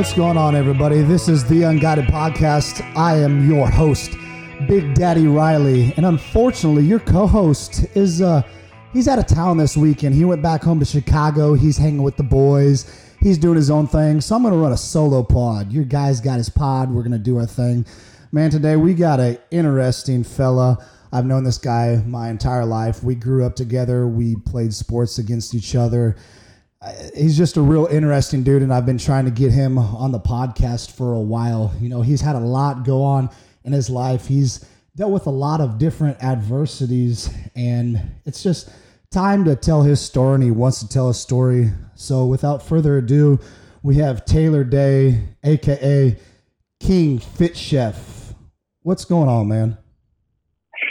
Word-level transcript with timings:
what's 0.00 0.14
going 0.14 0.38
on, 0.38 0.56
everybody? 0.56 1.02
This 1.02 1.28
is 1.28 1.44
the 1.44 1.64
Unguided 1.64 2.06
Podcast. 2.06 2.80
I 2.96 3.18
am 3.18 3.46
your 3.46 3.68
host, 3.68 4.12
Big 4.66 4.94
Daddy 4.94 5.26
Riley, 5.26 5.92
and 5.98 6.06
unfortunately, 6.06 6.84
your 6.84 7.00
co-host 7.00 7.84
is 7.94 8.22
uh 8.22 8.40
he's 8.94 9.08
out 9.08 9.18
of 9.18 9.26
town 9.26 9.58
this 9.58 9.76
weekend. 9.76 10.14
He 10.14 10.24
went 10.24 10.40
back 10.40 10.62
home 10.62 10.78
to 10.78 10.86
Chicago. 10.86 11.52
He's 11.52 11.76
hanging 11.76 12.02
with 12.02 12.16
the 12.16 12.22
boys. 12.22 13.14
He's 13.20 13.36
doing 13.36 13.56
his 13.56 13.70
own 13.70 13.86
thing. 13.86 14.22
So 14.22 14.34
I'm 14.34 14.42
gonna 14.42 14.56
run 14.56 14.72
a 14.72 14.76
solo 14.78 15.22
pod. 15.22 15.70
Your 15.70 15.84
guy's 15.84 16.18
got 16.18 16.38
his 16.38 16.48
pod. 16.48 16.90
We're 16.90 17.02
gonna 17.02 17.18
do 17.18 17.36
our 17.36 17.44
thing. 17.44 17.84
Man, 18.32 18.48
today 18.48 18.76
we 18.76 18.94
got 18.94 19.20
a 19.20 19.38
interesting 19.50 20.24
fella. 20.24 20.82
I've 21.12 21.26
known 21.26 21.44
this 21.44 21.58
guy 21.58 22.02
my 22.06 22.30
entire 22.30 22.64
life. 22.64 23.04
We 23.04 23.16
grew 23.16 23.44
up 23.44 23.54
together. 23.54 24.06
We 24.06 24.36
played 24.36 24.72
sports 24.72 25.18
against 25.18 25.54
each 25.54 25.74
other 25.74 26.16
he's 27.14 27.36
just 27.36 27.56
a 27.56 27.60
real 27.60 27.86
interesting 27.86 28.42
dude 28.42 28.62
and 28.62 28.72
i've 28.72 28.86
been 28.86 28.98
trying 28.98 29.26
to 29.26 29.30
get 29.30 29.52
him 29.52 29.76
on 29.78 30.12
the 30.12 30.20
podcast 30.20 30.92
for 30.92 31.12
a 31.14 31.20
while. 31.20 31.74
You 31.80 31.88
know 31.88 32.02
he's 32.02 32.20
had 32.20 32.36
a 32.36 32.40
lot 32.40 32.84
go 32.84 33.02
on 33.02 33.28
in 33.64 33.72
his 33.72 33.90
life. 33.90 34.26
He's 34.26 34.64
dealt 34.96 35.12
with 35.12 35.26
a 35.26 35.30
lot 35.30 35.60
of 35.60 35.78
different 35.78 36.22
adversities 36.22 37.30
and 37.54 38.00
it's 38.24 38.42
just 38.42 38.70
time 39.10 39.44
to 39.44 39.56
tell 39.56 39.82
his 39.82 40.00
story 40.00 40.36
and 40.36 40.42
he 40.42 40.50
wants 40.50 40.80
to 40.80 40.88
tell 40.88 41.10
a 41.10 41.14
story. 41.14 41.70
So 41.94 42.26
without 42.26 42.62
further 42.62 42.98
ado 42.98 43.38
we 43.82 43.96
have 43.96 44.24
taylor 44.24 44.64
day 44.64 45.28
aka 45.44 46.16
king 46.80 47.18
fit 47.18 47.56
chef. 47.56 48.34
What's 48.82 49.04
going 49.04 49.28
on 49.28 49.48
man? 49.48 49.76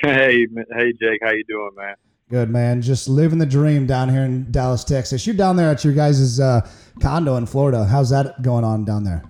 Hey 0.04 0.46
hey 0.78 0.94
jake. 1.00 1.20
How 1.24 1.32
you 1.32 1.44
doing 1.48 1.72
man 1.76 1.96
Good 2.30 2.52
man, 2.52 2.84
just 2.84 3.10
living 3.10 3.40
the 3.40 3.46
dream 3.48 3.88
down 3.88 4.08
here 4.08 4.22
in 4.22 4.52
Dallas, 4.52 4.84
Texas. 4.84 5.26
You're 5.26 5.36
down 5.36 5.56
there 5.56 5.72
at 5.72 5.84
your 5.84 5.94
guys' 5.94 6.40
uh, 6.40 6.62
condo 7.02 7.38
in 7.38 7.48
Florida. 7.48 7.86
How's 7.86 8.12
that 8.12 8.44
going 8.44 8.64
on 8.64 8.86
down 8.86 9.04
there? 9.04 9.24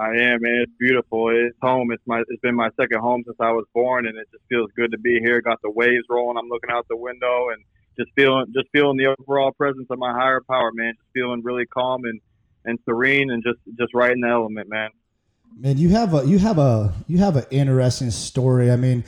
I 0.00 0.08
am, 0.08 0.40
man. 0.40 0.62
It's 0.62 0.72
beautiful. 0.80 1.28
It's 1.28 1.54
home. 1.60 1.92
It's 1.92 2.02
my. 2.06 2.22
It's 2.28 2.40
been 2.40 2.54
my 2.54 2.70
second 2.80 3.00
home 3.00 3.24
since 3.26 3.36
I 3.40 3.52
was 3.52 3.66
born, 3.74 4.06
and 4.06 4.16
it 4.16 4.26
just 4.32 4.42
feels 4.48 4.70
good 4.74 4.90
to 4.92 4.98
be 4.98 5.20
here. 5.20 5.42
Got 5.42 5.60
the 5.60 5.70
waves 5.70 6.06
rolling. 6.08 6.38
I'm 6.38 6.48
looking 6.48 6.70
out 6.70 6.86
the 6.88 6.96
window 6.96 7.50
and 7.50 7.62
just 7.98 8.10
feeling, 8.16 8.46
just 8.54 8.68
feeling 8.72 8.96
the 8.96 9.14
overall 9.20 9.52
presence 9.52 9.86
of 9.90 9.98
my 9.98 10.12
higher 10.14 10.40
power, 10.50 10.72
man. 10.72 10.94
Just 10.96 11.12
feeling 11.12 11.42
really 11.42 11.66
calm 11.66 12.06
and 12.06 12.22
and 12.64 12.78
serene, 12.86 13.30
and 13.30 13.44
just 13.44 13.58
just 13.78 13.92
right 13.92 14.12
in 14.12 14.22
the 14.22 14.28
element, 14.28 14.70
man. 14.70 14.88
Man, 15.58 15.76
you 15.76 15.90
have 15.90 16.14
a 16.14 16.26
you 16.26 16.38
have 16.38 16.58
a 16.58 16.94
you 17.06 17.18
have 17.18 17.36
an 17.36 17.44
interesting 17.50 18.10
story. 18.10 18.70
I 18.70 18.76
mean 18.76 19.04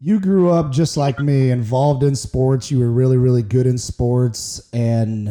you 0.00 0.20
grew 0.20 0.50
up 0.50 0.70
just 0.70 0.96
like 0.96 1.18
me, 1.18 1.50
involved 1.50 2.02
in 2.02 2.14
sports. 2.14 2.70
You 2.70 2.78
were 2.78 2.90
really, 2.90 3.16
really 3.16 3.42
good 3.42 3.66
in 3.66 3.78
sports. 3.78 4.68
And 4.72 5.28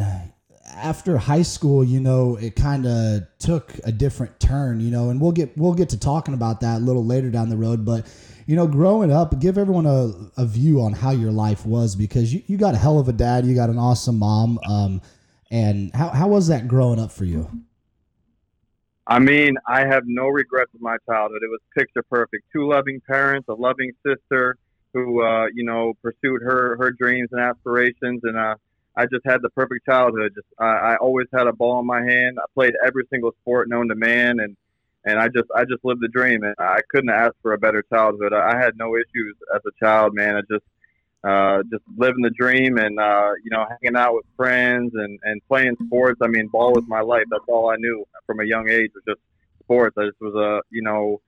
after 0.76 1.18
high 1.18 1.42
school, 1.42 1.84
you 1.84 2.00
know, 2.00 2.36
it 2.36 2.56
kind 2.56 2.86
of 2.86 3.22
took 3.40 3.73
a 3.86 3.92
different 3.92 4.40
turn, 4.40 4.80
you 4.80 4.92
know, 4.92 5.10
and 5.10 5.22
we'll 5.22 5.32
get 5.32 5.58
we'll 5.58 5.73
get 5.73 5.90
to 5.90 6.00
talking 6.00 6.34
about 6.34 6.62
that 6.62 6.78
a 6.78 6.84
little 6.84 7.06
later 7.06 7.30
down 7.30 7.50
the 7.50 7.58
road. 7.58 7.86
But 7.86 8.06
you 8.45 8.56
know, 8.56 8.68
growing 8.68 9.12
up, 9.12 9.40
give 9.40 9.58
everyone 9.58 9.86
a, 9.86 10.12
a 10.38 10.45
view 10.45 10.82
on 10.82 10.94
how 10.94 11.12
your 11.12 11.32
life 11.32 11.66
was 11.66 11.95
because 11.95 12.34
you, 12.34 12.44
you 12.48 12.58
got 12.58 12.73
a 12.76 12.78
hell 12.78 13.00
of 13.00 13.10
a 13.10 13.14
dad, 13.14 13.45
you 13.45 13.56
got 13.56 13.70
an 13.70 13.78
awesome 13.78 14.20
mom. 14.20 14.60
Um, 14.68 15.02
and 15.50 15.94
how, 15.94 16.10
how 16.10 16.28
was 16.28 16.48
that 16.48 16.68
growing 16.68 17.00
up 17.00 17.12
for 17.12 17.26
you? 17.26 17.50
I 19.08 19.20
mean, 19.20 19.56
I 19.66 19.86
have 19.86 20.04
no 20.06 20.28
regrets 20.28 20.72
of 20.76 20.82
my 20.82 20.98
childhood. 21.10 21.42
It 21.42 21.50
was 21.50 21.62
picture 21.78 22.04
perfect. 22.04 22.44
Two 22.52 22.68
loving 22.68 23.02
parents, 23.08 23.48
a 23.48 23.54
loving 23.54 23.94
sister 24.06 24.58
who, 24.94 25.24
uh, 25.24 25.46
you 25.54 25.64
know, 25.64 25.94
pursued 26.02 26.42
her 26.42 26.76
her 26.78 26.92
dreams 26.92 27.30
and 27.32 27.40
aspirations, 27.40 28.22
and 28.24 28.38
uh, 28.38 28.56
I 28.98 29.06
just 29.06 29.26
had 29.26 29.42
the 29.42 29.50
perfect 29.52 29.86
childhood. 29.86 30.34
Just 30.36 30.48
I, 30.60 30.66
I 30.66 30.96
always 30.98 31.28
had 31.34 31.48
a 31.48 31.54
ball 31.54 31.80
in 31.80 31.86
my 31.86 32.02
hand. 32.02 32.38
I 32.38 32.46
played 32.54 32.73
every 32.86 33.06
single 33.10 33.32
sport 33.42 33.70
known 33.70 33.88
to 33.88 33.96
man, 33.96 34.42
and 34.42 34.58
and 35.06 35.20
I 35.20 35.30
just 35.30 35.50
I 35.56 35.64
just 35.64 35.86
lived 35.86 36.02
the 36.02 36.10
dream, 36.10 36.44
and 36.44 36.56
I 36.60 36.80
couldn't 36.90 37.10
ask 37.10 37.34
for 37.42 37.54
a 37.54 37.58
better 37.58 37.84
childhood. 37.84 38.34
I 38.34 38.58
had 38.58 38.78
no 38.78 38.96
issues 38.98 39.36
as 39.56 39.62
a 39.66 39.72
child, 39.80 40.16
man. 40.16 40.36
I 40.36 40.42
just 40.52 40.66
uh, 41.23 41.64
just 41.72 41.83
living 41.98 42.22
the 42.22 42.30
dream 42.30 42.78
and 42.78 43.00
uh, 43.00 43.32
you 43.44 43.50
know 43.50 43.66
hanging 43.82 43.98
out 43.98 44.14
with 44.14 44.26
friends 44.36 44.94
and, 44.95 45.20
and 45.23 45.42
playing 45.48 45.76
sports. 45.86 46.20
I 46.22 46.28
mean, 46.28 46.48
ball 46.48 46.73
was 46.73 46.83
my 46.88 47.02
life. 47.02 47.26
That's 47.30 47.44
all 47.48 47.70
I 47.70 47.76
knew 47.78 48.05
from 48.26 48.39
a 48.39 48.45
young 48.45 48.70
age 48.70 48.92
was 48.94 49.04
just 49.08 49.22
sports. 49.64 49.98
I 49.98 50.05
just 50.05 50.22
was 50.22 50.36
a 50.36 50.61
you 50.70 50.82
know 50.82 51.22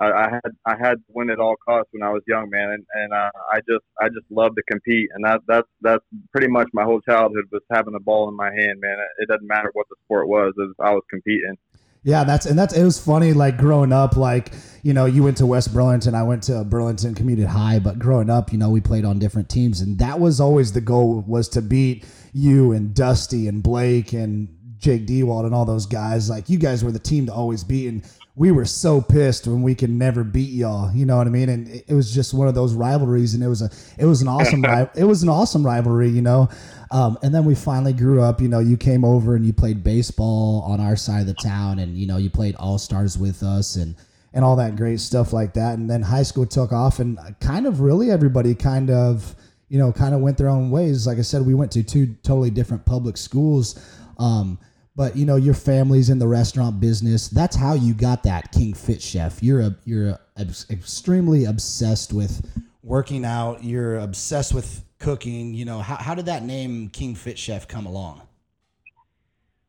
I, 0.00 0.10
I 0.12 0.30
had 0.30 0.52
I 0.64 0.76
had 0.76 0.94
to 0.94 1.04
win 1.12 1.30
at 1.30 1.38
all 1.38 1.56
costs 1.56 1.92
when 1.92 2.02
I 2.02 2.10
was 2.10 2.22
young, 2.26 2.48
man, 2.50 2.70
and, 2.70 2.86
and 2.94 3.12
uh, 3.12 3.30
I 3.52 3.60
just 3.60 3.84
I 4.00 4.08
just 4.08 4.26
loved 4.30 4.56
to 4.56 4.62
compete, 4.62 5.10
and 5.14 5.24
that 5.24 5.42
that's 5.46 5.68
that's 5.82 6.04
pretty 6.32 6.48
much 6.48 6.68
my 6.72 6.84
whole 6.84 7.00
childhood 7.00 7.44
was 7.52 7.62
having 7.70 7.92
the 7.92 8.00
ball 8.00 8.28
in 8.28 8.34
my 8.34 8.50
hand, 8.52 8.80
man. 8.80 8.98
It, 8.98 9.24
it 9.24 9.28
doesn't 9.28 9.46
matter 9.46 9.70
what 9.74 9.88
the 9.90 9.96
sport 10.04 10.28
was, 10.28 10.54
was 10.56 10.74
I 10.80 10.90
was 10.92 11.02
competing. 11.10 11.56
Yeah, 12.02 12.24
that's 12.24 12.46
and 12.46 12.58
that's 12.58 12.74
it 12.74 12.82
was 12.82 12.98
funny 12.98 13.32
like 13.32 13.58
growing 13.58 13.92
up 13.92 14.16
like 14.16 14.52
you 14.82 14.94
know 14.94 15.04
you 15.04 15.22
went 15.22 15.36
to 15.38 15.46
West 15.46 15.74
Burlington 15.74 16.14
I 16.14 16.22
went 16.22 16.42
to 16.44 16.64
Burlington 16.64 17.14
Community 17.14 17.46
High 17.46 17.78
but 17.78 17.98
growing 17.98 18.30
up 18.30 18.52
you 18.52 18.58
know 18.58 18.70
we 18.70 18.80
played 18.80 19.04
on 19.04 19.18
different 19.18 19.50
teams 19.50 19.82
and 19.82 19.98
that 19.98 20.18
was 20.18 20.40
always 20.40 20.72
the 20.72 20.80
goal 20.80 21.22
was 21.26 21.48
to 21.50 21.60
beat 21.60 22.06
you 22.32 22.72
and 22.72 22.94
Dusty 22.94 23.48
and 23.48 23.62
Blake 23.62 24.14
and 24.14 24.48
Jake 24.80 25.06
Dewald 25.06 25.44
and 25.44 25.54
all 25.54 25.64
those 25.64 25.86
guys. 25.86 26.28
Like 26.28 26.48
you 26.48 26.58
guys 26.58 26.82
were 26.82 26.90
the 26.90 26.98
team 26.98 27.26
to 27.26 27.32
always 27.32 27.62
beat 27.62 27.88
and 27.88 28.02
we 28.36 28.52
were 28.52 28.64
so 28.64 29.00
pissed 29.00 29.46
when 29.46 29.62
we 29.62 29.74
could 29.74 29.90
never 29.90 30.24
beat 30.24 30.50
y'all. 30.50 30.92
You 30.94 31.04
know 31.04 31.16
what 31.16 31.26
I 31.26 31.30
mean? 31.30 31.48
And 31.48 31.68
it, 31.68 31.92
was 31.92 32.14
just 32.14 32.32
one 32.32 32.48
of 32.48 32.54
those 32.54 32.74
rivalries, 32.74 33.34
and 33.34 33.42
it 33.42 33.48
was 33.48 33.62
a 33.62 33.70
it 33.98 34.06
was 34.06 34.22
an 34.22 34.28
awesome 34.36 34.64
it 34.64 35.04
was 35.04 35.22
an 35.22 35.28
awesome 35.28 35.64
rivalry. 35.64 36.08
You 36.08 36.22
know. 36.22 36.48
Um, 36.92 37.18
and 37.22 37.32
then 37.32 37.44
we 37.44 37.54
finally 37.54 37.92
grew 37.92 38.20
up. 38.20 38.40
You 38.40 38.48
know, 38.48 38.58
you 38.58 38.76
came 38.76 39.04
over 39.04 39.36
and 39.36 39.46
you 39.46 39.52
played 39.52 39.84
baseball 39.84 40.62
on 40.66 40.80
our 40.80 40.96
side 40.96 41.20
of 41.20 41.26
the 41.26 41.34
town, 41.34 41.78
and 41.78 41.96
you 41.96 42.06
know 42.06 42.16
you 42.16 42.30
played 42.30 42.56
all 42.56 42.78
stars 42.78 43.18
with 43.18 43.42
us 43.42 43.76
and 43.76 43.94
and 44.32 44.44
all 44.44 44.56
that 44.56 44.76
great 44.76 45.00
stuff 45.00 45.32
like 45.32 45.54
that. 45.54 45.78
And 45.78 45.90
then 45.90 46.02
high 46.02 46.22
school 46.22 46.46
took 46.46 46.72
off, 46.72 46.98
and 46.98 47.18
kind 47.40 47.66
of 47.66 47.80
really 47.80 48.10
everybody 48.10 48.54
kind 48.54 48.90
of 48.90 49.34
you 49.68 49.78
know 49.78 49.92
kind 49.92 50.14
of 50.14 50.20
went 50.20 50.38
their 50.38 50.48
own 50.48 50.70
ways. 50.70 51.06
Like 51.06 51.18
I 51.18 51.22
said, 51.22 51.46
we 51.46 51.54
went 51.54 51.72
to 51.72 51.82
two 51.82 52.14
totally 52.22 52.50
different 52.50 52.84
public 52.84 53.16
schools. 53.16 53.78
Um, 54.18 54.58
but 54.96 55.16
you 55.16 55.24
know 55.24 55.36
your 55.36 55.54
family's 55.54 56.10
in 56.10 56.18
the 56.18 56.28
restaurant 56.28 56.80
business. 56.80 57.28
That's 57.28 57.56
how 57.56 57.74
you 57.74 57.94
got 57.94 58.22
that 58.24 58.52
King 58.52 58.74
Fit 58.74 59.00
Chef. 59.00 59.42
You're 59.42 59.60
a 59.60 59.76
you're 59.84 60.18
a, 60.36 60.46
extremely 60.70 61.44
obsessed 61.44 62.12
with 62.12 62.46
working 62.82 63.24
out. 63.24 63.62
You're 63.62 63.98
obsessed 63.98 64.54
with 64.54 64.84
cooking. 64.98 65.54
You 65.54 65.64
know 65.64 65.78
how 65.80 65.96
how 65.96 66.14
did 66.14 66.26
that 66.26 66.44
name 66.44 66.88
King 66.88 67.14
Fit 67.14 67.38
Chef 67.38 67.68
come 67.68 67.86
along? 67.86 68.22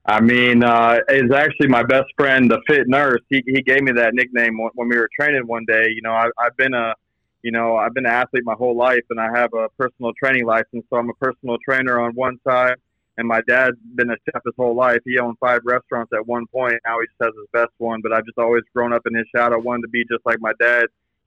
I 0.03 0.19
mean, 0.19 0.63
uh, 0.63 0.99
it's 1.09 1.31
actually 1.31 1.67
my 1.67 1.83
best 1.83 2.07
friend, 2.17 2.49
the 2.49 2.59
Fit 2.67 2.87
Nurse. 2.87 3.21
He 3.29 3.43
he 3.45 3.61
gave 3.61 3.83
me 3.83 3.91
that 3.93 4.13
nickname 4.13 4.57
when 4.57 4.89
we 4.89 4.97
were 4.97 5.09
training 5.17 5.45
one 5.45 5.65
day. 5.67 5.85
You 5.93 6.01
know, 6.01 6.13
I, 6.13 6.29
I've 6.39 6.57
been 6.57 6.73
a 6.73 6.95
you 7.43 7.51
know, 7.51 7.75
I've 7.75 7.93
been 7.93 8.05
an 8.05 8.11
athlete 8.11 8.43
my 8.45 8.53
whole 8.53 8.75
life 8.75 9.03
and 9.09 9.19
I 9.19 9.29
have 9.35 9.53
a 9.53 9.67
personal 9.69 10.13
training 10.13 10.45
license. 10.45 10.85
So 10.89 10.97
I'm 10.97 11.09
a 11.09 11.13
personal 11.13 11.57
trainer 11.65 11.99
on 11.99 12.13
one 12.13 12.39
side 12.47 12.75
and 13.17 13.27
my 13.27 13.41
dad's 13.47 13.77
been 13.95 14.09
a 14.09 14.15
chef 14.25 14.41
his 14.45 14.53
whole 14.57 14.75
life. 14.75 14.99
He 15.05 15.19
owned 15.19 15.37
five 15.39 15.61
restaurants 15.65 16.11
at 16.13 16.25
one 16.25 16.47
point. 16.47 16.75
Now 16.85 16.97
he 16.99 17.07
just 17.07 17.21
has 17.21 17.33
his 17.37 17.47
best 17.53 17.73
one. 17.77 18.01
But 18.01 18.13
I've 18.13 18.25
just 18.25 18.37
always 18.37 18.63
grown 18.73 18.93
up 18.93 19.01
in 19.05 19.15
his 19.15 19.27
shadow, 19.35 19.59
wanted 19.59 19.83
to 19.83 19.89
be 19.89 20.03
just 20.05 20.25
like 20.25 20.39
my 20.39 20.53
dad. 20.59 20.85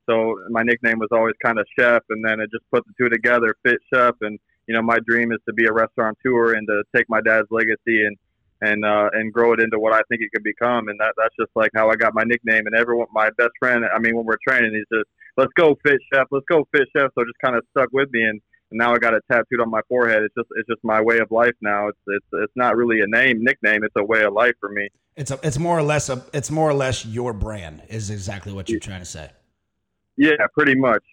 So 0.08 0.38
my 0.50 0.62
nickname 0.62 0.98
was 0.98 1.08
always 1.12 1.34
kind 1.42 1.58
of 1.58 1.66
chef, 1.78 2.02
and 2.10 2.24
then 2.24 2.40
it 2.40 2.50
just 2.50 2.64
put 2.70 2.84
the 2.86 2.92
two 2.98 3.08
together, 3.08 3.56
fit 3.64 3.78
chef. 3.92 4.14
And 4.20 4.38
you 4.66 4.74
know, 4.74 4.82
my 4.82 4.98
dream 5.06 5.32
is 5.32 5.38
to 5.46 5.52
be 5.54 5.66
a 5.66 5.72
restaurateur 5.72 6.54
and 6.54 6.66
to 6.68 6.82
take 6.94 7.08
my 7.08 7.20
dad's 7.20 7.48
legacy 7.50 8.04
and 8.04 8.16
and 8.60 8.84
uh, 8.84 9.10
and 9.12 9.32
grow 9.32 9.52
it 9.52 9.60
into 9.60 9.78
what 9.78 9.92
I 9.92 10.00
think 10.08 10.22
it 10.22 10.30
could 10.32 10.44
become. 10.44 10.88
And 10.88 10.98
that 11.00 11.14
that's 11.16 11.34
just 11.38 11.50
like 11.54 11.70
how 11.74 11.90
I 11.90 11.96
got 11.96 12.14
my 12.14 12.24
nickname. 12.24 12.66
And 12.66 12.74
everyone, 12.74 13.06
my 13.12 13.30
best 13.36 13.52
friend, 13.58 13.84
I 13.84 13.98
mean, 13.98 14.16
when 14.16 14.24
we're 14.24 14.38
training, 14.46 14.72
he's 14.74 14.98
just 14.98 15.08
let's 15.36 15.52
go 15.56 15.76
fit 15.84 16.00
chef, 16.12 16.26
let's 16.30 16.46
go 16.50 16.66
fit 16.72 16.88
chef. 16.96 17.10
So 17.14 17.24
just 17.24 17.38
kind 17.42 17.56
of 17.56 17.64
stuck 17.70 17.90
with 17.92 18.08
me 18.12 18.22
and 18.22 18.40
and 18.74 18.78
now 18.80 18.92
I 18.92 18.98
got 18.98 19.14
it 19.14 19.22
tattooed 19.30 19.60
on 19.60 19.70
my 19.70 19.80
forehead. 19.88 20.24
It's 20.24 20.34
just 20.34 20.48
it's 20.56 20.68
just 20.68 20.82
my 20.82 21.00
way 21.00 21.18
of 21.18 21.30
life 21.30 21.54
now. 21.60 21.88
It's 21.88 21.98
it's 22.08 22.26
it's 22.32 22.52
not 22.56 22.76
really 22.76 23.00
a 23.00 23.06
name 23.06 23.42
nickname. 23.42 23.84
It's 23.84 23.94
a 23.96 24.04
way 24.04 24.24
of 24.24 24.32
life 24.32 24.54
for 24.58 24.68
me. 24.68 24.88
It's 25.16 25.30
a, 25.30 25.38
it's 25.44 25.58
more 25.58 25.78
or 25.78 25.82
less 25.82 26.08
a 26.08 26.24
it's 26.34 26.50
more 26.50 26.68
or 26.68 26.74
less 26.74 27.06
your 27.06 27.32
brand 27.32 27.82
is 27.88 28.10
exactly 28.10 28.52
what 28.52 28.68
you're 28.68 28.80
trying 28.80 29.00
to 29.00 29.06
say. 29.06 29.30
Yeah, 30.16 30.32
pretty 30.54 30.74
much. 30.74 31.04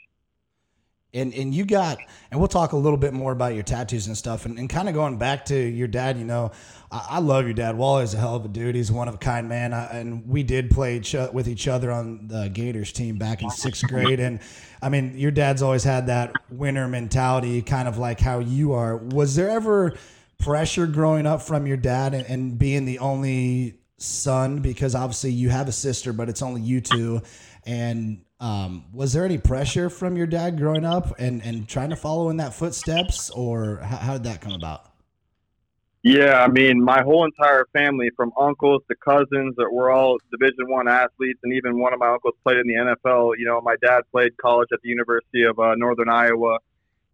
And 1.14 1.34
and 1.34 1.54
you 1.54 1.66
got 1.66 1.98
and 2.32 2.40
we'll 2.40 2.48
talk 2.48 2.72
a 2.72 2.78
little 2.78 2.98
bit 2.98 3.14
more 3.14 3.34
about 3.34 3.54
your 3.54 3.64
tattoos 3.64 4.08
and 4.08 4.18
stuff 4.18 4.46
and, 4.46 4.58
and 4.58 4.70
kind 4.70 4.88
of 4.88 4.96
going 4.96 5.18
back 5.18 5.44
to 5.46 5.56
your 5.56 5.90
dad, 5.90 6.18
you 6.18 6.24
know, 6.24 6.52
I, 6.90 7.08
I 7.10 7.20
love 7.20 7.46
your 7.46 7.54
dad. 7.54 7.76
Wally's 7.76 8.14
a 8.14 8.18
hell 8.18 8.36
of 8.36 8.46
a 8.46 8.48
dude. 8.48 8.76
He's 8.76 8.92
one 8.92 9.08
of 9.10 9.16
a 9.16 9.18
kind 9.18 9.50
man. 9.50 9.74
I, 9.74 9.88
and 10.00 10.26
we 10.28 10.44
did 10.44 10.72
play 10.72 10.98
each, 10.98 11.14
with 11.34 11.48
each 11.48 11.68
other 11.68 11.92
on 11.92 12.28
the 12.28 12.50
Gators 12.50 12.94
team 12.94 13.18
back 13.18 13.42
in 13.42 13.50
sixth 13.50 13.86
grade. 13.88 14.20
And 14.20 14.40
I 14.82 14.90
mean, 14.90 15.18
your 15.18 15.32
dad's 15.32 15.62
always 15.62 15.84
had 15.84 16.08
that 16.08 16.34
winner 16.50 16.88
mentality, 16.88 17.62
kind 17.62 17.88
of 17.88 17.98
like 17.98 18.20
how 18.20 18.40
you 18.40 18.72
are. 18.74 18.96
Was 18.96 19.36
there 19.36 19.50
ever 19.50 19.98
pressure 20.38 20.88
growing 20.88 21.26
up 21.26 21.42
from 21.42 21.68
your 21.68 21.78
dad 21.78 22.14
and, 22.14 22.26
and 22.28 22.58
being 22.58 22.86
the 22.86 23.00
only 23.00 23.80
son? 23.98 24.60
Because 24.60 24.96
obviously 24.96 25.32
you 25.32 25.50
have 25.50 25.68
a 25.68 25.74
sister, 25.74 26.14
but 26.14 26.30
it's 26.30 26.42
only 26.42 26.62
you 26.62 26.80
two. 26.80 27.22
And 27.66 28.22
um, 28.42 28.86
was 28.92 29.14
there 29.14 29.24
any 29.24 29.38
pressure 29.38 29.90
from 29.90 30.18
your 30.18 30.26
dad 30.26 30.58
growing 30.58 30.84
up 30.84 31.18
and, 31.20 31.44
and 31.44 31.68
trying 31.68 31.92
to 31.92 31.96
follow 31.96 32.30
in 32.30 32.38
that 32.38 32.56
footsteps, 32.56 33.30
or 33.30 33.78
how, 33.78 33.98
how 33.98 34.14
did 34.14 34.24
that 34.24 34.42
come 34.42 34.54
about? 34.54 34.88
Yeah, 36.04 36.44
I 36.44 36.48
mean, 36.48 36.84
my 36.84 37.04
whole 37.04 37.24
entire 37.24 37.68
family, 37.72 38.10
from 38.18 38.32
uncles 38.40 38.82
to 38.90 38.96
cousins, 38.96 39.54
that 39.58 39.70
we're 39.72 39.92
all 39.92 40.18
Division 40.32 40.68
One 40.68 40.88
athletes, 40.88 41.40
and 41.44 41.54
even 41.54 41.80
one 41.80 41.94
of 41.94 42.00
my 42.00 42.10
uncles 42.10 42.34
played 42.44 42.58
in 42.58 42.66
the 42.66 42.74
NFL. 42.74 43.34
You 43.38 43.46
know, 43.46 43.62
my 43.62 43.76
dad 43.84 44.02
played 44.12 44.36
college 44.38 44.70
at 44.74 44.80
the 44.82 44.90
University 44.90 45.44
of 45.44 45.60
uh, 45.60 45.76
Northern 45.76 46.10
Iowa. 46.10 46.58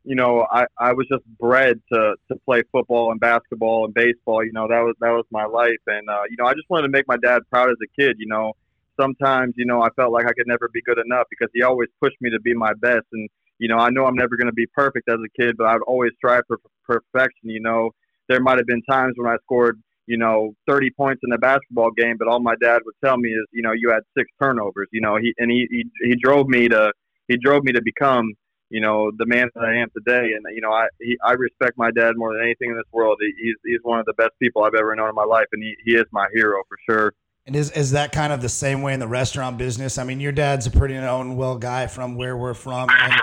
You 0.06 0.16
know, 0.16 0.48
I, 0.50 0.68
I 0.80 0.94
was 0.94 1.06
just 1.12 1.26
bred 1.38 1.82
to, 1.92 2.16
to 2.32 2.36
play 2.46 2.64
football 2.72 3.12
and 3.12 3.20
basketball 3.20 3.84
and 3.84 3.94
baseball. 3.94 4.46
You 4.46 4.54
know, 4.54 4.70
that 4.70 4.80
was 4.80 4.96
that 5.02 5.12
was 5.12 5.26
my 5.30 5.44
life, 5.44 5.82
and 5.88 6.10
uh, 6.10 6.22
you 6.30 6.38
know, 6.40 6.46
I 6.46 6.54
just 6.54 6.70
wanted 6.70 6.84
to 6.84 6.92
make 6.92 7.10
my 7.10 7.18
dad 7.18 7.42
proud 7.50 7.70
as 7.70 7.76
a 7.84 8.02
kid. 8.02 8.16
You 8.18 8.28
know, 8.28 8.54
sometimes 9.00 9.54
you 9.58 9.66
know 9.66 9.82
I 9.82 9.90
felt 9.96 10.12
like 10.12 10.26
I 10.26 10.34
could 10.34 10.48
never 10.48 10.70
be 10.74 10.82
good 10.82 11.00
enough 11.00 11.28
because 11.30 11.50
he 11.54 11.64
always 11.64 11.90
pushed 12.02 12.18
me 12.22 12.30
to 12.32 12.40
be 12.40 12.54
my 12.54 12.74
best, 12.74 13.06
and 13.14 13.30
you 13.60 13.68
know, 13.68 13.78
I 13.78 13.90
know 13.90 14.06
I'm 14.06 14.16
never 14.16 14.38
going 14.38 14.48
to 14.48 14.54
be 14.54 14.68
perfect 14.76 15.10
as 15.10 15.18
a 15.18 15.42
kid, 15.42 15.56
but 15.58 15.66
I've 15.66 15.82
always 15.88 16.12
strived 16.18 16.46
for 16.48 16.60
perfection. 16.86 17.50
You 17.50 17.62
know 17.62 17.92
there 18.30 18.42
might 18.42 18.58
have 18.58 18.68
been 18.68 18.82
times 18.84 19.14
when 19.18 19.32
I 19.32 19.38
scored, 19.44 19.82
you 20.06 20.18
know, 20.18 20.54
30 20.68 20.92
points 20.92 21.22
in 21.24 21.32
a 21.34 21.38
basketball 21.38 21.92
game, 21.92 22.16
but 22.18 22.28
all 22.28 22.40
my 22.40 22.56
dad 22.62 22.82
would 22.86 22.96
tell 23.04 23.18
me 23.18 23.30
is, 23.30 23.46
you 23.52 23.62
know, 23.62 23.72
you 23.72 23.90
had 23.92 24.02
six 24.18 24.30
turnovers, 24.42 24.88
you 24.92 25.02
know, 25.02 25.18
he, 25.18 25.34
and 25.38 25.52
he, 25.52 25.68
he, 25.70 25.84
he 26.02 26.16
drove 26.16 26.48
me 26.48 26.68
to, 26.70 26.92
he 27.28 27.38
drove 27.38 27.64
me 27.64 27.72
to 27.74 27.82
become, 27.82 28.34
you 28.70 28.82
know, 28.82 29.12
the 29.18 29.26
man 29.26 29.50
that 29.56 29.64
I 29.64 29.76
am 29.76 29.88
today. 29.96 30.32
And, 30.36 30.46
you 30.54 30.62
know, 30.62 30.72
I, 30.72 30.88
he, 31.00 31.18
I 31.24 31.34
respect 31.34 31.78
my 31.78 31.92
dad 31.92 32.14
more 32.16 32.34
than 32.34 32.44
anything 32.44 32.72
in 32.72 32.78
this 32.78 32.92
world. 32.92 33.18
He's, 33.38 33.56
he's 33.66 33.80
one 33.84 34.00
of 34.00 34.06
the 34.06 34.14
best 34.14 34.32
people 34.42 34.64
I've 34.64 34.76
ever 34.76 34.96
known 34.96 35.10
in 35.10 35.16
my 35.16 35.24
life. 35.24 35.48
And 35.52 35.64
he, 35.64 35.76
he 35.86 35.96
is 35.96 36.06
my 36.12 36.28
hero 36.34 36.62
for 36.68 36.78
sure. 36.90 37.14
And 37.48 37.56
is 37.56 37.72
is 37.72 37.92
that 37.92 38.12
kind 38.12 38.34
of 38.34 38.42
the 38.42 38.50
same 38.50 38.82
way 38.82 38.94
in 38.94 39.00
the 39.00 39.08
restaurant 39.08 39.58
business? 39.58 39.98
I 39.98 40.04
mean, 40.04 40.20
your 40.20 40.34
dad's 40.34 40.68
a 40.68 40.72
pretty 40.72 40.96
known 40.96 41.38
well 41.38 41.58
guy 41.58 41.88
from 41.88 42.16
where 42.18 42.36
we're 42.36 42.54
from, 42.54 42.90
and 42.90 43.14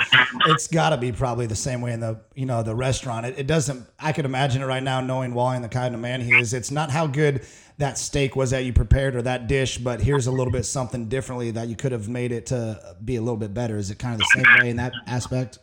it's 0.47 0.67
got 0.67 0.91
to 0.91 0.97
be 0.97 1.12
probably 1.12 1.47
the 1.47 1.55
same 1.55 1.82
way 1.82 1.93
in 1.93 2.00
the 2.00 2.19
you 2.35 2.47
know 2.47 2.62
the 2.62 2.75
restaurant. 2.75 3.26
It, 3.26 3.41
it 3.41 3.47
doesn't. 3.47 3.87
I 4.00 4.12
could 4.12 4.25
imagine 4.25 4.62
it 4.62 4.65
right 4.65 4.82
now, 4.82 5.03
knowing 5.03 5.35
Wally 5.35 5.56
and 5.56 5.65
the 5.65 5.69
kind 5.69 5.94
of 5.94 6.00
man 6.00 6.23
he 6.23 6.32
is. 6.32 6.55
It's 6.55 6.71
not 6.71 6.91
how 6.91 7.06
good 7.06 7.47
that 7.76 7.99
steak 7.99 8.35
was 8.35 8.53
that 8.53 8.65
you 8.65 8.73
prepared 8.73 9.15
or 9.15 9.21
that 9.23 9.47
dish, 9.47 9.76
but 9.76 10.00
here's 10.00 10.27
a 10.27 10.32
little 10.32 10.53
bit 10.53 10.65
something 10.65 11.06
differently 11.11 11.50
that 11.50 11.69
you 11.69 11.77
could 11.77 11.93
have 11.93 12.09
made 12.09 12.32
it 12.32 12.47
to 12.47 12.97
be 13.05 13.17
a 13.17 13.20
little 13.20 13.37
bit 13.37 13.53
better. 13.53 13.77
Is 13.77 13.91
it 13.91 13.99
kind 13.99 14.15
of 14.15 14.20
the 14.20 14.43
same 14.43 14.47
way 14.62 14.70
in 14.70 14.77
that 14.77 14.94
aspect? 15.06 15.59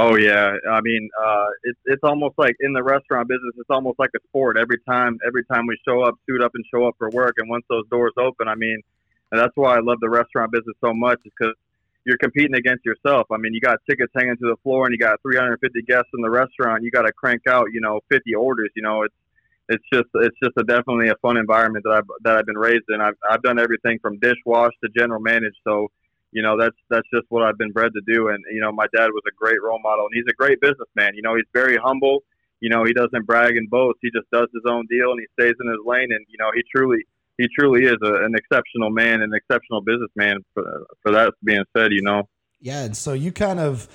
Oh 0.00 0.14
yeah, 0.16 0.54
I 0.70 0.80
mean, 0.80 1.10
uh, 1.20 1.46
it's 1.64 1.80
it's 1.86 2.04
almost 2.04 2.38
like 2.38 2.54
in 2.60 2.72
the 2.72 2.84
restaurant 2.84 3.26
business, 3.26 3.52
it's 3.56 3.68
almost 3.68 3.98
like 3.98 4.10
a 4.14 4.20
sport. 4.28 4.56
Every 4.56 4.78
time, 4.88 5.18
every 5.26 5.44
time 5.46 5.66
we 5.66 5.76
show 5.84 6.02
up, 6.02 6.14
suit 6.24 6.40
up, 6.40 6.52
and 6.54 6.64
show 6.72 6.86
up 6.86 6.94
for 6.98 7.10
work, 7.10 7.34
and 7.38 7.50
once 7.50 7.64
those 7.68 7.82
doors 7.90 8.12
open, 8.16 8.46
I 8.46 8.54
mean, 8.54 8.80
and 9.32 9.40
that's 9.40 9.56
why 9.56 9.74
I 9.74 9.80
love 9.80 9.98
the 10.00 10.08
restaurant 10.08 10.52
business 10.52 10.76
so 10.84 10.94
much, 10.94 11.18
is 11.24 11.32
because 11.36 11.56
you're 12.04 12.16
competing 12.18 12.54
against 12.54 12.84
yourself. 12.84 13.26
I 13.32 13.38
mean, 13.38 13.52
you 13.54 13.60
got 13.60 13.80
tickets 13.90 14.12
hanging 14.16 14.36
to 14.36 14.46
the 14.46 14.56
floor, 14.62 14.86
and 14.86 14.92
you 14.92 14.98
got 14.98 15.20
350 15.22 15.82
guests 15.82 16.10
in 16.14 16.22
the 16.22 16.30
restaurant. 16.30 16.84
You 16.84 16.92
got 16.92 17.02
to 17.02 17.12
crank 17.12 17.48
out, 17.48 17.66
you 17.72 17.80
know, 17.80 17.98
50 18.08 18.36
orders. 18.36 18.70
You 18.76 18.82
know, 18.82 19.02
it's 19.02 19.14
it's 19.68 19.84
just 19.92 20.06
it's 20.14 20.36
just 20.40 20.54
a 20.58 20.62
definitely 20.62 21.08
a 21.08 21.16
fun 21.22 21.36
environment 21.36 21.84
that 21.84 21.94
I've 21.94 22.08
that 22.22 22.36
I've 22.36 22.46
been 22.46 22.56
raised 22.56 22.86
in. 22.88 23.00
I've 23.00 23.18
I've 23.28 23.42
done 23.42 23.58
everything 23.58 23.98
from 24.00 24.20
dishwash 24.20 24.70
to 24.84 24.90
general 24.96 25.20
manage, 25.20 25.54
so 25.66 25.90
you 26.32 26.42
know 26.42 26.58
that's 26.58 26.76
that's 26.90 27.08
just 27.12 27.26
what 27.28 27.42
I've 27.42 27.58
been 27.58 27.72
bred 27.72 27.92
to 27.94 28.00
do. 28.06 28.28
And 28.28 28.42
you 28.50 28.60
know, 28.60 28.72
my 28.72 28.86
dad 28.94 29.08
was 29.08 29.22
a 29.28 29.34
great 29.36 29.62
role 29.62 29.80
model, 29.82 30.06
and 30.06 30.14
he's 30.14 30.28
a 30.28 30.34
great 30.34 30.60
businessman. 30.60 31.14
You 31.14 31.22
know, 31.22 31.34
he's 31.34 31.46
very 31.52 31.76
humble. 31.76 32.22
You 32.60 32.70
know, 32.70 32.84
he 32.84 32.92
doesn't 32.92 33.26
brag 33.26 33.56
and 33.56 33.70
boast. 33.70 33.98
He 34.02 34.10
just 34.10 34.28
does 34.32 34.48
his 34.52 34.62
own 34.68 34.86
deal, 34.90 35.12
and 35.12 35.20
he 35.20 35.26
stays 35.40 35.54
in 35.60 35.68
his 35.68 35.80
lane. 35.86 36.08
And 36.10 36.24
you 36.28 36.38
know, 36.38 36.50
he 36.54 36.62
truly 36.74 37.04
he 37.38 37.46
truly 37.58 37.84
is 37.84 37.96
a, 38.02 38.24
an 38.24 38.34
exceptional 38.34 38.90
man, 38.90 39.22
an 39.22 39.32
exceptional 39.34 39.80
businessman. 39.80 40.44
For 40.54 40.86
for 41.02 41.12
that 41.12 41.34
being 41.44 41.64
said, 41.76 41.92
you 41.92 42.02
know. 42.02 42.28
Yeah, 42.60 42.84
and 42.84 42.96
so 42.96 43.12
you 43.12 43.32
kind 43.32 43.60
of 43.60 43.88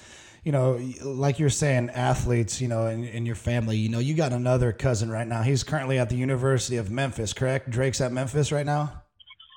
you 0.44 0.52
know, 0.52 0.80
like 1.04 1.40
you're 1.40 1.50
saying, 1.50 1.90
athletes, 1.92 2.60
you 2.60 2.68
know, 2.68 2.88
in, 2.88 3.06
in, 3.06 3.26
your 3.26 3.36
family, 3.36 3.78
you 3.78 3.88
know, 3.88 4.00
you 4.00 4.14
got 4.14 4.34
another 4.34 4.74
cousin 4.74 5.10
right 5.10 5.26
now. 5.26 5.42
He's 5.42 5.64
currently 5.64 5.98
at 5.98 6.10
the 6.10 6.18
University 6.18 6.76
of 6.76 6.92
Memphis, 6.92 7.32
correct? 7.32 7.70
Drake's 7.70 8.02
at 8.02 8.12
Memphis 8.12 8.52
right 8.52 8.66
now. 8.66 9.03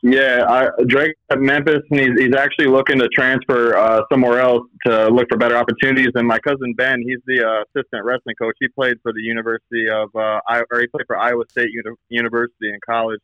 Yeah, 0.02 0.44
I, 0.48 0.69
Drake 0.87 1.16
at 1.31 1.40
Memphis, 1.40 1.82
and 1.90 2.00
he's, 2.00 2.26
he's 2.26 2.34
actually 2.34 2.66
looking 2.66 2.98
to 2.98 3.08
transfer 3.08 3.76
uh, 3.76 4.02
somewhere 4.12 4.40
else 4.40 4.62
to 4.87 5.08
look 5.08 5.26
for 5.28 5.38
better 5.38 5.56
opportunities. 5.56 6.10
And 6.14 6.28
my 6.28 6.38
cousin 6.38 6.75
Ben, 6.75 7.00
he's 7.00 7.19
the 7.26 7.43
uh, 7.43 7.62
assistant 7.62 8.04
wrestling 8.04 8.37
coach. 8.37 8.54
He 8.60 8.69
played 8.69 8.98
for 9.02 9.12
the 9.12 9.22
University 9.22 9.88
of, 9.88 10.10
uh, 10.14 10.40
I, 10.48 10.62
or 10.70 10.81
he 10.81 10.87
played 10.87 11.06
for 11.06 11.16
Iowa 11.16 11.44
State 11.50 11.70
Uni- 11.72 11.96
University 12.10 12.69
in 12.69 12.78
college. 12.84 13.20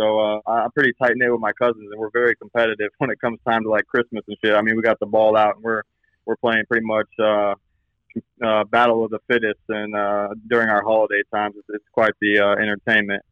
So 0.00 0.18
uh, 0.18 0.40
I'm 0.46 0.70
pretty 0.70 0.92
tight 1.00 1.12
knit 1.16 1.30
with 1.30 1.40
my 1.40 1.52
cousins, 1.52 1.88
and 1.90 2.00
we're 2.00 2.10
very 2.10 2.34
competitive 2.36 2.90
when 2.98 3.10
it 3.10 3.20
comes 3.20 3.38
time 3.46 3.64
to 3.64 3.68
like 3.68 3.86
Christmas 3.86 4.24
and 4.28 4.36
shit. 4.42 4.54
I 4.54 4.62
mean, 4.62 4.76
we 4.76 4.82
got 4.82 4.98
the 5.00 5.06
ball 5.06 5.36
out, 5.36 5.56
and 5.56 5.64
we're 5.64 5.82
we're 6.24 6.36
playing 6.36 6.64
pretty 6.68 6.86
much 6.86 7.08
uh, 7.18 7.54
uh, 8.42 8.64
battle 8.64 9.04
of 9.04 9.10
the 9.10 9.18
fittest, 9.26 9.60
and 9.68 9.94
uh, 9.94 10.28
during 10.48 10.68
our 10.68 10.82
holiday 10.82 11.22
times, 11.32 11.56
it's, 11.58 11.66
it's 11.70 11.84
quite 11.92 12.12
the 12.20 12.38
uh, 12.38 12.52
entertainment. 12.52 13.22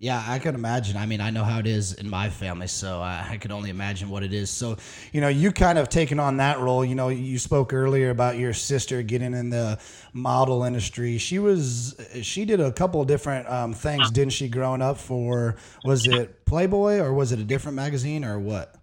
Yeah, 0.00 0.22
I 0.26 0.38
can 0.40 0.54
imagine. 0.54 0.96
I 0.96 1.06
mean, 1.06 1.20
I 1.20 1.30
know 1.30 1.44
how 1.44 1.60
it 1.60 1.66
is 1.66 1.94
in 1.94 2.10
my 2.10 2.28
family, 2.28 2.66
so 2.66 3.00
I, 3.00 3.26
I 3.30 3.36
could 3.36 3.52
only 3.52 3.70
imagine 3.70 4.10
what 4.10 4.22
it 4.22 4.32
is. 4.34 4.50
So, 4.50 4.76
you 5.12 5.20
know, 5.20 5.28
you 5.28 5.52
kind 5.52 5.78
of 5.78 5.88
taken 5.88 6.18
on 6.18 6.38
that 6.38 6.58
role. 6.58 6.84
You 6.84 6.96
know, 6.96 7.08
you 7.08 7.38
spoke 7.38 7.72
earlier 7.72 8.10
about 8.10 8.36
your 8.36 8.52
sister 8.52 9.02
getting 9.02 9.32
in 9.34 9.50
the 9.50 9.78
model 10.12 10.64
industry. 10.64 11.16
She 11.18 11.38
was, 11.38 11.94
she 12.22 12.44
did 12.44 12.60
a 12.60 12.72
couple 12.72 13.00
of 13.00 13.06
different 13.06 13.48
um, 13.48 13.72
things, 13.72 14.10
didn't 14.10 14.32
she? 14.32 14.48
Growing 14.48 14.82
up 14.82 14.98
for 14.98 15.56
was 15.84 16.06
it 16.06 16.44
Playboy 16.44 16.98
or 16.98 17.14
was 17.14 17.32
it 17.32 17.38
a 17.38 17.44
different 17.44 17.76
magazine 17.76 18.24
or 18.24 18.38
what? 18.38 18.74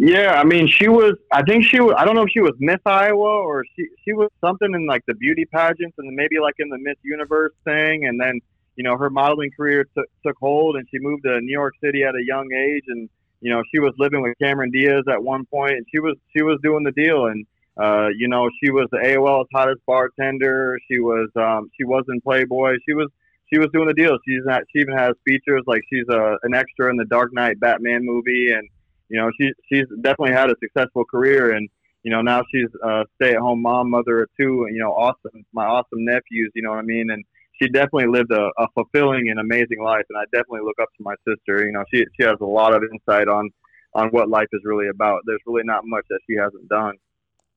Yeah, 0.00 0.40
I 0.40 0.44
mean, 0.44 0.68
she 0.68 0.88
was. 0.88 1.14
I 1.32 1.42
think 1.42 1.64
she 1.64 1.80
was. 1.80 1.94
I 1.98 2.04
don't 2.04 2.14
know 2.14 2.22
if 2.22 2.30
she 2.30 2.40
was 2.40 2.52
Miss 2.60 2.78
Iowa 2.86 3.18
or 3.18 3.64
she 3.74 3.88
she 4.04 4.12
was 4.12 4.30
something 4.40 4.72
in 4.72 4.86
like 4.86 5.04
the 5.06 5.14
beauty 5.14 5.44
pageants 5.44 5.96
and 5.98 6.14
maybe 6.14 6.38
like 6.40 6.54
in 6.60 6.68
the 6.68 6.78
Miss 6.78 6.94
Universe 7.02 7.52
thing, 7.64 8.06
and 8.06 8.20
then 8.20 8.40
you 8.78 8.84
know, 8.84 8.96
her 8.96 9.10
modeling 9.10 9.50
career 9.50 9.84
t- 9.96 10.02
took 10.24 10.36
hold 10.38 10.76
and 10.76 10.86
she 10.88 11.00
moved 11.00 11.24
to 11.24 11.40
New 11.40 11.50
York 11.50 11.74
City 11.82 12.04
at 12.04 12.14
a 12.14 12.24
young 12.24 12.48
age. 12.52 12.84
And, 12.86 13.10
you 13.40 13.52
know, 13.52 13.60
she 13.74 13.80
was 13.80 13.92
living 13.98 14.22
with 14.22 14.38
Cameron 14.40 14.70
Diaz 14.70 15.02
at 15.10 15.20
one 15.20 15.44
point 15.46 15.72
and 15.72 15.86
she 15.92 15.98
was, 15.98 16.14
she 16.34 16.42
was 16.42 16.60
doing 16.62 16.84
the 16.84 16.92
deal. 16.92 17.26
And, 17.26 17.44
uh, 17.76 18.06
you 18.16 18.28
know, 18.28 18.48
she 18.62 18.70
was 18.70 18.86
the 18.92 18.98
AOL's 18.98 19.48
hottest 19.52 19.84
bartender. 19.84 20.78
She 20.88 21.00
was, 21.00 21.28
um, 21.34 21.68
she 21.76 21.82
was 21.82 22.04
in 22.08 22.20
Playboy. 22.20 22.76
She 22.88 22.94
was, 22.94 23.08
she 23.52 23.58
was 23.58 23.68
doing 23.72 23.88
the 23.88 23.94
deal. 23.94 24.16
She's 24.24 24.44
not, 24.44 24.62
she 24.72 24.78
even 24.78 24.96
has 24.96 25.14
features 25.26 25.62
like 25.66 25.82
she's 25.92 26.06
a, 26.08 26.36
an 26.44 26.54
extra 26.54 26.88
in 26.88 26.96
the 26.96 27.04
Dark 27.06 27.34
Knight 27.34 27.58
Batman 27.58 28.06
movie. 28.06 28.52
And, 28.52 28.68
you 29.08 29.18
know, 29.18 29.32
she, 29.40 29.52
she's 29.68 29.86
definitely 30.02 30.34
had 30.34 30.50
a 30.50 30.54
successful 30.62 31.04
career. 31.04 31.50
And, 31.50 31.68
you 32.04 32.12
know, 32.12 32.22
now 32.22 32.44
she's 32.54 32.68
a 32.84 33.06
stay 33.16 33.32
at 33.32 33.38
home 33.38 33.60
mom, 33.60 33.90
mother 33.90 34.22
of 34.22 34.28
two, 34.38 34.66
and, 34.66 34.76
you 34.76 34.80
know, 34.80 34.92
awesome, 34.92 35.44
my 35.52 35.64
awesome 35.64 36.04
nephews, 36.04 36.52
you 36.54 36.62
know 36.62 36.70
what 36.70 36.78
I 36.78 36.82
mean? 36.82 37.10
And, 37.10 37.24
she 37.60 37.68
definitely 37.68 38.06
lived 38.06 38.32
a, 38.32 38.50
a 38.58 38.68
fulfilling 38.74 39.28
and 39.30 39.40
amazing 39.40 39.82
life, 39.82 40.04
and 40.08 40.18
I 40.18 40.24
definitely 40.32 40.60
look 40.62 40.78
up 40.80 40.88
to 40.96 41.02
my 41.02 41.14
sister. 41.26 41.66
You 41.66 41.72
know, 41.72 41.84
she 41.92 42.04
she 42.18 42.26
has 42.26 42.36
a 42.40 42.46
lot 42.46 42.74
of 42.74 42.82
insight 42.92 43.28
on 43.28 43.50
on 43.94 44.08
what 44.08 44.28
life 44.28 44.48
is 44.52 44.62
really 44.64 44.88
about. 44.88 45.22
There's 45.26 45.40
really 45.46 45.64
not 45.64 45.82
much 45.84 46.04
that 46.10 46.20
she 46.28 46.36
hasn't 46.36 46.68
done. 46.68 46.94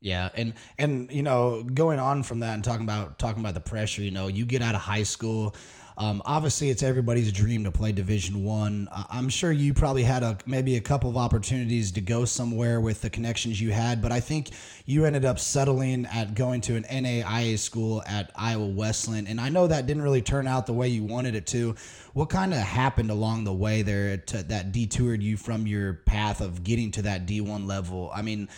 Yeah, 0.01 0.29
and 0.33 0.53
and 0.79 1.11
you 1.11 1.21
know, 1.21 1.63
going 1.63 1.99
on 1.99 2.23
from 2.23 2.39
that 2.39 2.55
and 2.55 2.63
talking 2.63 2.83
about 2.83 3.19
talking 3.19 3.39
about 3.39 3.53
the 3.53 3.61
pressure, 3.61 4.01
you 4.01 4.09
know, 4.09 4.27
you 4.27 4.45
get 4.45 4.63
out 4.63 4.73
of 4.73 4.81
high 4.81 5.03
school, 5.03 5.55
um, 5.97 6.21
obviously, 6.25 6.69
it's 6.69 6.83
everybody's 6.83 7.31
dream 7.31 7.63
to 7.65 7.71
play 7.71 7.91
Division 7.91 8.43
One. 8.43 8.87
I'm 8.91 9.29
sure 9.29 9.51
you 9.51 9.73
probably 9.73 10.03
had 10.03 10.23
a 10.23 10.37
maybe 10.45 10.77
a 10.77 10.81
couple 10.81 11.09
of 11.09 11.17
opportunities 11.17 11.91
to 11.93 12.01
go 12.01 12.25
somewhere 12.25 12.79
with 12.79 13.01
the 13.01 13.09
connections 13.09 13.59
you 13.59 13.71
had, 13.71 14.01
but 14.01 14.11
I 14.11 14.19
think 14.19 14.49
you 14.85 15.05
ended 15.05 15.25
up 15.25 15.39
settling 15.39 16.05
at 16.05 16.33
going 16.33 16.61
to 16.61 16.75
an 16.75 16.83
NAIA 16.83 17.57
school 17.57 18.01
at 18.07 18.31
Iowa 18.35 18.67
Wesleyan, 18.67 19.27
and 19.27 19.39
I 19.39 19.49
know 19.49 19.67
that 19.67 19.85
didn't 19.85 20.03
really 20.03 20.21
turn 20.21 20.47
out 20.47 20.65
the 20.65 20.73
way 20.73 20.87
you 20.87 21.03
wanted 21.03 21.35
it 21.35 21.45
to. 21.47 21.75
What 22.13 22.29
kind 22.29 22.53
of 22.53 22.59
happened 22.59 23.11
along 23.11 23.43
the 23.43 23.53
way 23.53 23.81
there 23.81 24.17
to, 24.17 24.43
that 24.43 24.71
detoured 24.71 25.21
you 25.21 25.37
from 25.37 25.67
your 25.67 25.93
path 25.93 26.41
of 26.41 26.63
getting 26.63 26.91
to 26.91 27.01
that 27.03 27.25
D1 27.25 27.67
level? 27.67 28.11
I 28.13 28.21
mean, 28.21 28.49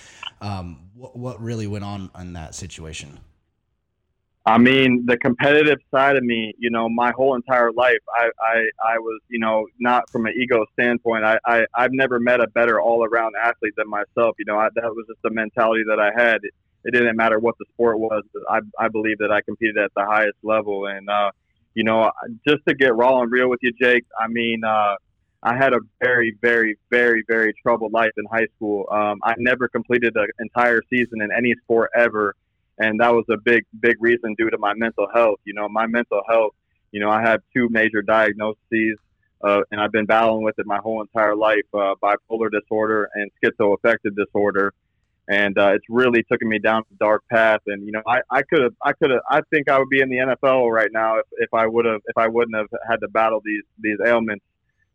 um, 0.42 0.90
what, 0.96 1.16
what 1.16 1.42
really 1.42 1.68
went 1.68 1.84
on 1.84 2.12
in 2.20 2.34
that 2.34 2.56
situation? 2.56 3.20
I 4.46 4.58
mean, 4.58 5.06
the 5.06 5.18
competitive 5.18 5.80
side 5.90 6.18
of 6.18 6.24
me, 6.24 6.54
you 6.58 6.70
know, 6.70 6.90
my 6.90 7.14
whole 7.16 7.36
entire 7.36 7.72
life, 7.72 8.00
I, 8.14 8.30
I, 8.42 8.56
I 8.96 8.98
was, 9.00 9.22
you 9.30 9.40
know, 9.40 9.68
not 9.80 10.10
from 10.10 10.26
an 10.26 10.34
ego 10.38 10.66
standpoint. 10.74 11.24
I, 11.24 11.38
I, 11.46 11.66
I've 11.74 11.94
never 11.94 12.20
met 12.20 12.42
a 12.42 12.48
better 12.48 12.82
all 12.82 13.06
around 13.06 13.36
athlete 13.42 13.74
than 13.78 13.90
myself. 13.90 14.36
You 14.38 14.46
know, 14.46 14.58
I, 14.58 14.68
that 14.76 14.84
was 14.84 15.06
just 15.08 15.22
the 15.24 15.30
mentality 15.30 15.84
that 15.88 16.00
I 16.00 16.12
had. 16.14 16.44
It, 16.44 16.54
it 16.84 16.92
didn't 16.92 17.16
matter 17.16 17.40
what 17.40 17.56
the 17.58 17.66
sport 17.74 18.00
was. 18.00 18.24
I, 18.50 18.60
I 18.78 18.90
believe 18.90 19.18
that 19.20 19.32
I 19.32 19.40
competed 19.42 19.78
at 19.78 19.92
the 19.96 20.06
highest 20.06 20.38
level. 20.44 20.88
And, 20.88 21.10
uh, 21.10 21.32
you 21.74 21.86
know, 21.86 22.12
just 22.46 22.66
to 22.68 22.76
get 22.76 22.94
raw 22.96 23.22
and 23.22 23.32
real 23.32 23.50
with 23.50 23.60
you, 23.62 23.72
Jake, 23.82 24.04
I 24.20 24.28
mean, 24.28 24.66
uh, 24.66 24.96
I 25.42 25.56
had 25.56 25.74
a 25.74 25.80
very, 26.02 26.36
very, 26.42 26.78
very, 26.90 27.24
very 27.30 27.54
troubled 27.64 27.94
life 27.94 28.12
in 28.18 28.26
high 28.30 28.48
school. 28.58 28.88
Um, 28.92 29.20
I 29.24 29.36
never 29.38 29.70
completed 29.70 30.18
an 30.18 30.28
entire 30.40 30.82
season 30.90 31.22
in 31.22 31.30
any 31.32 31.56
sport 31.64 31.92
ever 31.96 32.36
and 32.80 33.00
that 33.00 33.14
was 33.14 33.26
a 33.30 33.38
big 33.38 33.64
big 33.80 33.96
reason 34.00 34.36
due 34.38 34.50
to 34.50 34.58
my 34.58 34.74
mental 34.76 35.08
health 35.14 35.40
you 35.46 35.54
know 35.54 35.68
my 35.70 35.88
mental 35.88 36.22
health 36.28 36.54
you 36.92 37.00
know 37.00 37.10
i 37.10 37.22
have 37.22 37.42
two 37.56 37.68
major 37.70 38.02
diagnoses 38.02 38.98
uh, 39.44 39.62
and 39.72 39.80
i've 39.80 39.92
been 39.92 40.06
battling 40.06 40.44
with 40.44 40.58
it 40.58 40.66
my 40.66 40.78
whole 40.78 41.02
entire 41.02 41.36
life 41.36 41.66
uh, 41.74 41.94
bipolar 42.02 42.50
disorder 42.52 43.10
and 43.16 43.32
schizoaffective 43.44 44.16
disorder 44.16 44.74
and 45.28 45.58
uh, 45.58 45.72
it's 45.74 45.86
really 45.90 46.24
taken 46.24 46.50
me 46.50 46.60
down 46.60 46.84
a 46.92 46.96
dark 46.96 47.24
path. 47.30 47.62
And 47.68 47.86
you 47.86 47.92
know, 47.92 48.02
I 48.08 48.20
I 48.30 48.42
could 48.42 48.62
have 48.62 48.74
I 48.82 48.94
could 48.94 49.12
have 49.12 49.22
I 49.30 49.42
think 49.50 49.70
I 49.70 49.80
would 49.80 49.90
be 49.90 50.02
in 50.02 50.10
the 50.10 50.18
NFL 50.18 50.70
right 50.72 50.90
now 50.92 51.18
if, 51.20 51.26
if 51.38 51.54
I 51.54 51.66
would 51.66 51.86
have 51.86 52.02
if 52.08 52.18
I 52.18 52.28
wouldn't 52.28 52.56
have 52.58 52.68
had 52.88 52.98
to 52.98 53.08
battle 53.08 53.42
these 53.44 53.64
these 53.80 53.98
ailments. 54.06 54.44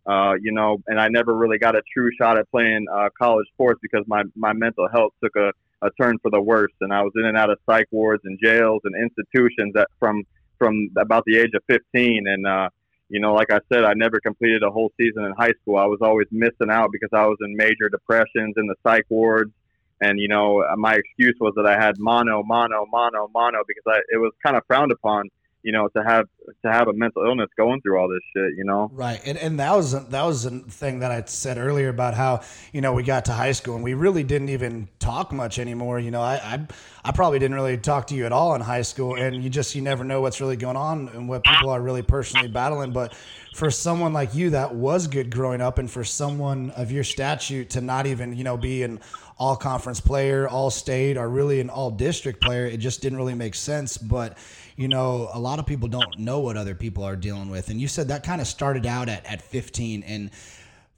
Uh, 0.06 0.34
you 0.40 0.52
know, 0.52 0.78
and 0.86 0.98
I 0.98 1.08
never 1.08 1.36
really 1.36 1.58
got 1.58 1.76
a 1.76 1.82
true 1.92 2.10
shot 2.18 2.38
at 2.38 2.50
playing 2.50 2.86
uh, 2.90 3.10
college 3.18 3.46
sports 3.52 3.78
because 3.82 4.04
my 4.06 4.22
my 4.36 4.52
mental 4.52 4.88
health 4.88 5.12
took 5.22 5.36
a, 5.36 5.52
a 5.82 5.90
turn 6.00 6.18
for 6.22 6.30
the 6.30 6.40
worse, 6.40 6.72
and 6.80 6.92
I 6.92 7.02
was 7.02 7.12
in 7.16 7.26
and 7.26 7.36
out 7.36 7.50
of 7.50 7.58
psych 7.66 7.86
wards 7.90 8.22
and 8.24 8.38
jails 8.42 8.82
and 8.84 8.94
institutions 8.94 9.72
that 9.74 9.88
from 9.98 10.24
from 10.58 10.90
about 10.98 11.22
the 11.24 11.38
age 11.38 11.52
of 11.54 11.62
15, 11.68 12.26
and 12.26 12.46
uh, 12.46 12.68
you 13.08 13.20
know, 13.20 13.32
like 13.32 13.52
I 13.52 13.60
said, 13.72 13.84
I 13.84 13.94
never 13.94 14.20
completed 14.20 14.62
a 14.62 14.70
whole 14.70 14.90
season 14.98 15.24
in 15.24 15.32
high 15.38 15.52
school. 15.62 15.76
I 15.76 15.86
was 15.86 16.00
always 16.02 16.26
missing 16.30 16.70
out 16.70 16.90
because 16.92 17.10
I 17.12 17.26
was 17.26 17.38
in 17.40 17.56
major 17.56 17.88
depressions 17.88 18.54
in 18.56 18.66
the 18.66 18.74
psych 18.82 19.06
wards. 19.08 19.52
And 20.00 20.20
you 20.20 20.28
know 20.28 20.64
my 20.76 20.94
excuse 20.94 21.36
was 21.40 21.54
that 21.56 21.66
I 21.66 21.74
had 21.74 21.98
mono, 21.98 22.44
mono, 22.44 22.86
mono, 22.86 23.28
mono 23.34 23.58
because 23.66 23.82
I 23.86 23.98
it 24.10 24.18
was 24.18 24.32
kind 24.44 24.56
of 24.56 24.62
frowned 24.68 24.92
upon, 24.92 25.28
you 25.62 25.72
know, 25.72 25.88
to 25.88 26.02
have 26.02 26.26
to 26.64 26.72
have 26.72 26.88
a 26.88 26.92
mental 26.92 27.24
illness 27.24 27.48
going 27.56 27.80
through 27.80 27.98
all 27.98 28.08
this 28.08 28.20
shit, 28.34 28.56
you 28.56 28.64
know. 28.64 28.90
Right, 28.92 29.20
and 29.24 29.36
and 29.38 29.58
that 29.60 29.74
was 29.74 29.92
that 30.08 30.22
was 30.24 30.44
a 30.44 30.50
thing 30.50 31.00
that 31.00 31.10
I 31.10 31.22
said 31.26 31.58
earlier 31.58 31.88
about 31.88 32.14
how 32.14 32.42
you 32.72 32.80
know 32.80 32.92
we 32.92 33.02
got 33.02 33.24
to 33.26 33.32
high 33.32 33.52
school 33.52 33.74
and 33.74 33.84
we 33.84 33.94
really 33.94 34.22
didn't 34.22 34.50
even 34.50 34.88
talk 34.98 35.32
much 35.32 35.58
anymore. 35.58 35.98
You 35.98 36.10
know, 36.10 36.22
I 36.22 36.34
I, 36.36 36.66
I 37.04 37.12
probably 37.12 37.38
didn't 37.38 37.56
really 37.56 37.76
talk 37.76 38.06
to 38.08 38.14
you 38.14 38.24
at 38.24 38.32
all 38.32 38.54
in 38.54 38.60
high 38.60 38.82
school, 38.82 39.16
and 39.16 39.42
you 39.42 39.50
just 39.50 39.74
you 39.74 39.82
never 39.82 40.04
know 40.04 40.20
what's 40.20 40.40
really 40.40 40.56
going 40.56 40.76
on 40.76 41.08
and 41.08 41.28
what 41.28 41.44
people 41.44 41.70
are 41.70 41.80
really 41.80 42.02
personally 42.02 42.48
battling, 42.48 42.92
but 42.92 43.14
for 43.54 43.70
someone 43.70 44.12
like 44.12 44.34
you 44.34 44.50
that 44.50 44.74
was 44.74 45.08
good 45.08 45.30
growing 45.30 45.60
up 45.60 45.78
and 45.78 45.90
for 45.90 46.04
someone 46.04 46.70
of 46.72 46.92
your 46.92 47.02
statute 47.02 47.70
to 47.70 47.80
not 47.80 48.06
even 48.06 48.36
you 48.36 48.44
know 48.44 48.56
be 48.56 48.84
an 48.84 49.00
all 49.38 49.56
conference 49.56 50.00
player, 50.00 50.48
all 50.48 50.70
state, 50.70 51.16
or 51.16 51.28
really 51.28 51.60
an 51.60 51.70
all 51.70 51.90
district 51.90 52.42
player. 52.42 52.66
It 52.66 52.78
just 52.78 53.00
didn't 53.00 53.18
really 53.18 53.34
make 53.34 53.54
sense. 53.54 53.96
But, 53.96 54.36
you 54.78 54.86
know, 54.86 55.28
a 55.34 55.40
lot 55.40 55.58
of 55.58 55.66
people 55.66 55.88
don't 55.88 56.20
know 56.20 56.38
what 56.38 56.56
other 56.56 56.76
people 56.76 57.02
are 57.02 57.16
dealing 57.16 57.50
with. 57.50 57.68
And 57.68 57.80
you 57.80 57.88
said 57.88 58.08
that 58.08 58.22
kind 58.22 58.40
of 58.40 58.46
started 58.46 58.86
out 58.86 59.08
at, 59.08 59.26
at 59.26 59.42
15. 59.42 60.04
And 60.04 60.30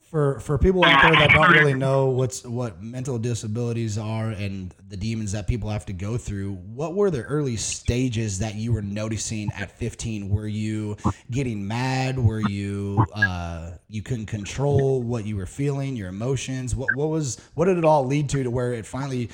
for 0.03 0.39
for 0.41 0.59
people 0.59 0.85
out 0.85 1.01
there 1.03 1.13
that 1.13 1.31
don't 1.31 1.51
really 1.51 1.73
know 1.73 2.09
what's 2.09 2.45
what 2.45 2.83
mental 2.83 3.17
disabilities 3.17 3.97
are 3.97 4.31
and 4.31 4.75
the 4.89 4.99
demons 4.99 5.33
that 5.33 5.47
people 5.47 5.71
have 5.71 5.87
to 5.87 5.95
go 5.95 6.19
through, 6.19 6.57
what 6.57 6.95
were 6.95 7.11
the 7.11 7.23
early 7.23 7.57
stages 7.57 8.41
that 8.41 8.55
you 8.55 8.71
were 8.75 8.83
noticing 8.83 9.51
at 9.53 9.71
15? 9.79 10.29
Were 10.29 10.49
you 10.49 10.99
getting 11.31 11.67
mad? 11.67 12.19
Were 12.19 12.43
you 12.51 13.03
uh, 13.15 13.71
you 13.89 14.03
couldn't 14.03 14.27
control 14.27 15.03
what 15.03 15.25
you 15.25 15.37
were 15.37 15.47
feeling, 15.47 15.97
your 15.97 16.09
emotions? 16.09 16.77
What 16.77 16.95
what 16.97 17.09
was 17.09 17.41
what 17.55 17.65
did 17.65 17.79
it 17.79 17.85
all 17.87 18.05
lead 18.05 18.29
to 18.31 18.43
to 18.43 18.51
where 18.51 18.75
it 18.75 18.85
finally 18.85 19.31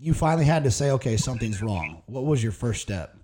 you 0.00 0.14
finally 0.14 0.46
had 0.46 0.64
to 0.64 0.70
say, 0.72 0.90
okay, 0.92 1.16
something's 1.16 1.62
wrong? 1.62 2.02
What 2.06 2.24
was 2.24 2.42
your 2.42 2.52
first 2.52 2.82
step? 2.82 3.14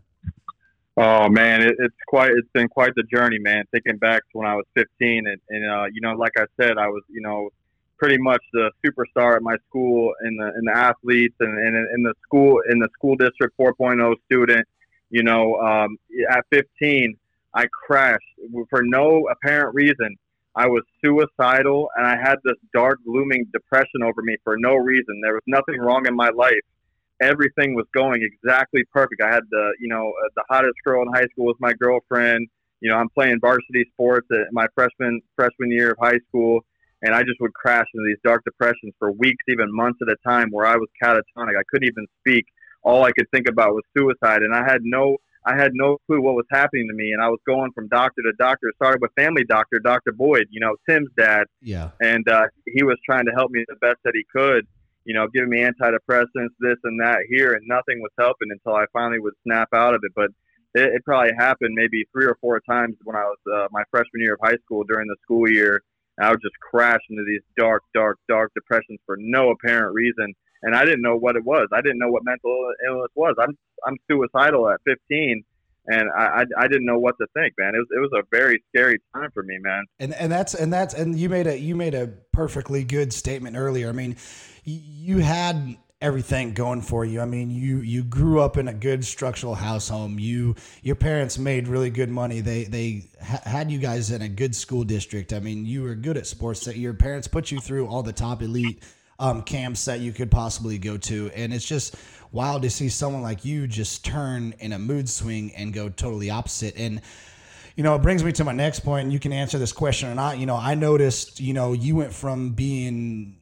Oh 0.97 1.29
man, 1.29 1.61
it, 1.63 1.75
it's 1.79 1.97
quite 2.07 2.31
it's 2.31 2.49
been 2.53 2.69
quite 2.69 2.95
the 2.95 3.03
journey, 3.05 3.39
man. 3.39 3.65
Thinking 3.73 3.97
back 3.99 4.23
to 4.31 4.39
when 4.39 4.47
I 4.47 4.55
was 4.55 4.65
15, 4.75 5.27
and, 5.27 5.41
and 5.49 5.71
uh, 5.71 5.85
you 5.93 6.01
know, 6.01 6.13
like 6.13 6.33
I 6.37 6.45
said, 6.61 6.79
I 6.79 6.87
was 6.87 7.03
you 7.09 7.21
know 7.21 7.51
pretty 7.99 8.19
much 8.19 8.43
the 8.53 8.71
superstar 8.85 9.37
at 9.37 9.43
my 9.43 9.57
school 9.69 10.15
in 10.25 10.37
the 10.37 10.47
in 10.47 10.65
the 10.65 10.77
athletes 10.77 11.35
and, 11.41 11.59
and 11.59 11.77
in 11.95 12.03
the 12.03 12.15
school 12.23 12.61
in 12.71 12.79
the 12.79 12.89
school 12.95 13.17
district 13.17 13.57
4.0 13.59 14.15
student. 14.27 14.67
You 15.11 15.23
know, 15.23 15.57
um, 15.61 15.97
at 16.31 16.45
15, 16.51 17.17
I 17.55 17.67
crashed 17.67 18.25
for 18.69 18.83
no 18.83 19.29
apparent 19.31 19.75
reason. 19.75 20.17
I 20.57 20.67
was 20.67 20.83
suicidal 21.05 21.89
and 21.97 22.07
I 22.07 22.17
had 22.17 22.37
this 22.45 22.57
dark, 22.73 22.99
looming 23.07 23.47
depression 23.53 24.03
over 24.03 24.23
me 24.23 24.37
for 24.43 24.57
no 24.57 24.75
reason. 24.75 25.21
There 25.23 25.35
was 25.35 25.43
nothing 25.47 25.81
wrong 25.81 26.07
in 26.07 26.15
my 26.15 26.31
life 26.31 26.61
everything 27.21 27.75
was 27.75 27.87
going 27.94 28.23
exactly 28.23 28.83
perfect. 28.92 29.23
I 29.23 29.33
had 29.33 29.42
the, 29.50 29.73
you 29.80 29.88
know, 29.88 30.09
uh, 30.09 30.28
the 30.37 30.44
hottest 30.49 30.75
girl 30.85 31.02
in 31.02 31.09
high 31.12 31.26
school 31.33 31.47
was 31.47 31.56
my 31.61 31.73
girlfriend. 31.73 32.49
You 32.80 32.90
know, 32.90 32.97
I'm 32.97 33.09
playing 33.11 33.38
varsity 33.40 33.85
sports 33.92 34.26
at 34.33 34.52
my 34.52 34.66
freshman 34.75 35.21
freshman 35.37 35.71
year 35.71 35.92
of 35.92 35.99
high 36.00 36.18
school, 36.28 36.61
and 37.02 37.14
I 37.14 37.23
just 37.23 37.40
would 37.40 37.54
crash 37.54 37.87
into 37.94 38.04
these 38.06 38.18
dark 38.25 38.42
depressions 38.44 38.92
for 38.99 39.12
weeks, 39.12 39.42
even 39.49 39.75
months 39.75 40.00
at 40.02 40.12
a 40.12 40.16
time, 40.28 40.49
where 40.50 40.66
I 40.66 40.76
was 40.76 40.88
catatonic. 41.02 41.56
I 41.59 41.62
couldn't 41.71 41.88
even 41.88 42.06
speak. 42.21 42.44
All 42.83 43.04
I 43.04 43.12
could 43.12 43.26
think 43.33 43.49
about 43.49 43.73
was 43.73 43.85
suicide, 43.97 44.42
and 44.42 44.54
I 44.54 44.64
had 44.71 44.83
no, 44.83 45.16
I 45.47 45.56
had 45.56 45.71
no 45.73 45.97
clue 46.06 46.21
what 46.21 46.35
was 46.35 46.44
happening 46.50 46.87
to 46.88 46.94
me. 46.94 47.12
And 47.12 47.23
I 47.23 47.28
was 47.28 47.40
going 47.47 47.71
from 47.73 47.88
doctor 47.88 48.21
to 48.23 48.33
doctor. 48.38 48.71
Started 48.75 49.00
with 49.00 49.12
family 49.16 49.44
doctor, 49.44 49.78
Doctor 49.78 50.12
Boyd. 50.12 50.47
You 50.50 50.61
know, 50.61 50.76
Tim's 50.87 51.09
dad. 51.16 51.44
Yeah. 51.62 51.90
And 52.02 52.28
uh, 52.28 52.49
he 52.66 52.83
was 52.83 52.99
trying 53.06 53.25
to 53.26 53.33
help 53.33 53.50
me 53.50 53.64
the 53.66 53.76
best 53.76 53.99
that 54.04 54.12
he 54.14 54.25
could 54.30 54.66
you 55.04 55.14
know, 55.14 55.26
giving 55.32 55.50
me 55.50 55.61
antidepressants, 55.61 56.54
this 56.61 56.78
and 56.84 57.00
that 57.00 57.18
here, 57.28 57.52
and 57.52 57.62
nothing 57.66 58.00
was 58.00 58.11
helping 58.18 58.49
until 58.50 58.75
I 58.75 58.87
finally 58.92 59.20
would 59.20 59.34
snap 59.46 59.68
out 59.75 59.94
of 59.94 60.00
it. 60.02 60.12
But 60.14 60.30
it, 60.75 60.94
it 60.94 61.04
probably 61.04 61.32
happened 61.38 61.75
maybe 61.75 62.04
three 62.12 62.26
or 62.26 62.37
four 62.40 62.61
times 62.68 62.96
when 63.04 63.16
I 63.16 63.25
was 63.25 63.38
uh, 63.52 63.68
my 63.70 63.82
freshman 63.90 64.23
year 64.23 64.34
of 64.34 64.40
high 64.42 64.58
school 64.64 64.84
during 64.84 65.08
the 65.08 65.16
school 65.23 65.50
year. 65.50 65.82
I 66.20 66.30
would 66.30 66.42
just 66.42 66.54
crash 66.61 67.00
into 67.11 67.25
these 67.26 67.42
dark, 67.56 67.82
dark, 67.92 68.18
dark 68.28 68.52
depressions 68.54 69.00
for 69.04 69.16
no 69.18 69.50
apparent 69.50 69.94
reason, 69.94 70.32
and 70.62 70.75
I 70.76 70.84
didn't 70.84 71.02
know 71.02 71.16
what 71.16 71.34
it 71.34 71.44
was. 71.44 71.66
I 71.73 71.80
didn't 71.80 71.99
know 71.99 72.11
what 72.11 72.23
mental 72.25 72.56
illness 72.88 73.11
was. 73.16 73.34
I'm 73.40 73.56
I'm 73.87 73.96
suicidal 74.08 74.70
at 74.70 74.80
15, 74.84 75.42
and 75.87 76.09
I, 76.17 76.23
I, 76.25 76.45
I 76.64 76.69
didn't 76.69 76.87
know 76.87 76.99
what 76.99 77.17
to 77.19 77.26
think, 77.35 77.55
man. 77.59 77.75
It 77.75 77.79
was 77.79 77.88
it 77.91 78.00
was 78.00 78.11
a 78.14 78.23
very 78.31 78.62
scary 78.69 78.99
time 79.14 79.31
for 79.33 79.43
me, 79.43 79.59
man. 79.61 79.85
And 79.99 80.14
and 80.14 80.33
that's 80.33 80.55
and 80.55 80.73
that's 80.73 80.95
and 80.95 81.19
you 81.19 81.29
made 81.29 81.47
a 81.47 81.59
you 81.59 81.75
made 81.75 81.95
a 81.95 82.09
perfectly 82.33 82.85
good 82.85 83.12
statement 83.12 83.57
earlier. 83.57 83.88
I 83.88 83.93
mean, 83.93 84.17
you 84.64 85.19
had 85.19 85.76
everything 86.00 86.53
going 86.53 86.83
for 86.83 87.05
you. 87.05 87.21
I 87.21 87.25
mean, 87.25 87.50
you 87.50 87.79
you 87.79 88.05
grew 88.05 88.41
up 88.41 88.57
in 88.57 88.69
a 88.69 88.75
good 88.75 89.05
structural 89.05 89.55
house 89.55 89.88
home. 89.88 90.19
You 90.19 90.55
your 90.83 90.97
parents 90.97 91.38
made 91.38 91.69
really 91.69 91.91
good 91.91 92.11
money. 92.11 92.41
They 92.41 92.64
they 92.64 93.11
ha- 93.23 93.43
had 93.45 93.71
you 93.71 93.79
guys 93.79 94.11
in 94.11 94.23
a 94.23 94.29
good 94.29 94.55
school 94.55 94.85
district. 94.85 95.33
I 95.33 95.41
mean, 95.41 95.67
you 95.67 95.83
were 95.83 95.95
good 95.95 96.17
at 96.17 96.26
sports. 96.26 96.64
That 96.67 96.76
your 96.76 96.95
parents 96.95 97.29
put 97.29 97.50
you 97.50 97.59
through 97.59 97.88
all 97.88 98.03
the 98.03 98.12
top 98.12 98.43
elite 98.43 98.83
um, 99.19 99.43
camps 99.43 99.85
that 99.87 100.00
you 100.00 100.12
could 100.12 100.31
possibly 100.31 100.79
go 100.79 100.97
to, 100.97 101.31
and 101.35 101.53
it's 101.53 101.67
just 101.67 101.97
wild 102.35 102.62
to 102.62 102.71
see 102.71 102.88
someone 102.88 103.23
like 103.23 103.45
you 103.45 103.67
just 103.67 104.05
turn 104.05 104.55
in 104.59 104.73
a 104.73 104.79
mood 104.79 105.09
swing 105.09 105.55
and 105.55 105.73
go 105.73 105.88
totally 105.88 106.29
opposite. 106.29 106.76
And 106.76 107.00
you 107.76 107.83
know, 107.83 107.95
it 107.95 108.03
brings 108.03 108.23
me 108.23 108.33
to 108.33 108.45
my 108.45 108.53
next 108.53 108.81
point, 108.81 109.05
and 109.05 109.12
you 109.12 109.19
can 109.19 109.33
answer 109.33 109.59
this 109.59 109.73
question 109.73 110.09
or 110.09 110.14
not. 110.14 110.38
You 110.38 110.47
know, 110.47 110.57
I 110.57 110.75
noticed, 110.75 111.41
you 111.41 111.55
know, 111.55 111.73
you 111.73 111.97
went 111.97 112.12
from 112.12 112.50
being 112.50 113.38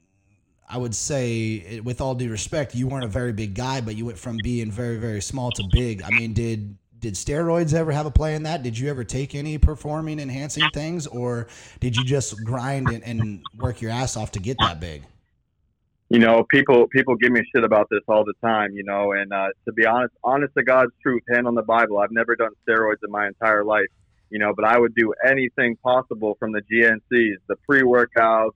I 0.72 0.78
would 0.78 0.94
say, 0.94 1.80
with 1.84 2.00
all 2.00 2.14
due 2.14 2.30
respect, 2.30 2.74
you 2.74 2.88
weren't 2.88 3.04
a 3.04 3.08
very 3.08 3.34
big 3.34 3.54
guy, 3.54 3.82
but 3.82 3.94
you 3.94 4.06
went 4.06 4.16
from 4.16 4.38
being 4.42 4.70
very, 4.70 4.96
very 4.96 5.20
small 5.20 5.50
to 5.50 5.64
big. 5.70 6.02
I 6.02 6.08
mean, 6.08 6.32
did 6.32 6.78
did 6.98 7.14
steroids 7.14 7.74
ever 7.74 7.92
have 7.92 8.06
a 8.06 8.10
play 8.10 8.34
in 8.34 8.44
that? 8.44 8.62
Did 8.62 8.78
you 8.78 8.88
ever 8.88 9.04
take 9.04 9.34
any 9.34 9.58
performing 9.58 10.18
enhancing 10.18 10.64
things, 10.72 11.06
or 11.06 11.48
did 11.80 11.94
you 11.94 12.04
just 12.04 12.42
grind 12.44 12.88
and, 12.88 13.04
and 13.04 13.42
work 13.58 13.82
your 13.82 13.90
ass 13.90 14.16
off 14.16 14.30
to 14.32 14.40
get 14.40 14.56
that 14.60 14.80
big? 14.80 15.02
You 16.12 16.18
know, 16.18 16.44
people 16.50 16.88
people 16.88 17.16
give 17.16 17.32
me 17.32 17.40
shit 17.54 17.64
about 17.64 17.88
this 17.90 18.02
all 18.06 18.22
the 18.22 18.34
time. 18.46 18.74
You 18.74 18.84
know, 18.84 19.12
and 19.12 19.32
uh, 19.32 19.46
to 19.64 19.72
be 19.72 19.86
honest, 19.86 20.12
honest 20.22 20.52
to 20.58 20.62
God's 20.62 20.92
truth, 21.02 21.22
hand 21.32 21.46
on 21.46 21.54
the 21.54 21.62
Bible, 21.62 21.96
I've 21.96 22.10
never 22.10 22.36
done 22.36 22.50
steroids 22.68 23.02
in 23.02 23.10
my 23.10 23.26
entire 23.26 23.64
life. 23.64 23.86
You 24.28 24.38
know, 24.38 24.52
but 24.54 24.66
I 24.66 24.78
would 24.78 24.94
do 24.94 25.14
anything 25.26 25.76
possible 25.76 26.36
from 26.38 26.52
the 26.52 26.60
GNCs, 26.70 27.36
the 27.48 27.56
pre 27.66 27.80
workouts, 27.80 28.50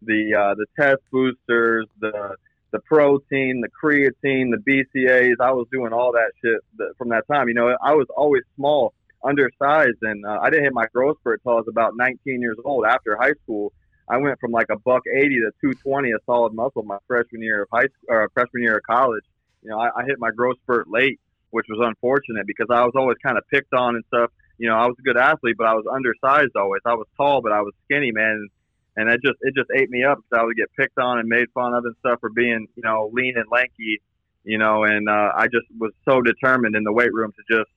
the 0.00 0.34
uh, 0.34 0.54
the 0.54 0.64
test 0.80 1.02
boosters, 1.12 1.86
the 2.00 2.36
the 2.70 2.78
protein, 2.86 3.60
the 3.60 3.68
creatine, 3.68 4.50
the 4.50 4.62
BCAs. 4.66 5.34
I 5.40 5.52
was 5.52 5.66
doing 5.70 5.92
all 5.92 6.12
that 6.12 6.32
shit 6.42 6.88
from 6.96 7.10
that 7.10 7.24
time. 7.30 7.48
You 7.48 7.54
know, 7.54 7.76
I 7.84 7.92
was 7.92 8.06
always 8.16 8.44
small, 8.56 8.94
undersized, 9.22 9.98
and 10.00 10.24
uh, 10.24 10.38
I 10.40 10.48
didn't 10.48 10.64
hit 10.64 10.72
my 10.72 10.86
growth 10.86 11.18
spurt 11.18 11.42
until 11.44 11.52
I 11.52 11.56
was 11.56 11.68
about 11.68 11.98
19 11.98 12.40
years 12.40 12.56
old. 12.64 12.86
After 12.86 13.14
high 13.14 13.34
school, 13.42 13.74
I 14.08 14.18
went 14.18 14.38
from 14.40 14.52
like 14.52 14.66
a 14.70 14.78
buck 14.78 15.02
80 15.06 15.28
to 15.28 15.50
220, 15.60 16.10
a 16.10 16.16
solid 16.26 16.52
muscle, 16.52 16.82
my 16.82 16.98
freshman 17.06 17.42
year 17.42 17.62
of 17.62 17.68
high 17.72 17.86
school, 17.86 18.08
or 18.08 18.30
freshman 18.34 18.62
year 18.62 18.76
of 18.76 18.82
college. 18.82 19.24
You 19.62 19.70
know, 19.70 19.78
I, 19.78 19.88
I 19.96 20.04
hit 20.04 20.18
my 20.18 20.30
growth 20.30 20.56
spurt 20.62 20.90
late, 20.90 21.20
which 21.50 21.66
was 21.68 21.80
unfortunate 21.82 22.46
because 22.46 22.66
I 22.70 22.84
was 22.84 22.92
always 22.96 23.16
kind 23.24 23.38
of 23.38 23.44
picked 23.48 23.72
on 23.72 23.96
and 23.96 24.04
stuff. 24.08 24.30
You 24.58 24.68
know, 24.68 24.76
I 24.76 24.86
was 24.86 24.96
a 24.98 25.02
good 25.02 25.16
athlete, 25.16 25.56
but 25.56 25.66
I 25.66 25.74
was 25.74 25.84
undersized 25.90 26.54
always. 26.54 26.82
I 26.84 26.94
was 26.94 27.06
tall, 27.16 27.40
but 27.40 27.52
I 27.52 27.62
was 27.62 27.72
skinny, 27.86 28.12
man 28.12 28.48
and 28.96 29.10
it 29.10 29.20
just 29.22 29.38
it 29.40 29.54
just 29.54 29.70
ate 29.76 29.90
me 29.90 30.04
up 30.04 30.18
because 30.18 30.40
I 30.40 30.44
would 30.44 30.56
get 30.56 30.70
picked 30.78 30.98
on 30.98 31.18
and 31.18 31.28
made 31.28 31.50
fun 31.52 31.74
of 31.74 31.84
and 31.84 31.94
stuff 32.00 32.20
for 32.20 32.30
being 32.30 32.66
you 32.76 32.82
know 32.82 33.10
lean 33.12 33.36
and 33.36 33.46
lanky, 33.50 34.00
you 34.44 34.58
know, 34.58 34.84
and 34.84 35.08
uh, 35.08 35.32
I 35.34 35.46
just 35.46 35.66
was 35.78 35.92
so 36.08 36.20
determined 36.20 36.76
in 36.76 36.84
the 36.84 36.92
weight 36.92 37.12
room 37.12 37.32
to 37.32 37.56
just 37.58 37.70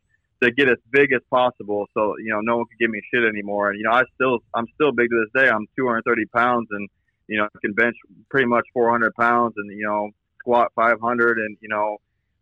to 0.43 0.51
get 0.51 0.69
as 0.69 0.77
big 0.91 1.11
as 1.13 1.21
possible, 1.29 1.85
so 1.93 2.15
you 2.19 2.31
know 2.31 2.41
no 2.41 2.57
one 2.57 2.65
could 2.65 2.79
give 2.79 2.89
me 2.89 3.01
shit 3.13 3.23
anymore. 3.23 3.69
And 3.71 3.79
you 3.79 3.85
know 3.85 3.93
I 3.93 4.03
still 4.15 4.39
I'm 4.53 4.67
still 4.75 4.91
big 4.91 5.09
to 5.09 5.25
this 5.25 5.43
day. 5.43 5.49
I'm 5.49 5.65
230 5.77 6.25
pounds 6.27 6.67
and 6.71 6.89
you 7.27 7.37
know 7.37 7.45
I 7.45 7.59
can 7.61 7.73
bench 7.73 7.95
pretty 8.29 8.47
much 8.47 8.65
400 8.73 9.13
pounds 9.15 9.53
and 9.57 9.69
you 9.71 9.85
know 9.85 10.09
squat 10.39 10.71
500 10.75 11.39
and 11.39 11.57
you 11.61 11.69
know 11.69 11.97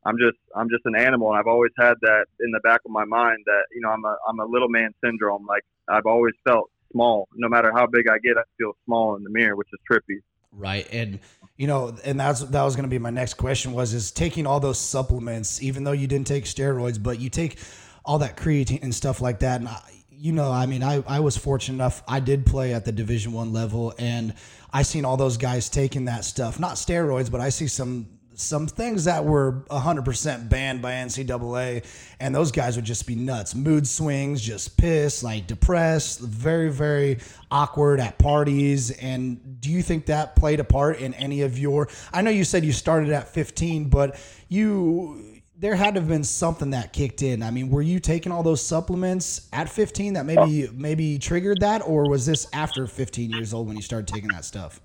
I'm 0.06 0.18
just 0.18 0.38
I'm 0.56 0.70
just 0.70 0.86
an 0.86 0.96
animal 0.96 1.30
and 1.30 1.40
I've 1.40 1.48
always 1.48 1.72
had 1.78 1.96
that 2.02 2.26
in 2.40 2.52
the 2.52 2.60
back 2.62 2.82
of 2.86 2.92
my 2.92 3.06
mind 3.06 3.40
that 3.46 3.64
you 3.74 3.82
know 3.82 3.90
I'm 3.90 4.06
a 4.06 4.18
I'm 4.28 4.40
a 4.40 4.46
little 4.46 4.70
man 4.70 4.94
syndrome 5.04 5.46
like 5.48 5.64
I've 5.88 6.06
always 6.06 6.34
felt 6.48 6.70
small. 6.92 7.28
No 7.36 7.50
matter 7.50 7.72
how 7.74 7.88
big 7.88 8.08
I 8.10 8.18
get, 8.20 8.38
I 8.38 8.44
feel 8.58 8.74
small 8.86 9.16
in 9.16 9.24
the 9.24 9.30
mirror, 9.30 9.56
which 9.56 9.68
is 9.74 9.80
trippy. 9.90 10.20
Right, 10.52 10.88
and 10.92 11.20
you 11.58 11.68
know, 11.68 11.96
and 12.06 12.20
that's 12.20 12.42
that 12.42 12.64
was 12.64 12.76
going 12.76 12.84
to 12.84 12.90
be 12.90 13.00
my 13.00 13.10
next 13.10 13.36
question 13.36 13.74
was 13.74 13.94
is 13.94 14.12
taking 14.12 14.48
all 14.48 14.60
those 14.60 14.80
supplements, 14.80 15.62
even 15.62 15.84
though 15.84 15.92
you 15.92 16.08
didn't 16.08 16.28
take 16.28 16.46
steroids, 16.46 17.02
but 17.02 17.20
you 17.20 17.30
take 17.30 17.58
all 18.06 18.20
that 18.20 18.38
creatine 18.38 18.84
and 18.84 18.94
stuff 18.94 19.22
like 19.22 19.40
that. 19.40 19.60
And 19.60 19.70
I, 19.70 19.82
you 20.10 20.32
know, 20.32 20.52
I 20.52 20.66
mean, 20.66 20.84
I, 20.84 21.04
I 21.08 21.20
was 21.20 21.38
fortunate 21.38 21.76
enough. 21.76 22.04
I 22.08 22.20
did 22.20 22.46
play 22.46 22.74
at 22.74 22.86
the 22.86 22.92
Division 22.92 23.34
One 23.34 23.52
level, 23.54 23.94
and 23.98 24.34
I 24.72 24.84
seen 24.84 25.06
all 25.06 25.18
those 25.18 25.38
guys 25.38 25.70
taking 25.70 26.06
that 26.06 26.26
stuff, 26.26 26.60
not 26.60 26.76
steroids, 26.76 27.30
but 27.30 27.42
I 27.42 27.50
see 27.50 27.68
some 27.68 28.08
some 28.38 28.68
things 28.68 29.06
that 29.06 29.24
were 29.24 29.64
100% 29.72 30.50
banned 30.50 30.82
by 30.82 30.92
NCAA, 30.92 31.86
and 32.20 32.36
those 32.36 32.52
guys 32.52 32.76
would 32.76 32.86
just 32.86 33.08
be 33.08 33.16
nuts. 33.16 33.56
Mood 33.56 33.88
swings, 33.88 34.42
just 34.42 34.78
pissed, 34.78 35.24
like 35.24 35.48
depressed, 35.48 36.20
very, 36.20 36.70
very 36.70 37.20
awkward 37.50 38.00
at 38.00 38.18
parties. 38.18 38.92
And 38.92 39.62
do 39.62 39.72
you 39.72 39.82
think 39.82 40.08
that 40.08 40.36
played 40.36 40.60
a 40.60 40.64
part 40.64 41.00
in 41.00 41.14
any 41.14 41.42
of 41.42 41.58
your? 41.58 41.88
I 42.14 42.22
know 42.22 42.32
you 42.32 42.44
said 42.44 42.66
you 42.66 42.74
started 42.74 43.10
at 43.12 43.30
15, 43.30 43.90
but 43.90 44.20
you 44.50 45.35
there 45.58 45.76
had 45.76 45.94
to 45.96 46.02
have 46.02 46.10
been 46.10 46.24
something 46.24 46.72
that 46.72 46.92
kicked 46.92 47.22
in. 47.22 47.42
I 47.42 47.52
mean, 47.52 47.70
were 47.70 47.82
you 47.82 48.00
taking 48.00 48.32
all 48.32 48.44
those 48.44 48.66
supplements 48.66 49.48
at 49.54 49.70
15 49.70 50.14
that 50.14 50.26
maybe 50.26 50.70
maybe 50.74 51.18
triggered 51.18 51.62
that, 51.62 51.82
or 51.86 52.10
was 52.10 52.26
this 52.26 52.48
after 52.54 52.88
15 52.88 53.32
years 53.32 53.54
old 53.54 53.68
when 53.68 53.76
you 53.76 53.82
started 53.82 54.08
taking 54.08 54.30
that 54.30 54.46
stuff? 54.46 54.82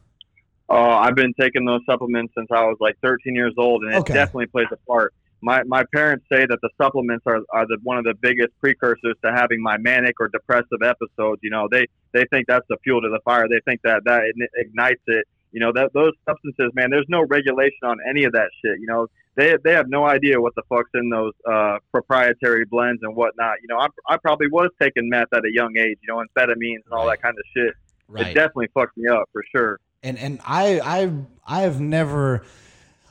Oh, 0.69 0.91
I've 0.91 1.17
been 1.17 1.35
taking 1.39 1.65
those 1.65 1.81
supplements 1.85 2.33
since 2.37 2.47
I 2.53 2.63
was 2.63 2.77
like 2.79 2.97
13 3.03 3.35
years 3.35 3.55
old, 3.59 3.83
and 3.83 3.95
it 3.95 3.99
okay. 3.99 4.15
definitely 4.15 4.47
plays 4.47 4.69
a 4.71 4.77
part. 4.87 5.13
My 5.43 5.63
my 5.65 5.85
parents 5.93 6.27
say 6.31 6.47
that 6.47 6.59
the 6.63 6.71
supplements 6.81 7.25
are 7.27 7.41
are 7.51 7.67
the 7.67 7.79
one 7.83 7.99
of 7.99 8.05
the 8.05 8.15
biggest 8.15 8.51
precursors 8.61 9.17
to 9.25 9.33
having 9.33 9.61
my 9.61 9.77
manic 9.79 10.21
or 10.21 10.29
depressive 10.29 10.83
episodes. 10.85 11.41
You 11.43 11.51
know, 11.51 11.67
they 11.71 11.87
they 12.13 12.25
think 12.27 12.47
that's 12.47 12.67
the 12.69 12.77
fuel 12.85 13.01
to 13.01 13.09
the 13.09 13.21
fire. 13.25 13.49
They 13.49 13.61
think 13.65 13.81
that 13.83 14.03
that 14.05 14.23
ignites 14.57 15.03
it. 15.07 15.27
You 15.53 15.61
know, 15.61 15.73
that 15.75 15.93
those 15.93 16.13
substances, 16.29 16.71
man. 16.75 16.91
There's 16.91 17.09
no 17.09 17.23
regulation 17.23 17.85
on 17.85 17.99
any 18.09 18.25
of 18.25 18.33
that 18.33 18.51
shit. 18.63 18.81
You 18.81 18.87
know, 18.87 19.07
they 19.37 19.57
they 19.65 19.73
have 19.73 19.89
no 19.89 20.07
idea 20.07 20.41
what 20.41 20.55
the 20.55 20.63
fuck's 20.69 20.91
in 20.95 21.11
those 21.11 21.33
uh, 21.51 21.79
proprietary 21.93 22.65
blends 22.65 23.03
and 23.03 23.15
whatnot. 23.17 23.57
You 23.63 23.69
know, 23.69 23.79
I, 23.79 23.89
I 24.09 24.17
probably 24.17 24.49
was 24.49 24.71
taking 24.81 25.09
meth 25.09 25.33
at 25.33 25.45
a 25.45 25.53
young 25.53 25.77
age. 25.77 25.99
You 26.03 26.09
know, 26.09 26.23
amphetamines 26.23 26.85
and 26.85 26.93
all 26.93 27.07
right. 27.07 27.19
that 27.19 27.23
kind 27.23 27.37
of 27.37 27.45
shit. 27.57 27.75
Right. 28.09 28.29
It 28.29 28.35
definitely 28.35 28.69
fucked 28.75 28.97
me 28.97 29.09
up 29.09 29.29
for 29.33 29.45
sure. 29.55 29.79
And 30.03 30.19
and 30.19 30.41
I 30.45 30.81
I 30.81 31.13
I 31.47 31.63
have 31.63 31.81
never 31.81 32.45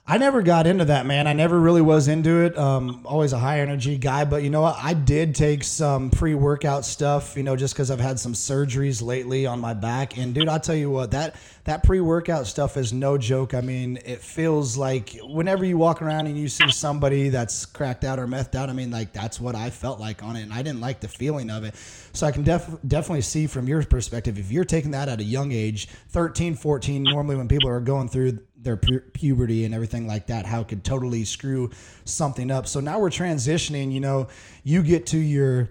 I 0.10 0.18
never 0.18 0.42
got 0.42 0.66
into 0.66 0.86
that, 0.86 1.06
man. 1.06 1.28
I 1.28 1.34
never 1.34 1.60
really 1.60 1.84
was 1.84 2.08
into 2.08 2.42
it. 2.42 2.58
Um, 2.58 3.02
always 3.06 3.32
a 3.32 3.38
high 3.38 3.60
energy 3.60 3.96
guy, 3.96 4.26
but 4.26 4.42
you 4.42 4.50
know 4.50 4.62
what? 4.62 4.76
I 4.82 4.96
did 4.96 5.36
take 5.36 5.64
some 5.64 6.10
pre 6.10 6.34
workout 6.34 6.84
stuff, 6.84 7.38
you 7.38 7.44
know, 7.44 7.56
just 7.56 7.76
because 7.76 7.92
I've 7.92 8.00
had 8.00 8.20
some 8.20 8.34
surgeries 8.34 9.04
lately 9.04 9.46
on 9.46 9.60
my 9.60 9.76
back. 9.76 10.18
And 10.18 10.34
dude, 10.34 10.50
I'll 10.50 10.60
tell 10.60 10.74
you 10.74 10.90
what 10.90 11.12
that 11.12 11.36
that 11.66 11.84
pre 11.84 12.02
workout 12.02 12.48
stuff 12.48 12.76
is 12.76 12.92
no 12.92 13.20
joke. 13.20 13.54
I 13.54 13.62
mean, 13.62 14.00
it 14.04 14.18
feels 14.18 14.76
like 14.76 15.16
whenever 15.22 15.64
you 15.64 15.78
walk 15.78 16.02
around 16.02 16.26
and 16.26 16.36
you 16.36 16.50
see 16.50 16.72
somebody 16.72 17.30
that's 17.30 17.68
cracked 17.68 18.04
out 18.04 18.18
or 18.18 18.26
methed 18.26 18.56
out, 18.56 18.68
I 18.68 18.74
mean, 18.74 18.90
like 18.90 19.14
that's 19.14 19.40
what 19.40 19.54
I 19.54 19.70
felt 19.70 20.00
like 20.00 20.24
on 20.24 20.36
it, 20.36 20.42
and 20.42 20.52
I 20.52 20.64
didn't 20.64 20.82
like 20.82 21.02
the 21.02 21.08
feeling 21.08 21.52
of 21.52 21.64
it. 21.64 21.76
So 22.14 22.26
I 22.26 22.32
can 22.32 22.42
def- 22.42 22.80
definitely 22.88 23.22
see 23.22 23.46
from 23.46 23.68
your 23.68 23.84
perspective 23.84 24.40
if 24.40 24.52
you're 24.52 24.66
taking 24.66 24.90
that 24.92 25.08
at 25.08 25.20
a 25.20 25.24
young 25.24 25.52
age, 25.52 25.88
13, 26.10 26.56
14, 26.56 27.04
normally 27.04 27.36
when 27.36 27.48
people 27.48 27.70
are 27.70 27.80
going 27.80 28.10
through 28.10 28.40
their 28.62 28.78
pu- 28.78 29.02
puberty 29.14 29.66
and 29.66 29.74
everything 29.74 30.08
like 30.08 30.28
that, 30.28 30.46
how 30.46 30.62
it 30.62 30.68
could 30.68 30.84
totally 30.84 31.24
screw 31.26 31.70
something 32.06 32.52
up. 32.52 32.68
So 32.68 32.80
now 32.80 33.00
we're 33.00 33.10
transitioning, 33.10 33.92
you 33.92 34.00
know, 34.00 34.28
you 34.64 34.84
get 34.84 35.08
to 35.08 35.18
your 35.18 35.70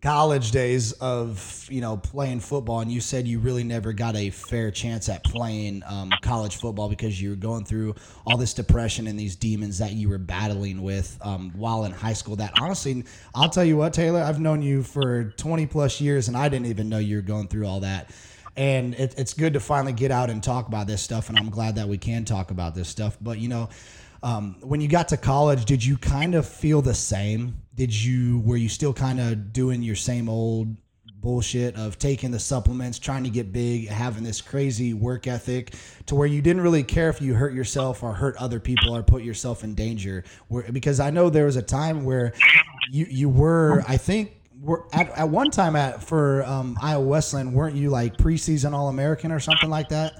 college 0.00 0.52
days 0.52 0.92
of 0.92 1.66
you 1.68 1.82
know 1.82 1.98
playing 1.98 2.40
football 2.40 2.80
and 2.80 2.90
you 2.90 2.98
said 2.98 3.28
you 3.28 3.38
really 3.38 3.62
never 3.62 3.92
got 3.92 4.16
a 4.16 4.30
fair 4.30 4.70
chance 4.70 5.10
at 5.10 5.22
playing 5.22 5.82
um, 5.86 6.10
college 6.22 6.56
football 6.56 6.88
because 6.88 7.20
you 7.20 7.28
were 7.28 7.36
going 7.36 7.62
through 7.62 7.94
all 8.26 8.38
this 8.38 8.54
depression 8.54 9.06
and 9.06 9.20
these 9.20 9.36
demons 9.36 9.76
that 9.76 9.92
you 9.92 10.08
were 10.08 10.16
battling 10.16 10.80
with 10.80 11.18
um, 11.20 11.52
while 11.54 11.84
in 11.84 11.92
high 11.92 12.14
school 12.14 12.34
that 12.36 12.54
honestly 12.58 13.04
i'll 13.34 13.50
tell 13.50 13.64
you 13.64 13.76
what 13.76 13.92
taylor 13.92 14.22
i've 14.22 14.40
known 14.40 14.62
you 14.62 14.82
for 14.82 15.24
20 15.24 15.66
plus 15.66 16.00
years 16.00 16.28
and 16.28 16.38
i 16.38 16.48
didn't 16.48 16.66
even 16.66 16.88
know 16.88 16.98
you 16.98 17.16
were 17.16 17.22
going 17.22 17.46
through 17.46 17.66
all 17.66 17.80
that 17.80 18.10
and 18.56 18.94
it, 18.94 19.14
it's 19.16 19.34
good 19.34 19.54
to 19.54 19.60
finally 19.60 19.92
get 19.92 20.10
out 20.10 20.30
and 20.30 20.42
talk 20.42 20.68
about 20.68 20.86
this 20.86 21.02
stuff 21.02 21.28
and 21.28 21.38
i'm 21.38 21.50
glad 21.50 21.76
that 21.76 21.88
we 21.88 21.98
can 21.98 22.24
talk 22.24 22.50
about 22.50 22.74
this 22.74 22.88
stuff 22.88 23.16
but 23.20 23.38
you 23.38 23.48
know 23.48 23.68
um, 24.24 24.56
when 24.60 24.80
you 24.80 24.86
got 24.86 25.08
to 25.08 25.16
college 25.16 25.64
did 25.64 25.84
you 25.84 25.96
kind 25.96 26.34
of 26.34 26.46
feel 26.46 26.80
the 26.80 26.94
same 26.94 27.56
did 27.74 27.94
you 27.94 28.40
were 28.40 28.56
you 28.56 28.68
still 28.68 28.92
kind 28.92 29.20
of 29.20 29.52
doing 29.52 29.82
your 29.82 29.96
same 29.96 30.28
old 30.28 30.76
bullshit 31.22 31.76
of 31.76 31.98
taking 31.98 32.32
the 32.32 32.38
supplements, 32.38 32.98
trying 32.98 33.24
to 33.24 33.30
get 33.30 33.52
big, 33.52 33.88
having 33.88 34.24
this 34.24 34.42
crazy 34.42 34.92
work 34.92 35.26
ethic 35.26 35.72
to 36.06 36.14
where 36.14 36.26
you 36.26 36.42
didn't 36.42 36.60
really 36.60 36.82
care 36.82 37.08
if 37.08 37.22
you 37.22 37.32
hurt 37.32 37.54
yourself 37.54 38.02
or 38.02 38.12
hurt 38.12 38.36
other 38.36 38.60
people 38.60 38.94
or 38.94 39.02
put 39.02 39.22
yourself 39.22 39.64
in 39.64 39.74
danger. 39.74 40.24
Where, 40.48 40.70
because 40.70 41.00
I 41.00 41.10
know 41.10 41.30
there 41.30 41.46
was 41.46 41.56
a 41.56 41.62
time 41.62 42.04
where 42.04 42.32
you 42.90 43.06
you 43.08 43.28
were, 43.30 43.82
I 43.88 43.96
think, 43.96 44.32
were 44.62 44.86
at, 44.92 45.10
at 45.18 45.28
one 45.28 45.50
time 45.50 45.76
at 45.76 46.02
for 46.02 46.44
um, 46.44 46.78
Iowa 46.80 47.04
Wesleyan, 47.04 47.52
weren't 47.52 47.76
you 47.76 47.90
like 47.90 48.16
preseason 48.16 48.72
All 48.72 48.88
American 48.88 49.32
or 49.32 49.40
something 49.40 49.68
like 49.68 49.88
that? 49.90 50.14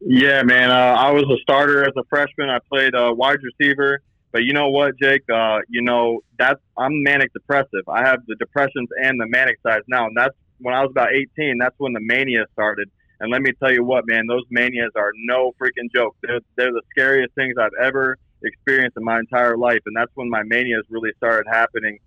Yeah, 0.00 0.42
man. 0.42 0.70
Uh, 0.70 0.94
I 0.98 1.10
was 1.10 1.24
a 1.24 1.40
starter 1.42 1.82
as 1.82 1.92
a 1.96 2.04
freshman. 2.08 2.50
I 2.50 2.58
played 2.68 2.94
uh, 2.94 3.12
wide 3.16 3.38
receiver. 3.42 4.00
But 4.30 4.44
you 4.44 4.52
know 4.52 4.68
what, 4.68 4.98
Jake? 5.00 5.22
Uh, 5.32 5.58
you 5.68 5.82
know 5.82 6.20
that's 6.38 6.60
I'm 6.76 7.02
manic 7.02 7.32
depressive. 7.32 7.88
I 7.88 8.06
have 8.06 8.20
the 8.26 8.36
depressions 8.36 8.88
and 9.02 9.18
the 9.18 9.26
manic 9.26 9.56
sides 9.66 9.84
now, 9.88 10.06
and 10.06 10.16
that's 10.16 10.36
when 10.60 10.74
I 10.74 10.82
was 10.82 10.90
about 10.90 11.14
18. 11.14 11.56
That's 11.58 11.74
when 11.78 11.94
the 11.94 12.00
mania 12.00 12.44
started. 12.52 12.90
And 13.20 13.32
let 13.32 13.42
me 13.42 13.52
tell 13.52 13.72
you 13.72 13.82
what, 13.82 14.06
man, 14.06 14.26
those 14.26 14.44
manias 14.50 14.92
are 14.94 15.12
no 15.16 15.52
freaking 15.60 15.92
joke. 15.92 16.16
They're, 16.22 16.40
they're 16.56 16.72
the 16.72 16.82
scariest 16.90 17.34
things 17.34 17.54
I've 17.60 17.72
ever 17.82 18.16
experienced 18.44 18.96
in 18.96 19.04
my 19.04 19.18
entire 19.18 19.56
life. 19.56 19.80
And 19.86 19.96
that's 19.96 20.12
when 20.14 20.30
my 20.30 20.42
manias 20.44 20.84
really 20.88 21.10
started 21.16 21.46
happening. 21.50 21.98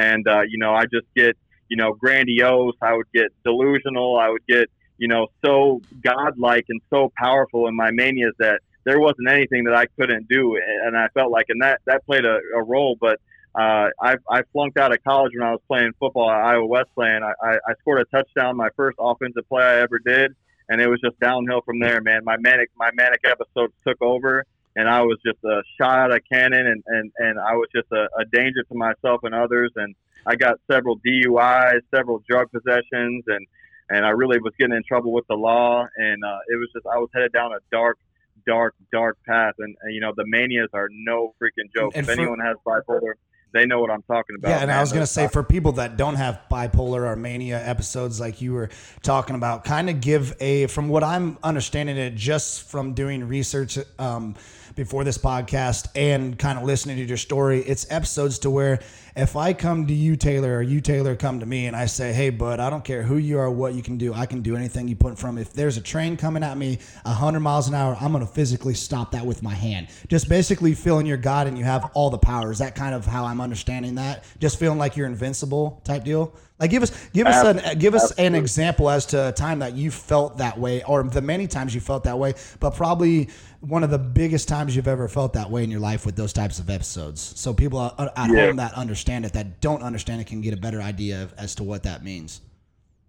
And, 0.00 0.26
uh, 0.26 0.42
you 0.48 0.58
know, 0.62 0.72
I 0.74 0.84
just 0.96 1.08
get, 1.14 1.36
you 1.68 1.76
know, 1.76 1.92
grandiose. 1.92 2.78
I 2.80 2.92
would 2.96 3.10
get 3.12 3.28
delusional. 3.44 4.18
I 4.18 4.28
would 4.32 4.46
get, 4.46 4.66
you 5.02 5.08
know, 5.08 5.28
so 5.44 5.80
godlike 6.02 6.66
and 6.68 6.80
so 6.90 7.12
powerful 7.16 7.68
in 7.68 7.74
my 7.76 7.90
manias 7.90 8.34
that 8.38 8.58
there 8.84 8.98
wasn't 8.98 9.28
anything 9.28 9.64
that 9.64 9.74
I 9.74 9.86
couldn't 9.98 10.26
do, 10.28 10.42
and 10.84 10.96
I 10.96 11.08
felt 11.08 11.30
like, 11.30 11.46
and 11.48 11.60
that 11.62 11.80
that 11.86 12.04
played 12.06 12.24
a, 12.24 12.38
a 12.56 12.62
role. 12.62 12.96
But 12.98 13.20
uh, 13.54 13.88
I, 14.00 14.16
I 14.28 14.42
flunked 14.52 14.78
out 14.78 14.92
of 14.92 15.02
college 15.04 15.32
when 15.36 15.46
I 15.46 15.50
was 15.50 15.60
playing 15.68 15.92
football 15.98 16.30
at 16.30 16.40
Iowa 16.40 16.66
Wesleyan. 16.66 17.22
I, 17.22 17.32
I, 17.42 17.52
I 17.68 17.72
scored 17.80 18.00
a 18.00 18.04
touchdown, 18.16 18.56
my 18.56 18.70
first 18.76 18.96
offensive 18.98 19.46
play 19.48 19.64
I 19.64 19.80
ever 19.80 19.98
did, 19.98 20.34
and 20.68 20.80
it 20.80 20.88
was 20.88 21.00
just 21.00 21.18
downhill 21.20 21.60
from 21.62 21.78
there, 21.78 22.00
man. 22.00 22.24
My 22.24 22.36
manic 22.38 22.70
my 22.76 22.90
manic 22.94 23.20
episodes 23.24 23.74
took 23.86 24.00
over, 24.00 24.46
and 24.76 24.88
I 24.88 25.02
was 25.02 25.18
just 25.24 25.38
a 25.44 25.62
shot 25.80 25.98
out 25.98 26.12
of 26.12 26.20
cannon, 26.30 26.66
and 26.66 26.82
and 26.86 27.12
and 27.18 27.38
I 27.38 27.54
was 27.54 27.68
just 27.74 27.90
a, 27.92 28.08
a 28.18 28.24
danger 28.32 28.62
to 28.68 28.74
myself 28.74 29.20
and 29.24 29.34
others, 29.34 29.70
and 29.76 29.94
I 30.26 30.36
got 30.36 30.60
several 30.70 30.98
DUIs, 30.98 31.80
several 31.94 32.22
drug 32.28 32.50
possessions, 32.50 33.24
and 33.26 33.46
and 33.88 34.06
I 34.06 34.10
really 34.10 34.38
was 34.38 34.52
getting 34.58 34.76
in 34.76 34.82
trouble 34.86 35.12
with 35.12 35.26
the 35.28 35.36
law, 35.36 35.86
and 35.96 36.24
uh, 36.24 36.38
it 36.48 36.56
was 36.56 36.68
just 36.74 36.86
I 36.86 36.98
was 36.98 37.08
headed 37.14 37.32
down 37.32 37.52
a 37.52 37.58
dark 37.72 37.98
dark, 38.46 38.74
dark 38.92 39.18
path. 39.26 39.54
And, 39.58 39.76
and, 39.82 39.94
you 39.94 40.00
know, 40.00 40.12
the 40.16 40.24
manias 40.26 40.68
are 40.72 40.88
no 40.90 41.34
freaking 41.40 41.72
joke. 41.74 41.92
And 41.94 42.06
if 42.08 42.14
for, 42.14 42.20
anyone 42.20 42.38
has 42.40 42.56
bipolar, 42.66 43.12
they 43.52 43.66
know 43.66 43.80
what 43.80 43.90
I'm 43.90 44.02
talking 44.02 44.36
about. 44.38 44.50
Yeah, 44.50 44.58
and 44.58 44.68
man. 44.68 44.78
I 44.78 44.80
was 44.80 44.92
going 44.92 45.02
to 45.02 45.12
say 45.12 45.28
for 45.28 45.42
people 45.42 45.72
that 45.72 45.96
don't 45.96 46.14
have 46.14 46.40
bipolar 46.50 47.06
or 47.06 47.16
mania 47.16 47.64
episodes 47.64 48.20
like 48.20 48.40
you 48.40 48.52
were 48.52 48.70
talking 49.02 49.34
about, 49.36 49.64
kind 49.64 49.90
of 49.90 50.00
give 50.00 50.36
a, 50.40 50.66
from 50.68 50.88
what 50.88 51.02
I'm 51.02 51.38
understanding 51.42 51.96
it 51.96 52.14
just 52.14 52.62
from 52.62 52.94
doing 52.94 53.26
research 53.26 53.78
um, 53.98 54.36
before 54.74 55.04
this 55.04 55.18
podcast 55.18 55.88
and 55.94 56.38
kind 56.38 56.58
of 56.58 56.64
listening 56.64 56.96
to 56.96 57.04
your 57.04 57.16
story, 57.16 57.60
it's 57.60 57.86
episodes 57.90 58.38
to 58.40 58.50
where 58.50 58.80
if 59.20 59.36
I 59.36 59.52
come 59.52 59.86
to 59.86 59.92
you, 59.92 60.16
Taylor, 60.16 60.56
or 60.56 60.62
you, 60.62 60.80
Taylor, 60.80 61.14
come 61.14 61.40
to 61.40 61.46
me 61.46 61.66
and 61.66 61.76
I 61.76 61.86
say, 61.86 62.12
hey, 62.12 62.30
bud, 62.30 62.58
I 62.58 62.70
don't 62.70 62.84
care 62.84 63.02
who 63.02 63.18
you 63.18 63.38
are, 63.38 63.50
what 63.50 63.74
you 63.74 63.82
can 63.82 63.98
do. 63.98 64.14
I 64.14 64.24
can 64.24 64.40
do 64.40 64.56
anything 64.56 64.88
you 64.88 64.96
put 64.96 65.10
in 65.10 65.16
front 65.16 65.34
of 65.34 65.36
me. 65.36 65.42
If 65.42 65.52
there's 65.52 65.76
a 65.76 65.82
train 65.82 66.16
coming 66.16 66.42
at 66.42 66.56
me 66.56 66.78
100 67.02 67.40
miles 67.40 67.68
an 67.68 67.74
hour, 67.74 67.96
I'm 68.00 68.12
going 68.12 68.26
to 68.26 68.32
physically 68.32 68.74
stop 68.74 69.12
that 69.12 69.26
with 69.26 69.42
my 69.42 69.54
hand. 69.54 69.88
Just 70.08 70.28
basically 70.28 70.74
feeling 70.74 71.06
you're 71.06 71.18
God 71.18 71.46
and 71.46 71.58
you 71.58 71.64
have 71.64 71.90
all 71.94 72.08
the 72.08 72.18
power. 72.18 72.50
Is 72.50 72.58
that 72.60 72.74
kind 72.74 72.94
of 72.94 73.04
how 73.04 73.26
I'm 73.26 73.40
understanding 73.40 73.96
that? 73.96 74.24
Just 74.38 74.58
feeling 74.58 74.78
like 74.78 74.96
you're 74.96 75.06
invincible 75.06 75.82
type 75.84 76.04
deal? 76.04 76.34
Like 76.60 76.70
give 76.70 76.82
us 76.82 77.08
give 77.14 77.26
us 77.26 77.42
an 77.42 77.78
give 77.78 77.94
us 77.94 78.12
an 78.12 78.34
example 78.34 78.90
as 78.90 79.06
to 79.06 79.28
a 79.28 79.32
time 79.32 79.60
that 79.60 79.72
you 79.72 79.90
felt 79.90 80.36
that 80.38 80.58
way, 80.58 80.84
or 80.84 81.02
the 81.02 81.22
many 81.22 81.46
times 81.46 81.74
you 81.74 81.80
felt 81.80 82.04
that 82.04 82.18
way, 82.18 82.34
but 82.60 82.74
probably 82.74 83.30
one 83.60 83.82
of 83.82 83.88
the 83.88 83.98
biggest 83.98 84.46
times 84.46 84.76
you've 84.76 84.88
ever 84.88 85.08
felt 85.08 85.32
that 85.32 85.50
way 85.50 85.64
in 85.64 85.70
your 85.70 85.80
life 85.80 86.04
with 86.04 86.16
those 86.16 86.34
types 86.34 86.58
of 86.58 86.68
episodes. 86.68 87.20
So 87.36 87.54
people 87.54 87.80
at 87.80 88.12
yeah. 88.16 88.46
home 88.46 88.56
that 88.56 88.74
understand 88.74 89.09
it, 89.10 89.32
that 89.32 89.60
don't 89.60 89.82
understand 89.82 90.20
it, 90.20 90.26
can 90.26 90.40
get 90.40 90.54
a 90.54 90.56
better 90.56 90.80
idea 90.80 91.22
of, 91.22 91.34
as 91.34 91.54
to 91.56 91.64
what 91.64 91.82
that 91.82 92.04
means. 92.04 92.40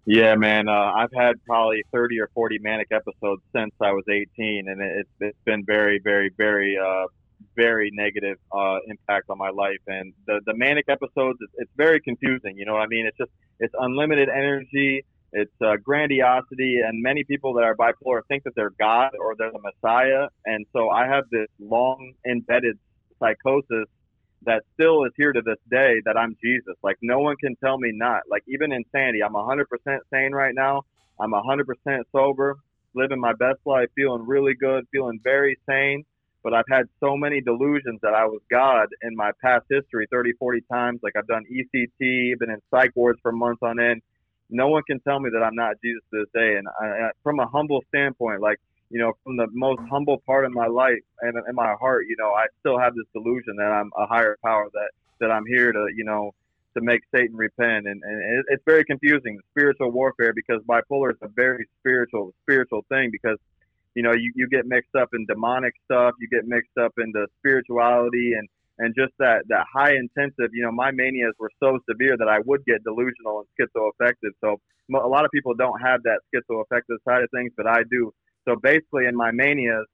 Yeah, 0.04 0.34
man. 0.34 0.68
Uh, 0.68 0.72
I've 0.72 1.12
had 1.14 1.34
probably 1.44 1.82
30 1.92 2.20
or 2.20 2.28
40 2.34 2.58
manic 2.58 2.88
episodes 2.90 3.42
since 3.54 3.72
I 3.80 3.92
was 3.92 4.04
18, 4.10 4.68
and 4.68 4.80
it, 4.80 5.06
it's 5.20 5.38
been 5.44 5.64
very, 5.64 6.00
very, 6.02 6.30
very 6.36 6.76
uh, 6.76 7.06
very 7.56 7.90
negative 7.92 8.38
uh, 8.52 8.78
impact 8.88 9.30
on 9.30 9.38
my 9.38 9.50
life. 9.50 9.80
And 9.86 10.12
the 10.26 10.40
the 10.44 10.54
manic 10.54 10.86
episodes, 10.88 11.38
it's, 11.40 11.52
it's 11.56 11.70
very 11.76 12.00
confusing. 12.00 12.56
You 12.56 12.66
know 12.66 12.72
what 12.72 12.82
I 12.82 12.86
mean? 12.88 13.06
It's 13.06 13.16
just 13.16 13.30
it's 13.60 13.74
unlimited 13.78 14.28
energy. 14.28 15.04
it's 15.32 15.54
uh, 15.64 15.76
grandiosity, 15.76 16.80
and 16.84 17.00
many 17.00 17.22
people 17.22 17.54
that 17.54 17.62
are 17.62 17.76
bipolar 17.76 18.22
think 18.26 18.42
that 18.44 18.54
they're 18.56 18.74
God 18.78 19.12
or 19.20 19.36
they're 19.36 19.52
the 19.52 19.60
Messiah, 19.60 20.28
and 20.44 20.66
so 20.72 20.90
I 20.90 21.06
have 21.06 21.24
this 21.30 21.48
long 21.60 22.14
embedded 22.26 22.76
psychosis 23.20 23.86
that 24.46 24.62
still 24.74 25.04
is 25.04 25.12
here 25.16 25.32
to 25.32 25.42
this 25.42 25.58
day 25.70 26.00
that 26.04 26.16
I'm 26.16 26.36
Jesus. 26.42 26.74
Like 26.82 26.98
no 27.02 27.20
one 27.20 27.36
can 27.36 27.56
tell 27.56 27.78
me 27.78 27.90
not. 27.92 28.22
Like 28.30 28.42
even 28.48 28.72
insanity, 28.72 29.22
I'm 29.22 29.34
100% 29.34 29.64
sane 30.12 30.32
right 30.32 30.54
now. 30.54 30.82
I'm 31.20 31.32
100% 31.32 31.64
sober, 32.12 32.56
living 32.94 33.20
my 33.20 33.32
best 33.32 33.60
life, 33.64 33.88
feeling 33.94 34.26
really 34.26 34.54
good, 34.54 34.86
feeling 34.92 35.20
very 35.22 35.58
sane. 35.68 36.04
But 36.42 36.54
I've 36.54 36.64
had 36.68 36.88
so 36.98 37.16
many 37.16 37.40
delusions 37.40 38.00
that 38.02 38.14
I 38.14 38.24
was 38.24 38.40
God 38.50 38.88
in 39.02 39.14
my 39.14 39.30
past 39.40 39.64
history 39.70 40.08
30, 40.10 40.32
40 40.32 40.60
times. 40.72 41.00
Like 41.02 41.14
I've 41.16 41.28
done 41.28 41.44
ECT, 41.50 42.38
been 42.38 42.50
in 42.50 42.60
psych 42.70 42.90
wards 42.96 43.20
for 43.22 43.30
months 43.30 43.62
on 43.62 43.78
end 43.78 44.02
no 44.52 44.68
one 44.68 44.82
can 44.86 45.00
tell 45.00 45.18
me 45.18 45.30
that 45.32 45.42
I'm 45.42 45.54
not 45.54 45.76
Jesus 45.82 46.02
to 46.12 46.20
this 46.20 46.28
day. 46.34 46.56
And 46.56 46.68
I, 46.68 47.10
from 47.22 47.40
a 47.40 47.46
humble 47.46 47.82
standpoint, 47.88 48.40
like 48.40 48.60
you 48.92 48.98
know, 48.98 49.12
from 49.24 49.36
the 49.36 49.46
most 49.52 49.80
humble 49.90 50.22
part 50.26 50.44
of 50.44 50.52
my 50.52 50.66
life 50.66 51.02
and 51.22 51.34
in 51.48 51.54
my 51.54 51.74
heart, 51.80 52.04
you 52.08 52.16
know, 52.18 52.30
I 52.30 52.46
still 52.60 52.78
have 52.78 52.94
this 52.94 53.06
delusion 53.14 53.56
that 53.56 53.72
I'm 53.72 53.90
a 53.96 54.06
higher 54.06 54.36
power 54.44 54.68
that 54.72 54.90
that 55.20 55.30
I'm 55.30 55.46
here 55.46 55.72
to, 55.72 55.86
you 55.96 56.04
know, 56.04 56.32
to 56.76 56.82
make 56.82 57.00
Satan 57.14 57.36
repent, 57.36 57.86
and 57.86 58.02
and 58.02 58.44
it's 58.48 58.62
very 58.66 58.84
confusing, 58.84 59.40
spiritual 59.50 59.90
warfare, 59.90 60.32
because 60.34 60.60
bipolar 60.68 61.10
is 61.10 61.18
a 61.22 61.28
very 61.28 61.66
spiritual 61.80 62.34
spiritual 62.42 62.84
thing 62.88 63.10
because. 63.10 63.38
You 63.94 64.02
know, 64.02 64.12
you, 64.14 64.32
you 64.34 64.48
get 64.48 64.64
mixed 64.64 64.94
up 64.94 65.10
in 65.12 65.26
demonic 65.26 65.74
stuff, 65.84 66.14
you 66.18 66.26
get 66.26 66.48
mixed 66.48 66.78
up 66.80 66.94
into 66.96 67.26
spirituality 67.40 68.32
and 68.32 68.48
and 68.78 68.94
just 68.96 69.12
that 69.18 69.42
that 69.48 69.66
high 69.72 69.92
intensive 69.94 70.50
you 70.52 70.62
know 70.62 70.72
my 70.72 70.90
manias 70.90 71.34
were 71.38 71.50
so 71.60 71.78
severe 71.88 72.16
that 72.16 72.28
i 72.28 72.38
would 72.46 72.64
get 72.64 72.82
delusional 72.84 73.44
and 73.44 73.48
schizoaffective 73.54 74.32
so 74.40 74.56
a 74.94 75.08
lot 75.08 75.24
of 75.24 75.30
people 75.30 75.54
don't 75.54 75.78
have 75.80 76.02
that 76.02 76.20
schizoaffective 76.32 76.96
side 77.06 77.22
of 77.22 77.30
things 77.30 77.52
but 77.56 77.66
i 77.66 77.82
do 77.90 78.12
so 78.46 78.56
basically 78.62 79.06
in 79.06 79.16
my 79.16 79.30
manias 79.30 79.86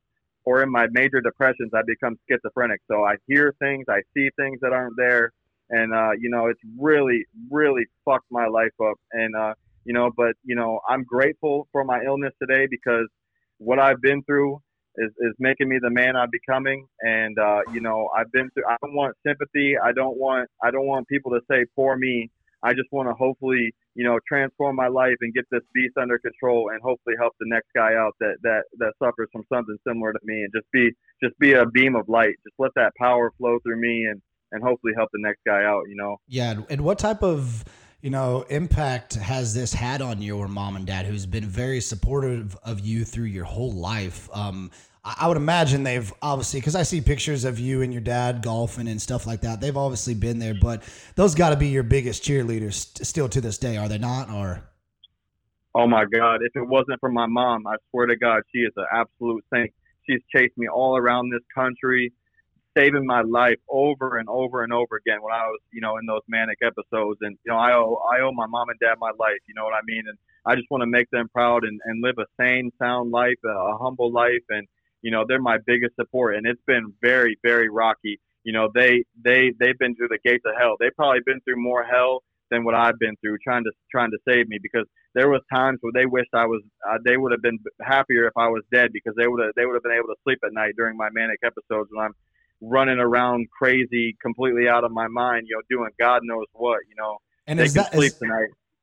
or 0.45 0.63
in 0.63 0.71
my 0.71 0.87
major 0.93 1.21
depressions 1.21 1.71
i 1.75 1.83
become 1.87 2.17
schizophrenic 2.31 2.81
so 2.91 3.05
i 3.05 3.15
hear 3.27 3.55
things 3.61 3.85
i 3.89 4.01
see 4.17 4.29
things 4.39 4.59
that 4.61 4.73
aren't 4.73 4.97
there 4.97 5.33
and 5.71 5.95
uh 5.95 6.11
you 6.19 6.31
know 6.31 6.47
it's 6.47 6.61
really 6.79 7.25
really 7.51 7.85
fucked 8.05 8.27
my 8.31 8.47
life 8.47 8.75
up 8.83 8.97
and 9.13 9.35
uh 9.37 9.55
you 9.85 9.93
know 9.93 10.11
but 10.17 10.35
you 10.45 10.55
know 10.55 10.81
i'm 10.89 11.05
grateful 11.05 11.69
for 11.73 11.85
my 11.85 12.01
illness 12.05 12.33
today 12.41 12.67
because 12.71 13.07
what 13.59 13.79
i've 13.79 14.01
been 14.01 14.23
through 14.25 14.61
is, 14.99 15.11
is 15.21 15.35
making 15.39 15.69
me 15.69 15.79
the 15.81 15.91
man 15.91 16.17
I'm 16.17 16.31
becoming. 16.31 16.87
And 17.01 17.39
uh, 17.39 17.61
you 17.73 17.81
know, 17.81 18.09
I've 18.17 18.31
been 18.33 18.51
through. 18.51 18.65
I 18.69 18.77
don't 18.83 18.95
want 18.95 19.17
sympathy. 19.27 19.77
I 19.83 19.93
don't 19.93 20.19
want. 20.19 20.49
I 20.63 20.71
don't 20.71 20.87
want 20.87 21.09
people 21.09 21.33
to 21.33 21.41
say 21.51 21.65
poor 21.75 21.97
me. 21.97 22.31
I 22.63 22.73
just 22.73 22.89
want 22.91 23.09
to 23.09 23.15
hopefully, 23.15 23.73
you 23.95 24.05
know, 24.05 24.19
transform 24.27 24.77
my 24.77 24.89
life 24.89 25.17
and 25.21 25.33
get 25.35 25.45
this 25.51 25.63
beast 25.75 25.97
under 26.01 26.19
control, 26.19 26.71
and 26.71 26.81
hopefully 26.83 27.15
help 27.19 27.33
the 27.39 27.47
next 27.49 27.69
guy 27.75 27.95
out 27.95 28.15
that 28.21 28.37
that 28.43 28.63
that 28.79 28.93
suffers 29.03 29.29
from 29.33 29.45
something 29.53 29.77
similar 29.87 30.13
to 30.13 30.21
me, 30.25 30.43
and 30.43 30.53
just 30.55 30.71
be 30.73 30.91
just 31.23 31.39
be 31.39 31.53
a 31.53 31.67
beam 31.67 31.95
of 31.95 32.09
light. 32.09 32.35
Just 32.45 32.57
let 32.59 32.73
that 32.77 32.93
power 32.99 33.33
flow 33.39 33.59
through 33.63 33.81
me, 33.81 34.07
and 34.11 34.21
and 34.53 34.63
hopefully 34.63 34.93
help 34.97 35.11
the 35.13 35.21
next 35.21 35.41
guy 35.47 35.65
out. 35.65 35.83
You 35.89 35.97
know. 35.97 36.17
Yeah, 36.27 36.61
and 36.69 36.83
what 36.83 36.99
type 36.99 37.23
of 37.23 37.65
you 38.01 38.11
know, 38.11 38.43
impact 38.49 39.15
has 39.15 39.55
this 39.55 39.73
had 39.73 40.01
on 40.01 40.23
your 40.23 40.47
mom 40.47 40.77
and 40.77 40.87
dad, 40.87 41.05
who's 41.05 41.27
been 41.27 41.45
very 41.45 41.81
supportive 41.81 42.57
of 42.63 42.79
you 42.81 43.05
through 43.05 43.25
your 43.25 43.45
whole 43.45 43.73
life? 43.73 44.29
Um, 44.33 44.71
I 45.19 45.29
would 45.29 45.37
imagine 45.37 45.85
they've 45.85 46.13
obviously 46.21 46.61
because 46.61 46.75
I 46.75 46.83
see 46.83 47.01
pictures 47.01 47.45
of 47.45 47.59
you 47.59 47.83
and 47.83 47.93
your 47.93 48.03
dad 48.03 48.43
golfing 48.43 48.89
and 48.89 49.01
stuff 49.01 49.27
like 49.27 49.43
that. 49.43 49.61
They've 49.61 49.77
obviously 49.77 50.15
been 50.15 50.39
there, 50.39 50.55
but 50.55 50.83
those 51.15 51.35
got 51.35 51.51
to 51.51 51.57
be 51.57 51.69
your 51.69 51.83
biggest 51.83 52.23
cheerleaders 52.23 53.05
still 53.05 53.29
to 53.29 53.41
this 53.41 53.59
day, 53.59 53.77
are 53.77 53.89
they 53.89 53.99
not? 53.99 54.31
Or 54.31 54.69
oh 55.75 55.87
my 55.87 56.05
God, 56.05 56.41
if 56.43 56.55
it 56.55 56.67
wasn't 56.67 57.01
for 57.01 57.11
my 57.11 57.27
mom, 57.27 57.67
I 57.67 57.77
swear 57.91 58.07
to 58.07 58.17
God, 58.17 58.43
she 58.53 58.61
is 58.61 58.73
an 58.77 58.87
absolute 58.93 59.45
saint. 59.53 59.73
She's 60.09 60.21
chased 60.35 60.57
me 60.59 60.69
all 60.69 60.97
around 60.97 61.31
this 61.31 61.45
country, 61.55 62.13
saving 62.77 63.07
my 63.07 63.23
life 63.23 63.59
over 63.69 64.17
and 64.17 64.29
over 64.29 64.65
and 64.65 64.73
over 64.73 64.97
again 64.97 65.23
when 65.23 65.33
I 65.33 65.47
was, 65.47 65.61
you 65.73 65.81
know, 65.81 65.97
in 65.99 66.07
those 66.07 66.23
manic 66.29 66.59
episodes. 66.63 67.19
And 67.23 67.39
you 67.45 67.53
know, 67.53 67.59
I 67.59 67.73
owe 67.73 68.03
I 68.13 68.21
owe 68.21 68.33
my 68.33 68.47
mom 68.47 68.69
and 68.69 68.79
dad 68.81 68.97
my 69.01 69.13
life. 69.19 69.39
You 69.47 69.55
know 69.55 69.65
what 69.65 69.75
I 69.75 69.81
mean? 69.87 70.05
And 70.09 70.19
I 70.45 70.55
just 70.55 70.71
want 70.71 70.83
to 70.83 70.87
make 70.87 71.11
them 71.11 71.29
proud 71.33 71.65
and, 71.65 71.81
and 71.85 72.03
live 72.03 72.17
a 72.19 72.27
sane, 72.41 72.71
sound 72.79 73.11
life, 73.11 73.39
a, 73.45 73.49
a 73.49 73.79
humble 73.79 74.11
life, 74.11 74.45
and 74.49 74.67
you 75.03 75.11
know 75.11 75.25
they're 75.27 75.41
my 75.41 75.59
biggest 75.67 75.95
support 75.97 76.37
and 76.37 76.47
it's 76.47 76.63
been 76.67 76.93
very 77.03 77.39
very 77.43 77.69
rocky. 77.69 78.21
You 78.45 78.53
know 78.53 78.69
they 78.75 79.05
they 79.23 79.53
they've 79.59 79.79
been 79.79 79.95
through 79.95 80.09
the 80.09 80.19
gates 80.25 80.45
of 80.47 80.55
hell. 80.59 80.77
They've 80.79 80.95
probably 80.95 81.21
been 81.25 81.41
through 81.41 81.63
more 81.63 81.85
hell 81.85 82.23
than 82.51 82.65
what 82.65 82.75
I've 82.75 82.99
been 82.99 83.15
through 83.21 83.39
trying 83.45 83.65
to 83.65 83.71
trying 83.91 84.11
to 84.11 84.19
save 84.27 84.49
me 84.49 84.59
because 84.63 84.87
there 85.15 85.29
was 85.29 85.41
times 85.53 85.79
where 85.81 85.93
they 85.93 86.07
wished 86.07 86.31
I 86.35 86.47
was 86.47 86.63
uh, 86.89 86.99
they 87.05 87.17
would 87.17 87.33
have 87.33 87.43
been 87.43 87.59
happier 87.83 88.27
if 88.27 88.33
I 88.37 88.49
was 88.49 88.63
dead 88.73 88.91
because 88.93 89.15
they 89.17 89.27
would 89.27 89.43
have 89.43 89.53
they 89.57 89.67
would 89.67 89.75
have 89.75 89.83
been 89.83 89.93
able 89.93 90.09
to 90.09 90.17
sleep 90.25 90.39
at 90.45 90.53
night 90.53 90.75
during 90.77 90.97
my 90.97 91.09
manic 91.13 91.41
episodes 91.45 91.91
when 91.93 92.07
I'm 92.07 92.15
running 92.61 92.99
around 92.99 93.47
crazy 93.57 94.17
completely 94.21 94.69
out 94.69 94.85
of 94.85 94.91
my 94.91 95.07
mind 95.09 95.47
you 95.49 95.57
know 95.57 95.63
doing 95.71 95.91
God 95.99 96.23
knows 96.25 96.47
what 96.53 96.81
you 96.89 96.95
know. 96.97 97.19
And 97.47 97.59
they 97.59 97.65
is 97.65 97.75
that, 97.75 97.95
is, 97.95 98.21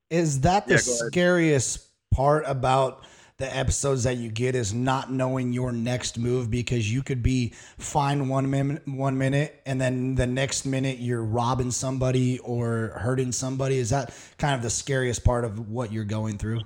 is 0.10 0.41
that 0.41 0.67
the 0.67 0.73
yeah, 0.73 0.80
scariest 0.80 1.88
part 2.12 2.43
about 2.47 3.04
the 3.38 3.58
episodes 3.58 4.04
that 4.04 4.15
you 4.15 4.32
get 4.32 4.56
is 4.56 4.74
not 4.74 5.12
knowing 5.12 5.52
your 5.52 5.74
next 5.74 6.17
move 6.17 6.50
because 6.50 6.91
you 6.91 7.04
could 7.04 7.21
be 7.21 7.54
fine 7.78 8.30
one 8.30 8.50
minute, 8.50 8.88
one 8.88 9.17
minute, 9.17 9.62
and 9.65 9.80
then 9.80 10.15
the 10.15 10.26
next 10.26 10.65
minute 10.65 11.00
you're 11.00 11.24
robbing 11.24 11.71
somebody 11.71 12.39
or 12.39 12.93
hurting 12.95 13.34
somebody. 13.34 13.78
Is 13.78 13.89
that 13.89 14.13
kind 14.38 14.56
of 14.56 14.62
the 14.62 14.69
scariest 14.69 15.26
part 15.26 15.43
of 15.43 15.69
what 15.69 15.91
you're 15.91 16.06
going 16.06 16.38
through? 16.38 16.62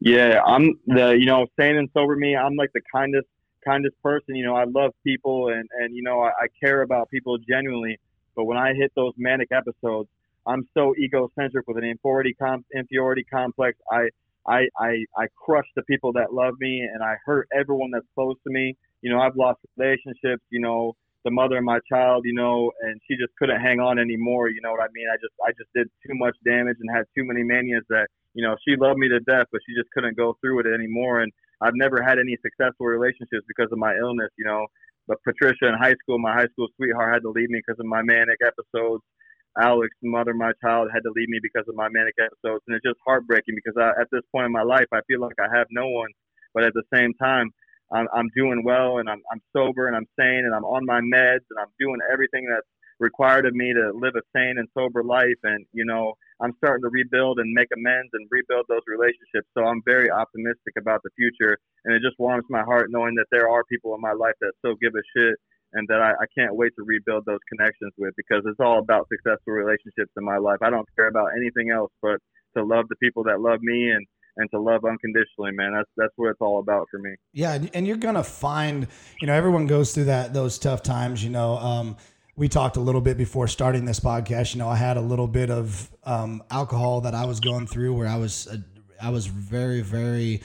Yeah, 0.00 0.42
I'm 0.44 0.80
the 0.86 1.10
you 1.10 1.26
know 1.26 1.46
sane 1.56 1.76
and 1.76 1.88
sober 1.94 2.16
me. 2.16 2.36
I'm 2.36 2.56
like 2.56 2.72
the 2.72 2.82
kindest 2.92 3.28
kindest 3.64 3.94
person. 4.02 4.34
You 4.34 4.44
know, 4.44 4.56
I 4.56 4.64
love 4.64 4.92
people 5.04 5.50
and 5.50 5.68
and 5.78 5.94
you 5.94 6.02
know 6.02 6.22
I, 6.22 6.30
I 6.30 6.46
care 6.60 6.82
about 6.82 7.08
people 7.08 7.38
genuinely. 7.38 8.00
But 8.34 8.46
when 8.46 8.58
I 8.58 8.74
hit 8.74 8.90
those 8.96 9.12
manic 9.16 9.52
episodes, 9.52 10.08
I'm 10.44 10.66
so 10.74 10.92
egocentric 10.98 11.68
with 11.68 11.76
an 11.76 11.84
inferiority 11.84 12.34
com- 12.34 12.64
inferiority 12.74 13.22
complex. 13.22 13.78
I 13.92 14.08
I, 14.46 14.68
I 14.78 15.04
I 15.16 15.26
crush 15.36 15.66
the 15.76 15.82
people 15.82 16.12
that 16.14 16.32
love 16.34 16.54
me 16.60 16.80
and 16.80 17.02
I 17.02 17.16
hurt 17.24 17.48
everyone 17.54 17.90
that's 17.92 18.06
close 18.14 18.36
to 18.46 18.52
me. 18.52 18.76
You 19.02 19.12
know, 19.12 19.20
I've 19.20 19.36
lost 19.36 19.60
relationships, 19.76 20.42
you 20.50 20.60
know, 20.60 20.94
the 21.24 21.30
mother 21.30 21.58
of 21.58 21.64
my 21.64 21.78
child, 21.90 22.24
you 22.26 22.34
know, 22.34 22.72
and 22.82 23.00
she 23.08 23.16
just 23.16 23.32
couldn't 23.38 23.60
hang 23.60 23.80
on 23.80 23.98
anymore, 23.98 24.48
you 24.50 24.60
know 24.62 24.72
what 24.72 24.80
I 24.82 24.88
mean? 24.94 25.06
I 25.12 25.16
just 25.16 25.34
I 25.46 25.50
just 25.52 25.70
did 25.74 25.88
too 26.06 26.14
much 26.14 26.36
damage 26.44 26.76
and 26.80 26.90
had 26.94 27.04
too 27.16 27.24
many 27.24 27.42
manias 27.44 27.84
that, 27.90 28.08
you 28.34 28.42
know, 28.46 28.56
she 28.66 28.76
loved 28.76 28.98
me 28.98 29.08
to 29.08 29.20
death, 29.20 29.46
but 29.52 29.60
she 29.66 29.74
just 29.74 29.90
couldn't 29.92 30.16
go 30.16 30.36
through 30.40 30.56
with 30.56 30.66
it 30.66 30.74
anymore 30.74 31.20
and 31.20 31.32
I've 31.62 31.74
never 31.76 32.02
had 32.02 32.18
any 32.18 32.36
successful 32.42 32.86
relationships 32.86 33.46
because 33.46 33.70
of 33.72 33.78
my 33.78 33.94
illness, 33.96 34.30
you 34.36 34.44
know. 34.44 34.66
But 35.06 35.18
Patricia 35.24 35.68
in 35.68 35.74
high 35.74 35.94
school, 36.02 36.18
my 36.18 36.32
high 36.34 36.48
school 36.52 36.68
sweetheart 36.76 37.14
had 37.14 37.22
to 37.22 37.30
leave 37.30 37.50
me 37.50 37.60
because 37.64 37.78
of 37.80 37.86
my 37.86 38.02
manic 38.02 38.38
episodes. 38.44 39.02
Alex, 39.58 39.94
mother, 40.02 40.32
my 40.32 40.52
child, 40.62 40.88
had 40.92 41.02
to 41.02 41.12
leave 41.14 41.28
me 41.28 41.38
because 41.42 41.68
of 41.68 41.74
my 41.74 41.88
manic 41.90 42.14
episodes, 42.18 42.64
and 42.66 42.76
it's 42.76 42.84
just 42.84 42.98
heartbreaking 43.06 43.54
because 43.54 43.76
I, 43.76 44.00
at 44.00 44.08
this 44.10 44.22
point 44.32 44.46
in 44.46 44.52
my 44.52 44.62
life, 44.62 44.86
I 44.92 45.00
feel 45.06 45.20
like 45.20 45.36
I 45.38 45.54
have 45.54 45.66
no 45.70 45.88
one. 45.88 46.10
But 46.54 46.64
at 46.64 46.74
the 46.74 46.84
same 46.92 47.12
time, 47.14 47.50
I'm, 47.92 48.08
I'm 48.14 48.28
doing 48.36 48.62
well, 48.64 48.98
and 48.98 49.08
I'm, 49.08 49.20
I'm 49.30 49.40
sober, 49.54 49.88
and 49.88 49.96
I'm 49.96 50.06
sane, 50.18 50.44
and 50.44 50.54
I'm 50.54 50.64
on 50.64 50.86
my 50.86 51.00
meds, 51.00 51.44
and 51.50 51.58
I'm 51.60 51.72
doing 51.78 51.98
everything 52.10 52.46
that's 52.48 52.66
required 52.98 53.46
of 53.46 53.54
me 53.54 53.72
to 53.74 53.92
live 53.98 54.14
a 54.16 54.22
sane 54.34 54.56
and 54.58 54.68
sober 54.76 55.04
life. 55.04 55.40
And 55.42 55.66
you 55.72 55.84
know, 55.84 56.14
I'm 56.40 56.54
starting 56.58 56.82
to 56.82 56.88
rebuild 56.88 57.38
and 57.40 57.52
make 57.52 57.68
amends 57.76 58.10
and 58.14 58.26
rebuild 58.30 58.66
those 58.68 58.86
relationships. 58.86 59.48
So 59.56 59.64
I'm 59.64 59.82
very 59.84 60.10
optimistic 60.10 60.74
about 60.78 61.02
the 61.04 61.10
future, 61.16 61.58
and 61.84 61.94
it 61.94 62.00
just 62.00 62.18
warms 62.18 62.44
my 62.48 62.62
heart 62.62 62.88
knowing 62.90 63.14
that 63.16 63.26
there 63.30 63.50
are 63.50 63.64
people 63.64 63.94
in 63.94 64.00
my 64.00 64.12
life 64.12 64.36
that 64.40 64.52
still 64.60 64.76
give 64.80 64.94
a 64.94 65.04
shit 65.16 65.36
and 65.72 65.88
that 65.88 66.00
I, 66.00 66.12
I 66.12 66.26
can't 66.36 66.54
wait 66.54 66.72
to 66.76 66.84
rebuild 66.84 67.24
those 67.26 67.40
connections 67.48 67.92
with 67.98 68.14
because 68.16 68.42
it's 68.46 68.60
all 68.60 68.78
about 68.78 69.08
successful 69.08 69.52
relationships 69.54 70.12
in 70.16 70.24
my 70.24 70.38
life. 70.38 70.58
I 70.62 70.70
don't 70.70 70.88
care 70.96 71.08
about 71.08 71.28
anything 71.36 71.70
else 71.70 71.90
but 72.00 72.18
to 72.56 72.64
love 72.64 72.86
the 72.88 72.96
people 72.96 73.24
that 73.24 73.40
love 73.40 73.60
me 73.62 73.90
and 73.90 74.06
and 74.36 74.50
to 74.50 74.60
love 74.60 74.84
unconditionally, 74.84 75.52
man. 75.52 75.74
That's 75.74 75.90
that's 75.96 76.12
what 76.16 76.30
it's 76.30 76.40
all 76.40 76.58
about 76.58 76.86
for 76.90 76.98
me. 76.98 77.14
Yeah, 77.32 77.58
and 77.74 77.86
you're 77.86 77.96
gonna 77.96 78.24
find, 78.24 78.86
you 79.20 79.26
know, 79.26 79.34
everyone 79.34 79.66
goes 79.66 79.94
through 79.94 80.04
that 80.04 80.32
those 80.32 80.58
tough 80.58 80.82
times. 80.82 81.22
You 81.22 81.30
know, 81.30 81.58
um, 81.58 81.96
we 82.36 82.48
talked 82.48 82.76
a 82.76 82.80
little 82.80 83.00
bit 83.00 83.16
before 83.18 83.46
starting 83.46 83.84
this 83.84 84.00
podcast. 84.00 84.54
You 84.54 84.60
know, 84.60 84.68
I 84.68 84.76
had 84.76 84.96
a 84.96 85.02
little 85.02 85.28
bit 85.28 85.50
of 85.50 85.90
um, 86.04 86.42
alcohol 86.50 87.02
that 87.02 87.14
I 87.14 87.26
was 87.26 87.40
going 87.40 87.66
through, 87.66 87.94
where 87.94 88.08
I 88.08 88.16
was 88.16 88.46
uh, 88.46 88.56
I 89.00 89.10
was 89.10 89.26
very 89.26 89.82
very 89.82 90.42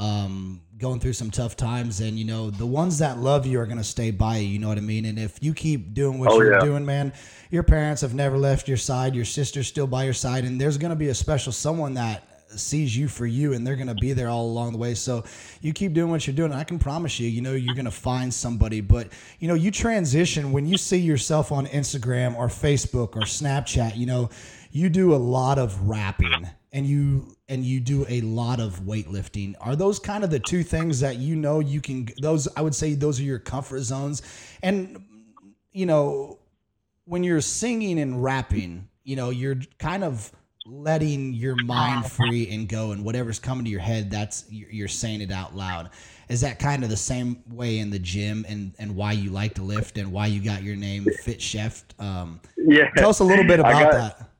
um, 0.00 0.62
going 0.78 0.98
through 0.98 1.12
some 1.12 1.30
tough 1.30 1.54
times. 1.56 2.00
And 2.00 2.18
you 2.18 2.24
know 2.24 2.50
the 2.50 2.66
ones 2.66 2.98
that 2.98 3.18
love 3.18 3.46
you 3.46 3.60
are 3.60 3.66
going 3.66 3.78
to 3.78 3.84
stay 3.84 4.10
by 4.10 4.38
you 4.38 4.48
you 4.48 4.58
know 4.58 4.68
what 4.68 4.78
i 4.78 4.80
mean? 4.80 5.04
And 5.04 5.18
if 5.18 5.40
you 5.42 5.54
keep 5.54 5.94
doing 5.94 6.18
what 6.18 6.32
oh, 6.32 6.40
you're 6.40 6.54
yeah. 6.54 6.60
doing 6.60 6.84
man 6.84 7.12
your 7.50 7.62
parents 7.62 8.00
have 8.02 8.14
never 8.14 8.38
left 8.38 8.68
your 8.68 8.76
side. 8.76 9.14
Your 9.14 9.24
sister's 9.24 9.66
still 9.66 9.86
by 9.86 10.04
your 10.04 10.14
side. 10.14 10.44
And 10.44 10.60
there's 10.60 10.78
going 10.78 10.90
to 10.90 10.96
be 10.96 11.08
a 11.08 11.14
special 11.14 11.52
someone 11.52 11.94
that 11.94 12.26
sees 12.56 12.96
you 12.96 13.06
for 13.06 13.26
you 13.26 13.52
and 13.52 13.64
they're 13.64 13.76
going 13.76 13.88
to 13.88 13.94
be 13.94 14.12
there 14.12 14.28
all 14.28 14.46
along 14.46 14.72
the 14.72 14.78
way. 14.78 14.94
So 14.94 15.24
you 15.60 15.72
keep 15.72 15.92
doing 15.92 16.10
what 16.10 16.26
you're 16.26 16.34
doing 16.34 16.52
i 16.52 16.64
can 16.64 16.78
promise 16.80 17.20
you 17.20 17.28
you 17.28 17.42
know 17.42 17.52
you're 17.52 17.74
going 17.74 17.84
to 17.84 17.90
find 17.90 18.32
somebody. 18.32 18.80
But 18.80 19.08
you 19.38 19.48
know 19.48 19.54
you 19.54 19.70
transition 19.70 20.50
when 20.52 20.66
you 20.66 20.78
see 20.78 20.98
yourself 20.98 21.52
on 21.52 21.66
instagram 21.66 22.36
or 22.36 22.48
facebook 22.48 23.16
or 23.16 23.22
snapchat 23.22 23.96
you 23.96 24.06
know 24.06 24.30
you 24.72 24.88
do 24.88 25.14
a 25.14 25.16
lot 25.16 25.58
of 25.58 25.88
rapping 25.88 26.48
and 26.72 26.86
you 26.86 27.36
and 27.50 27.64
you 27.64 27.80
do 27.80 28.06
a 28.08 28.20
lot 28.22 28.60
of 28.60 28.80
weightlifting. 28.82 29.54
Are 29.60 29.74
those 29.74 29.98
kind 29.98 30.22
of 30.24 30.30
the 30.30 30.38
two 30.38 30.62
things 30.62 31.00
that 31.00 31.16
you 31.16 31.34
know 31.34 31.58
you 31.58 31.80
can 31.80 32.08
those 32.22 32.48
I 32.56 32.62
would 32.62 32.74
say 32.74 32.94
those 32.94 33.18
are 33.20 33.24
your 33.24 33.40
comfort 33.40 33.80
zones. 33.80 34.22
And 34.62 35.04
you 35.72 35.84
know, 35.84 36.38
when 37.04 37.24
you're 37.24 37.40
singing 37.40 37.98
and 37.98 38.22
rapping, 38.22 38.88
you 39.02 39.16
know, 39.16 39.30
you're 39.30 39.58
kind 39.78 40.04
of 40.04 40.30
letting 40.64 41.32
your 41.32 41.56
mind 41.64 42.06
free 42.06 42.48
and 42.50 42.68
go 42.68 42.92
and 42.92 43.04
whatever's 43.04 43.40
coming 43.40 43.64
to 43.64 43.70
your 43.70 43.80
head 43.80 44.10
that's 44.10 44.44
you're 44.48 44.86
saying 44.88 45.20
it 45.20 45.32
out 45.32 45.56
loud. 45.56 45.90
Is 46.28 46.42
that 46.42 46.60
kind 46.60 46.84
of 46.84 46.90
the 46.90 46.96
same 46.96 47.42
way 47.50 47.78
in 47.78 47.90
the 47.90 47.98
gym 47.98 48.46
and 48.48 48.74
and 48.78 48.94
why 48.94 49.10
you 49.12 49.30
like 49.30 49.54
to 49.54 49.62
lift 49.62 49.98
and 49.98 50.12
why 50.12 50.26
you 50.26 50.40
got 50.40 50.62
your 50.62 50.76
name 50.76 51.04
fit 51.24 51.42
chef? 51.42 51.84
Um 51.98 52.40
yeah. 52.56 52.90
tell 52.96 53.10
us 53.10 53.18
a 53.18 53.24
little 53.24 53.44
bit 53.44 53.58
about 53.60 53.72
got, 53.72 53.92
that. 53.92 54.30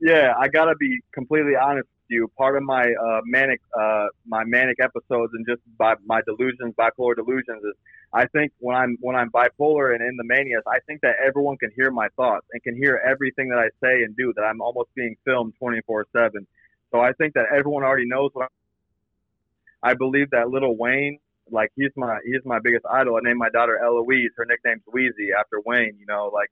Yeah 0.00 0.32
i 0.38 0.48
gotta 0.48 0.74
be 0.76 0.98
completely 1.12 1.54
honest 1.54 1.88
you 2.08 2.30
part 2.36 2.56
of 2.56 2.62
my 2.62 2.84
uh 2.84 3.20
manic 3.24 3.60
uh 3.78 4.06
my 4.26 4.44
manic 4.44 4.78
episodes 4.80 5.32
and 5.34 5.46
just 5.48 5.62
by 5.78 5.94
my 6.06 6.20
delusions 6.26 6.74
bipolar 6.78 7.16
delusions 7.16 7.62
is 7.64 7.74
I 8.12 8.26
think 8.28 8.52
when 8.60 8.76
I'm 8.76 8.96
when 9.00 9.16
I'm 9.16 9.30
bipolar 9.30 9.94
and 9.94 10.02
in 10.02 10.16
the 10.16 10.24
manias, 10.24 10.62
I 10.66 10.80
think 10.86 11.02
that 11.02 11.16
everyone 11.24 11.58
can 11.58 11.70
hear 11.76 11.90
my 11.90 12.08
thoughts 12.16 12.46
and 12.52 12.62
can 12.62 12.76
hear 12.76 13.00
everything 13.06 13.48
that 13.50 13.58
I 13.58 13.68
say 13.84 14.04
and 14.04 14.16
do. 14.16 14.32
That 14.36 14.42
I'm 14.42 14.60
almost 14.62 14.88
being 14.94 15.16
filmed 15.24 15.54
24 15.58 16.06
seven. 16.14 16.46
So 16.92 17.00
I 17.00 17.12
think 17.14 17.34
that 17.34 17.46
everyone 17.54 17.82
already 17.84 18.08
knows 18.08 18.30
what. 18.32 18.44
I'm, 18.44 19.90
I 19.90 19.94
believe 19.94 20.30
that 20.30 20.48
little 20.48 20.76
Wayne, 20.76 21.18
like 21.50 21.70
he's 21.76 21.92
my 21.96 22.18
he's 22.24 22.42
my 22.44 22.58
biggest 22.62 22.86
idol. 22.90 23.16
I 23.16 23.20
named 23.22 23.38
my 23.38 23.50
daughter 23.50 23.78
Eloise. 23.78 24.30
Her 24.36 24.46
nickname's 24.46 24.82
Wheezy 24.92 25.30
after 25.38 25.60
Wayne. 25.64 25.96
You 26.00 26.06
know, 26.06 26.30
like 26.32 26.50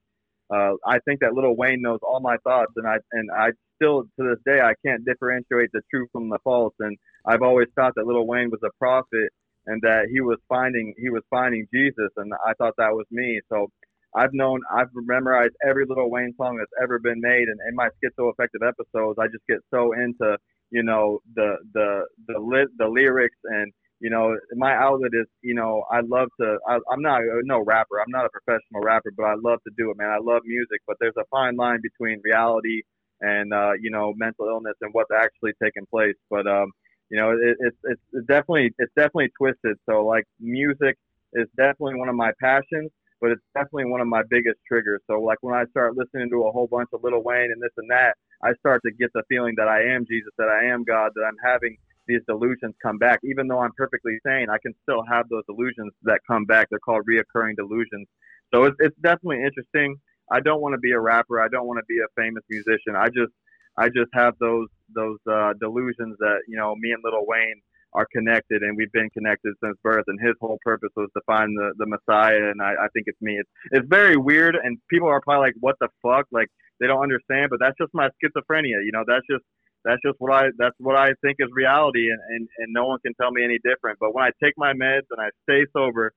uh, 0.50 0.74
I 0.86 0.98
think 1.00 1.20
that 1.20 1.34
little 1.34 1.56
Wayne 1.56 1.82
knows 1.82 2.00
all 2.02 2.20
my 2.20 2.36
thoughts, 2.44 2.72
and 2.76 2.86
I 2.86 2.98
and 3.12 3.30
I 3.30 3.50
still 3.76 4.04
to 4.18 4.24
this 4.30 4.40
day 4.46 4.60
I 4.60 4.74
can't 4.86 5.04
differentiate 5.04 5.70
the 5.72 5.82
true 5.90 6.06
from 6.12 6.28
the 6.30 6.38
false. 6.44 6.74
And 6.80 6.96
I've 7.26 7.42
always 7.42 7.68
thought 7.76 7.94
that 7.96 8.06
Little 8.06 8.26
Wayne 8.26 8.50
was 8.50 8.60
a 8.64 8.70
prophet 8.78 9.30
and 9.66 9.80
that 9.82 10.08
he 10.12 10.20
was 10.20 10.38
finding 10.48 10.94
he 10.98 11.10
was 11.10 11.22
finding 11.30 11.66
Jesus, 11.74 12.10
and 12.16 12.32
I 12.46 12.54
thought 12.54 12.74
that 12.78 12.92
was 12.94 13.06
me. 13.10 13.40
So 13.50 13.68
I've 14.16 14.34
known 14.34 14.60
I've 14.74 14.88
memorized 14.94 15.54
every 15.68 15.86
Little 15.88 16.10
Wayne 16.10 16.34
song 16.36 16.58
that's 16.58 16.72
ever 16.82 16.98
been 16.98 17.20
made, 17.20 17.48
and 17.48 17.58
in 17.68 17.74
my 17.74 17.88
schizoaffective 18.02 18.66
episodes, 18.66 19.18
I 19.20 19.26
just 19.28 19.46
get 19.48 19.58
so 19.72 19.92
into 19.92 20.38
you 20.72 20.84
know 20.84 21.20
the 21.36 21.56
the 21.74 22.06
the 22.28 22.40
lit 22.40 22.68
the 22.78 22.88
lyrics 22.88 23.38
and 23.44 23.72
you 24.00 24.10
know 24.10 24.36
my 24.56 24.74
outlet 24.74 25.12
is 25.14 25.26
you 25.42 25.54
know 25.54 25.84
I 25.90 26.00
love 26.02 26.28
to 26.40 26.58
I, 26.68 26.76
I'm 26.92 27.02
not 27.02 27.22
no 27.44 27.64
rapper 27.64 28.00
I'm 28.00 28.10
not 28.12 28.26
a 28.26 28.30
professional 28.30 28.82
rapper 28.82 29.12
but 29.16 29.24
I 29.24 29.36
love 29.42 29.60
to 29.66 29.72
do 29.78 29.90
it 29.92 29.98
man 29.98 30.10
I 30.10 30.18
love 30.22 30.42
music 30.46 30.82
but 30.86 30.98
there's 31.00 31.16
a 31.18 31.24
fine 31.30 31.56
line 31.56 31.80
between 31.82 32.20
reality 32.24 32.82
and 33.24 33.52
uh, 33.52 33.72
you 33.80 33.90
know 33.90 34.12
mental 34.16 34.46
illness 34.46 34.74
and 34.80 34.92
what's 34.92 35.10
actually 35.12 35.52
taking 35.62 35.86
place 35.86 36.16
but 36.30 36.46
um, 36.46 36.70
you 37.10 37.20
know, 37.20 37.30
it, 37.30 37.56
it's 37.60 37.76
it's 37.84 38.26
definitely 38.26 38.72
it's 38.78 38.92
definitely 38.96 39.30
twisted. 39.38 39.76
So 39.88 40.04
like 40.04 40.24
music 40.40 40.96
is 41.34 41.46
definitely 41.56 41.96
one 41.96 42.08
of 42.08 42.14
my 42.14 42.32
passions, 42.40 42.90
but 43.20 43.30
it's 43.30 43.42
definitely 43.54 43.86
one 43.86 44.00
of 44.00 44.08
my 44.08 44.22
biggest 44.28 44.58
triggers. 44.66 45.00
So 45.08 45.20
like 45.20 45.38
when 45.42 45.54
I 45.54 45.64
start 45.70 45.96
listening 45.96 46.30
to 46.30 46.44
a 46.44 46.52
whole 46.52 46.66
bunch 46.66 46.88
of 46.92 47.02
Lil 47.04 47.22
Wayne 47.22 47.50
and 47.52 47.62
this 47.62 47.70
and 47.76 47.90
that, 47.90 48.16
I 48.42 48.54
start 48.54 48.82
to 48.84 48.92
get 48.92 49.12
the 49.14 49.22
feeling 49.28 49.54
that 49.58 49.68
I 49.68 49.82
am 49.94 50.06
Jesus, 50.06 50.32
that 50.38 50.48
I 50.48 50.66
am 50.66 50.84
God, 50.84 51.12
that 51.14 51.22
I'm 51.22 51.36
having 51.44 51.76
these 52.06 52.20
delusions 52.26 52.74
come 52.82 52.98
back. 52.98 53.20
Even 53.24 53.48
though 53.48 53.60
I'm 53.60 53.72
perfectly 53.76 54.18
sane, 54.26 54.48
I 54.50 54.58
can 54.58 54.74
still 54.82 55.04
have 55.08 55.28
those 55.28 55.44
delusions 55.46 55.92
that 56.02 56.20
come 56.26 56.44
back. 56.44 56.68
They're 56.70 56.78
called 56.78 57.04
reoccurring 57.08 57.56
delusions. 57.56 58.08
So 58.52 58.64
it's, 58.64 58.76
it's 58.80 58.96
definitely 59.02 59.42
interesting. 59.42 59.96
I 60.30 60.40
don't 60.40 60.60
want 60.60 60.74
to 60.74 60.78
be 60.78 60.92
a 60.92 61.00
rapper. 61.00 61.40
I 61.40 61.48
don't 61.48 61.66
want 61.66 61.78
to 61.78 61.86
be 61.88 61.98
a 61.98 62.08
famous 62.20 62.42
musician. 62.48 62.96
I 62.96 63.08
just 63.08 63.32
I 63.76 63.88
just 63.88 64.10
have 64.14 64.34
those 64.38 64.68
those 64.94 65.18
uh, 65.30 65.52
delusions 65.60 66.16
that 66.18 66.40
you 66.48 66.56
know 66.56 66.74
me 66.76 66.92
and 66.92 67.02
Little 67.04 67.24
Wayne 67.26 67.60
are 67.94 68.06
connected, 68.12 68.62
and 68.62 68.76
we've 68.76 68.90
been 68.92 69.08
connected 69.10 69.54
since 69.62 69.76
birth. 69.82 70.04
And 70.08 70.18
his 70.20 70.34
whole 70.40 70.58
purpose 70.64 70.90
was 70.96 71.08
to 71.14 71.22
find 71.26 71.56
the 71.56 71.72
the 71.78 71.86
Messiah, 71.86 72.50
and 72.50 72.60
I, 72.62 72.72
I 72.72 72.88
think 72.92 73.06
it's 73.06 73.20
me. 73.20 73.38
It's 73.38 73.50
it's 73.72 73.86
very 73.88 74.16
weird, 74.16 74.56
and 74.56 74.78
people 74.90 75.08
are 75.08 75.20
probably 75.20 75.48
like, 75.48 75.54
"What 75.60 75.76
the 75.80 75.88
fuck?" 76.02 76.26
Like 76.32 76.48
they 76.80 76.86
don't 76.86 77.02
understand, 77.02 77.50
but 77.50 77.58
that's 77.60 77.76
just 77.80 77.92
my 77.94 78.08
schizophrenia. 78.18 78.82
You 78.84 78.90
know, 78.92 79.04
that's 79.06 79.26
just 79.30 79.44
that's 79.84 80.00
just 80.04 80.16
what 80.18 80.32
I 80.32 80.48
that's 80.58 80.76
what 80.78 80.96
I 80.96 81.12
think 81.22 81.36
is 81.38 81.48
reality, 81.52 82.10
and, 82.10 82.20
and 82.30 82.48
and 82.58 82.72
no 82.72 82.86
one 82.86 82.98
can 83.04 83.14
tell 83.20 83.30
me 83.30 83.44
any 83.44 83.58
different. 83.64 83.98
But 84.00 84.14
when 84.14 84.24
I 84.24 84.30
take 84.42 84.54
my 84.56 84.72
meds 84.72 85.06
and 85.10 85.20
I 85.20 85.30
stay 85.48 85.66
sober, 85.76 86.12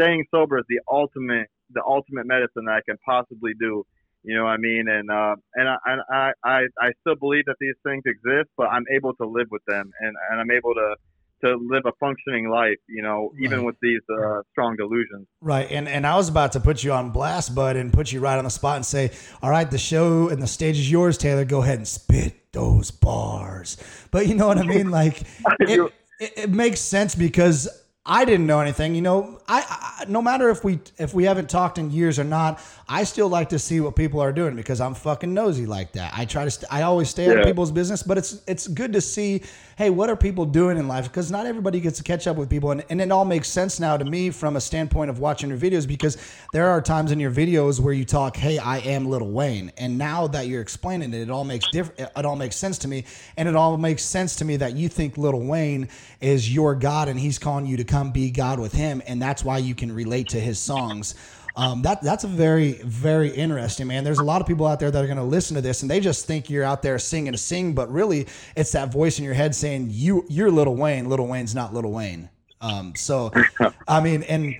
staying 0.00 0.24
sober 0.30 0.58
is 0.58 0.64
the 0.68 0.80
ultimate 0.90 1.48
the 1.70 1.82
ultimate 1.86 2.26
medicine 2.26 2.64
that 2.66 2.80
I 2.80 2.80
can 2.86 2.96
possibly 3.04 3.52
do 3.58 3.84
you 4.26 4.34
know 4.34 4.42
what 4.42 4.50
I 4.50 4.56
mean? 4.56 4.86
And 4.88 5.08
uh, 5.08 5.36
and 5.54 5.68
I, 5.68 5.76
I 6.10 6.32
I 6.42 6.60
I 6.80 6.90
still 7.00 7.14
believe 7.14 7.44
that 7.46 7.54
these 7.60 7.76
things 7.84 8.02
exist, 8.06 8.50
but 8.56 8.66
I'm 8.66 8.82
able 8.92 9.14
to 9.14 9.24
live 9.24 9.46
with 9.52 9.62
them, 9.68 9.88
and 10.00 10.16
and 10.30 10.40
I'm 10.40 10.50
able 10.50 10.74
to 10.74 10.96
to 11.44 11.56
live 11.70 11.82
a 11.86 11.92
functioning 12.00 12.48
life, 12.48 12.78
you 12.88 13.02
know, 13.02 13.30
even 13.40 13.58
right. 13.58 13.66
with 13.66 13.76
these 13.82 14.00
uh, 14.10 14.40
strong 14.50 14.74
delusions. 14.76 15.28
Right. 15.40 15.70
And 15.70 15.88
and 15.88 16.04
I 16.06 16.16
was 16.16 16.28
about 16.28 16.52
to 16.52 16.60
put 16.60 16.82
you 16.82 16.92
on 16.92 17.10
blast, 17.10 17.54
bud, 17.54 17.76
and 17.76 17.92
put 17.92 18.10
you 18.10 18.18
right 18.18 18.36
on 18.36 18.44
the 18.44 18.50
spot 18.50 18.76
and 18.76 18.84
say, 18.84 19.12
all 19.42 19.50
right, 19.50 19.70
the 19.70 19.78
show 19.78 20.28
and 20.28 20.42
the 20.42 20.46
stage 20.48 20.78
is 20.78 20.90
yours, 20.90 21.16
Taylor. 21.16 21.44
Go 21.44 21.62
ahead 21.62 21.78
and 21.78 21.86
spit 21.86 22.52
those 22.52 22.90
bars. 22.90 23.76
But 24.10 24.26
you 24.26 24.34
know 24.34 24.48
what 24.48 24.58
I 24.58 24.64
mean? 24.64 24.90
Like, 24.96 25.22
it, 25.60 25.92
it, 26.18 26.32
it 26.36 26.50
makes 26.50 26.80
sense 26.80 27.14
because 27.14 27.68
I 28.08 28.24
didn't 28.24 28.46
know 28.46 28.60
anything. 28.60 28.94
You 28.94 29.02
know, 29.02 29.40
I, 29.48 29.64
I, 29.68 30.04
no 30.06 30.22
matter 30.22 30.48
if 30.48 30.62
we 30.62 30.78
if 30.96 31.12
we 31.12 31.24
haven't 31.24 31.50
talked 31.50 31.76
in 31.76 31.90
years 31.90 32.20
or 32.20 32.24
not, 32.24 32.60
I 32.88 33.02
still 33.02 33.28
like 33.28 33.48
to 33.48 33.58
see 33.58 33.80
what 33.80 33.96
people 33.96 34.20
are 34.20 34.32
doing 34.32 34.54
because 34.54 34.80
I'm 34.80 34.94
fucking 34.94 35.34
nosy 35.34 35.66
like 35.66 35.92
that. 35.92 36.12
I 36.16 36.24
try 36.24 36.44
to 36.44 36.50
st- 36.50 36.72
I 36.72 36.82
always 36.82 37.10
stay 37.10 37.26
yeah. 37.26 37.40
on 37.40 37.44
people's 37.44 37.72
business, 37.72 38.04
but 38.04 38.16
it's 38.16 38.42
it's 38.46 38.68
good 38.68 38.92
to 38.92 39.00
see 39.00 39.42
hey, 39.76 39.90
what 39.90 40.08
are 40.08 40.16
people 40.16 40.46
doing 40.46 40.78
in 40.78 40.88
life? 40.88 41.04
Because 41.04 41.30
not 41.30 41.44
everybody 41.44 41.80
gets 41.80 41.98
to 41.98 42.02
catch 42.02 42.26
up 42.26 42.36
with 42.36 42.48
people, 42.48 42.70
and, 42.70 42.82
and 42.88 42.98
it 42.98 43.12
all 43.12 43.26
makes 43.26 43.46
sense 43.46 43.78
now 43.78 43.94
to 43.94 44.06
me 44.06 44.30
from 44.30 44.56
a 44.56 44.60
standpoint 44.60 45.10
of 45.10 45.18
watching 45.18 45.50
your 45.50 45.58
videos 45.58 45.86
because 45.86 46.16
there 46.54 46.68
are 46.68 46.80
times 46.80 47.12
in 47.12 47.20
your 47.20 47.30
videos 47.30 47.78
where 47.78 47.92
you 47.92 48.06
talk, 48.06 48.36
hey, 48.38 48.56
I 48.56 48.78
am 48.78 49.06
Little 49.06 49.30
Wayne, 49.30 49.72
and 49.76 49.98
now 49.98 50.28
that 50.28 50.46
you're 50.46 50.62
explaining 50.62 51.12
it, 51.12 51.20
it 51.20 51.30
all 51.30 51.44
makes 51.44 51.66
different. 51.70 52.10
It 52.16 52.24
all 52.24 52.36
makes 52.36 52.56
sense 52.56 52.78
to 52.78 52.88
me, 52.88 53.04
and 53.36 53.48
it 53.48 53.54
all 53.54 53.76
makes 53.76 54.02
sense 54.02 54.36
to 54.36 54.44
me 54.44 54.56
that 54.56 54.76
you 54.76 54.88
think 54.88 55.18
Little 55.18 55.42
Wayne 55.42 55.88
is 56.20 56.52
your 56.52 56.74
God, 56.74 57.08
and 57.08 57.20
he's 57.20 57.38
calling 57.38 57.66
you 57.66 57.76
to 57.76 57.84
come 57.84 57.95
be 58.04 58.30
God 58.30 58.58
with 58.58 58.72
him, 58.72 59.02
and 59.06 59.20
that's 59.20 59.44
why 59.44 59.58
you 59.58 59.74
can 59.74 59.92
relate 59.92 60.28
to 60.30 60.40
his 60.40 60.58
songs. 60.58 61.14
Um, 61.56 61.80
that 61.82 62.02
that's 62.02 62.24
a 62.24 62.28
very 62.28 62.72
very 62.84 63.30
interesting 63.30 63.86
man. 63.86 64.04
There's 64.04 64.18
a 64.18 64.24
lot 64.24 64.42
of 64.42 64.46
people 64.46 64.66
out 64.66 64.78
there 64.78 64.90
that 64.90 65.02
are 65.02 65.06
going 65.06 65.16
to 65.16 65.24
listen 65.24 65.54
to 65.54 65.62
this 65.62 65.80
and 65.80 65.90
they 65.90 66.00
just 66.00 66.26
think 66.26 66.50
you're 66.50 66.64
out 66.64 66.82
there 66.82 66.98
singing 66.98 67.32
to 67.32 67.38
sing, 67.38 67.72
but 67.72 67.90
really 67.90 68.26
it's 68.56 68.72
that 68.72 68.92
voice 68.92 69.18
in 69.18 69.24
your 69.24 69.32
head 69.32 69.54
saying 69.54 69.88
you 69.90 70.26
you're 70.28 70.50
Little 70.50 70.76
Wayne. 70.76 71.08
Little 71.08 71.26
Wayne's 71.26 71.54
not 71.54 71.72
Little 71.72 71.92
Wayne. 71.92 72.28
Um, 72.60 72.94
so 72.94 73.32
I 73.88 74.02
mean, 74.02 74.22
and 74.24 74.54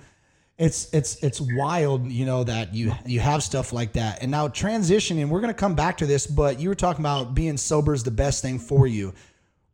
it's 0.57 0.91
it's 0.91 1.23
it's 1.23 1.39
wild, 1.39 2.11
you 2.11 2.25
know, 2.25 2.43
that 2.43 2.73
you 2.73 2.91
you 3.05 3.19
have 3.19 3.43
stuff 3.43 3.71
like 3.71 3.93
that. 3.93 4.23
And 4.23 4.31
now 4.31 4.47
transitioning, 4.47 5.29
we're 5.29 5.41
going 5.41 5.53
to 5.53 5.59
come 5.59 5.75
back 5.75 5.97
to 5.97 6.07
this, 6.07 6.25
but 6.25 6.59
you 6.59 6.67
were 6.67 6.75
talking 6.75 7.03
about 7.03 7.35
being 7.35 7.57
sober 7.57 7.93
is 7.93 8.03
the 8.03 8.11
best 8.11 8.41
thing 8.41 8.57
for 8.57 8.87
you 8.87 9.13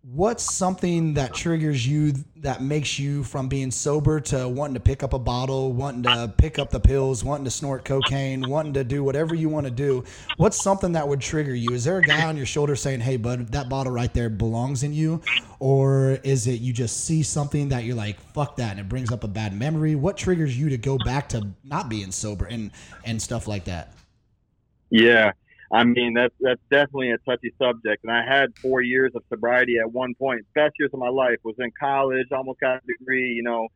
what's 0.04 0.44
something 0.54 1.14
that 1.14 1.34
triggers 1.34 1.88
you 1.88 2.14
that 2.36 2.62
makes 2.62 3.00
you 3.00 3.24
from 3.24 3.48
being 3.48 3.72
sober 3.72 4.20
to 4.20 4.50
wanting 4.50 4.74
to 4.74 4.80
pick 4.80 5.02
up 5.02 5.14
a 5.14 5.20
bottle, 5.20 5.72
wanting 5.72 6.04
to 6.04 6.32
pick 6.38 6.60
up 6.60 6.70
the 6.72 6.80
pills, 6.80 7.24
wanting 7.24 7.46
to 7.46 7.52
snort 7.52 7.86
cocaine, 7.86 8.50
wanting 8.50 8.74
to 8.74 8.84
do 8.84 9.02
whatever 9.02 9.34
you 9.34 9.48
want 9.48 9.66
to 9.66 9.72
do? 9.72 10.04
What's 10.36 10.62
something 10.62 10.92
that 10.92 11.08
would 11.08 11.22
trigger 11.22 11.56
you? 11.56 11.74
Is 11.74 11.86
there 11.86 12.00
a 12.00 12.02
guy 12.02 12.26
on 12.28 12.36
your 12.36 12.46
shoulder 12.46 12.76
saying, 12.76 13.00
"Hey, 13.00 13.16
bud, 13.16 13.54
that 13.54 13.70
bottle 13.70 13.94
right 13.94 14.14
there 14.14 14.30
belongs 14.30 14.84
in 14.84 14.92
you," 14.94 15.22
or 15.60 16.20
is 16.24 16.48
it 16.48 16.60
you 16.60 16.74
just 16.74 17.06
see 17.06 17.24
something 17.24 17.70
that 17.70 17.86
you're 17.86 17.96
like, 17.96 18.20
"Fuck 18.34 18.58
that," 18.58 18.72
and 18.72 18.82
it 18.82 18.90
brings 18.90 19.10
up 19.10 19.24
a 19.24 19.30
bad 19.30 19.58
memory? 19.58 19.96
What 19.96 20.18
triggers 20.18 20.58
you 20.58 20.68
to 20.70 20.78
go 20.78 20.98
back 21.06 21.30
to 21.30 21.48
not 21.64 21.88
being 21.88 22.12
sober 22.12 22.46
and 22.46 22.72
and 23.06 23.22
stuff 23.22 23.48
like 23.48 23.66
that? 23.66 23.94
Yeah, 24.90 25.32
I 25.74 25.84
mean, 25.84 26.14
that's 26.14 26.36
that's 26.40 26.62
definitely 26.70 27.12
a 27.12 27.18
touchy 27.18 27.52
subject. 27.58 28.04
And 28.04 28.12
I 28.12 28.24
had 28.24 28.56
four 28.60 28.82
years 28.82 29.12
of 29.16 29.24
sobriety 29.28 29.78
at 29.80 29.92
one 29.92 30.14
point. 30.14 30.46
Best 30.54 30.76
years 30.78 30.92
of 30.94 31.00
my 31.00 31.10
life 31.10 31.38
was 31.44 31.56
in 31.58 31.72
college. 31.80 32.28
Almost 32.32 32.60
got 32.60 32.78
a 32.78 32.82
degree. 32.86 33.34
You 33.34 33.42
know, 33.42 33.68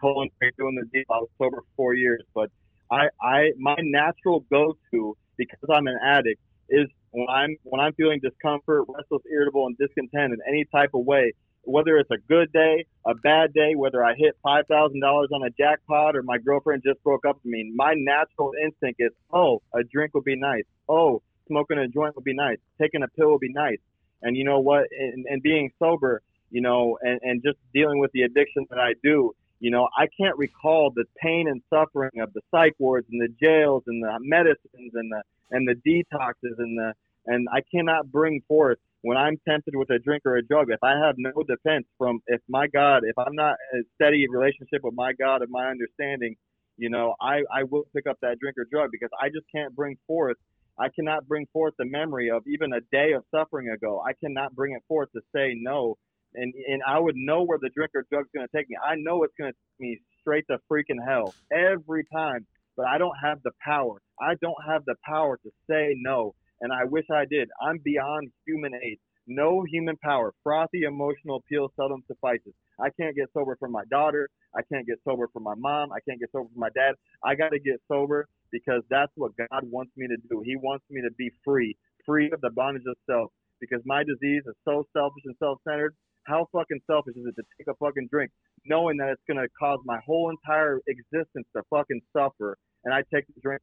colon 0.00 0.28
doing 0.58 0.76
the 0.76 0.86
deal. 0.92 1.04
I 1.10 1.18
was 1.18 1.28
sober 1.38 1.58
for 1.62 1.66
four 1.76 1.94
years. 1.94 2.22
But 2.34 2.50
I, 2.90 3.08
I, 3.22 3.52
my 3.58 3.76
natural 3.80 4.44
go-to 4.50 5.16
because 5.36 5.58
I'm 5.72 5.86
an 5.86 5.98
addict 6.04 6.40
is 6.68 6.88
when 7.12 7.26
I'm 7.28 7.56
when 7.62 7.80
I'm 7.80 7.94
feeling 7.94 8.20
discomfort, 8.20 8.84
restless, 8.88 9.22
irritable, 9.32 9.66
and 9.66 9.76
discontent 9.78 10.34
in 10.34 10.38
any 10.46 10.66
type 10.66 10.90
of 10.94 11.04
way. 11.04 11.32
Whether 11.62 11.98
it's 11.98 12.10
a 12.10 12.18
good 12.28 12.50
day, 12.52 12.86
a 13.06 13.14
bad 13.14 13.52
day, 13.52 13.74
whether 13.74 14.02
I 14.04 14.14
hit 14.16 14.36
five 14.42 14.66
thousand 14.68 15.00
dollars 15.00 15.28
on 15.32 15.42
a 15.42 15.50
jackpot 15.50 16.16
or 16.16 16.22
my 16.22 16.38
girlfriend 16.38 16.82
just 16.84 17.02
broke 17.02 17.26
up 17.26 17.36
with 17.36 17.44
me, 17.44 17.72
my 17.74 17.94
natural 17.96 18.52
instinct 18.62 19.00
is, 19.00 19.12
oh, 19.32 19.60
a 19.74 19.82
drink 19.84 20.14
would 20.14 20.24
be 20.24 20.36
nice. 20.36 20.64
Oh, 20.88 21.22
smoking 21.48 21.78
a 21.78 21.88
joint 21.88 22.14
would 22.14 22.24
be 22.24 22.34
nice. 22.34 22.58
Taking 22.80 23.02
a 23.02 23.08
pill 23.08 23.32
would 23.32 23.40
be 23.40 23.52
nice. 23.52 23.78
And 24.22 24.36
you 24.36 24.44
know 24.44 24.60
what? 24.60 24.86
And, 24.90 25.26
and 25.28 25.42
being 25.42 25.70
sober, 25.78 26.22
you 26.50 26.60
know, 26.60 26.98
and, 27.02 27.20
and 27.22 27.42
just 27.42 27.58
dealing 27.74 27.98
with 27.98 28.12
the 28.12 28.22
addiction 28.22 28.66
that 28.70 28.78
I 28.78 28.94
do, 29.02 29.34
you 29.60 29.70
know, 29.70 29.88
I 29.96 30.06
can't 30.18 30.36
recall 30.38 30.92
the 30.94 31.04
pain 31.20 31.48
and 31.48 31.62
suffering 31.68 32.20
of 32.20 32.32
the 32.32 32.40
psych 32.50 32.74
wards 32.78 33.06
and 33.10 33.20
the 33.20 33.28
jails 33.42 33.82
and 33.86 34.02
the 34.02 34.18
medicines 34.20 34.92
and 34.94 35.10
the 35.10 35.22
and 35.50 35.66
the 35.66 35.74
detoxes 35.74 36.58
and 36.58 36.78
the 36.78 36.94
and 37.26 37.48
I 37.52 37.60
cannot 37.72 38.10
bring 38.10 38.42
forth 38.46 38.78
when 39.02 39.16
I'm 39.16 39.38
tempted 39.48 39.74
with 39.76 39.90
a 39.90 39.98
drink 39.98 40.22
or 40.26 40.36
a 40.36 40.42
drug. 40.42 40.70
If 40.70 40.82
I 40.82 40.98
have 40.98 41.16
no 41.18 41.32
defense 41.46 41.86
from, 41.98 42.20
if 42.26 42.40
my 42.48 42.66
God, 42.66 43.02
if 43.04 43.18
I'm 43.18 43.34
not 43.34 43.56
a 43.74 43.82
steady 43.94 44.26
relationship 44.28 44.82
with 44.82 44.94
my 44.94 45.12
God 45.12 45.42
and 45.42 45.50
my 45.50 45.66
understanding, 45.66 46.36
you 46.76 46.90
know, 46.90 47.14
I 47.20 47.42
I 47.52 47.64
will 47.64 47.84
pick 47.94 48.06
up 48.06 48.18
that 48.22 48.38
drink 48.38 48.56
or 48.58 48.66
drug 48.70 48.90
because 48.92 49.10
I 49.20 49.28
just 49.28 49.46
can't 49.54 49.74
bring 49.74 49.98
forth. 50.06 50.36
I 50.78 50.88
cannot 50.94 51.26
bring 51.26 51.46
forth 51.52 51.74
the 51.78 51.86
memory 51.86 52.30
of 52.30 52.42
even 52.46 52.72
a 52.72 52.80
day 52.92 53.12
of 53.12 53.24
suffering 53.34 53.68
ago. 53.70 54.02
I 54.06 54.12
cannot 54.22 54.54
bring 54.54 54.74
it 54.74 54.82
forth 54.88 55.10
to 55.12 55.20
say 55.34 55.54
no 55.56 55.96
and 56.34 56.52
and 56.68 56.82
I 56.86 56.98
would 56.98 57.16
know 57.16 57.42
where 57.42 57.58
the 57.60 57.70
drink 57.74 57.92
or 57.94 58.04
drug's 58.10 58.28
going 58.34 58.46
to 58.46 58.56
take 58.56 58.68
me. 58.68 58.76
I 58.84 58.94
know 58.96 59.22
it's 59.22 59.34
going 59.38 59.52
to 59.52 59.56
take 59.56 59.80
me 59.80 60.00
straight 60.20 60.44
to 60.50 60.58
freaking 60.70 61.02
hell 61.06 61.34
every 61.52 62.04
time, 62.12 62.46
but 62.76 62.86
I 62.86 62.98
don't 62.98 63.16
have 63.22 63.42
the 63.42 63.52
power. 63.64 64.00
I 64.20 64.34
don't 64.40 64.62
have 64.66 64.84
the 64.84 64.96
power 65.04 65.38
to 65.42 65.50
say 65.68 65.94
no, 65.96 66.34
and 66.60 66.72
I 66.72 66.84
wish 66.84 67.06
I 67.12 67.24
did. 67.24 67.48
I'm 67.62 67.78
beyond 67.84 68.30
human 68.46 68.72
aid. 68.74 68.98
No 69.26 69.62
human 69.70 69.96
power. 70.02 70.32
Frothy 70.42 70.82
emotional 70.82 71.36
appeal 71.36 71.72
seldom 71.76 72.02
suffices. 72.06 72.54
I 72.80 72.90
can't 73.00 73.16
get 73.16 73.28
sober 73.34 73.56
for 73.58 73.68
my 73.68 73.84
daughter. 73.90 74.28
I 74.56 74.60
can't 74.72 74.86
get 74.86 74.98
sober 75.04 75.28
for 75.32 75.40
my 75.40 75.54
mom. 75.56 75.92
I 75.92 75.98
can't 76.08 76.20
get 76.20 76.30
sober 76.32 76.48
for 76.52 76.58
my 76.58 76.70
dad. 76.74 76.94
I 77.24 77.34
got 77.34 77.50
to 77.50 77.58
get 77.58 77.80
sober 77.88 78.26
because 78.52 78.82
that's 78.90 79.12
what 79.16 79.32
God 79.36 79.62
wants 79.64 79.92
me 79.96 80.06
to 80.08 80.16
do. 80.30 80.42
He 80.44 80.56
wants 80.56 80.84
me 80.90 81.00
to 81.02 81.10
be 81.18 81.30
free, 81.44 81.76
free 82.06 82.30
of 82.32 82.40
the 82.40 82.50
bondage 82.50 82.84
of 82.88 82.96
self. 83.08 83.30
Because 83.60 83.80
my 83.84 84.04
disease 84.04 84.42
is 84.46 84.54
so 84.64 84.86
selfish 84.94 85.24
and 85.26 85.34
self-centered 85.38 85.94
how 86.24 86.46
fucking 86.52 86.80
selfish 86.86 87.16
is 87.16 87.24
it 87.26 87.34
to 87.36 87.42
take 87.58 87.68
a 87.68 87.74
fucking 87.76 88.08
drink 88.12 88.30
knowing 88.66 88.98
that 88.98 89.08
it's 89.08 89.22
gonna 89.26 89.48
cause 89.58 89.78
my 89.84 89.98
whole 90.04 90.30
entire 90.30 90.78
existence 90.86 91.46
to 91.56 91.62
fucking 91.70 92.00
suffer 92.12 92.56
and 92.84 92.94
I 92.94 93.02
take 93.12 93.26
the 93.34 93.40
drink. 93.42 93.62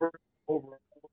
Over, 0.00 0.12
over, 0.48 0.66
over. 0.68 1.08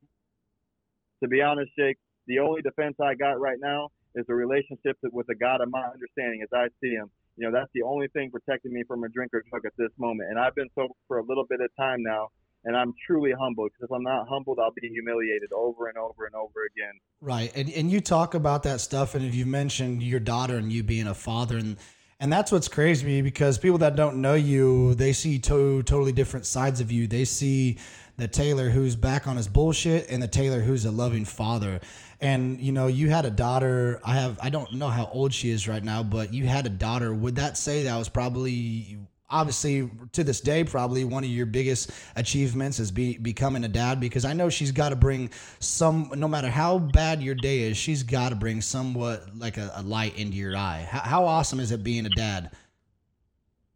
To 1.24 1.30
be 1.30 1.42
honest, 1.42 1.72
Jake, 1.78 1.98
the 2.28 2.40
only 2.40 2.62
defense 2.62 2.96
I 3.02 3.16
got 3.16 3.40
right 3.40 3.58
now 3.60 3.90
is 4.16 4.26
the 4.28 4.34
relationship 4.34 4.98
with 5.12 5.28
the 5.28 5.36
God 5.36 5.62
of 5.62 5.70
my 5.70 5.84
understanding 5.86 6.42
as 6.42 6.50
I 6.54 6.68
see 6.82 6.92
him. 6.92 7.10
You 7.38 7.48
know, 7.48 7.52
that's 7.52 7.72
the 7.74 7.84
only 7.84 8.08
thing 8.10 8.32
protecting 8.32 8.74
me 8.74 8.84
from 8.88 9.04
a 9.04 9.10
drink 9.10 9.34
or 9.34 9.44
drug 9.50 9.66
at 9.66 9.74
this 9.78 9.92
moment. 9.98 10.30
And 10.30 10.40
I've 10.40 10.56
been 10.56 10.70
sober 10.74 10.94
for 11.08 11.20
a 11.20 11.24
little 11.24 11.46
bit 11.46 11.60
of 11.62 11.70
time 11.78 12.02
now 12.02 12.30
and 12.66 12.76
I'm 12.76 12.94
truly 13.06 13.32
humbled 13.32 13.72
because 13.72 13.90
if 13.90 13.96
I'm 13.96 14.04
not 14.04 14.28
humbled, 14.28 14.60
I'll 14.60 14.72
be 14.72 14.90
humiliated 14.90 15.52
over 15.54 15.88
and 15.88 15.98
over 15.98 16.26
and 16.26 16.36
over 16.36 16.66
again. 16.66 16.94
Right, 17.22 17.52
and 17.56 17.70
and 17.70 17.92
you 17.92 18.02
talk 18.02 18.34
about 18.34 18.64
that 18.64 18.82
stuff, 18.82 19.16
and 19.16 19.24
you 19.34 19.46
mentioned 19.46 20.04
your 20.04 20.20
daughter 20.20 20.58
and 20.58 20.74
you 20.74 20.84
being 20.84 21.08
a 21.08 21.14
father, 21.14 21.58
and 21.58 21.78
and 22.20 22.34
that's 22.34 22.52
what's 22.52 22.68
crazy 22.68 23.06
to 23.06 23.08
me 23.08 23.22
because 23.22 23.58
people 23.58 23.78
that 23.80 23.96
don't 23.96 24.18
know 24.18 24.34
you, 24.34 24.96
they 24.96 25.14
see 25.14 25.40
two 25.40 25.84
totally 25.84 26.12
different 26.12 26.46
sides 26.46 26.82
of 26.82 26.92
you. 26.92 27.08
They 27.08 27.26
see 27.26 27.78
the 28.18 28.28
Taylor 28.28 28.70
who's 28.70 28.96
back 28.96 29.28
on 29.28 29.38
his 29.38 29.48
bullshit, 29.48 30.10
and 30.10 30.22
the 30.22 30.28
Taylor 30.28 30.62
who's 30.62 30.86
a 30.86 30.92
loving 30.92 31.26
father. 31.26 31.80
And 32.26 32.60
you 32.60 32.72
know, 32.72 32.88
you 32.88 33.08
had 33.12 33.26
a 33.26 33.30
daughter. 33.30 34.02
I 34.04 34.16
have. 34.16 34.40
I 34.42 34.50
don't 34.50 34.74
know 34.74 34.88
how 34.88 35.08
old 35.14 35.32
she 35.32 35.52
is 35.52 35.68
right 35.68 35.84
now, 35.84 36.02
but 36.02 36.34
you 36.34 36.48
had 36.48 36.66
a 36.66 36.70
daughter. 36.70 37.14
Would 37.14 37.36
that 37.36 37.56
say 37.56 37.84
that 37.84 37.96
was 37.96 38.10
probably 38.10 38.98
obviously 39.30 39.90
to 40.12 40.24
this 40.24 40.40
day 40.40 40.64
probably 40.64 41.04
one 41.04 41.24
of 41.24 41.30
your 41.30 41.48
biggest 41.48 41.92
achievements 42.16 42.80
is 42.80 42.92
be, 42.92 43.18
becoming 43.18 43.64
a 43.64 43.68
dad 43.68 44.00
because 44.00 44.24
I 44.24 44.34
know 44.34 44.50
she's 44.50 44.72
got 44.72 44.90
to 44.90 44.96
bring 44.96 45.32
some 45.60 46.12
no 46.16 46.28
matter 46.28 46.48
how 46.48 46.78
bad 46.78 47.24
your 47.24 47.34
day 47.34 47.62
is 47.62 47.76
she's 47.76 48.04
got 48.04 48.30
to 48.30 48.36
bring 48.36 48.62
somewhat 48.62 49.36
like 49.36 49.58
a, 49.58 49.72
a, 49.76 49.82
light 49.82 50.16
into 50.20 50.38
your 50.38 50.56
eye 50.56 50.88
how, 50.88 51.00
how 51.00 51.26
awesome 51.26 51.60
is 51.60 51.72
it 51.72 51.84
being 51.84 52.06
a 52.06 52.10
dad 52.10 52.52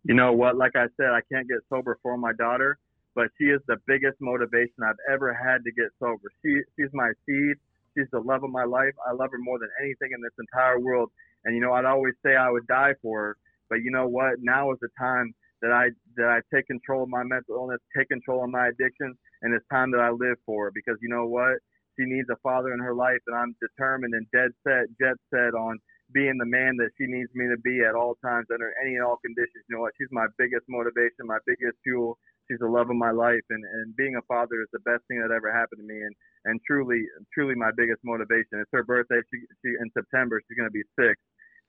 you 0.04 0.14
know 0.14 0.34
what 0.34 0.56
like 0.56 0.76
I 0.76 0.86
said 0.98 1.08
I 1.08 1.22
can't 1.34 1.48
get 1.48 1.62
sober 1.68 1.98
for 2.04 2.16
my 2.16 2.32
daughter 2.34 2.78
but 3.16 3.30
she 3.40 3.46
is 3.46 3.60
the 3.68 3.78
biggest 3.88 4.22
motivation 4.22 4.84
I've 4.84 5.02
ever 5.12 5.34
had 5.34 5.64
to 5.64 5.72
get 5.72 5.88
sober 6.00 6.32
she 6.44 6.62
she's 6.78 6.94
my 6.94 7.12
seed 7.26 7.56
she's 8.00 8.08
the 8.12 8.22
love 8.24 8.44
of 8.44 8.50
my 8.50 8.64
life 8.64 8.96
I 9.04 9.12
love 9.12 9.32
her 9.32 9.44
more 9.44 9.60
than 9.60 9.70
anything 9.84 10.16
in 10.16 10.22
this 10.24 10.40
entire 10.40 10.80
world 10.80 11.12
and 11.44 11.54
you 11.56 11.62
know 11.62 11.74
I'd 11.74 11.86
always 11.86 12.16
say 12.26 12.36
I 12.36 12.50
would 12.50 12.68
die 12.68 12.96
for 13.02 13.20
her 13.20 13.38
but 13.70 13.84
you 13.84 13.92
know 13.92 14.08
what 14.08 14.40
now 14.40 14.72
is 14.72 14.80
the 14.80 14.90
time 14.98 15.36
that 15.62 15.72
I 15.72 15.92
that 16.16 16.30
I 16.30 16.40
take 16.54 16.68
control 16.68 17.04
of 17.04 17.10
my 17.10 17.24
mental 17.24 17.56
illness, 17.56 17.80
take 17.98 18.10
control 18.10 18.44
of 18.44 18.50
my 18.50 18.68
addiction, 18.68 19.14
and 19.42 19.54
it's 19.54 19.66
time 19.72 19.92
that 19.92 20.00
I 20.02 20.10
live 20.12 20.38
for 20.46 20.66
her 20.66 20.72
because 20.74 20.98
you 21.02 21.10
know 21.10 21.28
what? 21.28 21.60
She 22.00 22.08
needs 22.08 22.30
a 22.32 22.40
father 22.42 22.72
in 22.74 22.80
her 22.80 22.96
life, 22.96 23.20
and 23.28 23.36
I'm 23.36 23.56
determined 23.60 24.14
and 24.16 24.26
dead 24.32 24.52
set, 24.64 24.88
jet 25.00 25.20
set 25.34 25.52
on 25.52 25.78
being 26.14 26.40
the 26.40 26.48
man 26.48 26.80
that 26.80 26.90
she 26.98 27.06
needs 27.06 27.30
me 27.36 27.46
to 27.52 27.60
be 27.62 27.84
at 27.84 27.94
all 27.94 28.16
times 28.24 28.48
under 28.52 28.72
any 28.82 28.96
and 28.96 29.04
all 29.06 29.20
conditions. 29.22 29.68
You 29.68 29.78
know 29.78 29.84
what? 29.84 29.94
She's 30.00 30.10
my 30.12 30.26
biggest 30.40 30.64
motivation, 30.68 31.28
my 31.28 31.44
biggest 31.46 31.78
fuel. 31.84 32.18
She's 32.50 32.60
the 32.60 32.68
love 32.68 32.90
of 32.90 32.96
my 32.98 33.12
life, 33.12 33.46
and 33.50 33.64
and 33.64 33.96
being 33.96 34.16
a 34.18 34.24
father 34.28 34.62
is 34.62 34.70
the 34.74 34.80
best 34.82 35.04
thing 35.08 35.22
that 35.22 35.32
ever 35.32 35.54
happened 35.54 35.82
to 35.82 35.88
me, 35.88 36.02
and 36.02 36.16
and 36.46 36.60
truly, 36.66 37.04
truly 37.34 37.56
my 37.56 37.72
biggest 37.78 38.02
motivation. 38.04 38.60
It's 38.60 38.72
her 38.74 38.84
birthday. 38.84 39.22
She, 39.32 39.40
she 39.62 39.70
in 39.80 39.92
September. 39.94 40.42
She's 40.48 40.58
gonna 40.58 40.72
be 40.72 40.84
six, 41.00 41.16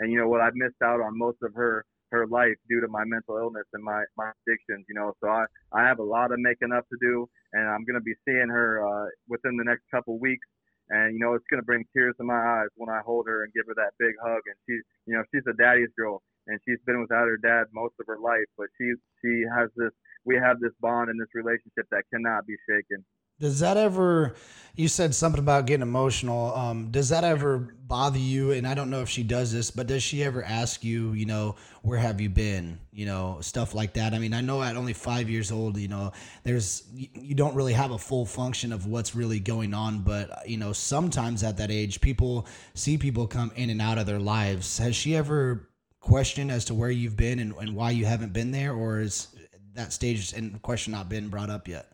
and 0.01 0.13
you 0.13 0.19
know 0.19 0.29
what? 0.29 0.41
I 0.41 0.51
missed 0.55 0.81
out 0.85 1.01
on 1.01 1.19
most 1.19 1.39
of 1.43 1.55
her 1.55 1.85
her 2.13 2.27
life 2.27 2.57
due 2.69 2.81
to 2.81 2.89
my 2.89 3.05
mental 3.05 3.37
illness 3.39 3.67
and 3.75 3.85
my 3.85 4.05
my 4.17 4.33
addictions. 4.47 4.87
You 4.89 4.95
know, 4.97 5.13
so 5.23 5.29
I 5.29 5.45
I 5.73 5.83
have 5.87 5.99
a 5.99 6.05
lot 6.07 6.33
of 6.33 6.39
making 6.41 6.73
up 6.73 6.89
to 6.89 6.97
do, 7.01 7.29
and 7.53 7.69
I'm 7.69 7.85
gonna 7.85 8.01
be 8.01 8.15
seeing 8.27 8.49
her 8.49 8.81
uh, 8.87 9.07
within 9.29 9.57
the 9.57 9.65
next 9.65 9.85
couple 9.91 10.19
weeks. 10.19 10.47
And 10.91 11.15
you 11.15 11.21
know, 11.21 11.35
it's 11.35 11.47
gonna 11.51 11.63
bring 11.63 11.85
tears 11.95 12.15
to 12.19 12.25
my 12.25 12.39
eyes 12.63 12.69
when 12.77 12.91
I 12.91 13.01
hold 13.05 13.27
her 13.29 13.45
and 13.45 13.53
give 13.53 13.67
her 13.69 13.75
that 13.77 13.95
big 13.99 14.15
hug. 14.23 14.43
And 14.47 14.57
she's, 14.67 14.83
you 15.07 15.15
know, 15.15 15.25
she's 15.33 15.47
a 15.49 15.55
daddy's 15.55 15.91
girl, 15.97 16.23
and 16.51 16.61
she's 16.67 16.83
been 16.85 17.01
without 17.01 17.27
her 17.27 17.39
dad 17.39 17.71
most 17.73 17.95
of 18.01 18.07
her 18.07 18.19
life, 18.19 18.47
but 18.59 18.67
she 18.77 18.93
she 19.23 19.45
has 19.57 19.71
this. 19.77 19.93
We 20.25 20.35
have 20.37 20.61
this 20.61 20.73
bond 20.81 21.09
and 21.09 21.19
this 21.19 21.33
relationship 21.33 21.87
that 21.91 22.03
cannot 22.13 22.47
be 22.47 22.57
shaken. 22.69 23.05
Does 23.41 23.61
that 23.61 23.79
ever? 23.79 24.35
You 24.77 24.87
said 24.87 25.15
something 25.15 25.39
about 25.39 25.67
getting 25.67 25.83
emotional. 25.83 26.55
Um, 26.55 26.91
does 26.91 27.09
that 27.09 27.25
ever 27.25 27.75
bother 27.87 28.19
you? 28.19 28.53
And 28.53 28.67
I 28.67 28.75
don't 28.75 28.91
know 28.91 29.01
if 29.01 29.09
she 29.09 29.23
does 29.23 29.51
this, 29.51 29.71
but 29.71 29.87
does 29.87 30.03
she 30.03 30.23
ever 30.23 30.45
ask 30.45 30.85
you, 30.85 31.13
you 31.13 31.25
know, 31.25 31.57
where 31.83 31.99
have 31.99 32.21
you 32.21 32.29
been? 32.29 32.79
You 32.93 33.07
know, 33.07 33.39
stuff 33.41 33.75
like 33.75 33.95
that. 33.95 34.13
I 34.13 34.19
mean, 34.19 34.35
I 34.35 34.43
know 34.43 34.63
at 34.63 34.77
only 34.77 34.93
five 34.93 35.31
years 35.31 35.51
old, 35.51 35.79
you 35.79 35.89
know, 35.89 36.13
there's 36.45 36.83
you 36.93 37.35
don't 37.35 37.55
really 37.55 37.73
have 37.73 37.93
a 37.93 37.99
full 37.99 38.27
function 38.27 38.75
of 38.75 38.87
what's 38.87 39.15
really 39.15 39.41
going 39.41 39.73
on. 39.73 40.01
But 40.01 40.47
you 40.47 40.59
know, 40.59 40.75
sometimes 40.75 41.43
at 41.43 41.57
that 41.57 41.71
age, 41.71 42.03
people 42.03 42.47
see 42.75 42.99
people 42.99 43.27
come 43.27 43.53
in 43.57 43.71
and 43.71 43.81
out 43.81 43.97
of 43.97 44.05
their 44.05 44.21
lives. 44.21 44.77
Has 44.77 44.95
she 44.95 45.17
ever 45.17 45.70
questioned 46.01 46.51
as 46.51 46.65
to 46.67 46.75
where 46.75 46.91
you've 46.91 47.17
been 47.17 47.39
and, 47.39 47.55
and 47.55 47.77
why 47.77 47.91
you 47.91 48.05
haven't 48.05 48.33
been 48.33 48.51
there, 48.51 48.73
or 48.73 49.01
is 49.01 49.29
that 49.75 49.93
stage 49.93 50.33
in 50.33 50.59
question 50.61 50.93
not 50.93 51.09
been 51.09 51.29
brought 51.29 51.51
up 51.51 51.69
yet? 51.69 51.93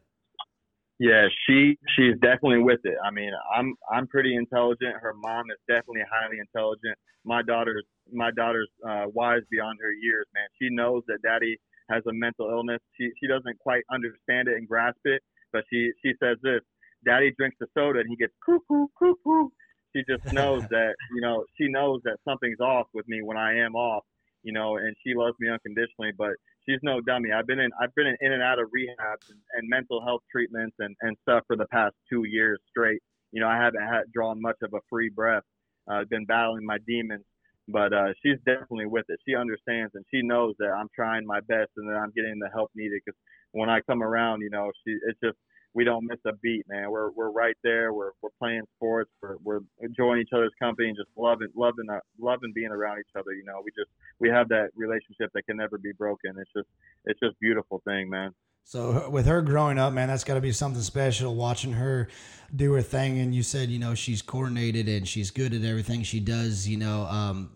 Yeah, 0.99 1.27
she 1.47 1.79
she's 1.95 2.15
definitely 2.23 2.63
with 2.63 2.81
it. 2.85 2.97
I 3.05 3.11
mean, 3.11 3.31
I'm 3.55 3.75
I'm 3.93 4.07
pretty 4.07 4.35
intelligent. 4.35 4.95
Her 5.01 5.13
mom 5.13 5.45
is 5.51 5.59
definitely 5.69 6.05
highly 6.11 6.39
intelligent. 6.39 6.97
My 7.25 7.43
daughter's 7.43 7.85
my 8.13 8.31
daughter's 8.31 8.71
uh, 8.89 9.05
wise 9.13 9.43
beyond 9.51 9.79
her 9.83 9.93
years, 9.93 10.27
man. 10.35 10.49
She 10.61 10.69
knows 10.71 11.03
that 11.09 11.19
daddy 11.23 11.59
has 11.91 12.03
a 12.09 12.13
mental 12.13 12.49
illness. 12.49 12.81
She 12.97 13.11
she 13.21 13.27
doesn't 13.27 13.59
quite 13.59 13.83
understand 13.93 14.49
it 14.49 14.57
and 14.57 14.67
grasp 14.67 15.01
it, 15.05 15.21
but 15.53 15.65
she 15.71 15.93
she 16.03 16.15
says 16.19 16.39
this: 16.43 16.61
Daddy 17.05 17.35
drinks 17.37 17.57
the 17.61 17.67
soda 17.75 18.01
and 18.01 18.09
he 18.09 18.17
gets 18.17 18.33
cuckoo 18.45 18.87
cuckoo. 18.99 19.49
She 19.97 20.05
just 20.09 20.33
knows 20.33 20.63
that 20.71 20.95
you 21.15 21.21
know 21.21 21.45
she 21.57 21.69
knows 21.69 22.01
that 22.05 22.19
something's 22.29 22.61
off 22.61 22.87
with 22.93 23.09
me 23.09 23.23
when 23.23 23.37
I 23.37 23.57
am 23.59 23.75
off, 23.75 24.05
you 24.43 24.53
know, 24.53 24.77
and 24.77 24.95
she 25.05 25.15
loves 25.15 25.37
me 25.41 25.49
unconditionally. 25.49 26.13
But 26.17 26.33
she's 26.69 26.81
no 26.83 27.01
dummy. 27.01 27.33
I've 27.33 27.47
been 27.47 27.61
in 27.61 27.71
I've 27.81 27.95
been 27.95 28.07
in, 28.07 28.17
in 28.21 28.33
and 28.33 28.43
out 28.43 28.59
of 28.59 28.69
rehab 28.73 29.19
and, 29.31 29.39
and 29.57 29.69
mental 29.69 30.03
health 30.05 30.23
treatments 30.31 30.77
and, 30.79 30.95
and 31.01 31.17
stuff 31.23 31.45
for 31.47 31.57
the 31.57 31.67
past 31.73 31.95
two 32.11 32.25
years 32.25 32.59
straight. 32.69 33.01
You 33.33 33.41
know, 33.41 33.49
I 33.49 33.57
haven't 33.57 33.83
had 33.83 34.13
drawn 34.13 34.41
much 34.41 34.57
of 34.63 34.73
a 34.75 34.81
free 34.91 35.11
breath. 35.11 35.43
Uh, 35.91 36.01
I've 36.01 36.11
been 36.11 36.25
battling 36.25 36.65
my 36.65 36.79
demons, 36.87 37.25
but 37.69 37.93
uh, 37.93 38.13
she's 38.23 38.39
definitely 38.47 38.87
with 38.87 39.07
it. 39.09 39.19
She 39.27 39.35
understands 39.35 39.93
and 39.95 40.05
she 40.13 40.23
knows 40.23 40.55
that 40.59 40.71
I'm 40.71 40.89
trying 40.95 41.27
my 41.27 41.41
best 41.41 41.71
and 41.77 41.89
that 41.89 41.97
I'm 41.97 42.13
getting 42.15 42.39
the 42.39 42.51
help 42.53 42.71
needed. 42.75 43.01
Because 43.05 43.19
when 43.53 43.71
I 43.71 43.81
come 43.89 44.03
around, 44.03 44.43
you 44.43 44.51
know, 44.51 44.71
she 44.85 44.93
it's 45.09 45.19
just 45.23 45.39
we 45.77 45.85
don't 45.85 46.07
miss 46.07 46.19
a 46.27 46.33
beat, 46.43 46.65
man. 46.69 46.91
We're 46.91 47.11
we're 47.11 47.31
right 47.31 47.55
there. 47.63 47.93
We're 47.93 48.13
we're 48.23 48.31
playing 48.39 48.63
sports. 48.77 49.11
We're 49.21 49.37
we're 49.45 49.61
enjoying 49.81 50.23
each 50.23 50.31
other's 50.33 50.55
company 50.59 50.89
and 50.89 50.97
just 50.97 51.11
loving 51.19 51.49
loving 51.55 51.85
uh, 51.93 52.01
loving 52.19 52.53
being 52.55 52.71
around 52.71 52.99
each 52.99 53.15
other. 53.15 53.35
You 53.35 53.45
know, 53.45 53.61
we 53.63 53.71
just 53.73 53.91
we 54.19 54.31
have 54.31 54.49
that 54.49 54.71
relationship 54.75 55.31
that 55.35 55.45
can 55.45 55.59
never 55.59 55.77
be 55.77 55.93
broken. 55.93 56.35
It's 56.39 56.51
just 56.57 56.69
it's 57.05 57.21
just 57.21 57.39
beautiful 57.41 57.83
thing, 57.85 58.09
man. 58.09 58.33
So 58.65 59.11
with 59.11 59.27
her 59.27 59.43
growing 59.43 59.79
up, 59.79 59.93
man, 59.93 60.09
that's 60.09 60.25
got 60.25 60.35
to 60.35 60.41
be 60.41 60.51
something 60.51 60.81
special. 60.81 61.37
Watching 61.37 61.75
her 61.75 62.09
do 62.55 62.73
her 62.73 62.83
thing, 62.83 63.19
and 63.19 63.35
you 63.35 63.43
said, 63.43 63.69
you 63.69 63.79
know, 63.79 63.95
she's 63.95 64.23
coordinated 64.23 64.89
and 64.89 65.07
she's 65.07 65.31
good 65.31 65.53
at 65.53 65.63
everything 65.63 66.03
she 66.05 66.21
does. 66.21 66.67
You 66.67 66.79
know, 66.79 67.03
um, 67.03 67.51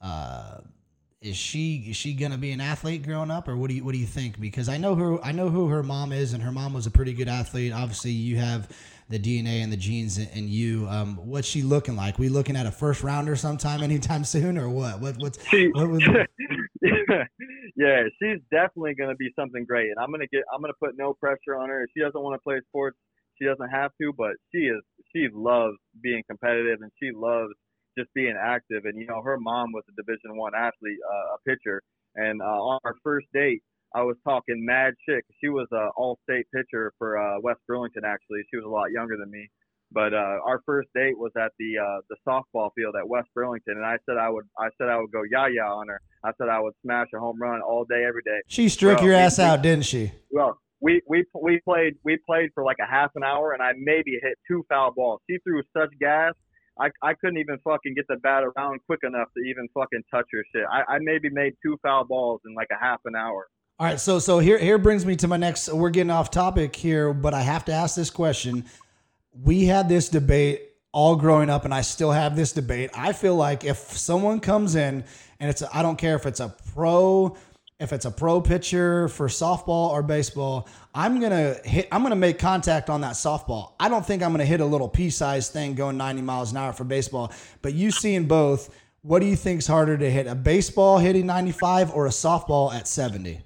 uh, 0.00 0.58
is 1.20 1.36
she 1.36 1.86
is 1.88 1.96
she 1.96 2.14
gonna 2.14 2.38
be 2.38 2.52
an 2.52 2.60
athlete 2.60 3.02
growing 3.04 3.30
up, 3.30 3.48
or 3.48 3.56
what 3.56 3.68
do 3.70 3.74
you 3.76 3.84
what 3.84 3.92
do 3.92 3.98
you 3.98 4.06
think? 4.06 4.40
Because 4.40 4.68
I 4.68 4.76
know 4.78 4.94
who 4.94 5.20
I 5.22 5.32
know 5.32 5.48
who 5.50 5.68
her 5.68 5.82
mom 5.82 6.12
is, 6.12 6.32
and 6.32 6.42
her 6.42 6.52
mom 6.52 6.72
was 6.74 6.86
a 6.86 6.90
pretty 6.90 7.12
good 7.12 7.28
athlete. 7.28 7.72
Obviously, 7.72 8.12
you 8.12 8.36
have 8.38 8.68
the 9.08 9.18
DNA 9.18 9.62
and 9.62 9.72
the 9.72 9.76
genes 9.76 10.18
in 10.18 10.48
you. 10.48 10.86
Um, 10.88 11.16
what's 11.16 11.48
she 11.48 11.62
looking 11.62 11.96
like? 11.96 12.18
We 12.18 12.28
looking 12.28 12.56
at 12.56 12.66
a 12.66 12.70
first 12.70 13.02
rounder 13.02 13.36
sometime 13.36 13.82
anytime 13.82 14.24
soon, 14.24 14.58
or 14.58 14.68
what? 14.68 15.00
What 15.00 15.16
what's 15.18 15.44
she, 15.50 15.68
what 15.72 15.88
was 15.90 16.02
yeah, 17.76 18.02
she's 18.22 18.38
definitely 18.50 18.94
gonna 18.94 19.16
be 19.16 19.30
something 19.36 19.64
great, 19.64 19.90
and 19.90 19.98
I'm 19.98 20.10
gonna 20.12 20.28
get 20.28 20.42
I'm 20.54 20.60
gonna 20.60 20.74
put 20.80 20.96
no 20.96 21.14
pressure 21.14 21.56
on 21.56 21.68
her. 21.68 21.82
If 21.82 21.90
she 21.96 22.00
doesn't 22.02 22.20
want 22.22 22.34
to 22.36 22.42
play 22.44 22.60
sports, 22.68 22.96
She 23.38 23.46
doesn't 23.46 23.70
have 23.70 23.90
to, 24.00 24.12
but 24.16 24.32
she 24.52 24.60
is 24.66 24.82
she 25.14 25.28
loves 25.32 25.76
being 26.02 26.22
competitive 26.28 26.80
and 26.82 26.92
she 27.02 27.10
loves 27.14 27.54
just 27.96 28.12
being 28.14 28.36
active. 28.40 28.84
And 28.84 28.98
you 28.98 29.06
know, 29.06 29.22
her 29.22 29.38
mom 29.38 29.72
was 29.72 29.84
a 29.88 29.94
Division 30.00 30.36
One 30.36 30.54
athlete, 30.54 30.98
uh, 31.04 31.36
a 31.36 31.38
pitcher, 31.46 31.82
and 32.14 32.42
uh, 32.42 32.44
on 32.44 32.80
our 32.84 32.94
first 33.02 33.26
date, 33.32 33.62
I 33.94 34.02
was 34.02 34.16
talking 34.24 34.64
mad 34.64 34.94
shit. 35.08 35.24
She 35.40 35.48
was 35.48 35.66
a 35.72 35.88
all-state 35.96 36.46
pitcher 36.54 36.92
for 36.98 37.18
uh, 37.18 37.40
West 37.40 37.60
Burlington. 37.66 38.02
Actually, 38.04 38.42
she 38.50 38.56
was 38.56 38.66
a 38.66 38.68
lot 38.68 38.90
younger 38.90 39.16
than 39.16 39.30
me. 39.30 39.48
But 39.90 40.12
uh, 40.12 40.36
our 40.44 40.60
first 40.66 40.88
date 40.94 41.16
was 41.16 41.32
at 41.36 41.52
the 41.58 41.78
uh, 41.78 42.00
the 42.10 42.16
softball 42.26 42.70
field 42.76 42.94
at 42.98 43.08
West 43.08 43.28
Burlington, 43.34 43.76
and 43.76 43.86
I 43.86 43.96
said 44.04 44.18
I 44.18 44.28
would 44.28 44.44
I 44.58 44.68
said 44.76 44.88
I 44.88 44.98
would 44.98 45.10
go 45.10 45.22
yah 45.30 45.46
yah 45.46 45.74
on 45.74 45.88
her. 45.88 46.00
I 46.22 46.32
said 46.36 46.48
I 46.50 46.60
would 46.60 46.74
smash 46.84 47.06
a 47.14 47.18
home 47.18 47.40
run 47.40 47.62
all 47.62 47.86
day 47.86 48.04
every 48.06 48.22
day. 48.22 48.40
She 48.48 48.68
struck 48.68 49.00
your 49.02 49.14
ass 49.14 49.38
we, 49.38 49.44
out, 49.44 49.62
didn't 49.62 49.86
she? 49.86 50.12
Well, 50.30 50.58
we 50.82 51.00
we 51.08 51.24
we 51.40 51.60
played 51.64 51.94
we 52.04 52.18
played 52.26 52.50
for 52.54 52.64
like 52.64 52.76
a 52.80 52.90
half 52.90 53.12
an 53.14 53.22
hour, 53.22 53.52
and 53.52 53.62
I 53.62 53.72
maybe 53.78 54.18
hit 54.22 54.38
two 54.46 54.62
foul 54.68 54.92
balls. 54.94 55.22
She 55.28 55.38
threw 55.38 55.62
such 55.74 55.90
gas. 55.98 56.34
I, 56.80 56.90
I 57.02 57.14
couldn't 57.14 57.38
even 57.38 57.58
fucking 57.64 57.94
get 57.94 58.06
the 58.08 58.16
bat 58.16 58.44
around 58.44 58.80
quick 58.86 59.00
enough 59.02 59.28
to 59.36 59.42
even 59.42 59.68
fucking 59.74 60.02
touch 60.10 60.26
her 60.32 60.44
shit. 60.54 60.64
I, 60.70 60.94
I 60.94 60.98
maybe 61.00 61.28
made 61.30 61.54
two 61.62 61.78
foul 61.82 62.04
balls 62.04 62.40
in 62.46 62.54
like 62.54 62.68
a 62.70 62.82
half 62.82 63.00
an 63.04 63.14
hour. 63.16 63.48
All 63.80 63.86
right, 63.86 64.00
so 64.00 64.18
so 64.18 64.40
here 64.40 64.58
here 64.58 64.78
brings 64.78 65.06
me 65.06 65.14
to 65.16 65.28
my 65.28 65.36
next. 65.36 65.72
We're 65.72 65.90
getting 65.90 66.10
off 66.10 66.32
topic 66.32 66.74
here, 66.74 67.12
but 67.12 67.32
I 67.32 67.42
have 67.42 67.64
to 67.66 67.72
ask 67.72 67.94
this 67.94 68.10
question. 68.10 68.64
We 69.32 69.66
had 69.66 69.88
this 69.88 70.08
debate 70.08 70.62
all 70.92 71.14
growing 71.14 71.48
up, 71.48 71.64
and 71.64 71.72
I 71.72 71.82
still 71.82 72.10
have 72.10 72.34
this 72.34 72.52
debate. 72.52 72.90
I 72.92 73.12
feel 73.12 73.36
like 73.36 73.64
if 73.64 73.76
someone 73.76 74.40
comes 74.40 74.74
in 74.74 75.04
and 75.38 75.50
it's 75.50 75.62
I 75.72 75.82
don't 75.82 75.96
care 75.96 76.16
if 76.16 76.26
it's 76.26 76.40
a 76.40 76.54
pro, 76.74 77.36
if 77.80 77.92
it's 77.92 78.04
a 78.04 78.10
pro 78.10 78.40
pitcher 78.40 79.08
for 79.08 79.28
softball 79.28 79.90
or 79.90 80.02
baseball, 80.02 80.68
I'm 80.94 81.20
gonna 81.20 81.54
hit. 81.64 81.88
I'm 81.92 82.02
gonna 82.02 82.16
make 82.16 82.38
contact 82.38 82.90
on 82.90 83.00
that 83.02 83.12
softball. 83.12 83.72
I 83.78 83.88
don't 83.88 84.04
think 84.04 84.22
I'm 84.22 84.32
gonna 84.32 84.44
hit 84.44 84.60
a 84.60 84.64
little 84.64 84.88
pea-sized 84.88 85.52
thing 85.52 85.74
going 85.74 85.96
90 85.96 86.22
miles 86.22 86.50
an 86.50 86.58
hour 86.58 86.72
for 86.72 86.84
baseball. 86.84 87.32
But 87.62 87.74
you 87.74 87.90
seeing 87.90 88.26
both, 88.26 88.74
what 89.02 89.20
do 89.20 89.26
you 89.26 89.36
think 89.36 89.60
is 89.60 89.66
harder 89.66 89.96
to 89.96 90.10
hit? 90.10 90.26
A 90.26 90.34
baseball 90.34 90.98
hitting 90.98 91.26
95 91.26 91.92
or 91.92 92.06
a 92.06 92.10
softball 92.10 92.74
at 92.74 92.88
70? 92.88 93.42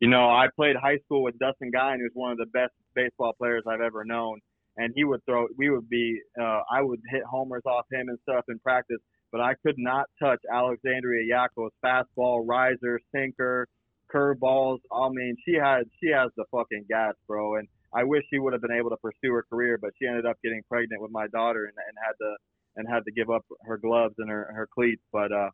you 0.00 0.08
know, 0.08 0.30
I 0.30 0.46
played 0.54 0.76
high 0.76 0.98
school 1.04 1.22
with 1.22 1.38
Dustin 1.38 1.70
Guyon, 1.70 1.98
who's 2.00 2.12
one 2.14 2.32
of 2.32 2.38
the 2.38 2.46
best 2.46 2.72
baseball 2.94 3.32
players 3.36 3.64
I've 3.66 3.80
ever 3.80 4.04
known. 4.04 4.38
And 4.76 4.92
he 4.94 5.02
would 5.02 5.24
throw, 5.26 5.48
we 5.56 5.70
would 5.70 5.88
be, 5.88 6.20
uh, 6.40 6.60
I 6.70 6.82
would 6.82 7.00
hit 7.10 7.22
homers 7.28 7.62
off 7.66 7.86
him 7.90 8.08
and 8.08 8.18
stuff 8.22 8.44
in 8.48 8.60
practice, 8.60 8.98
but 9.30 9.40
I 9.40 9.54
could 9.64 9.76
not 9.78 10.06
touch 10.20 10.40
Alexandria 10.52 11.24
Yaco's 11.26 11.72
fastball, 11.84 12.44
riser, 12.46 13.00
sinker, 13.14 13.66
curveballs. 14.12 14.78
I 14.92 15.08
mean, 15.10 15.36
she 15.44 15.54
had, 15.54 15.84
she 16.00 16.10
has 16.10 16.30
the 16.36 16.44
fucking 16.50 16.86
gas, 16.88 17.14
bro. 17.26 17.56
And 17.56 17.68
I 17.92 18.04
wish 18.04 18.24
she 18.30 18.38
would 18.38 18.52
have 18.52 18.62
been 18.62 18.72
able 18.72 18.90
to 18.90 18.96
pursue 18.96 19.32
her 19.32 19.44
career, 19.50 19.78
but 19.80 19.90
she 19.98 20.06
ended 20.06 20.26
up 20.26 20.36
getting 20.42 20.62
pregnant 20.68 21.02
with 21.02 21.10
my 21.10 21.26
daughter 21.28 21.64
and, 21.64 21.74
and 21.76 21.96
had 22.04 22.12
to, 22.24 22.36
and 22.76 22.88
had 22.88 23.04
to 23.04 23.12
give 23.12 23.30
up 23.30 23.44
her 23.62 23.76
gloves 23.78 24.14
and 24.18 24.30
her, 24.30 24.50
her 24.54 24.68
cleats. 24.72 25.02
But, 25.12 25.32
uh, 25.32 25.50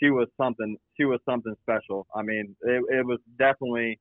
she 0.00 0.10
was 0.10 0.28
something. 0.36 0.76
She 0.96 1.04
was 1.04 1.20
something 1.28 1.54
special. 1.62 2.06
I 2.14 2.22
mean, 2.22 2.54
it, 2.62 2.82
it 2.88 3.04
was 3.04 3.18
definitely 3.38 3.98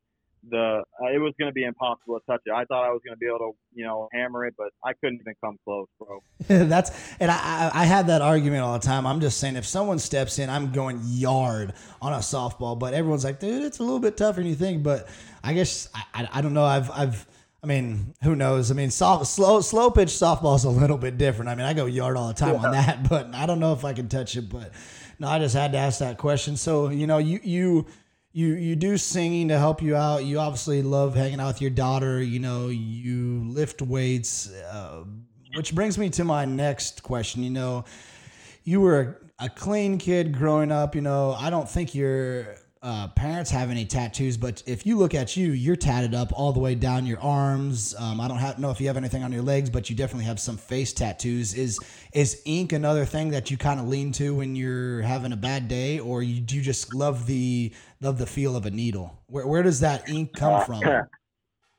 the. 0.50 0.84
Uh, 1.02 1.08
it 1.14 1.20
was 1.20 1.34
going 1.40 1.50
to 1.50 1.54
be 1.54 1.64
impossible 1.64 2.20
to 2.20 2.26
touch 2.26 2.42
it. 2.46 2.52
I 2.52 2.66
thought 2.66 2.86
I 2.86 2.90
was 2.90 3.02
going 3.06 3.16
to 3.16 3.20
be 3.20 3.28
able 3.28 3.40
to, 3.40 3.52
you 3.74 3.86
know, 3.86 4.10
hammer 4.14 4.46
it, 4.46 4.56
but 4.58 4.70
I 4.84 4.94
couldn't 4.94 5.20
even 5.22 5.34
come 5.44 5.58
close, 5.64 5.88
bro. 6.00 6.22
That's 6.48 6.92
and 7.20 7.32
I 7.32 7.72
I 7.74 7.86
had 7.86 8.08
that 8.08 8.22
argument 8.22 8.64
all 8.64 8.74
the 8.74 8.86
time. 8.86 9.06
I'm 9.06 9.22
just 9.22 9.40
saying 9.40 9.56
if 9.56 9.66
someone 9.66 10.00
steps 10.00 10.40
in, 10.40 10.50
I'm 10.50 10.72
going 10.72 11.00
yard 11.04 11.74
on 12.02 12.14
a 12.14 12.18
softball, 12.18 12.78
but 12.78 12.94
everyone's 12.94 13.24
like, 13.24 13.40
dude, 13.40 13.64
it's 13.64 13.80
a 13.80 13.84
little 13.84 14.00
bit 14.00 14.18
tougher 14.18 14.40
than 14.40 14.48
you 14.48 14.56
think. 14.56 14.84
But 14.84 15.08
I 15.44 15.54
guess 15.54 15.90
I, 15.94 16.04
I, 16.14 16.30
I 16.34 16.42
don't 16.42 16.54
know. 16.54 16.66
I've 16.66 16.92
I've 16.92 17.28
I 17.64 17.68
mean, 17.68 18.14
who 18.24 18.36
knows? 18.36 18.70
I 18.72 18.76
mean, 18.76 18.92
soft, 18.92 19.28
slow, 19.28 19.62
slow 19.62 19.90
pitch 19.90 20.10
softball 20.10 20.56
is 20.56 20.64
a 20.66 20.70
little 20.70 20.98
bit 20.98 21.18
different. 21.18 21.50
I 21.50 21.56
mean, 21.56 21.66
I 21.66 21.74
go 21.74 21.86
yard 21.86 22.18
all 22.18 22.28
the 22.28 22.34
time 22.34 22.56
yeah. 22.56 22.66
on 22.66 22.72
that, 22.72 23.10
but 23.10 23.34
I 23.34 23.46
don't 23.46 23.60
know 23.60 23.74
if 23.74 23.84
I 23.84 23.94
can 23.94 24.08
touch 24.08 24.36
it. 24.38 24.50
But 24.50 24.72
no, 25.20 25.28
I 25.28 25.40
just 25.40 25.56
had 25.56 25.72
to 25.74 25.78
ask 25.78 26.00
that 26.00 26.18
question. 26.18 26.56
So, 26.58 26.90
you 26.90 27.08
know, 27.08 27.18
you 27.18 27.40
you 27.44 27.86
you 28.38 28.54
you 28.54 28.76
do 28.76 28.98
singing 28.98 29.48
to 29.48 29.58
help 29.58 29.82
you 29.82 29.96
out. 29.96 30.24
You 30.24 30.38
obviously 30.38 30.84
love 30.84 31.16
hanging 31.16 31.40
out 31.40 31.48
with 31.48 31.62
your 31.62 31.72
daughter. 31.72 32.22
You 32.22 32.38
know, 32.38 32.68
you 32.68 33.44
lift 33.48 33.82
weights, 33.82 34.54
uh, 34.54 35.06
which 35.56 35.74
brings 35.74 35.98
me 35.98 36.12
to 36.12 36.24
my 36.24 36.46
next 36.46 37.02
question. 37.02 37.42
You 37.42 37.50
know, 37.50 37.86
you 38.64 38.80
were 38.80 39.18
a, 39.40 39.46
a 39.46 39.50
clean 39.50 39.98
kid 39.98 40.38
growing 40.38 40.72
up. 40.72 40.94
You 40.94 41.02
know, 41.02 41.32
I 41.32 41.50
don't 41.50 41.68
think 41.68 41.96
you're 41.96 42.58
uh, 42.84 43.08
parents 43.10 43.50
have 43.50 43.72
any 43.72 43.86
tattoos, 43.86 44.38
but 44.38 44.62
if 44.68 44.86
you 44.86 44.98
look 44.98 45.16
at 45.16 45.36
you, 45.36 45.52
you're 45.52 45.76
tatted 45.76 46.14
up 46.14 46.32
all 46.32 46.54
the 46.54 46.60
way 46.60 46.76
down 46.76 47.06
your 47.06 47.20
arms. 47.20 47.96
Um, 47.98 48.22
I 48.22 48.28
don't 48.28 48.38
have, 48.38 48.60
know 48.60 48.70
if 48.70 48.80
you 48.80 48.88
have 48.88 48.98
anything 48.98 49.24
on 49.24 49.32
your 49.32 49.42
legs, 49.42 49.70
but 49.70 49.90
you 49.90 49.96
definitely 49.96 50.26
have 50.26 50.40
some 50.40 50.58
face 50.58 50.94
tattoos. 50.94 51.54
Is 51.56 51.80
is 52.14 52.42
ink 52.46 52.74
another 52.74 53.04
thing 53.04 53.32
that 53.32 53.50
you 53.50 53.58
kind 53.58 53.80
of 53.80 53.88
lean 53.88 54.12
to 54.14 54.36
when 54.36 54.56
you're 54.56 55.02
having 55.02 55.34
a 55.34 55.38
bad 55.38 55.68
day, 55.68 56.00
or 56.00 56.22
you, 56.22 56.40
do 56.40 56.56
you 56.56 56.62
just 56.62 56.94
love 56.94 57.26
the 57.26 57.74
love 58.02 58.18
the 58.18 58.26
feel 58.26 58.56
of 58.56 58.66
a 58.66 58.72
needle? 58.72 59.24
Where 59.28 59.48
where 59.48 59.64
does 59.64 59.80
that 59.82 60.10
ink 60.10 60.34
come 60.34 60.66
from? 60.66 60.82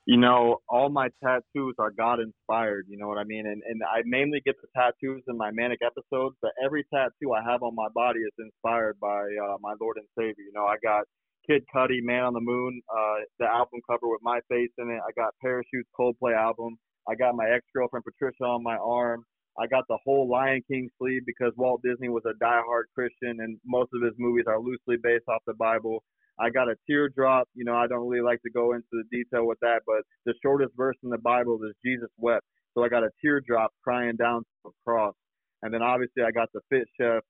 you 0.06 0.16
know, 0.16 0.56
all 0.68 0.88
my 0.88 1.08
tattoos 1.22 1.74
are 1.78 1.90
God 1.90 2.18
inspired. 2.20 2.86
You 2.88 2.96
know 2.96 3.08
what 3.08 3.18
I 3.18 3.24
mean? 3.24 3.46
And 3.46 3.62
and 3.68 3.82
I 3.82 4.02
mainly 4.04 4.40
get 4.44 4.56
the 4.62 4.68
tattoos 4.74 5.22
in 5.28 5.36
my 5.36 5.50
manic 5.50 5.80
episodes, 5.84 6.36
but 6.40 6.52
every 6.64 6.84
tattoo 6.92 7.34
I 7.34 7.42
have 7.44 7.62
on 7.62 7.74
my 7.74 7.88
body 7.94 8.20
is 8.20 8.32
inspired 8.38 8.98
by 9.00 9.20
uh, 9.20 9.56
my 9.60 9.74
Lord 9.80 9.98
and 9.98 10.06
Savior. 10.18 10.44
You 10.44 10.52
know, 10.54 10.64
I 10.64 10.76
got 10.82 11.04
Kid 11.46 11.62
Cudi, 11.74 12.02
Man 12.02 12.24
on 12.24 12.34
the 12.34 12.40
Moon, 12.40 12.80
uh, 12.88 13.24
the 13.38 13.46
album 13.46 13.80
cover 13.88 14.08
with 14.08 14.20
my 14.22 14.40
face 14.48 14.70
in 14.78 14.90
it. 14.90 15.00
I 15.06 15.12
got 15.16 15.34
Parachutes 15.42 15.88
Coldplay 15.98 16.36
album. 16.36 16.78
I 17.08 17.14
got 17.14 17.34
my 17.34 17.48
ex 17.48 17.64
girlfriend 17.74 18.04
Patricia 18.04 18.44
on 18.44 18.62
my 18.62 18.76
arm. 18.76 19.24
I 19.58 19.66
got 19.66 19.84
the 19.88 19.98
whole 20.04 20.28
Lion 20.28 20.62
King 20.68 20.88
sleeve 20.98 21.22
because 21.26 21.52
Walt 21.56 21.82
Disney 21.82 22.08
was 22.08 22.22
a 22.26 22.42
diehard 22.42 22.84
Christian 22.94 23.40
and 23.40 23.58
most 23.66 23.90
of 23.94 24.02
his 24.02 24.14
movies 24.18 24.44
are 24.46 24.60
loosely 24.60 24.96
based 25.02 25.24
off 25.28 25.42
the 25.46 25.54
Bible. 25.54 26.02
I 26.38 26.50
got 26.50 26.68
a 26.68 26.76
teardrop. 26.86 27.48
You 27.54 27.64
know, 27.64 27.74
I 27.74 27.88
don't 27.88 28.08
really 28.08 28.22
like 28.22 28.40
to 28.42 28.50
go 28.50 28.74
into 28.74 28.86
the 28.92 29.04
detail 29.10 29.46
with 29.46 29.58
that, 29.60 29.80
but 29.86 30.02
the 30.26 30.34
shortest 30.42 30.72
verse 30.76 30.96
in 31.02 31.10
the 31.10 31.18
Bible 31.18 31.58
is 31.68 31.74
Jesus 31.84 32.08
wept. 32.18 32.44
So 32.74 32.84
I 32.84 32.88
got 32.88 33.02
a 33.02 33.10
teardrop 33.20 33.72
crying 33.82 34.14
down 34.16 34.40
to 34.40 34.46
the 34.66 34.70
cross. 34.86 35.14
And 35.62 35.74
then 35.74 35.82
obviously 35.82 36.22
I 36.22 36.30
got 36.30 36.48
the 36.54 36.60
fit 36.70 36.86
chef 37.00 37.22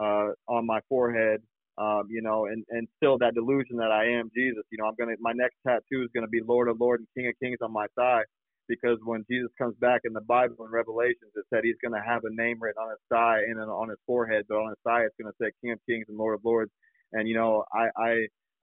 uh, 0.00 0.30
on 0.48 0.66
my 0.66 0.80
forehead. 0.88 1.40
Um, 1.78 2.02
you 2.10 2.20
know, 2.20 2.44
and, 2.46 2.64
and 2.68 2.86
still 2.98 3.16
that 3.18 3.34
delusion 3.34 3.76
that 3.78 3.90
I 3.90 4.04
am 4.04 4.30
Jesus. 4.36 4.62
You 4.70 4.78
know, 4.78 4.84
I'm 4.84 4.94
gonna 4.98 5.16
my 5.20 5.32
next 5.34 5.56
tattoo 5.66 6.02
is 6.02 6.10
gonna 6.14 6.28
be 6.28 6.42
Lord 6.46 6.68
of 6.68 6.78
Lords 6.78 7.00
and 7.00 7.08
King 7.16 7.30
of 7.30 7.34
Kings 7.42 7.58
on 7.62 7.72
my 7.72 7.86
thigh 7.96 8.22
because 8.68 8.98
when 9.04 9.24
Jesus 9.30 9.50
comes 9.58 9.76
back 9.80 10.02
in 10.04 10.12
the 10.12 10.22
Bible 10.22 10.64
in 10.66 10.72
Revelations, 10.72 11.32
it 11.36 11.44
said 11.50 11.62
he's 11.64 11.76
going 11.82 11.94
to 11.94 12.06
have 12.06 12.22
a 12.24 12.34
name 12.34 12.58
written 12.60 12.82
on 12.82 12.90
his 12.90 13.00
thigh 13.10 13.40
and 13.48 13.60
on 13.60 13.90
his 13.90 13.98
forehead, 14.06 14.46
but 14.48 14.56
on 14.56 14.70
his 14.70 14.78
thigh 14.84 15.04
it's 15.04 15.16
going 15.20 15.32
to 15.32 15.36
say 15.40 15.52
King 15.62 15.72
of 15.72 15.80
Kings 15.88 16.06
and 16.08 16.18
Lord 16.18 16.34
of 16.36 16.44
Lords. 16.44 16.72
And 17.12 17.28
you 17.28 17.34
know, 17.36 17.64
I 17.74 17.88
I 17.96 18.12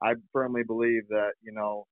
I 0.04 0.14
firmly 0.34 0.64
believe 0.68 1.04
that 1.10 1.34
you 1.44 1.54
know 1.54 1.86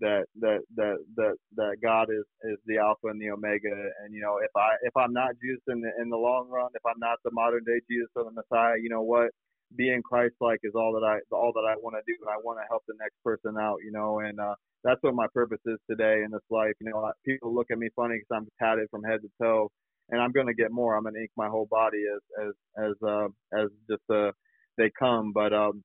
that 0.00 0.26
that 0.40 0.60
that 0.76 0.96
that 1.16 1.34
that 1.56 1.76
God 1.82 2.08
is 2.10 2.24
is 2.44 2.58
the 2.66 2.78
Alpha 2.78 3.08
and 3.08 3.20
the 3.20 3.30
Omega. 3.30 3.72
And 4.04 4.14
you 4.14 4.22
know, 4.22 4.38
if 4.42 4.50
I 4.56 4.76
if 4.82 4.96
I'm 4.96 5.12
not 5.12 5.32
Jesus 5.42 5.62
in 5.68 5.80
the 5.82 5.90
in 6.02 6.10
the 6.10 6.16
long 6.18 6.48
run, 6.50 6.70
if 6.74 6.82
I'm 6.86 7.00
not 7.00 7.18
the 7.24 7.32
modern 7.32 7.64
day 7.64 7.80
Jesus 7.90 8.08
or 8.16 8.24
the 8.24 8.32
Messiah, 8.32 8.76
you 8.82 8.90
know 8.90 9.02
what? 9.02 9.30
Being 9.76 10.02
Christ-like 10.02 10.60
is 10.64 10.72
all 10.74 10.92
that 10.94 11.06
I 11.06 11.18
all 11.34 11.52
that 11.54 11.66
I 11.68 11.76
want 11.76 11.96
to 11.96 12.02
do, 12.06 12.16
and 12.22 12.30
I 12.30 12.36
want 12.42 12.58
to 12.58 12.66
help 12.68 12.84
the 12.88 12.94
next 13.00 13.16
person 13.24 13.56
out. 13.60 13.78
You 13.84 13.92
know, 13.92 14.20
and 14.20 14.38
uh, 14.40 14.54
that's 14.84 15.02
what 15.02 15.14
my 15.14 15.26
purpose 15.34 15.60
is 15.66 15.78
today 15.90 16.22
in 16.24 16.30
this 16.30 16.46
life. 16.50 16.74
You 16.80 16.90
know, 16.90 17.12
people 17.26 17.54
look 17.54 17.68
at 17.70 17.78
me 17.78 17.88
funny 17.96 18.16
because 18.16 18.28
I'm 18.42 18.48
tatted 18.60 18.88
from 18.90 19.04
head 19.04 19.20
to 19.22 19.30
toe, 19.42 19.70
and 20.10 20.20
I'm 20.20 20.32
gonna 20.32 20.54
get 20.54 20.72
more. 20.72 20.96
I'm 20.96 21.04
gonna 21.04 21.20
ink 21.20 21.30
my 21.36 21.48
whole 21.48 21.66
body 21.70 22.04
as 22.14 22.48
as 22.48 22.54
as 22.90 23.08
uh, 23.08 23.28
as 23.58 23.68
just 23.90 24.02
uh, 24.10 24.32
they 24.78 24.90
come. 24.98 25.32
But 25.34 25.52
um, 25.52 25.82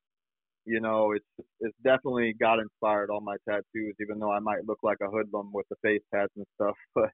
you 0.65 0.79
know, 0.81 1.13
it's 1.13 1.47
it's 1.59 1.77
definitely 1.83 2.35
God 2.39 2.59
inspired 2.59 3.09
all 3.09 3.21
my 3.21 3.37
tattoos, 3.49 3.95
even 4.01 4.19
though 4.19 4.31
I 4.31 4.39
might 4.39 4.65
look 4.67 4.79
like 4.83 4.99
a 5.01 5.09
hoodlum 5.09 5.51
with 5.53 5.65
the 5.69 5.75
face 5.83 6.03
tats 6.13 6.33
and 6.37 6.45
stuff. 6.55 6.75
But 6.95 7.11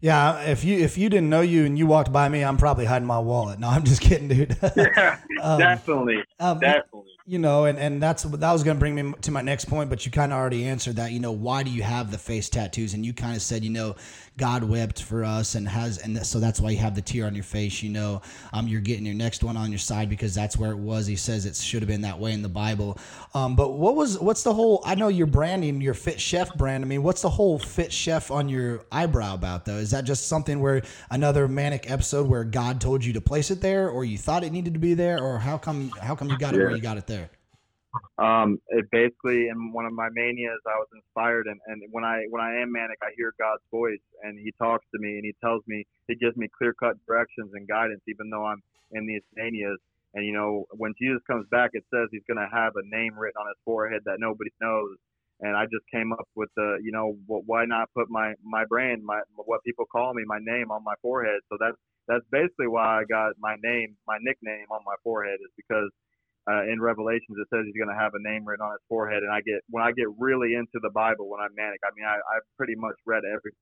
yeah, 0.00 0.42
if 0.42 0.64
you 0.64 0.78
if 0.78 0.98
you 0.98 1.08
didn't 1.08 1.30
know 1.30 1.40
you 1.40 1.64
and 1.64 1.78
you 1.78 1.86
walked 1.86 2.12
by 2.12 2.28
me, 2.28 2.44
I'm 2.44 2.56
probably 2.56 2.84
hiding 2.84 3.06
my 3.06 3.18
wallet. 3.18 3.58
No, 3.58 3.68
I'm 3.68 3.84
just 3.84 4.00
kidding, 4.00 4.28
dude. 4.28 4.56
yeah, 4.76 5.18
um, 5.42 5.58
definitely, 5.58 6.22
um, 6.38 6.58
definitely 6.60 7.16
you 7.26 7.40
know, 7.40 7.64
and, 7.64 7.76
and 7.76 8.00
that's 8.00 8.22
that 8.22 8.52
was 8.52 8.62
going 8.62 8.76
to 8.76 8.78
bring 8.78 8.94
me 8.94 9.12
to 9.22 9.32
my 9.32 9.42
next 9.42 9.64
point, 9.64 9.90
but 9.90 10.06
you 10.06 10.12
kind 10.12 10.32
of 10.32 10.38
already 10.38 10.64
answered 10.64 10.96
that. 10.96 11.10
You 11.10 11.18
know, 11.18 11.32
why 11.32 11.64
do 11.64 11.70
you 11.70 11.82
have 11.82 12.12
the 12.12 12.18
face 12.18 12.48
tattoos? 12.48 12.94
And 12.94 13.04
you 13.04 13.12
kind 13.12 13.34
of 13.34 13.42
said, 13.42 13.64
you 13.64 13.70
know, 13.70 13.96
God 14.38 14.64
wept 14.64 15.02
for 15.02 15.24
us 15.24 15.54
and 15.54 15.66
has, 15.66 15.98
and 15.98 16.24
so 16.26 16.38
that's 16.38 16.60
why 16.60 16.70
you 16.70 16.78
have 16.78 16.94
the 16.94 17.00
tear 17.00 17.26
on 17.26 17.34
your 17.34 17.44
face. 17.44 17.82
You 17.82 17.90
know, 17.90 18.22
um, 18.52 18.68
you're 18.68 18.80
getting 18.82 19.06
your 19.06 19.14
next 19.14 19.42
one 19.42 19.56
on 19.56 19.70
your 19.70 19.78
side 19.78 20.10
because 20.10 20.34
that's 20.34 20.56
where 20.58 20.72
it 20.72 20.78
was. 20.78 21.06
He 21.06 21.16
says 21.16 21.46
it 21.46 21.56
should 21.56 21.80
have 21.80 21.88
been 21.88 22.02
that 22.02 22.18
way 22.18 22.32
in 22.32 22.42
the 22.42 22.48
Bible. 22.48 22.98
Um, 23.34 23.56
but 23.56 23.72
what 23.72 23.96
was 23.96 24.18
what's 24.18 24.42
the 24.42 24.52
whole? 24.52 24.82
I 24.84 24.94
know 24.94 25.08
you're 25.08 25.26
branding 25.26 25.80
your 25.80 25.94
Fit 25.94 26.20
Chef 26.20 26.54
brand. 26.54 26.84
I 26.84 26.86
mean, 26.86 27.02
what's 27.02 27.22
the 27.22 27.30
whole 27.30 27.58
Fit 27.58 27.92
Chef 27.92 28.30
on 28.30 28.48
your 28.48 28.84
eyebrow 28.92 29.34
about 29.34 29.64
though? 29.64 29.76
Is 29.76 29.90
that 29.92 30.04
just 30.04 30.28
something 30.28 30.60
where 30.60 30.82
another 31.10 31.48
manic 31.48 31.90
episode 31.90 32.28
where 32.28 32.44
God 32.44 32.80
told 32.80 33.04
you 33.04 33.14
to 33.14 33.20
place 33.20 33.50
it 33.50 33.60
there, 33.60 33.88
or 33.88 34.04
you 34.04 34.18
thought 34.18 34.44
it 34.44 34.52
needed 34.52 34.74
to 34.74 34.80
be 34.80 34.94
there, 34.94 35.18
or 35.18 35.38
how 35.38 35.56
come 35.56 35.90
how 36.00 36.14
come 36.14 36.28
you 36.28 36.38
got 36.38 36.54
it 36.54 36.58
where 36.58 36.72
you 36.72 36.82
got 36.82 36.98
it 36.98 37.06
there? 37.06 37.30
Um, 38.18 38.60
it 38.68 38.90
basically 38.90 39.48
in 39.48 39.72
one 39.72 39.84
of 39.84 39.92
my 39.92 40.08
manias, 40.10 40.60
I 40.66 40.78
was 40.78 40.88
inspired, 40.94 41.46
and, 41.46 41.60
and 41.66 41.82
when 41.90 42.04
I 42.04 42.24
when 42.30 42.42
I 42.42 42.56
am 42.56 42.72
manic, 42.72 42.98
I 43.02 43.10
hear 43.16 43.34
God's 43.38 43.62
voice, 43.70 44.00
and 44.22 44.38
He 44.38 44.52
talks 44.58 44.86
to 44.94 44.98
me, 44.98 45.16
and 45.16 45.24
He 45.24 45.34
tells 45.42 45.62
me, 45.66 45.86
He 46.08 46.14
gives 46.14 46.36
me 46.36 46.48
clear 46.56 46.74
cut 46.74 46.96
directions 47.06 47.50
and 47.54 47.68
guidance, 47.68 48.00
even 48.08 48.30
though 48.30 48.44
I'm 48.44 48.62
in 48.92 49.06
these 49.06 49.22
manias. 49.36 49.78
And 50.14 50.24
you 50.24 50.32
know, 50.32 50.66
when 50.72 50.94
Jesus 51.00 51.20
comes 51.26 51.46
back, 51.50 51.70
it 51.74 51.84
says 51.92 52.08
He's 52.10 52.24
going 52.26 52.38
to 52.38 52.48
have 52.54 52.72
a 52.76 52.86
name 52.86 53.18
written 53.18 53.40
on 53.40 53.48
His 53.48 53.58
forehead 53.64 54.02
that 54.06 54.18
nobody 54.18 54.50
knows. 54.60 54.96
And 55.40 55.54
I 55.54 55.64
just 55.64 55.84
came 55.92 56.14
up 56.14 56.26
with 56.34 56.48
the, 56.56 56.78
you 56.82 56.92
know, 56.92 57.18
why 57.26 57.66
not 57.66 57.90
put 57.94 58.08
my 58.08 58.32
my 58.42 58.64
brand, 58.64 59.04
my 59.04 59.20
what 59.36 59.62
people 59.64 59.84
call 59.84 60.14
me, 60.14 60.22
my 60.26 60.38
name 60.40 60.70
on 60.70 60.82
my 60.82 60.94
forehead. 61.02 61.40
So 61.50 61.58
that's 61.60 61.76
that's 62.08 62.24
basically 62.30 62.68
why 62.68 63.00
I 63.00 63.04
got 63.04 63.32
my 63.38 63.56
name, 63.62 63.96
my 64.06 64.16
nickname 64.22 64.66
on 64.70 64.80
my 64.86 64.94
forehead 65.04 65.38
is 65.42 65.50
because 65.56 65.90
uh, 66.48 66.62
in 66.70 66.80
Revelations 66.80 67.36
it 67.38 67.48
says 67.50 67.66
he's 67.66 67.76
going 67.76 67.92
to 67.92 68.00
have 68.00 68.14
a 68.14 68.22
name 68.22 68.46
written 68.46 68.64
on 68.64 68.72
his 68.72 68.84
forehead. 68.88 69.22
And 69.22 69.32
I 69.32 69.40
get 69.42 69.62
when 69.70 69.82
I 69.82 69.92
get 69.92 70.06
really 70.18 70.54
into 70.54 70.78
the 70.82 70.90
Bible 70.90 71.28
when 71.28 71.40
I'm 71.40 71.54
manic. 71.54 71.80
I 71.84 71.90
mean, 71.96 72.06
I, 72.06 72.16
I've 72.16 72.46
pretty 72.56 72.74
much 72.76 72.96
read 73.06 73.24
every 73.26 73.52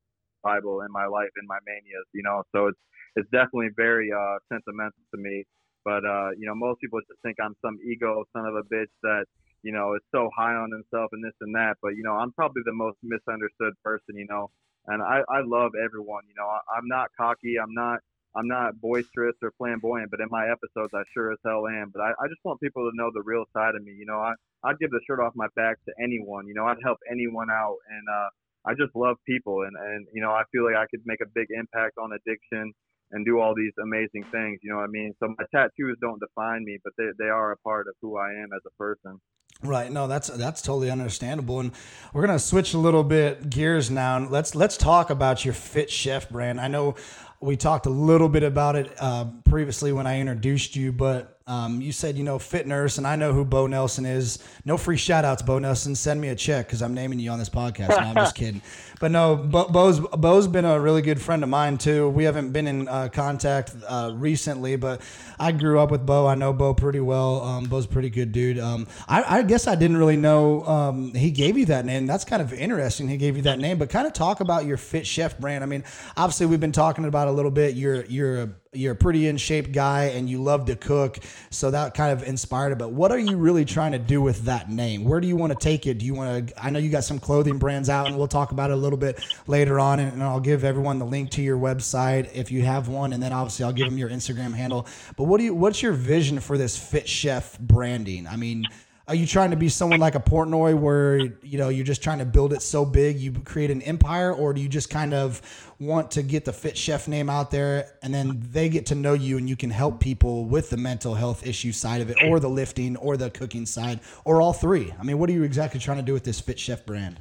Bible 0.43 0.82
in 0.82 0.93
my 0.93 1.07
life 1.07 1.32
in 1.41 1.47
my 1.49 1.59
manias, 1.66 2.07
you 2.12 2.22
know. 2.22 2.45
So 2.53 2.68
it's 2.68 2.78
it's 3.16 3.28
definitely 3.30 3.70
very 3.76 4.12
uh, 4.12 4.37
sentimental 4.53 5.01
to 5.14 5.18
me. 5.20 5.45
But 5.85 6.05
uh, 6.05 6.37
you 6.37 6.47
know, 6.47 6.55
most 6.55 6.80
people 6.80 7.01
just 7.09 7.20
think 7.22 7.37
I'm 7.43 7.57
some 7.64 7.78
ego 7.85 8.24
son 8.37 8.47
of 8.47 8.55
a 8.55 8.64
bitch 8.68 8.93
that 9.03 9.24
you 9.62 9.72
know 9.72 9.95
is 9.95 10.03
so 10.12 10.30
high 10.37 10.55
on 10.55 10.70
himself 10.70 11.11
and 11.12 11.24
this 11.24 11.37
and 11.41 11.55
that. 11.55 11.76
But 11.82 11.97
you 11.97 12.03
know, 12.05 12.12
I'm 12.14 12.32
probably 12.32 12.62
the 12.64 12.76
most 12.76 12.99
misunderstood 13.03 13.74
person, 13.82 14.16
you 14.16 14.26
know. 14.28 14.51
And 14.87 15.03
I 15.03 15.24
I 15.28 15.41
love 15.41 15.72
everyone, 15.82 16.24
you 16.28 16.35
know. 16.37 16.47
I, 16.47 16.61
I'm 16.76 16.89
not 16.89 17.09
cocky. 17.16 17.57
I'm 17.57 17.72
not 17.72 18.01
I'm 18.37 18.49
not 18.49 18.80
boisterous 18.80 19.37
or 19.43 19.53
flamboyant, 19.59 20.11
but 20.11 20.20
in 20.20 20.26
my 20.30 20.51
episodes, 20.51 20.93
I 20.93 21.03
sure 21.14 21.32
as 21.32 21.39
hell 21.45 21.66
am. 21.68 21.91
But 21.95 22.03
I, 22.03 22.11
I 22.11 22.26
just 22.28 22.43
want 22.45 22.61
people 22.61 22.91
to 22.91 22.97
know 22.97 23.11
the 23.14 23.22
real 23.22 23.45
side 23.53 23.74
of 23.74 23.82
me. 23.85 23.93
You 23.93 24.07
know, 24.07 24.18
I, 24.18 24.35
I'd 24.64 24.78
give 24.78 24.91
the 24.91 25.01
shirt 25.07 25.20
off 25.20 25.32
my 25.37 25.47
back 25.55 25.78
to 25.87 25.93
anyone. 26.03 26.47
You 26.47 26.55
know, 26.55 26.66
I'd 26.66 26.82
help 26.82 26.99
anyone 27.11 27.49
out. 27.51 27.78
And 27.89 28.05
uh, 28.11 28.28
I 28.66 28.74
just 28.74 28.95
love 28.97 29.16
people. 29.26 29.62
And, 29.62 29.76
and, 29.76 30.07
you 30.12 30.20
know, 30.20 30.30
I 30.30 30.43
feel 30.51 30.64
like 30.64 30.76
I 30.76 30.87
could 30.91 31.03
make 31.07 31.20
a 31.20 31.30
big 31.35 31.47
impact 31.51 31.99
on 31.99 32.11
addiction 32.12 32.72
and 33.12 33.24
do 33.24 33.39
all 33.39 33.55
these 33.55 33.72
amazing 33.80 34.24
things. 34.32 34.59
You 34.62 34.72
know 34.72 34.78
what 34.78 34.91
I 34.91 34.93
mean? 34.93 35.14
So 35.20 35.28
my 35.39 35.45
tattoos 35.55 35.97
don't 36.01 36.18
define 36.18 36.64
me, 36.64 36.78
but 36.82 36.93
they, 36.99 37.11
they 37.18 37.30
are 37.30 37.53
a 37.53 37.57
part 37.59 37.87
of 37.87 37.95
who 38.03 38.18
I 38.18 38.30
am 38.30 38.49
as 38.55 38.62
a 38.66 38.74
person. 38.76 39.20
Right. 39.62 39.91
No, 39.91 40.09
that's 40.09 40.28
that's 40.28 40.61
totally 40.61 40.91
understandable. 40.91 41.61
And 41.61 41.70
we're 42.12 42.26
gonna 42.26 42.41
switch 42.41 42.74
a 42.74 42.78
little 42.78 43.05
bit 43.05 43.49
gears 43.51 43.91
now. 43.91 44.16
and 44.16 44.30
Let's 44.30 44.55
let's 44.55 44.76
talk 44.76 45.11
about 45.11 45.45
your 45.45 45.55
Fit 45.55 45.91
Chef 45.91 46.28
brand. 46.28 46.61
I 46.61 46.66
know 46.66 46.97
we 47.45 47.57
talked 47.57 47.87
a 47.87 47.91
little 47.91 48.29
bit 48.29 48.43
about 48.43 48.75
it 48.75 48.91
uh, 48.99 49.27
previously 49.45 49.93
when 49.93 50.07
I 50.07 50.19
introduced 50.21 50.77
you, 50.77 50.93
but 50.93 51.39
um, 51.47 51.83
you 51.83 51.93
said, 51.93 52.17
you 52.17 52.25
know, 52.25 52.39
Fit 52.39 52.67
Nurse, 52.67 52.97
and 52.97 53.07
I 53.07 53.17
know 53.17 53.35
who 53.35 53.45
Bo 53.45 53.67
Nelson 53.67 54.07
is. 54.07 54.39
No 54.65 54.79
free 54.79 54.97
shout 54.97 55.27
outs, 55.27 55.43
Bo 55.43 55.59
Nelson. 55.59 55.95
Send 55.95 56.19
me 56.19 56.29
a 56.29 56.35
check 56.35 56.67
because 56.67 56.81
I'm 56.81 56.95
naming 56.95 57.19
you 57.19 57.31
on 57.31 57.39
this 57.39 57.51
podcast. 57.51 57.91
No, 57.91 57.97
I'm 57.97 58.15
just 58.15 58.35
kidding. 58.35 58.63
But 58.99 59.11
no, 59.11 59.37
Bo, 59.37 59.69
Bo's, 59.69 60.01
Bo's 60.01 60.49
been 60.49 60.65
a 60.65 60.81
really 60.81 61.03
good 61.03 61.21
friend 61.21 61.43
of 61.43 61.51
mine, 61.51 61.77
too. 61.77 62.09
We 62.09 62.25
haven't 62.25 62.53
been 62.53 62.67
in 62.67 62.89
uh, 62.89 63.09
contact 63.13 63.75
uh, 63.87 64.13
recently, 64.15 64.77
but 64.77 65.03
I 65.39 65.53
grew 65.53 65.81
up 65.81 65.91
with 65.91 66.07
Bo. 66.07 66.27
I 66.27 66.35
know 66.35 66.55
Bo 66.55 66.73
pretty 66.73 67.01
well. 67.01 67.43
Um, 67.43 67.65
Bo's 67.65 67.85
a 67.85 67.89
pretty 67.89 68.09
good 68.09 68.33
dude. 68.33 68.59
Um, 68.59 68.87
I, 69.07 69.41
I, 69.41 69.43
guess 69.43 69.67
I 69.67 69.75
didn't 69.75 69.99
really 69.99 70.17
know 70.17 70.65
um, 70.65 71.13
he 71.13 71.31
gave 71.31 71.59
you 71.59 71.67
that 71.67 71.85
name. 71.85 72.07
That's 72.07 72.25
kind 72.25 72.41
of 72.41 72.55
interesting. 72.55 73.07
He 73.07 73.19
gave 73.19 73.37
you 73.37 73.43
that 73.43 73.59
name, 73.59 73.77
but 73.77 73.91
kind 73.91 74.07
of 74.07 74.15
talk 74.15 74.41
about 74.41 74.65
your 74.65 74.79
Fit 74.79 75.07
Chef 75.07 75.39
brand. 75.39 75.63
I 75.63 75.67
mean, 75.67 75.85
obviously, 76.17 76.47
we've 76.47 76.59
been 76.59 76.73
talking 76.73 77.05
about 77.05 77.29
a 77.29 77.33
little 77.33 77.51
bit. 77.51 77.75
You're, 77.75 78.07
you're 78.07 78.43
a 78.45 78.51
you're 78.75 78.93
a 78.93 78.97
pretty 78.97 79.29
in 79.29 79.37
shape 79.37 79.72
guy 79.72 80.05
and 80.07 80.29
you 80.29 80.43
love 80.43 80.66
to 80.66 80.77
cook. 80.77 81.18
So 81.51 81.70
that 81.70 81.95
kind 81.95 82.12
of 82.12 82.27
inspired 82.27 82.72
it. 82.72 82.79
But 82.79 82.93
what 82.93 83.12
are 83.12 83.18
you 83.18 83.37
really 83.37 83.64
trying 83.64 83.93
to 83.93 83.99
do 83.99 84.20
with 84.20 84.43
that 84.43 84.70
name? 84.70 85.05
Where 85.05 85.20
do 85.20 85.29
you 85.29 85.37
want 85.37 85.53
to 85.53 85.59
take 85.59 85.87
it? 85.87 85.99
Do 85.99 86.07
you 86.07 86.14
want 86.14 86.49
to? 86.49 86.64
I 86.64 86.70
know 86.70 86.79
you 86.79 86.91
got 86.91 87.05
some 87.05 87.18
clothing 87.18 87.59
brands 87.59 87.89
out, 87.89 88.07
and 88.07 88.16
we'll 88.16 88.29
talk 88.29 88.53
about 88.53 88.70
it 88.70 88.75
a 88.75 88.77
little 88.77 88.99
bit 88.99 89.25
later 89.47 89.79
on. 89.79 90.01
And, 90.01 90.12
and 90.12 90.22
I'll 90.22 90.41
give 90.41 90.64
everyone 90.64 90.99
the 90.99 91.07
link 91.07 91.31
to 91.31 91.43
your 91.43 91.59
website 91.59 92.31
if 92.35 92.51
you 92.51 92.62
have 92.62 92.89
one, 92.89 93.12
and 93.12 93.22
then 93.22 93.33
obviously 93.33 93.64
I'll 93.64 93.72
give 93.72 93.89
them 93.89 93.99
your 93.99 94.11
Instagram 94.11 94.55
handle. 94.55 94.87
But 95.16 95.25
what 95.25 95.39
do 95.39 95.45
you? 95.45 95.55
What's 95.55 95.83
your 95.83 95.93
vision 95.93 96.41
for 96.41 96.59
this 96.59 96.77
Fit 96.77 97.09
Chef 97.09 97.59
branding? 97.59 98.27
I 98.27 98.37
mean. 98.37 98.64
Are 99.07 99.15
you 99.15 99.27
trying 99.27 99.51
to 99.51 99.57
be 99.57 99.69
someone 99.69 100.01
like 100.01 100.15
a 100.15 100.21
Portnoy 100.21 100.75
where 100.75 101.19
you 101.19 101.59
know 101.59 101.69
you're 101.69 101.85
just 101.85 102.03
trying 102.03 102.21
to 102.21 102.25
build 102.25 102.55
it 102.55 102.63
so 102.63 102.87
big 102.87 103.19
you 103.19 103.33
create 103.33 103.71
an 103.71 103.83
empire, 103.83 104.33
or 104.33 104.55
do 104.55 104.63
you 104.63 104.69
just 104.69 104.89
kind 104.89 105.13
of 105.13 105.43
want 105.79 106.13
to 106.13 106.23
get 106.23 106.47
the 106.47 106.55
Fit 106.55 106.79
Chef 106.79 107.07
name 107.07 107.29
out 107.29 107.51
there 107.51 107.99
and 108.03 108.15
then 108.15 108.43
they 108.51 108.71
get 108.71 108.87
to 108.87 108.95
know 108.95 109.13
you 109.13 109.37
and 109.37 109.47
you 109.47 109.57
can 109.57 109.69
help 109.69 110.01
people 110.01 110.47
with 110.47 110.71
the 110.71 110.79
mental 110.79 111.15
health 111.15 111.47
issue 111.47 111.71
side 111.71 112.01
of 112.01 112.09
it, 112.09 112.17
or 112.25 112.41
the 112.41 112.49
lifting, 112.49 112.97
or 112.97 113.19
the 113.19 113.29
cooking 113.31 113.67
side, 113.67 114.01
or 114.25 114.41
all 114.41 114.55
three? 114.55 114.95
I 114.99 115.03
mean, 115.03 115.19
what 115.19 115.29
are 115.29 115.35
you 115.35 115.43
exactly 115.43 115.81
trying 115.81 115.99
to 115.99 116.03
do 116.03 116.15
with 116.15 116.25
this 116.25 116.41
Fit 116.41 116.59
Chef 116.59 116.87
brand? 116.87 117.21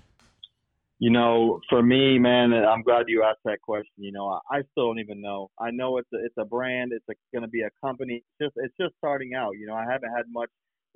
You 0.99 1.09
know, 1.09 1.59
for 1.67 1.83
me, 1.83 2.17
man, 2.17 2.53
I'm 2.53 2.81
glad 2.81 3.09
you 3.09 3.23
asked 3.23 3.43
that 3.43 3.61
question. 3.61 3.91
You 3.97 4.13
know, 4.13 4.29
I, 4.29 4.59
I 4.59 4.61
still 4.71 4.87
don't 4.87 4.99
even 4.99 5.19
know. 5.19 5.51
I 5.59 5.69
know 5.71 5.97
it's 5.97 6.07
a, 6.13 6.23
it's 6.23 6.35
a 6.37 6.45
brand. 6.45 6.93
It's 6.93 7.05
going 7.33 7.41
to 7.41 7.49
be 7.49 7.63
a 7.63 7.69
company. 7.85 8.23
It's 8.39 8.47
just 8.47 8.53
it's 8.55 8.73
just 8.79 8.95
starting 8.99 9.33
out. 9.33 9.57
You 9.59 9.67
know, 9.67 9.75
I 9.75 9.83
haven't 9.83 10.11
had 10.15 10.27
much 10.31 10.49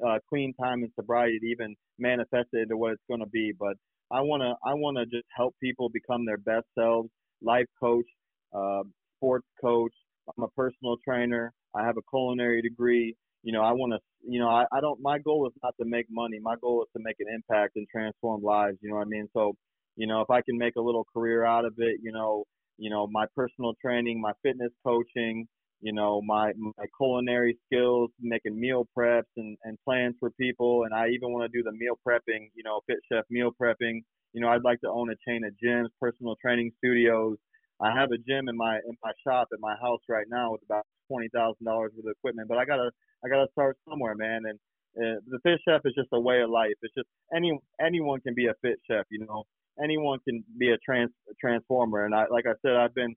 uh, 0.06 0.20
clean 0.30 0.54
time 0.62 0.84
and 0.84 0.91
sobriety 0.95 1.39
to 1.39 1.45
even 1.48 1.76
manifest 2.00 2.50
it 2.54 2.64
into 2.64 2.78
what 2.78 2.93
it's 2.93 3.04
going 3.08 3.20
to 3.22 3.28
be. 3.28 3.54
But 3.58 3.76
I 4.12 4.22
want 4.22 4.41
to 4.41 4.54
I 4.68 4.74
want 4.74 4.98
to 4.98 5.06
just 5.06 5.28
help 5.36 5.56
people 5.62 5.89
become 5.89 6.26
their 6.26 6.38
best 6.38 6.66
selves. 6.78 7.10
Life 7.41 7.68
coach, 7.80 8.06
uh, 8.54 8.84
sports 9.18 9.48
coach. 9.62 9.93
I'm 10.38 10.43
a 10.43 10.48
personal 10.50 10.98
trainer. 11.08 11.54
I 11.76 11.86
have 11.86 11.98
a 11.98 12.02
culinary 12.10 12.62
degree. 12.62 13.16
You 13.43 13.54
know, 13.54 13.62
I 13.62 13.72
want 13.74 13.93
to. 13.93 14.00
You 14.28 14.39
know, 14.39 14.50
I, 14.50 14.66
I 14.72 14.82
don't. 14.82 15.00
My 15.02 15.20
goal 15.20 15.48
is 15.48 15.54
not 15.64 15.74
to 15.80 15.86
make 15.86 16.08
money. 16.10 16.39
My 16.41 16.56
goal 16.62 16.84
is 16.84 16.89
to 16.98 17.04
make 17.04 17.18
an 17.20 17.28
impact 17.34 17.76
and 17.76 17.88
transform 17.89 18.41
lives. 18.43 18.78
You 18.82 18.89
know 18.89 18.95
what 18.98 19.08
I 19.08 19.10
mean? 19.10 19.28
So, 19.34 19.54
you 19.95 20.08
know, 20.08 20.22
if 20.22 20.30
I 20.30 20.41
can 20.41 20.58
make 20.58 20.76
a 20.76 20.82
little 20.82 21.06
career 21.14 21.45
out 21.45 21.66
of 21.66 21.74
it, 21.78 22.00
you 22.02 22.12
know, 22.12 22.43
you 22.78 22.89
know, 22.89 23.08
my 23.08 23.26
personal 23.36 23.74
training, 23.82 24.20
my 24.22 24.34
fitness 24.43 24.72
coaching, 24.86 25.48
you 25.82 25.94
know, 25.94 26.22
my 26.22 26.54
my 26.58 26.86
culinary 26.98 27.58
skills, 27.66 28.10
making 28.20 28.60
meal 28.60 28.88
preps 28.98 29.24
and, 29.38 29.58
and 29.64 29.78
plans 29.86 30.16
for 30.20 30.32
people. 30.32 30.84
And 30.84 30.94
I 30.94 31.10
even 31.10 31.32
want 31.32 31.52
to 31.52 31.58
do 31.58 31.64
the 31.64 31.72
meal 31.72 32.00
prepping, 32.08 32.50
you 32.56 32.64
know, 32.64 32.82
fit 32.88 32.98
chef 33.12 33.26
meal 33.30 33.52
prepping. 33.62 34.02
You 34.34 34.42
know, 34.42 34.50
I'd 34.50 34.64
like 34.64 34.82
to 34.82 34.90
own 34.90 35.10
a 35.12 35.16
chain 35.28 35.44
of 35.46 35.54
gyms, 35.64 35.88
personal 36.02 36.36
training 36.42 36.72
studios. 36.78 37.38
I 37.80 37.92
have 37.94 38.12
a 38.12 38.18
gym 38.18 38.50
in 38.50 38.58
my 38.58 38.78
in 38.78 38.98
my 39.04 39.12
shop 39.26 39.50
at 39.54 39.60
my 39.60 39.76
house 39.82 40.02
right 40.10 40.26
now 40.30 40.52
with 40.54 40.62
about 40.64 40.86
twenty 41.08 41.30
thousand 41.34 41.66
dollars 41.66 41.92
worth 41.96 42.06
of 42.06 42.12
equipment. 42.12 42.48
But 42.48 42.58
I 42.58 42.66
gotta 42.66 42.90
I 43.24 43.30
gotta 43.30 43.48
start 43.52 43.78
somewhere, 43.88 44.16
man. 44.16 44.42
And 44.46 44.60
uh, 44.98 45.20
the 45.28 45.40
fit 45.44 45.60
chef 45.68 45.82
is 45.86 45.94
just 45.96 46.10
a 46.12 46.20
way 46.20 46.42
of 46.42 46.50
life. 46.50 46.74
It's 46.82 46.94
just 46.96 47.08
any 47.36 47.58
anyone 47.80 48.20
can 48.22 48.34
be 48.34 48.48
a 48.48 48.54
fit 48.64 48.80
chef. 48.90 49.06
You 49.12 49.26
know, 49.26 49.44
anyone 49.84 50.20
can 50.28 50.44
be 50.58 50.72
a 50.72 50.78
trans 50.80 51.12
transformer. 51.40 52.06
And 52.06 52.16
I 52.16 52.26
like 52.32 52.46
I 52.48 52.54
said, 52.64 52.76
I've 52.76 52.96
been 52.96 53.16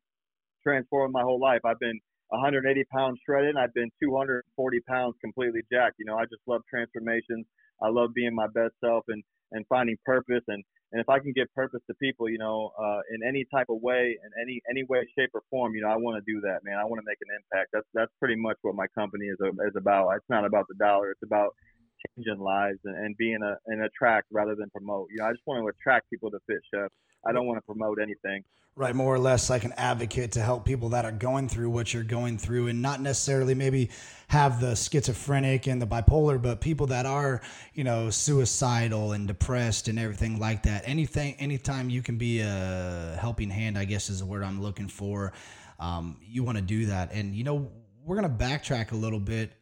transformed 0.62 1.12
my 1.12 1.22
whole 1.22 1.40
life. 1.40 1.60
I've 1.64 1.78
been 1.80 1.98
180 2.30 2.84
pounds 2.92 3.18
shredded. 3.24 3.56
I've 3.56 3.74
been 3.74 3.90
240 4.02 4.80
pounds 4.88 5.14
completely 5.20 5.60
jacked. 5.72 5.96
You 5.98 6.06
know, 6.06 6.16
I 6.16 6.24
just 6.24 6.42
love 6.46 6.62
transformations. 6.68 7.46
I 7.82 7.88
love 7.88 8.10
being 8.14 8.34
my 8.34 8.46
best 8.46 8.74
self 8.80 9.04
and 9.08 9.22
and 9.52 9.66
finding 9.68 9.96
purpose 10.06 10.44
and 10.46 10.62
and 10.92 11.00
if 11.00 11.08
I 11.08 11.20
can 11.20 11.32
give 11.32 11.46
purpose 11.54 11.80
to 11.86 11.94
people, 12.02 12.28
you 12.28 12.38
know, 12.38 12.72
uh, 12.74 13.00
in 13.14 13.22
any 13.22 13.46
type 13.54 13.70
of 13.70 13.78
way, 13.80 14.18
in 14.18 14.30
any 14.42 14.60
any 14.68 14.82
way, 14.90 15.06
shape, 15.16 15.30
or 15.34 15.42
form, 15.48 15.74
you 15.74 15.82
know, 15.82 15.88
I 15.88 15.96
want 15.96 16.18
to 16.18 16.24
do 16.26 16.40
that, 16.42 16.64
man. 16.64 16.78
I 16.78 16.84
want 16.84 16.98
to 16.98 17.06
make 17.06 17.18
an 17.22 17.30
impact. 17.30 17.70
That's 17.72 17.86
that's 17.94 18.10
pretty 18.18 18.34
much 18.34 18.56
what 18.62 18.74
my 18.74 18.86
company 18.98 19.26
is 19.26 19.38
is 19.38 19.76
about. 19.76 20.10
It's 20.16 20.28
not 20.28 20.44
about 20.44 20.66
the 20.66 20.74
dollar. 20.82 21.12
It's 21.12 21.22
about 21.22 21.54
changing 22.16 22.40
lives 22.40 22.78
and, 22.84 22.96
and 22.96 23.16
being 23.16 23.38
a 23.42 23.56
an 23.66 23.82
attract 23.82 24.28
rather 24.30 24.54
than 24.54 24.70
promote. 24.70 25.08
You 25.10 25.18
know, 25.18 25.26
I 25.26 25.32
just 25.32 25.42
want 25.46 25.62
to 25.62 25.68
attract 25.68 26.10
people 26.10 26.30
to 26.30 26.38
Fit 26.46 26.60
Chef. 26.72 26.90
I 27.26 27.32
don't 27.32 27.46
want 27.46 27.58
to 27.58 27.62
promote 27.62 27.98
anything. 28.00 28.44
Right, 28.76 28.94
more 28.94 29.14
or 29.14 29.18
less 29.18 29.50
like 29.50 29.64
an 29.64 29.74
advocate 29.76 30.32
to 30.32 30.40
help 30.40 30.64
people 30.64 30.90
that 30.90 31.04
are 31.04 31.12
going 31.12 31.48
through 31.48 31.70
what 31.70 31.92
you're 31.92 32.04
going 32.04 32.38
through 32.38 32.68
and 32.68 32.80
not 32.80 33.00
necessarily 33.00 33.54
maybe 33.54 33.90
have 34.28 34.60
the 34.60 34.74
schizophrenic 34.74 35.66
and 35.66 35.82
the 35.82 35.86
bipolar, 35.86 36.40
but 36.40 36.60
people 36.60 36.86
that 36.86 37.04
are, 37.04 37.42
you 37.74 37.84
know, 37.84 38.10
suicidal 38.10 39.12
and 39.12 39.26
depressed 39.26 39.88
and 39.88 39.98
everything 39.98 40.38
like 40.38 40.62
that. 40.62 40.84
Anything, 40.86 41.34
anytime 41.34 41.90
you 41.90 42.00
can 42.00 42.16
be 42.16 42.40
a 42.40 43.18
helping 43.20 43.50
hand, 43.50 43.76
I 43.76 43.84
guess 43.84 44.08
is 44.08 44.20
the 44.20 44.26
word 44.26 44.44
I'm 44.44 44.62
looking 44.62 44.88
for. 44.88 45.32
Um, 45.80 46.18
you 46.22 46.44
want 46.44 46.56
to 46.56 46.62
do 46.62 46.86
that. 46.86 47.12
And, 47.12 47.34
you 47.34 47.44
know, 47.44 47.70
we're 48.04 48.20
going 48.20 48.38
to 48.38 48.44
backtrack 48.44 48.92
a 48.92 48.96
little 48.96 49.20
bit 49.20 49.52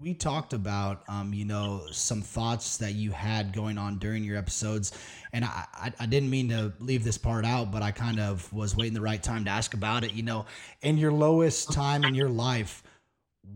we 0.00 0.14
talked 0.14 0.52
about 0.52 1.02
um, 1.08 1.32
you 1.32 1.44
know 1.44 1.82
some 1.90 2.22
thoughts 2.22 2.76
that 2.78 2.94
you 2.94 3.10
had 3.10 3.52
going 3.52 3.78
on 3.78 3.98
during 3.98 4.24
your 4.24 4.36
episodes 4.36 4.92
and 5.32 5.44
I, 5.44 5.64
I, 5.74 5.92
I 6.00 6.06
didn't 6.06 6.30
mean 6.30 6.48
to 6.50 6.72
leave 6.80 7.04
this 7.04 7.18
part 7.18 7.44
out 7.44 7.70
but 7.70 7.82
i 7.82 7.90
kind 7.90 8.20
of 8.20 8.52
was 8.52 8.76
waiting 8.76 8.94
the 8.94 9.00
right 9.00 9.22
time 9.22 9.44
to 9.44 9.50
ask 9.50 9.74
about 9.74 10.04
it 10.04 10.12
you 10.12 10.22
know. 10.22 10.46
In 10.82 10.98
your 10.98 11.12
lowest 11.12 11.72
time 11.72 12.04
in 12.04 12.14
your 12.14 12.28
life 12.28 12.82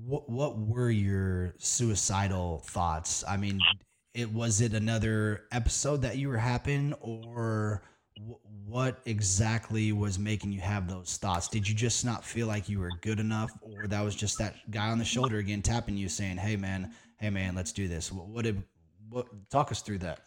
what, 0.06 0.28
what 0.30 0.58
were 0.58 0.90
your 0.90 1.54
suicidal 1.58 2.62
thoughts? 2.66 3.24
I 3.28 3.36
mean 3.36 3.60
it 4.14 4.32
was 4.32 4.60
it 4.60 4.74
another 4.74 5.44
episode 5.52 6.02
that 6.02 6.16
you 6.18 6.28
were 6.28 6.38
having 6.38 6.94
or 7.00 7.82
what 8.66 9.00
exactly 9.06 9.92
was 9.92 10.18
making 10.18 10.52
you 10.52 10.60
have 10.60 10.88
those 10.88 11.16
thoughts? 11.16 11.48
Did 11.48 11.68
you 11.68 11.74
just 11.74 12.04
not 12.04 12.24
feel 12.24 12.46
like 12.46 12.68
you 12.68 12.78
were 12.78 12.90
good 13.00 13.20
enough, 13.20 13.50
or 13.62 13.86
that 13.86 14.02
was 14.02 14.14
just 14.14 14.38
that 14.38 14.54
guy 14.70 14.90
on 14.90 14.98
the 14.98 15.04
shoulder 15.04 15.38
again 15.38 15.62
tapping 15.62 15.96
you, 15.96 16.08
saying, 16.08 16.36
"Hey, 16.36 16.56
man, 16.56 16.92
hey, 17.18 17.30
man, 17.30 17.54
let's 17.54 17.72
do 17.72 17.88
this"? 17.88 18.12
What, 18.12 18.28
what 18.28 18.44
did 18.44 18.62
what, 19.10 19.26
talk 19.50 19.70
us 19.70 19.82
through 19.82 19.98
that. 19.98 20.20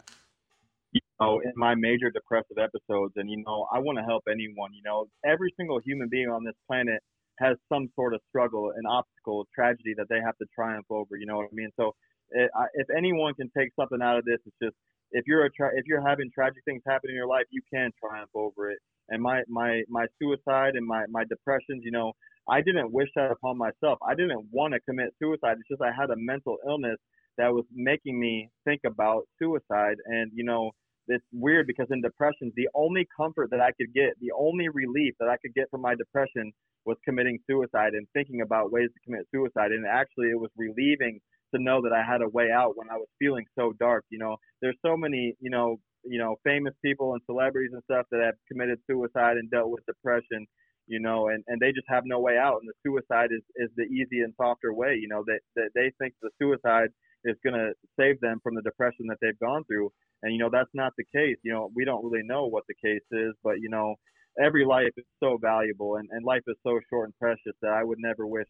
You 0.92 1.00
know, 1.20 1.40
in 1.40 1.52
my 1.56 1.74
major 1.74 2.10
depressive 2.10 2.58
episodes, 2.58 3.14
and 3.16 3.30
you 3.30 3.42
know, 3.44 3.66
I 3.72 3.80
want 3.80 3.98
to 3.98 4.04
help 4.04 4.24
anyone. 4.30 4.72
You 4.74 4.82
know, 4.84 5.06
every 5.24 5.52
single 5.56 5.80
human 5.84 6.08
being 6.08 6.28
on 6.28 6.44
this 6.44 6.54
planet 6.66 7.00
has 7.40 7.56
some 7.68 7.88
sort 7.96 8.14
of 8.14 8.20
struggle, 8.28 8.70
an 8.76 8.86
obstacle, 8.86 9.46
tragedy 9.54 9.94
that 9.96 10.06
they 10.08 10.20
have 10.24 10.36
to 10.38 10.46
triumph 10.54 10.86
over. 10.90 11.16
You 11.16 11.26
know 11.26 11.36
what 11.36 11.48
I 11.50 11.54
mean? 11.54 11.70
So, 11.76 11.94
eh, 12.38 12.46
I, 12.54 12.66
if 12.74 12.86
anyone 12.96 13.34
can 13.34 13.50
take 13.56 13.70
something 13.74 14.00
out 14.02 14.18
of 14.18 14.24
this, 14.24 14.38
it's 14.46 14.56
just 14.62 14.76
if 15.14 15.24
you're 15.26 15.46
a 15.46 15.50
tra- 15.52 15.72
if 15.74 15.86
you're 15.86 16.06
having 16.06 16.30
tragic 16.34 16.62
things 16.64 16.82
happen 16.86 17.10
in 17.10 17.16
your 17.16 17.28
life, 17.28 17.46
you 17.50 17.62
can 17.72 17.90
triumph 17.98 18.30
over 18.34 18.70
it. 18.70 18.78
And 19.08 19.22
my 19.22 19.42
my 19.48 19.82
my 19.88 20.06
suicide 20.20 20.74
and 20.74 20.86
my 20.86 21.04
my 21.08 21.24
depressions, 21.24 21.82
you 21.84 21.92
know, 21.92 22.12
I 22.48 22.60
didn't 22.60 22.92
wish 22.92 23.08
that 23.16 23.30
upon 23.30 23.56
myself. 23.56 23.98
I 24.06 24.14
didn't 24.14 24.46
want 24.52 24.74
to 24.74 24.80
commit 24.80 25.14
suicide. 25.22 25.56
It's 25.60 25.68
just 25.70 25.82
I 25.82 25.92
had 25.98 26.10
a 26.10 26.16
mental 26.16 26.58
illness 26.68 26.98
that 27.38 27.52
was 27.52 27.64
making 27.72 28.18
me 28.20 28.50
think 28.64 28.82
about 28.86 29.22
suicide. 29.40 29.96
And 30.06 30.32
you 30.34 30.44
know, 30.44 30.72
it's 31.06 31.24
weird 31.32 31.66
because 31.68 31.86
in 31.90 32.02
depressions, 32.02 32.52
the 32.56 32.68
only 32.74 33.06
comfort 33.16 33.50
that 33.50 33.60
I 33.60 33.72
could 33.72 33.94
get, 33.94 34.18
the 34.20 34.32
only 34.36 34.68
relief 34.68 35.14
that 35.20 35.28
I 35.28 35.36
could 35.36 35.54
get 35.54 35.70
from 35.70 35.82
my 35.82 35.94
depression 35.94 36.52
was 36.86 36.96
committing 37.04 37.38
suicide 37.48 37.94
and 37.94 38.06
thinking 38.14 38.40
about 38.42 38.72
ways 38.72 38.88
to 38.92 39.00
commit 39.04 39.26
suicide. 39.34 39.70
And 39.72 39.86
actually, 39.86 40.30
it 40.30 40.40
was 40.40 40.50
relieving 40.56 41.20
to 41.54 41.62
know 41.62 41.80
that 41.82 41.92
I 41.92 42.02
had 42.02 42.22
a 42.22 42.28
way 42.28 42.50
out 42.50 42.76
when 42.76 42.90
I 42.90 42.96
was 42.96 43.08
feeling 43.18 43.44
so 43.58 43.72
dark. 43.78 44.04
You 44.10 44.18
know, 44.18 44.36
there's 44.60 44.78
so 44.84 44.96
many, 44.96 45.34
you 45.40 45.50
know, 45.50 45.76
you 46.04 46.18
know, 46.18 46.36
famous 46.44 46.74
people 46.84 47.14
and 47.14 47.22
celebrities 47.26 47.72
and 47.72 47.82
stuff 47.84 48.06
that 48.10 48.20
have 48.20 48.34
committed 48.50 48.78
suicide 48.88 49.36
and 49.36 49.50
dealt 49.50 49.70
with 49.70 49.86
depression, 49.86 50.46
you 50.86 51.00
know, 51.00 51.28
and, 51.28 51.42
and 51.48 51.60
they 51.60 51.72
just 51.72 51.88
have 51.88 52.04
no 52.04 52.20
way 52.20 52.36
out. 52.36 52.60
And 52.60 52.68
the 52.68 52.76
suicide 52.84 53.30
is, 53.32 53.42
is 53.56 53.70
the 53.76 53.84
easy 53.84 54.20
and 54.20 54.34
softer 54.36 54.74
way, 54.74 54.98
you 55.00 55.08
know, 55.08 55.24
that, 55.26 55.40
that 55.56 55.70
they 55.74 55.92
think 55.98 56.14
the 56.20 56.30
suicide 56.40 56.90
is 57.24 57.36
going 57.42 57.54
to 57.54 57.72
save 57.98 58.20
them 58.20 58.38
from 58.42 58.54
the 58.54 58.62
depression 58.62 59.06
that 59.08 59.16
they've 59.22 59.38
gone 59.38 59.64
through. 59.64 59.90
And, 60.22 60.32
you 60.32 60.38
know, 60.38 60.50
that's 60.52 60.70
not 60.74 60.92
the 60.98 61.04
case. 61.14 61.36
You 61.42 61.52
know, 61.52 61.70
we 61.74 61.84
don't 61.84 62.04
really 62.04 62.26
know 62.26 62.46
what 62.46 62.64
the 62.68 62.74
case 62.84 63.04
is, 63.12 63.32
but, 63.42 63.60
you 63.60 63.70
know, 63.70 63.94
every 64.42 64.64
life 64.64 64.92
is 64.96 65.04
so 65.22 65.38
valuable 65.40 65.96
and, 65.96 66.08
and 66.10 66.24
life 66.24 66.42
is 66.46 66.56
so 66.66 66.78
short 66.90 67.06
and 67.08 67.18
precious 67.18 67.56
that 67.62 67.72
I 67.72 67.84
would 67.84 67.98
never 68.00 68.26
wish 68.26 68.46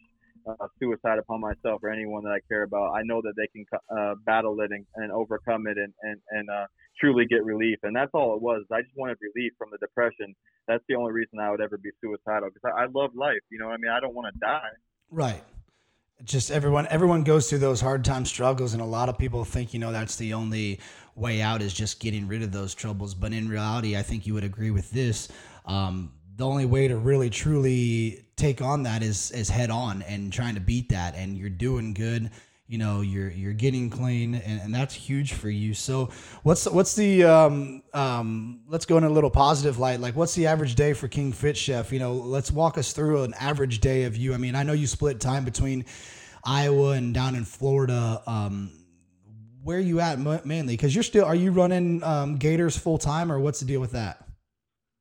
uh, 0.47 0.67
suicide 0.79 1.19
upon 1.19 1.41
myself 1.41 1.81
or 1.83 1.91
anyone 1.91 2.23
that 2.25 2.31
I 2.31 2.41
care 2.49 2.63
about. 2.63 2.95
I 2.95 3.03
know 3.03 3.21
that 3.23 3.35
they 3.37 3.47
can 3.49 3.65
uh, 3.97 4.15
battle 4.25 4.61
it 4.61 4.71
and, 4.71 4.85
and 4.97 5.13
overcome 5.13 5.67
it 5.67 5.79
and, 5.79 5.93
and, 6.03 6.21
and 6.31 6.51
uh, 6.51 6.67
truly 7.01 7.27
get 7.27 7.45
relief. 7.45 7.79
And 7.83 7.95
that's 7.95 8.11
all 8.15 8.37
it 8.37 8.43
was. 8.43 8.65
I 8.73 8.83
just 8.83 8.97
wanted 8.97 9.19
relief 9.21 9.53
from 9.59 9.69
the 9.71 9.79
depression. 9.79 10.35
That's 10.69 10.85
the 10.89 10.95
only 10.95 11.13
reason 11.13 11.39
I 11.39 11.51
would 11.51 11.61
ever 11.61 11.79
be 11.79 11.91
suicidal 12.01 12.51
because 12.53 12.73
I, 12.77 12.85
I 12.85 12.87
love 12.95 13.11
life. 13.15 13.41
You 13.51 13.59
know 13.59 13.69
I 13.69 13.77
mean? 13.77 13.91
I 13.91 14.01
don't 14.01 14.15
want 14.15 14.33
to 14.35 14.39
die. 14.41 14.71
Right 15.11 15.43
just 16.23 16.51
everyone 16.51 16.87
everyone 16.91 17.25
goes 17.25 17.51
through 17.51 17.59
those 17.59 17.81
hard 17.81 18.05
time 18.05 18.25
struggles 18.25 18.73
and 18.73 18.81
a 18.81 18.85
lot 18.87 19.09
of 19.09 19.19
people 19.19 19.45
think 19.45 19.75
you 19.75 19.81
know 19.81 19.91
that's 19.91 20.17
the 20.17 20.33
only 20.33 20.79
way 21.17 21.43
out 21.43 21.61
is 21.61 21.75
just 21.75 21.99
getting 21.99 22.29
rid 22.29 22.43
of 22.43 22.53
those 22.53 22.75
troubles 22.75 23.15
but 23.15 23.33
in 23.33 23.49
reality 23.49 23.97
i 23.97 24.03
think 24.03 24.27
you 24.27 24.33
would 24.33 24.45
agree 24.45 24.71
with 24.71 24.91
this 24.91 25.29
um, 25.67 26.13
the 26.37 26.47
only 26.47 26.67
way 26.67 26.89
to 26.89 26.97
really 26.97 27.31
truly 27.31 28.25
take 28.37 28.61
on 28.61 28.83
that 28.85 29.03
is 29.03 29.31
is 29.31 29.49
head 29.49 29.71
on 29.71 30.03
and 30.03 30.33
trying 30.33 30.55
to 30.55 30.61
beat 30.61 30.89
that. 30.91 31.15
And 31.17 31.37
you're 31.37 31.51
doing 31.51 31.95
good. 31.95 32.31
You 32.67 32.79
know 32.79 33.03
you're 33.03 33.31
you're 33.31 33.53
getting 33.53 33.91
clean 33.91 34.35
and, 34.35 34.61
and 34.61 34.75
that's 34.75 34.95
huge 34.95 35.35
for 35.35 35.51
you. 35.51 35.75
So 35.75 36.11
what's 36.43 36.67
what's 36.67 36.95
the 36.95 37.25
um, 37.25 37.83
um, 37.93 38.63
let's 38.69 38.87
go 38.87 38.97
in 38.97 39.05
a 39.05 39.11
little 39.11 39.31
positive 39.31 39.79
light. 39.79 40.01
Like 40.01 40.17
what's 40.17 40.35
the 40.35 40.47
average 40.47 40.75
day 40.75 40.95
for 40.95 41.07
king 41.07 41.33
fit 41.33 41.57
chef? 41.57 41.93
You 41.93 41.99
know 41.99 42.15
let's 42.15 42.51
walk 42.51 42.79
us 42.79 42.93
through 42.93 43.23
an 43.25 43.35
average 43.35 43.81
day 43.81 44.05
of 44.05 44.17
you. 44.17 44.35
I 44.35 44.39
mean 44.39 44.55
i 44.55 44.63
know 44.63 44.73
you 44.73 44.87
split 44.87 45.21
time 45.21 45.45
between 45.45 45.85
iowa 46.43 46.93
and 46.93 47.13
down 47.13 47.35
in 47.35 47.45
florida. 47.45 48.23
Um, 48.27 48.73
where 49.63 49.79
are 49.79 49.81
you 49.81 50.01
at 50.01 50.19
mainly? 50.19 50.75
Because 50.75 50.95
you're 50.95 51.05
still 51.05 51.27
are 51.27 51.35
you 51.35 51.53
running 51.53 52.03
um, 52.03 52.37
gators 52.37 52.77
full 52.77 52.99
time 52.99 53.31
or 53.31 53.39
what's 53.39 53.61
the 53.61 53.67
deal 53.67 53.81
with 53.81 53.93
that 53.93 54.24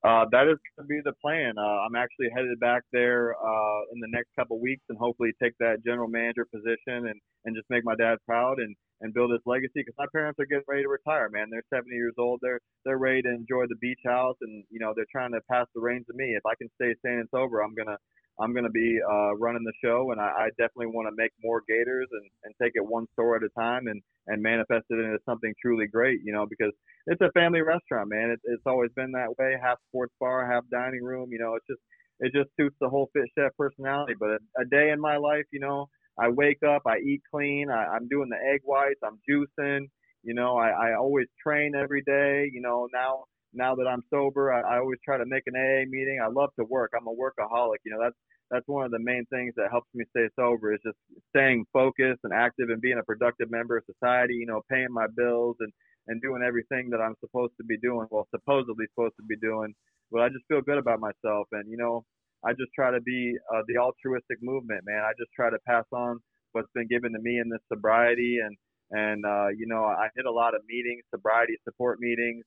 uh, 0.03 0.25
that 0.31 0.43
is 0.47 0.57
going 0.75 0.81
to 0.81 0.83
be 0.87 1.01
the 1.03 1.13
plan. 1.21 1.53
Uh, 1.57 1.61
I'm 1.61 1.95
actually 1.95 2.27
headed 2.35 2.59
back 2.59 2.83
there 2.91 3.35
uh, 3.35 3.79
in 3.93 3.99
the 3.99 4.07
next 4.09 4.29
couple 4.37 4.59
weeks 4.59 4.83
and 4.89 4.97
hopefully 4.97 5.31
take 5.41 5.53
that 5.59 5.77
general 5.85 6.07
manager 6.07 6.45
position 6.53 7.07
and, 7.07 7.19
and 7.45 7.55
just 7.55 7.69
make 7.69 7.83
my 7.83 7.95
dad 7.95 8.17
proud 8.25 8.59
and, 8.59 8.75
and 9.01 9.13
build 9.13 9.31
his 9.31 9.41
legacy 9.45 9.83
because 9.83 9.95
my 9.97 10.05
parents 10.13 10.39
are 10.39 10.45
getting 10.45 10.63
ready 10.67 10.83
to 10.83 10.89
retire, 10.89 11.29
man. 11.29 11.47
They're 11.49 11.63
70 11.73 11.93
years 11.95 12.13
old. 12.17 12.39
They're 12.41 12.59
they're 12.85 12.97
ready 12.97 13.21
to 13.23 13.29
enjoy 13.29 13.65
the 13.67 13.75
beach 13.81 13.99
house 14.05 14.37
and 14.41 14.63
you 14.69 14.79
know 14.79 14.93
they're 14.95 15.09
trying 15.11 15.31
to 15.33 15.41
pass 15.49 15.67
the 15.75 15.81
reins 15.81 16.05
to 16.07 16.13
me. 16.15 16.35
If 16.35 16.45
I 16.45 16.55
can 16.55 16.69
stay 16.75 16.93
sane 17.05 17.19
and 17.19 17.29
sober, 17.31 17.61
I'm 17.61 17.75
gonna 17.75 17.97
I'm 18.39 18.53
gonna 18.53 18.69
be 18.69 18.99
uh, 19.03 19.35
running 19.35 19.63
the 19.63 19.73
show 19.83 20.11
and 20.11 20.21
I, 20.21 20.47
I 20.47 20.49
definitely 20.57 20.87
want 20.87 21.07
to 21.07 21.15
make 21.15 21.31
more 21.43 21.61
Gators 21.67 22.07
and, 22.11 22.29
and 22.43 22.53
take 22.61 22.73
it 22.75 22.85
one 22.85 23.07
store 23.13 23.35
at 23.35 23.43
a 23.43 23.49
time 23.59 23.87
and 23.87 24.01
and 24.27 24.41
manifest 24.41 24.85
it 24.89 24.99
into 24.99 25.19
something 25.25 25.53
truly 25.61 25.87
great. 25.87 26.21
You 26.23 26.33
know 26.33 26.45
because 26.45 26.73
it's 27.07 27.21
a 27.21 27.31
family 27.31 27.61
restaurant, 27.61 28.09
man. 28.09 28.31
It, 28.31 28.39
it's 28.45 28.63
always 28.65 28.91
been 28.95 29.11
that 29.13 29.37
way. 29.37 29.57
Half 29.61 29.79
sports 29.89 30.13
bar, 30.19 30.49
half 30.49 30.63
dining 30.71 31.03
room. 31.03 31.29
You 31.31 31.39
know, 31.39 31.55
it's 31.55 31.67
just 31.67 31.81
it 32.19 32.31
just 32.33 32.49
suits 32.57 32.75
the 32.79 32.89
whole 32.89 33.09
fit 33.13 33.25
chef 33.37 33.51
personality. 33.57 34.13
But 34.17 34.29
a, 34.29 34.39
a 34.61 34.65
day 34.65 34.91
in 34.91 34.99
my 34.99 35.17
life, 35.17 35.45
you 35.51 35.59
know, 35.59 35.89
I 36.19 36.29
wake 36.29 36.63
up, 36.63 36.83
I 36.85 36.99
eat 36.99 37.21
clean, 37.33 37.69
I, 37.69 37.85
I'm 37.95 38.07
doing 38.07 38.29
the 38.29 38.37
egg 38.37 38.61
whites, 38.63 38.99
I'm 39.03 39.19
juicing. 39.29 39.89
You 40.23 40.33
know, 40.33 40.57
I, 40.57 40.69
I 40.69 40.95
always 40.95 41.27
train 41.41 41.73
every 41.75 42.01
day. 42.01 42.49
You 42.53 42.61
know, 42.61 42.87
now 42.93 43.25
now 43.53 43.75
that 43.75 43.87
I'm 43.87 44.03
sober, 44.09 44.53
I, 44.53 44.61
I 44.61 44.79
always 44.79 44.99
try 45.03 45.17
to 45.17 45.25
make 45.25 45.43
an 45.47 45.55
AA 45.55 45.85
meeting. 45.89 46.19
I 46.23 46.27
love 46.27 46.49
to 46.59 46.65
work. 46.65 46.91
I'm 46.97 47.07
a 47.07 47.11
workaholic. 47.13 47.79
You 47.85 47.91
know, 47.93 47.99
that's 48.01 48.15
that's 48.51 48.67
one 48.67 48.85
of 48.85 48.91
the 48.91 48.99
main 48.99 49.25
things 49.31 49.53
that 49.57 49.69
helps 49.71 49.89
me 49.93 50.05
stay 50.11 50.27
sober 50.35 50.73
is 50.73 50.79
just 50.85 50.97
staying 51.29 51.65
focused 51.73 52.21
and 52.23 52.33
active 52.33 52.69
and 52.69 52.81
being 52.81 52.99
a 52.99 53.03
productive 53.03 53.51
member 53.51 53.77
of 53.77 53.83
society. 53.85 54.35
You 54.35 54.45
know, 54.47 54.61
paying 54.69 54.87
my 54.91 55.07
bills 55.15 55.57
and 55.59 55.71
and 56.07 56.21
doing 56.21 56.43
everything 56.43 56.89
that 56.91 57.01
I'm 57.01 57.15
supposed 57.19 57.53
to 57.57 57.63
be 57.63 57.77
doing. 57.79 58.07
Well, 58.11 58.27
supposedly 58.31 58.85
supposed 58.93 59.15
to 59.17 59.23
be 59.27 59.37
doing. 59.37 59.73
But 60.11 60.21
I 60.21 60.29
just 60.29 60.45
feel 60.47 60.61
good 60.61 60.77
about 60.77 60.99
myself, 60.99 61.47
and 61.51 61.69
you 61.69 61.77
know, 61.77 62.05
I 62.45 62.51
just 62.51 62.73
try 62.75 62.91
to 62.91 63.01
be 63.01 63.35
uh, 63.53 63.61
the 63.67 63.77
altruistic 63.77 64.39
movement, 64.41 64.81
man. 64.85 65.01
I 65.03 65.11
just 65.17 65.31
try 65.35 65.49
to 65.49 65.57
pass 65.65 65.85
on 65.91 66.19
what's 66.51 66.71
been 66.73 66.87
given 66.87 67.13
to 67.13 67.19
me 67.19 67.39
in 67.39 67.49
this 67.49 67.61
sobriety, 67.71 68.37
and 68.43 68.55
and 68.91 69.25
uh, 69.25 69.47
you 69.49 69.65
know, 69.67 69.83
I 69.83 70.09
hit 70.15 70.25
a 70.25 70.31
lot 70.31 70.55
of 70.55 70.61
meetings, 70.67 71.03
sobriety 71.13 71.57
support 71.63 71.99
meetings. 71.99 72.43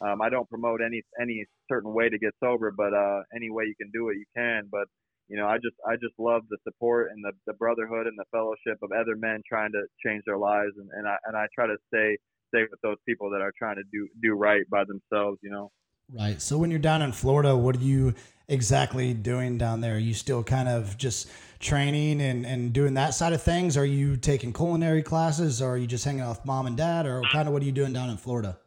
Um, 0.00 0.22
I 0.22 0.30
don't 0.30 0.48
promote 0.48 0.80
any 0.84 1.02
any 1.20 1.44
certain 1.68 1.92
way 1.92 2.08
to 2.08 2.18
get 2.18 2.32
sober, 2.42 2.72
but 2.74 2.94
uh, 2.94 3.22
any 3.34 3.50
way 3.50 3.64
you 3.64 3.74
can 3.80 3.90
do 3.92 4.08
it, 4.08 4.16
you 4.16 4.24
can. 4.34 4.68
But 4.70 4.86
you 5.28 5.36
know, 5.36 5.46
I 5.46 5.56
just 5.56 5.76
I 5.86 5.94
just 5.94 6.14
love 6.18 6.42
the 6.48 6.58
support 6.64 7.10
and 7.12 7.22
the, 7.24 7.32
the 7.46 7.52
brotherhood 7.54 8.06
and 8.06 8.18
the 8.18 8.24
fellowship 8.32 8.78
of 8.82 8.90
other 8.92 9.16
men 9.16 9.42
trying 9.48 9.72
to 9.72 9.82
change 10.04 10.22
their 10.26 10.38
lives, 10.38 10.72
and, 10.76 10.88
and 10.92 11.06
I 11.06 11.16
and 11.26 11.36
I 11.36 11.46
try 11.54 11.66
to 11.66 11.76
stay 11.88 12.16
stay 12.48 12.62
with 12.70 12.80
those 12.82 12.96
people 13.06 13.30
that 13.30 13.40
are 13.40 13.52
trying 13.58 13.76
to 13.76 13.84
do 13.92 14.08
do 14.22 14.32
right 14.32 14.68
by 14.70 14.84
themselves. 14.84 15.38
You 15.42 15.50
know. 15.50 15.70
Right. 16.12 16.42
So 16.42 16.58
when 16.58 16.70
you're 16.70 16.80
down 16.80 17.02
in 17.02 17.12
Florida, 17.12 17.56
what 17.56 17.78
do 17.78 17.84
you 17.84 18.14
exactly 18.50 19.14
doing 19.14 19.56
down 19.56 19.80
there? 19.80 19.94
Are 19.94 19.98
you 19.98 20.14
still 20.14 20.42
kind 20.42 20.68
of 20.68 20.98
just 20.98 21.30
training 21.60 22.20
and, 22.20 22.44
and 22.44 22.72
doing 22.72 22.94
that 22.94 23.14
side 23.14 23.32
of 23.32 23.42
things? 23.42 23.76
Are 23.76 23.86
you 23.86 24.16
taking 24.16 24.52
culinary 24.52 25.02
classes 25.02 25.62
or 25.62 25.72
are 25.72 25.76
you 25.78 25.86
just 25.86 26.04
hanging 26.04 26.20
out 26.20 26.30
with 26.30 26.44
mom 26.44 26.66
and 26.66 26.76
dad 26.76 27.06
or 27.06 27.22
kind 27.32 27.46
of 27.46 27.54
what 27.54 27.62
are 27.62 27.66
you 27.66 27.72
doing 27.72 27.92
down 27.92 28.10
in 28.10 28.16
Florida? 28.16 28.58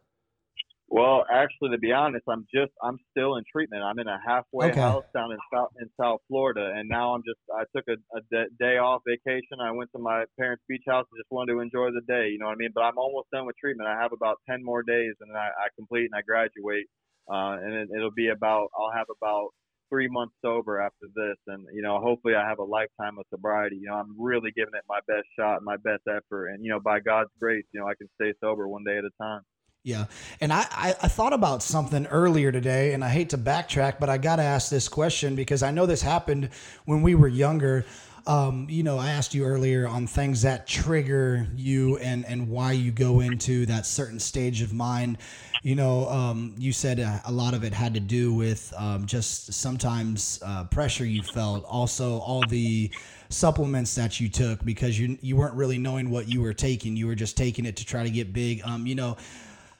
Well, 0.94 1.24
actually, 1.28 1.70
to 1.70 1.78
be 1.78 1.90
honest, 1.90 2.22
I'm 2.28 2.46
just 2.54 2.70
I'm 2.80 2.98
still 3.10 3.34
in 3.34 3.42
treatment. 3.50 3.82
I'm 3.82 3.98
in 3.98 4.06
a 4.06 4.20
halfway 4.24 4.70
okay. 4.70 4.80
house 4.80 5.02
down 5.12 5.32
in 5.32 5.38
South 5.52 5.70
in 5.80 5.90
South 6.00 6.20
Florida, 6.28 6.72
and 6.76 6.88
now 6.88 7.14
I'm 7.14 7.22
just 7.26 7.40
I 7.50 7.64
took 7.74 7.88
a, 7.88 7.98
a 8.16 8.46
day 8.60 8.78
off 8.78 9.02
vacation. 9.04 9.58
I 9.60 9.72
went 9.72 9.90
to 9.96 9.98
my 9.98 10.24
parents' 10.38 10.62
beach 10.68 10.84
house 10.86 11.04
and 11.10 11.18
just 11.18 11.32
wanted 11.32 11.54
to 11.54 11.58
enjoy 11.58 11.90
the 11.90 12.02
day. 12.06 12.28
You 12.30 12.38
know 12.38 12.46
what 12.46 12.52
I 12.52 12.62
mean? 12.62 12.70
But 12.72 12.82
I'm 12.82 12.96
almost 12.96 13.26
done 13.32 13.44
with 13.44 13.56
treatment. 13.56 13.88
I 13.88 14.00
have 14.00 14.12
about 14.12 14.36
ten 14.48 14.62
more 14.62 14.84
days, 14.84 15.14
and 15.20 15.36
I, 15.36 15.48
I 15.48 15.66
complete 15.74 16.10
and 16.12 16.14
I 16.14 16.22
graduate. 16.22 16.86
Uh, 17.26 17.58
and 17.58 17.74
it, 17.74 17.88
it'll 17.96 18.14
be 18.14 18.28
about 18.28 18.68
I'll 18.78 18.94
have 18.94 19.08
about 19.10 19.50
three 19.94 20.08
months 20.08 20.34
sober 20.42 20.80
after 20.80 21.06
this, 21.14 21.36
and 21.46 21.64
you 21.72 21.82
know 21.82 22.00
hopefully 22.00 22.34
I 22.34 22.48
have 22.48 22.58
a 22.58 22.64
lifetime 22.64 23.16
of 23.18 23.24
sobriety. 23.30 23.76
You 23.76 23.88
know 23.88 23.94
I'm 23.94 24.16
really 24.18 24.50
giving 24.56 24.74
it 24.74 24.82
my 24.88 24.98
best 25.06 25.26
shot, 25.38 25.62
my 25.62 25.76
best 25.76 26.02
effort, 26.08 26.48
and 26.48 26.64
you 26.64 26.70
know 26.70 26.80
by 26.80 26.98
God's 26.98 27.30
grace, 27.40 27.64
you 27.72 27.80
know 27.80 27.86
I 27.86 27.94
can 27.94 28.08
stay 28.20 28.32
sober 28.40 28.66
one 28.66 28.82
day 28.84 28.98
at 28.98 29.04
a 29.04 29.10
time. 29.22 29.42
Yeah. 29.84 30.06
And 30.40 30.50
I, 30.50 30.66
I, 30.70 30.94
I, 31.02 31.08
thought 31.08 31.34
about 31.34 31.62
something 31.62 32.06
earlier 32.06 32.50
today, 32.50 32.94
and 32.94 33.04
I 33.04 33.10
hate 33.10 33.28
to 33.30 33.38
backtrack, 33.38 34.00
but 34.00 34.08
I 34.08 34.16
got 34.16 34.36
to 34.36 34.42
ask 34.42 34.70
this 34.70 34.88
question 34.88 35.36
because 35.36 35.62
I 35.62 35.72
know 35.72 35.84
this 35.84 36.00
happened 36.00 36.48
when 36.86 37.02
we 37.02 37.14
were 37.14 37.28
younger. 37.28 37.84
Um, 38.26 38.66
you 38.70 38.82
know, 38.82 38.98
I 38.98 39.10
asked 39.10 39.34
you 39.34 39.44
earlier 39.44 39.86
on 39.86 40.06
things 40.06 40.42
that 40.42 40.66
trigger 40.66 41.46
you 41.54 41.98
and, 41.98 42.24
and 42.24 42.48
why 42.48 42.72
you 42.72 42.90
go 42.90 43.20
into 43.20 43.66
that 43.66 43.84
certain 43.84 44.18
stage 44.18 44.62
of 44.62 44.72
mind. 44.72 45.18
You 45.62 45.74
know, 45.74 46.08
um, 46.08 46.54
you 46.58 46.72
said 46.72 46.98
a, 46.98 47.22
lot 47.30 47.54
of 47.54 47.64
it 47.64 47.72
had 47.72 47.94
to 47.94 48.00
do 48.00 48.32
with 48.32 48.72
um, 48.76 49.06
just 49.06 49.52
sometimes 49.52 50.38
uh, 50.44 50.64
pressure 50.64 51.04
you 51.04 51.22
felt, 51.22 51.64
also 51.64 52.18
all 52.18 52.42
the 52.48 52.90
supplements 53.30 53.94
that 53.94 54.20
you 54.20 54.28
took 54.28 54.64
because 54.64 54.98
you 54.98 55.18
you 55.20 55.36
weren't 55.36 55.54
really 55.54 55.78
knowing 55.78 56.10
what 56.10 56.28
you 56.28 56.40
were 56.40 56.52
taking. 56.54 56.96
You 56.96 57.06
were 57.06 57.14
just 57.14 57.36
taking 57.36 57.64
it 57.66 57.76
to 57.76 57.84
try 57.84 58.02
to 58.02 58.10
get 58.10 58.32
big. 58.32 58.62
Um, 58.64 58.86
you 58.86 58.94
know, 58.94 59.16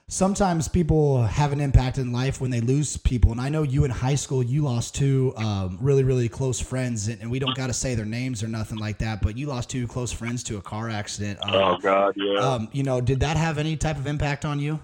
sometimes 0.09 0.69
people 0.69 1.23
have 1.23 1.53
an 1.53 1.61
impact 1.61 1.99
in 1.99 2.13
life 2.13 2.41
when 2.41 2.51
they 2.51 2.61
lose 2.61 2.97
people. 2.97 3.33
And 3.33 3.41
I 3.41 3.49
know 3.49 3.63
you 3.63 3.85
in 3.85 3.91
high 3.91 4.15
school, 4.15 4.43
you 4.43 4.63
lost 4.63 4.95
two 4.95 5.33
um, 5.37 5.79
really, 5.81 6.05
really 6.05 6.29
close 6.29 6.61
friends, 6.61 7.09
and, 7.09 7.21
and 7.21 7.31
we 7.31 7.39
don't 7.39 7.57
got 7.57 7.69
to 7.69 7.73
say 7.73 7.95
their 7.95 8.05
names 8.05 8.43
or 8.43 8.49
nothing 8.49 8.79
like 8.79 8.99
that, 8.99 9.23
but 9.23 9.37
you 9.37 9.47
lost 9.47 9.71
two 9.71 9.87
close 9.87 10.13
friends 10.13 10.43
to 10.45 10.57
a 10.57 10.63
car 10.63 10.89
accident. 10.89 11.39
Um, 11.43 11.55
oh 11.55 11.79
God, 11.79 12.15
yeah. 12.17 12.39
Um, 12.39 12.69
you 12.73 12.83
know, 12.83 13.01
did 13.01 13.21
that 13.21 13.37
have 13.37 13.59
any 13.59 13.77
type 13.77 13.97
of 13.97 14.07
impact 14.07 14.45
on 14.45 14.61
you? 14.61 14.81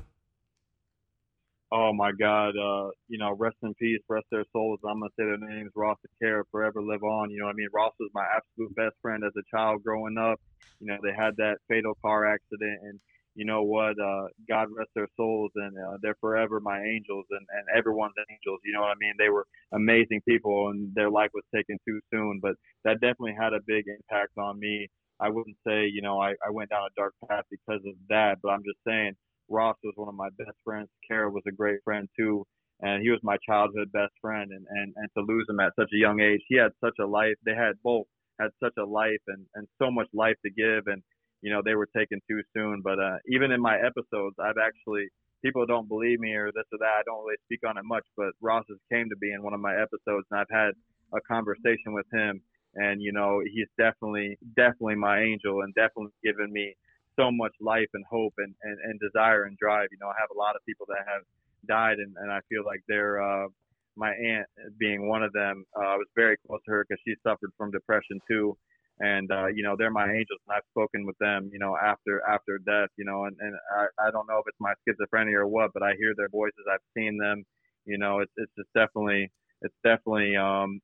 Oh 1.73 1.93
my 1.93 2.11
God, 2.11 2.57
uh, 2.57 2.91
you 3.07 3.17
know, 3.19 3.33
rest 3.39 3.55
in 3.63 3.75
peace, 3.75 4.01
rest 4.09 4.27
their 4.33 4.45
souls. 4.53 4.81
I'm 4.85 4.99
gonna 4.99 5.11
say 5.17 5.25
their 5.25 5.39
names, 5.39 5.71
Ross 5.77 5.99
and 6.03 6.11
Kara, 6.21 6.43
forever 6.51 6.83
live 6.83 7.05
on. 7.05 7.31
You 7.31 7.43
know, 7.43 7.47
I 7.47 7.53
mean, 7.53 7.69
Ross 7.73 7.93
was 8.01 8.11
my 8.13 8.27
absolute 8.35 8.75
best 8.75 8.97
friend 9.01 9.23
as 9.25 9.33
a 9.39 9.57
child 9.57 9.85
growing 9.85 10.19
up. 10.19 10.41
You 10.81 10.89
know, 10.89 10.97
they 11.01 11.15
had 11.17 11.37
that 11.37 11.59
fatal 11.69 11.97
car 12.03 12.27
accident, 12.27 12.81
and 12.83 12.99
you 13.41 13.47
know 13.47 13.63
what? 13.63 13.97
Uh, 13.99 14.27
God 14.51 14.69
rest 14.77 14.91
their 14.95 15.09
souls, 15.17 15.51
and 15.57 15.73
uh, 15.79 15.97
they're 16.03 16.21
forever 16.21 16.61
my 16.61 16.79
angels, 16.83 17.25
and, 17.31 17.47
and 17.57 17.65
everyone's 17.79 18.13
angels. 18.31 18.61
You 18.67 18.75
know 18.75 18.83
what 18.83 18.91
I 18.93 19.01
mean? 19.01 19.15
They 19.19 19.31
were 19.31 19.47
amazing 19.73 20.21
people, 20.29 20.69
and 20.69 20.95
their 20.95 21.09
life 21.11 21.31
was 21.33 21.45
taken 21.55 21.79
too 21.89 22.01
soon. 22.13 22.41
But 22.43 22.57
that 22.85 23.01
definitely 23.01 23.37
had 23.41 23.55
a 23.55 23.65
big 23.67 23.87
impact 23.89 24.37
on 24.37 24.61
me. 24.61 24.89
I 25.21 25.31
wouldn't 25.31 25.57
say, 25.67 25.87
you 25.87 26.03
know, 26.03 26.21
I, 26.21 26.33
I 26.47 26.51
went 26.53 26.69
down 26.69 26.83
a 26.85 27.01
dark 27.01 27.15
path 27.31 27.45
because 27.51 27.81
of 27.87 27.95
that, 28.11 28.37
but 28.43 28.51
I'm 28.51 28.63
just 28.63 28.81
saying 28.87 29.13
Ross 29.49 29.77
was 29.83 29.95
one 29.97 30.11
of 30.11 30.15
my 30.15 30.29
best 30.37 30.59
friends. 30.63 30.89
Kara 31.09 31.31
was 31.31 31.45
a 31.49 31.53
great 31.53 31.81
friend 31.83 32.11
too, 32.19 32.45
and 32.83 33.03
he 33.03 33.09
was 33.09 33.21
my 33.23 33.39
childhood 33.49 33.91
best 33.91 34.13
friend. 34.21 34.51
And 34.53 34.67
and 34.69 34.93
and 34.97 35.09
to 35.17 35.25
lose 35.25 35.47
him 35.49 35.61
at 35.61 35.73
such 35.81 35.89
a 35.95 35.99
young 35.99 36.21
age, 36.21 36.43
he 36.47 36.57
had 36.57 36.73
such 36.85 36.97
a 37.01 37.07
life. 37.07 37.37
They 37.47 37.55
had 37.55 37.81
both 37.83 38.07
had 38.39 38.51
such 38.63 38.75
a 38.79 38.85
life 38.85 39.25
and 39.29 39.47
and 39.55 39.67
so 39.81 39.91
much 39.91 40.09
life 40.13 40.37
to 40.45 40.51
give, 40.53 40.89
and 40.93 41.03
you 41.43 41.53
know 41.53 41.63
they 41.65 41.75
were 41.75 41.89
taken 41.97 42.21
too 42.29 42.41
soon. 42.55 42.81
But 42.83 42.99
uh, 42.99 43.17
even 43.29 43.53
in 43.53 43.61
my 43.61 43.77
episodes, 43.79 44.37
I've 44.39 44.59
actually 44.61 45.09
people 45.45 45.67
don't 45.67 45.89
believe 45.89 46.21
me 46.21 46.33
or 46.35 46.53
this 46.53 46.69
or 46.73 46.79
that. 46.79 47.01
I 47.01 47.03
don't 47.07 47.25
really 47.25 47.41
speak 47.47 47.61
on 47.67 47.79
it 47.79 47.85
much, 47.85 48.05
but 48.17 48.31
Ross 48.41 48.65
has 48.69 48.79
came 48.93 49.09
to 49.09 49.17
be 49.17 49.33
in 49.33 49.43
one 49.43 49.55
of 49.55 49.61
my 49.61 49.75
episodes, 49.75 50.27
and 50.31 50.41
I've 50.41 50.53
had 50.53 50.73
a 51.15 51.21
conversation 51.23 51.93
with 51.93 52.07
him, 52.13 52.41
and 52.75 53.03
you 53.03 53.13
know 53.13 53.41
he's 53.45 53.69
definitely 53.79 54.39
definitely 54.57 54.97
my 54.97 55.21
angel, 55.21 55.63
and 55.63 55.75
definitely 55.75 56.13
given 56.25 56.53
me 56.53 56.75
so 57.19 57.31
much 57.31 57.53
life 57.61 57.89
and 57.93 58.05
hope 58.09 58.33
and, 58.39 58.55
and, 58.63 58.79
and 58.85 59.01
desire 59.01 59.45
and 59.45 59.57
drive. 59.59 59.89
You 59.91 59.99
know, 60.01 60.09
I 60.09 60.17
have 60.19 60.31
a 60.35 60.39
lot 60.39 60.57
of 60.57 60.63
people 60.65 60.87
that 60.89 61.05
have 61.07 61.23
died, 61.69 61.99
and, 61.99 62.15
and 62.17 62.31
I 62.33 62.41
feel 62.49 62.65
like 62.65 62.81
they're 62.89 63.21
uh, 63.21 63.49
my 63.97 64.13
aunt 64.13 64.47
being 64.79 65.09
one 65.09 65.23
of 65.23 65.33
them. 65.33 65.65
Uh, 65.77 65.95
I 65.95 65.97
was 65.97 66.07
very 66.17 66.37
close 66.47 66.61
to 66.67 66.71
her 66.73 66.87
because 66.89 67.01
she 67.07 67.15
suffered 67.23 67.51
from 67.59 67.71
depression 67.71 68.19
too, 68.29 68.57
and 69.01 69.31
uh, 69.33 69.49
you 69.49 69.63
know 69.65 69.77
they're 69.79 69.91
my 69.91 70.07
angels, 70.07 70.41
and 70.49 70.57
I've 70.57 70.69
spoken 70.71 71.07
with 71.07 71.19
them. 71.19 71.51
You 71.53 71.59
know, 71.59 71.77
after 71.77 72.23
after 72.29 72.59
death. 72.59 72.91
You 72.99 73.05
know, 73.07 73.25
and 73.25 73.37
and 73.41 73.57
I, 73.77 74.09
I 74.09 74.11
don't 74.13 74.29
know 74.29 74.39
if 74.39 74.47
it's 74.49 74.61
my 74.61 74.75
schizophrenia 74.89 75.35
or 75.35 75.49
what, 75.49 75.73
but 75.75 75.83
I 75.83 75.95
hear 75.99 76.15
their 76.17 76.29
voices. 76.31 76.65
I've 76.73 76.85
seen 76.97 77.19
them. 77.19 77.45
You 77.87 77.99
know, 77.99 78.21
it's 78.21 78.33
it's 78.37 78.53
just 78.59 78.71
definitely 78.75 79.31
it's 79.63 79.75
definitely 79.85 80.37
um 80.37 80.81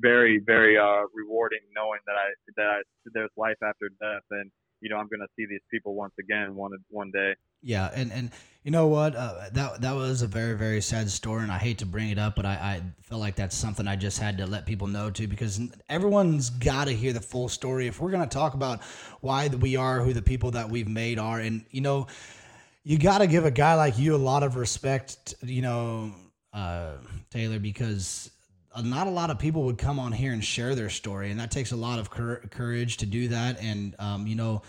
very 0.00 0.40
very 0.44 0.78
uh 0.78 1.04
rewarding 1.14 1.60
knowing 1.76 2.00
that 2.06 2.16
I 2.16 2.28
that 2.56 2.66
I, 2.66 2.80
there's 3.14 3.30
life 3.36 3.58
after 3.62 3.90
death 4.00 4.24
and 4.30 4.50
you 4.82 4.90
know 4.90 4.96
I'm 4.96 5.08
going 5.08 5.20
to 5.20 5.28
see 5.36 5.46
these 5.48 5.62
people 5.70 5.94
once 5.94 6.12
again 6.20 6.54
one 6.54 6.72
one 6.90 7.10
day. 7.10 7.34
Yeah, 7.62 7.90
and 7.94 8.12
and 8.12 8.30
you 8.64 8.72
know 8.72 8.88
what? 8.88 9.14
Uh, 9.14 9.48
that 9.52 9.80
that 9.80 9.94
was 9.94 10.22
a 10.22 10.26
very 10.26 10.58
very 10.58 10.80
sad 10.80 11.08
story, 11.08 11.44
and 11.44 11.52
I 11.52 11.58
hate 11.58 11.78
to 11.78 11.86
bring 11.86 12.10
it 12.10 12.18
up, 12.18 12.34
but 12.34 12.44
I, 12.44 12.52
I 12.52 12.82
felt 13.02 13.20
like 13.20 13.36
that's 13.36 13.56
something 13.56 13.86
I 13.86 13.96
just 13.96 14.18
had 14.18 14.36
to 14.38 14.46
let 14.46 14.66
people 14.66 14.88
know 14.88 15.10
too, 15.10 15.28
because 15.28 15.60
everyone's 15.88 16.50
got 16.50 16.86
to 16.86 16.92
hear 16.92 17.12
the 17.12 17.20
full 17.20 17.48
story 17.48 17.86
if 17.86 18.00
we're 18.00 18.10
going 18.10 18.28
to 18.28 18.34
talk 18.34 18.54
about 18.54 18.82
why 19.20 19.48
we 19.48 19.76
are 19.76 20.00
who 20.00 20.12
the 20.12 20.22
people 20.22 20.50
that 20.52 20.68
we've 20.68 20.88
made 20.88 21.18
are, 21.18 21.38
and 21.38 21.64
you 21.70 21.80
know, 21.80 22.08
you 22.82 22.98
got 22.98 23.18
to 23.18 23.28
give 23.28 23.44
a 23.44 23.50
guy 23.50 23.74
like 23.74 23.98
you 23.98 24.16
a 24.16 24.16
lot 24.16 24.42
of 24.42 24.56
respect, 24.56 25.34
you 25.42 25.62
know, 25.62 26.12
uh, 26.52 26.94
Taylor, 27.30 27.60
because 27.60 28.30
not 28.80 29.06
a 29.06 29.10
lot 29.10 29.30
of 29.30 29.38
people 29.38 29.64
would 29.64 29.78
come 29.78 29.98
on 29.98 30.12
here 30.12 30.32
and 30.32 30.42
share 30.42 30.74
their 30.74 30.90
story, 30.90 31.30
and 31.30 31.40
that 31.40 31.50
takes 31.50 31.72
a 31.72 31.76
lot 31.76 31.98
of 31.98 32.10
courage 32.10 32.98
to 32.98 33.06
do 33.06 33.28
that. 33.28 33.60
And 33.60 33.94
um, 33.98 34.26
you 34.26 34.34
know, 34.34 34.62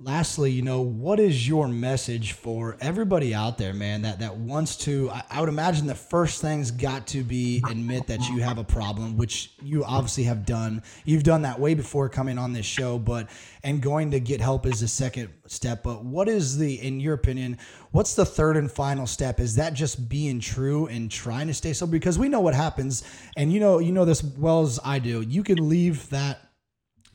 lastly, 0.00 0.52
you 0.52 0.62
know, 0.62 0.80
what 0.80 1.18
is 1.18 1.48
your 1.48 1.66
message 1.66 2.32
for 2.32 2.76
everybody 2.80 3.34
out 3.34 3.58
there, 3.58 3.74
man, 3.74 4.02
that, 4.02 4.20
that 4.20 4.36
wants 4.36 4.76
to, 4.76 5.10
I, 5.10 5.24
I, 5.30 5.40
would 5.40 5.48
imagine 5.48 5.88
the 5.88 5.94
first 5.94 6.40
thing's 6.40 6.70
got 6.70 7.08
to 7.08 7.24
be 7.24 7.62
admit 7.68 8.06
that 8.06 8.28
you 8.28 8.38
have 8.40 8.58
a 8.58 8.64
problem, 8.64 9.16
which 9.16 9.52
you 9.60 9.84
obviously 9.84 10.22
have 10.24 10.46
done. 10.46 10.84
You've 11.04 11.24
done 11.24 11.42
that 11.42 11.58
way 11.58 11.74
before 11.74 12.08
coming 12.08 12.38
on 12.38 12.52
this 12.52 12.66
show, 12.66 12.96
but, 12.98 13.28
and 13.64 13.82
going 13.82 14.12
to 14.12 14.20
get 14.20 14.40
help 14.40 14.66
is 14.66 14.80
the 14.80 14.88
second 14.88 15.30
step. 15.46 15.82
But 15.82 16.04
what 16.04 16.28
is 16.28 16.56
the, 16.56 16.80
in 16.80 17.00
your 17.00 17.14
opinion, 17.14 17.58
what's 17.90 18.14
the 18.14 18.24
third 18.24 18.56
and 18.56 18.70
final 18.70 19.06
step? 19.06 19.40
Is 19.40 19.56
that 19.56 19.74
just 19.74 20.08
being 20.08 20.38
true 20.38 20.86
and 20.86 21.10
trying 21.10 21.48
to 21.48 21.54
stay 21.54 21.72
sober? 21.72 21.90
Because 21.90 22.20
we 22.20 22.28
know 22.28 22.40
what 22.40 22.54
happens. 22.54 23.02
And 23.36 23.52
you 23.52 23.58
know, 23.58 23.80
you 23.80 23.90
know 23.90 24.04
this 24.04 24.22
well 24.22 24.62
as 24.62 24.78
I 24.84 25.00
do. 25.00 25.22
You 25.22 25.42
can 25.42 25.68
leave 25.68 26.08
that 26.10 26.47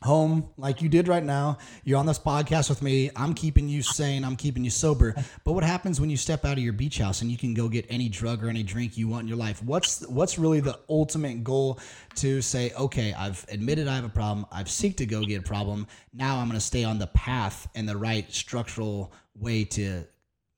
home 0.04 0.50
like 0.56 0.82
you 0.82 0.88
did 0.88 1.08
right 1.08 1.24
now. 1.24 1.58
You're 1.82 1.98
on 1.98 2.06
this 2.06 2.18
podcast 2.18 2.68
with 2.68 2.82
me. 2.82 3.10
I'm 3.16 3.34
keeping 3.34 3.68
you 3.68 3.82
sane. 3.82 4.24
I'm 4.24 4.36
keeping 4.36 4.62
you 4.62 4.70
sober. 4.70 5.14
But 5.44 5.52
what 5.52 5.64
happens 5.64 6.00
when 6.00 6.10
you 6.10 6.16
step 6.16 6.44
out 6.44 6.58
of 6.58 6.62
your 6.62 6.72
beach 6.74 6.98
house 6.98 7.22
and 7.22 7.30
you 7.30 7.38
can 7.38 7.54
go 7.54 7.68
get 7.68 7.86
any 7.88 8.08
drug 8.08 8.44
or 8.44 8.48
any 8.48 8.62
drink 8.62 8.96
you 8.96 9.08
want 9.08 9.22
in 9.22 9.28
your 9.28 9.38
life? 9.38 9.62
What's 9.62 10.06
what's 10.06 10.38
really 10.38 10.60
the 10.60 10.78
ultimate 10.88 11.42
goal 11.42 11.80
to 12.16 12.42
say, 12.42 12.72
okay, 12.78 13.14
I've 13.14 13.44
admitted 13.50 13.88
I 13.88 13.96
have 13.96 14.04
a 14.04 14.10
problem. 14.10 14.46
I've 14.52 14.70
seek 14.70 14.98
to 14.98 15.06
go 15.06 15.22
get 15.22 15.40
a 15.40 15.42
problem. 15.42 15.86
Now 16.12 16.36
I'm 16.38 16.48
going 16.48 16.60
to 16.60 16.64
stay 16.64 16.84
on 16.84 16.98
the 16.98 17.08
path 17.08 17.66
and 17.74 17.88
the 17.88 17.96
right 17.96 18.30
structural 18.32 19.12
way 19.34 19.64
to, 19.64 20.04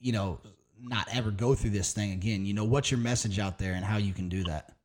you 0.01 0.13
know, 0.13 0.41
not 0.81 1.09
ever 1.13 1.31
go 1.31 1.55
through 1.55 1.71
this 1.71 1.93
thing 1.93 2.13
again. 2.13 2.45
You 2.45 2.55
know, 2.55 2.65
what's 2.65 2.91
your 2.91 3.01
message 3.01 3.39
out 3.39 3.59
there 3.59 3.73
and 3.73 3.85
how 3.85 3.97
you 3.97 4.13
can 4.13 4.29
do 4.29 4.45
that? 4.45 4.76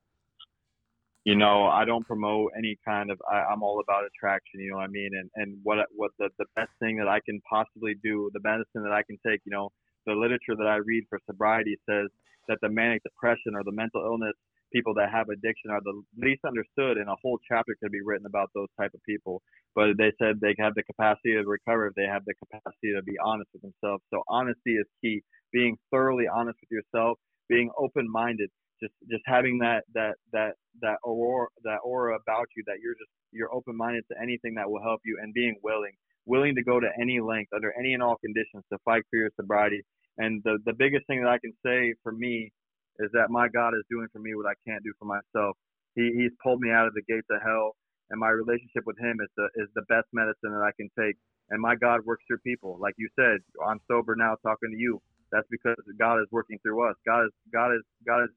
You 1.23 1.35
know, 1.35 1.67
I 1.67 1.85
don't 1.85 2.05
promote 2.05 2.51
any 2.57 2.77
kind 2.83 3.11
of. 3.11 3.21
I, 3.31 3.43
I'm 3.51 3.61
all 3.63 3.79
about 3.79 4.03
attraction. 4.05 4.59
You 4.59 4.71
know 4.71 4.77
what 4.77 4.85
I 4.85 4.87
mean? 4.87 5.11
And 5.13 5.29
and 5.35 5.57
what 5.63 5.77
what 5.95 6.11
the 6.17 6.29
the 6.39 6.45
best 6.55 6.71
thing 6.79 6.97
that 6.97 7.07
I 7.07 7.19
can 7.25 7.39
possibly 7.49 7.95
do, 8.03 8.29
the 8.33 8.41
medicine 8.43 8.83
that 8.83 8.93
I 8.93 9.03
can 9.03 9.17
take. 9.25 9.41
You 9.45 9.51
know, 9.51 9.69
the 10.05 10.13
literature 10.13 10.55
that 10.57 10.67
I 10.67 10.77
read 10.77 11.03
for 11.09 11.19
sobriety 11.29 11.77
says 11.87 12.07
that 12.47 12.57
the 12.61 12.69
manic 12.69 13.03
depression 13.03 13.53
or 13.55 13.63
the 13.63 13.71
mental 13.71 14.01
illness 14.03 14.33
people 14.73 14.93
that 14.95 15.11
have 15.11 15.29
addiction 15.29 15.69
are 15.69 15.81
the 15.83 16.01
least 16.17 16.41
understood, 16.45 16.97
and 16.97 17.09
a 17.09 17.15
whole 17.21 17.37
chapter 17.47 17.75
could 17.81 17.91
be 17.91 18.01
written 18.01 18.25
about 18.25 18.49
those 18.55 18.69
type 18.79 18.91
of 18.93 19.03
people. 19.03 19.41
But 19.75 19.97
they 19.97 20.11
said 20.17 20.39
they 20.39 20.55
have 20.59 20.75
the 20.75 20.83
capacity 20.83 21.33
to 21.33 21.43
recover 21.43 21.87
if 21.87 21.95
they 21.95 22.05
have 22.05 22.23
the 22.25 22.33
capacity 22.35 22.93
to 22.95 23.03
be 23.03 23.17
honest 23.23 23.49
with 23.53 23.61
themselves. 23.61 24.03
So 24.09 24.23
honesty 24.27 24.75
is 24.75 24.87
key. 25.01 25.21
Being 25.51 25.77
thoroughly 25.91 26.25
honest 26.27 26.57
with 26.61 26.71
yourself, 26.71 27.19
being 27.49 27.69
open-minded, 27.77 28.49
just 28.81 28.93
just 29.09 29.23
having 29.25 29.59
that 29.59 29.83
that 29.93 30.15
that 30.33 30.53
that 30.81 30.97
aura 31.03 31.47
that 31.63 31.79
aura 31.83 32.15
about 32.15 32.47
you 32.55 32.63
that 32.67 32.77
you're 32.83 32.95
just 32.95 33.11
you're 33.31 33.53
open 33.53 33.77
minded 33.77 34.03
to 34.11 34.17
anything 34.21 34.55
that 34.55 34.69
will 34.69 34.81
help 34.81 35.01
you 35.05 35.19
and 35.21 35.33
being 35.33 35.55
willing 35.63 35.93
willing 36.25 36.55
to 36.55 36.63
go 36.63 36.79
to 36.79 36.89
any 37.01 37.19
length 37.19 37.51
under 37.53 37.73
any 37.79 37.93
and 37.93 38.03
all 38.03 38.17
conditions 38.17 38.63
to 38.71 38.77
fight 38.85 39.03
for 39.09 39.17
your 39.17 39.29
sobriety. 39.39 39.81
And 40.17 40.41
the 40.43 40.59
the 40.65 40.73
biggest 40.73 41.07
thing 41.07 41.21
that 41.23 41.29
I 41.29 41.39
can 41.39 41.53
say 41.65 41.93
for 42.03 42.11
me 42.11 42.51
is 42.99 43.09
that 43.13 43.31
my 43.31 43.47
God 43.49 43.73
is 43.75 43.83
doing 43.89 44.07
for 44.13 44.19
me 44.19 44.35
what 44.35 44.45
I 44.45 44.55
can't 44.67 44.83
do 44.83 44.93
for 44.99 45.05
myself. 45.05 45.57
He 45.95 46.11
he's 46.15 46.31
pulled 46.43 46.61
me 46.61 46.71
out 46.71 46.87
of 46.87 46.93
the 46.93 47.03
gates 47.07 47.27
of 47.31 47.41
hell 47.41 47.75
and 48.09 48.19
my 48.19 48.29
relationship 48.29 48.83
with 48.85 48.99
him 48.99 49.17
is 49.23 49.29
the 49.37 49.47
is 49.55 49.69
the 49.75 49.83
best 49.89 50.07
medicine 50.13 50.51
that 50.53 50.63
I 50.65 50.71
can 50.77 50.89
take. 50.99 51.15
And 51.49 51.61
my 51.61 51.75
God 51.75 52.01
works 52.05 52.23
through 52.27 52.39
people. 52.45 52.77
Like 52.79 52.95
you 52.97 53.09
said 53.17 53.39
I'm 53.65 53.79
sober 53.89 54.15
now 54.15 54.35
talking 54.43 54.71
to 54.71 54.77
you 54.77 55.01
that's 55.31 55.47
because 55.49 55.75
God 55.99 56.19
is 56.19 56.27
working 56.31 56.57
through 56.63 56.89
us. 56.89 56.95
God 57.05 57.25
is 57.25 57.31
God 57.53 57.73
is 57.73 57.81
God 58.05 58.23
is 58.23 58.29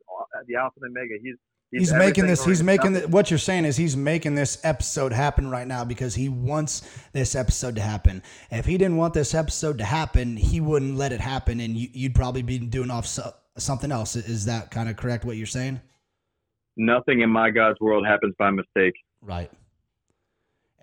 the 0.46 0.56
Alpha 0.56 0.76
and 0.82 0.96
Omega. 0.96 1.14
He's 1.22 1.36
He's, 1.70 1.90
he's 1.90 1.98
making 1.98 2.28
this. 2.28 2.44
He's 2.44 2.62
making 2.62 2.92
the, 2.92 3.00
what 3.08 3.30
you're 3.30 3.38
saying 3.38 3.64
is 3.64 3.76
he's 3.76 3.96
making 3.96 4.36
this 4.36 4.60
episode 4.62 5.12
happen 5.12 5.50
right 5.50 5.66
now 5.66 5.84
because 5.84 6.14
he 6.14 6.28
wants 6.28 6.82
this 7.12 7.34
episode 7.34 7.74
to 7.74 7.80
happen. 7.80 8.22
If 8.52 8.64
he 8.64 8.78
didn't 8.78 8.96
want 8.96 9.12
this 9.12 9.34
episode 9.34 9.78
to 9.78 9.84
happen, 9.84 10.36
he 10.36 10.60
wouldn't 10.60 10.96
let 10.96 11.10
it 11.10 11.20
happen, 11.20 11.58
and 11.58 11.76
you, 11.76 11.88
would 12.04 12.14
probably 12.14 12.42
be 12.42 12.58
doing 12.60 12.92
off 12.92 13.06
so, 13.06 13.32
something 13.58 13.90
else. 13.90 14.14
Is 14.14 14.44
that 14.44 14.70
kind 14.70 14.88
of 14.88 14.96
correct? 14.96 15.24
What 15.24 15.36
you're 15.36 15.46
saying? 15.46 15.80
Nothing 16.76 17.22
in 17.22 17.30
my 17.30 17.50
God's 17.50 17.80
world 17.80 18.06
happens 18.06 18.34
by 18.38 18.50
mistake. 18.50 18.94
Right 19.20 19.50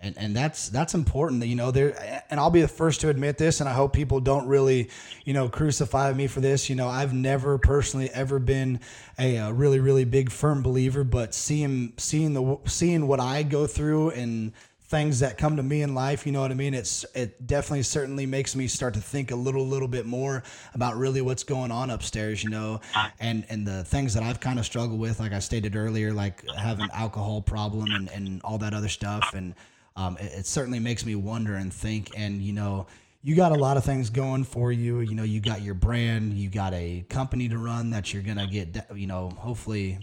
and 0.02 0.18
and 0.18 0.36
that's 0.36 0.68
that's 0.68 0.94
important 0.94 1.44
you 1.44 1.54
know 1.54 1.70
there 1.70 2.24
and 2.28 2.38
I'll 2.38 2.50
be 2.50 2.60
the 2.60 2.68
first 2.68 3.00
to 3.02 3.08
admit 3.08 3.38
this 3.38 3.60
and 3.60 3.68
I 3.68 3.72
hope 3.72 3.92
people 3.92 4.20
don't 4.20 4.48
really 4.48 4.90
you 5.24 5.32
know 5.32 5.48
crucify 5.48 6.12
me 6.12 6.26
for 6.26 6.40
this. 6.40 6.68
You 6.68 6.76
know 6.76 6.88
I've 6.88 7.14
never 7.14 7.56
personally 7.56 8.10
ever 8.10 8.38
been 8.38 8.80
a, 9.18 9.36
a 9.36 9.52
really 9.52 9.78
really 9.78 10.04
big 10.04 10.30
firm 10.30 10.62
believer 10.62 11.04
but 11.04 11.34
seeing 11.34 11.92
seeing 11.96 12.34
the 12.34 12.58
seeing 12.66 13.06
what 13.06 13.20
I 13.20 13.44
go 13.44 13.66
through 13.66 14.10
and 14.10 14.52
things 14.80 15.20
that 15.20 15.38
come 15.38 15.56
to 15.56 15.62
me 15.62 15.80
in 15.80 15.94
life 15.94 16.26
you 16.26 16.32
know 16.32 16.42
what 16.42 16.50
I 16.50 16.54
mean? 16.54 16.74
It's 16.74 17.04
it 17.14 17.46
definitely 17.46 17.84
certainly 17.84 18.26
makes 18.26 18.56
me 18.56 18.66
start 18.66 18.94
to 18.94 19.00
think 19.00 19.30
a 19.30 19.36
little 19.36 19.66
little 19.66 19.88
bit 19.88 20.04
more 20.04 20.42
about 20.74 20.96
really 20.96 21.22
what's 21.22 21.44
going 21.44 21.70
on 21.70 21.90
upstairs 21.90 22.42
you 22.42 22.50
know? 22.50 22.80
And 23.20 23.46
and 23.48 23.64
the 23.64 23.84
things 23.84 24.14
that 24.14 24.24
I've 24.24 24.40
kind 24.40 24.58
of 24.58 24.66
struggled 24.66 24.98
with 24.98 25.20
like 25.20 25.32
I 25.32 25.38
stated 25.38 25.76
earlier 25.76 26.12
like 26.12 26.44
having 26.56 26.88
alcohol 26.92 27.40
problem 27.40 27.92
and 27.92 28.10
and 28.10 28.42
all 28.42 28.58
that 28.58 28.74
other 28.74 28.88
stuff 28.88 29.32
and 29.34 29.54
um, 29.96 30.16
it, 30.18 30.32
it, 30.32 30.46
certainly 30.46 30.78
makes 30.78 31.04
me 31.04 31.14
wonder 31.14 31.54
and 31.54 31.72
think. 31.72 32.10
And 32.16 32.42
you 32.42 32.52
know, 32.52 32.86
you 33.22 33.36
got 33.36 33.52
a 33.52 33.56
lot 33.56 33.76
of 33.76 33.84
things 33.84 34.10
going 34.10 34.44
for 34.44 34.72
you. 34.72 35.00
You 35.00 35.14
know, 35.14 35.22
you 35.22 35.40
got 35.40 35.62
your 35.62 35.74
brand, 35.74 36.34
you 36.34 36.48
got 36.48 36.74
a 36.74 37.04
company 37.08 37.48
to 37.48 37.58
run 37.58 37.90
that 37.90 38.12
you're 38.12 38.22
gonna 38.22 38.46
get, 38.46 38.86
you 38.94 39.06
know, 39.06 39.30
hopefully 39.30 39.98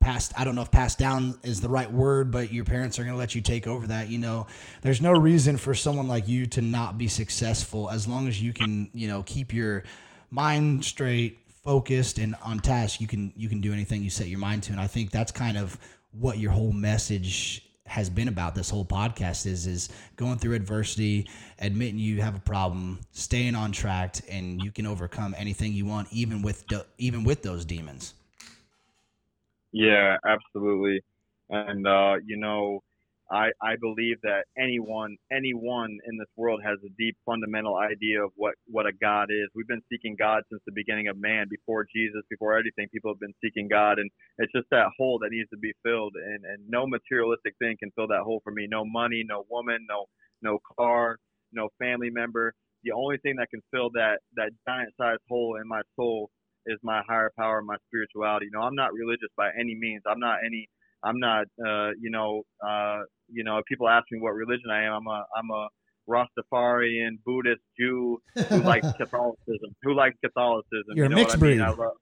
passed. 0.00 0.32
I 0.38 0.44
don't 0.44 0.54
know 0.54 0.62
if 0.62 0.70
passed 0.70 0.98
down 0.98 1.38
is 1.42 1.60
the 1.60 1.68
right 1.68 1.90
word, 1.90 2.30
but 2.30 2.52
your 2.52 2.64
parents 2.64 2.98
are 2.98 3.04
gonna 3.04 3.16
let 3.16 3.34
you 3.34 3.40
take 3.40 3.66
over 3.66 3.86
that. 3.88 4.08
You 4.08 4.18
know, 4.18 4.46
there's 4.82 5.02
no 5.02 5.12
reason 5.12 5.56
for 5.56 5.74
someone 5.74 6.08
like 6.08 6.28
you 6.28 6.46
to 6.46 6.62
not 6.62 6.96
be 6.96 7.08
successful 7.08 7.90
as 7.90 8.06
long 8.06 8.28
as 8.28 8.40
you 8.40 8.52
can, 8.52 8.90
you 8.94 9.08
know, 9.08 9.22
keep 9.24 9.52
your 9.52 9.82
mind 10.30 10.84
straight, 10.84 11.40
focused, 11.64 12.18
and 12.18 12.36
on 12.44 12.60
task. 12.60 13.00
You 13.00 13.06
can 13.06 13.32
you 13.36 13.48
can 13.48 13.60
do 13.60 13.72
anything 13.72 14.02
you 14.02 14.10
set 14.10 14.28
your 14.28 14.38
mind 14.38 14.62
to, 14.64 14.72
and 14.72 14.80
I 14.80 14.86
think 14.86 15.10
that's 15.10 15.32
kind 15.32 15.58
of 15.58 15.78
what 16.12 16.38
your 16.38 16.52
whole 16.52 16.72
message 16.72 17.65
has 17.86 18.10
been 18.10 18.28
about 18.28 18.54
this 18.54 18.70
whole 18.70 18.84
podcast 18.84 19.46
is 19.46 19.66
is 19.66 19.88
going 20.16 20.38
through 20.38 20.54
adversity, 20.54 21.28
admitting 21.58 21.98
you 21.98 22.20
have 22.22 22.36
a 22.36 22.40
problem, 22.40 23.00
staying 23.12 23.54
on 23.54 23.72
track, 23.72 24.16
and 24.30 24.60
you 24.62 24.70
can 24.70 24.86
overcome 24.86 25.34
anything 25.38 25.72
you 25.72 25.86
want, 25.86 26.08
even 26.12 26.42
with 26.42 26.66
do- 26.66 26.82
even 26.98 27.24
with 27.24 27.42
those 27.42 27.64
demons. 27.64 28.14
Yeah, 29.72 30.16
absolutely, 30.26 31.02
and 31.50 31.86
uh, 31.86 32.14
you 32.24 32.36
know, 32.36 32.82
I, 33.30 33.50
I 33.62 33.76
believe 33.80 34.18
that 34.22 34.44
anyone 34.58 35.16
anyone 35.32 35.98
in 36.06 36.18
this 36.18 36.28
world 36.36 36.60
has 36.64 36.78
a 36.86 36.90
deep 36.98 37.16
fundamental 37.26 37.76
idea 37.76 38.24
of 38.24 38.30
what, 38.36 38.54
what 38.66 38.86
a 38.86 38.92
God 38.92 39.30
is. 39.30 39.48
We've 39.54 39.66
been 39.66 39.82
seeking 39.90 40.16
God 40.18 40.42
since 40.50 40.62
the 40.66 40.72
beginning 40.74 41.08
of 41.08 41.18
man, 41.18 41.46
before 41.50 41.86
Jesus, 41.94 42.22
before 42.30 42.56
everything. 42.56 42.88
People 42.92 43.12
have 43.12 43.20
been 43.20 43.34
seeking 43.42 43.68
God, 43.68 43.98
and 43.98 44.10
it's 44.38 44.52
just 44.52 44.68
that 44.70 44.88
hole 44.98 45.18
that 45.22 45.30
needs 45.32 45.50
to 45.50 45.58
be 45.58 45.72
filled. 45.84 46.14
And, 46.16 46.44
and 46.44 46.62
no 46.68 46.86
materialistic 46.86 47.54
thing 47.58 47.76
can 47.80 47.90
fill 47.96 48.08
that 48.08 48.22
hole 48.22 48.40
for 48.44 48.52
me. 48.52 48.68
No 48.70 48.84
money, 48.84 49.24
no 49.26 49.44
woman, 49.50 49.86
no 49.88 50.06
no 50.42 50.58
car, 50.78 51.18
no 51.52 51.68
family 51.80 52.10
member. 52.10 52.54
The 52.84 52.92
only 52.92 53.18
thing 53.18 53.36
that 53.38 53.50
can 53.50 53.62
fill 53.72 53.90
that 53.94 54.20
that 54.36 54.52
giant 54.68 54.94
sized 55.00 55.22
hole 55.28 55.58
in 55.60 55.66
my 55.68 55.82
soul 55.96 56.30
is 56.66 56.78
my 56.82 57.02
higher 57.08 57.32
power, 57.38 57.62
my 57.62 57.76
spirituality. 57.88 58.46
You 58.46 58.52
know, 58.52 58.62
I'm 58.62 58.76
not 58.76 58.92
religious 58.92 59.30
by 59.36 59.50
any 59.58 59.74
means. 59.74 60.02
I'm 60.06 60.20
not 60.20 60.38
any 60.46 60.68
I'm 61.04 61.18
not, 61.20 61.46
uh, 61.64 61.90
you 62.00 62.10
know, 62.10 62.42
uh, 62.66 63.02
you 63.28 63.44
know, 63.44 63.60
people 63.68 63.88
ask 63.88 64.04
me 64.10 64.18
what 64.20 64.34
religion 64.34 64.70
I 64.70 64.84
am. 64.84 64.92
I'm 64.92 65.06
a, 65.06 65.24
I'm 65.36 65.50
a 65.50 65.68
Rastafarian 66.08 67.18
Buddhist 67.24 67.62
Jew 67.78 68.18
who 68.48 68.56
likes 68.62 68.90
Catholicism. 68.92 69.74
Who 69.82 69.94
likes 69.94 70.16
Catholicism? 70.24 70.94
You're 70.94 71.06
you 71.06 71.10
know 71.10 71.16
mixed 71.16 71.38
breed. 71.38 71.60
I 71.60 71.70
mean? 71.70 71.80
I 71.80 71.82
love, 71.82 71.96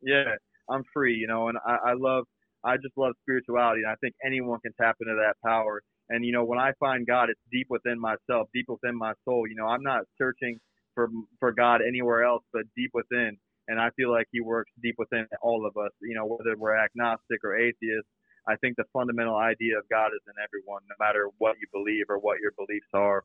yeah, 0.00 0.34
I'm 0.70 0.82
free, 0.92 1.14
you 1.14 1.26
know, 1.26 1.48
and 1.48 1.58
I, 1.66 1.90
I 1.90 1.92
love, 1.96 2.24
I 2.64 2.76
just 2.76 2.96
love 2.96 3.14
spirituality. 3.22 3.82
And 3.82 3.90
I 3.90 3.96
think 4.00 4.14
anyone 4.24 4.60
can 4.60 4.72
tap 4.80 4.96
into 5.00 5.14
that 5.14 5.34
power. 5.44 5.82
And 6.08 6.24
you 6.24 6.32
know, 6.32 6.44
when 6.44 6.58
I 6.58 6.72
find 6.78 7.06
God, 7.06 7.30
it's 7.30 7.40
deep 7.50 7.68
within 7.70 8.00
myself, 8.00 8.48
deep 8.52 8.66
within 8.68 8.96
my 8.96 9.12
soul. 9.24 9.46
You 9.48 9.54
know, 9.56 9.66
I'm 9.66 9.82
not 9.82 10.02
searching 10.18 10.58
for 10.94 11.08
for 11.40 11.52
God 11.52 11.80
anywhere 11.86 12.24
else, 12.24 12.42
but 12.52 12.62
deep 12.76 12.90
within. 12.92 13.38
And 13.68 13.80
I 13.80 13.90
feel 13.96 14.10
like 14.10 14.26
He 14.30 14.40
works 14.40 14.70
deep 14.82 14.96
within 14.98 15.26
all 15.40 15.64
of 15.64 15.76
us. 15.82 15.92
You 16.02 16.14
know, 16.16 16.26
whether 16.26 16.56
we're 16.56 16.76
agnostic 16.76 17.42
or 17.44 17.56
atheist 17.56 18.06
I 18.46 18.56
think 18.56 18.76
the 18.76 18.84
fundamental 18.92 19.36
idea 19.36 19.78
of 19.78 19.88
God 19.88 20.08
is 20.08 20.22
in 20.26 20.34
everyone, 20.42 20.82
no 20.88 20.96
matter 21.04 21.28
what 21.38 21.56
you 21.60 21.66
believe 21.72 22.06
or 22.08 22.18
what 22.18 22.40
your 22.40 22.52
beliefs 22.52 22.88
are. 22.92 23.24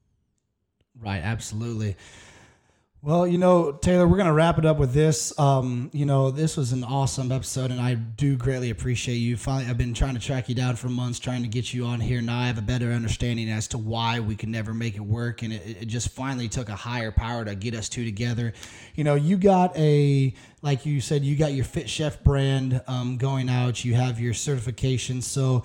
Right, 1.00 1.22
absolutely. 1.22 1.96
Well, 3.04 3.28
you 3.28 3.38
know, 3.38 3.74
Taylor, 3.74 4.08
we're 4.08 4.18
going 4.18 4.28
to 4.28 4.34
wrap 4.34 4.58
it 4.58 4.66
up 4.66 4.78
with 4.78 4.92
this. 4.92 5.38
Um, 5.40 5.92
you 5.94 6.06
know, 6.06 6.32
this 6.32 6.58
was 6.58 6.72
an 6.72 6.84
awesome 6.84 7.32
episode, 7.32 7.70
and 7.70 7.80
I 7.80 7.94
do 7.94 8.36
greatly 8.36 8.72
appreciate 8.72 9.18
you. 9.18 9.38
Finally, 9.38 9.70
I've 9.70 9.78
been 9.78 9.94
trying 9.94 10.16
to 10.16 10.20
track 10.20 10.50
you 10.50 10.56
down 10.56 10.76
for 10.78 10.90
months, 10.90 11.20
trying 11.20 11.44
to 11.44 11.48
get 11.48 11.76
you 11.76 11.86
on 11.86 12.00
here. 12.00 12.22
Now 12.22 12.40
I 12.40 12.48
have 12.48 12.58
a 12.58 12.64
better 12.64 12.92
understanding 12.92 13.52
as 13.52 13.68
to 13.70 13.78
why 13.78 14.20
we 14.20 14.36
can 14.36 14.50
never 14.50 14.74
make 14.74 14.96
it 14.96 15.02
work, 15.02 15.44
and 15.44 15.54
it, 15.54 15.78
it 15.82 15.86
just 15.86 16.10
finally 16.10 16.50
took 16.50 16.70
a 16.70 16.76
higher 16.76 17.12
power 17.12 17.46
to 17.46 17.54
get 17.54 17.76
us 17.76 17.88
two 17.88 18.04
together. 18.04 18.52
You 18.96 19.04
know, 19.04 19.14
you 19.14 19.38
got 19.38 19.78
a, 19.78 20.34
like 20.64 20.88
you 20.88 21.00
said, 21.00 21.24
you 21.24 21.36
got 21.36 21.54
your 21.54 21.66
Fit 21.66 21.88
Chef 21.88 22.24
brand 22.24 22.82
um, 22.88 23.18
going 23.18 23.48
out. 23.48 23.86
You 23.86 23.94
have 23.94 24.20
your 24.20 24.34
certification, 24.34 25.22
so 25.22 25.64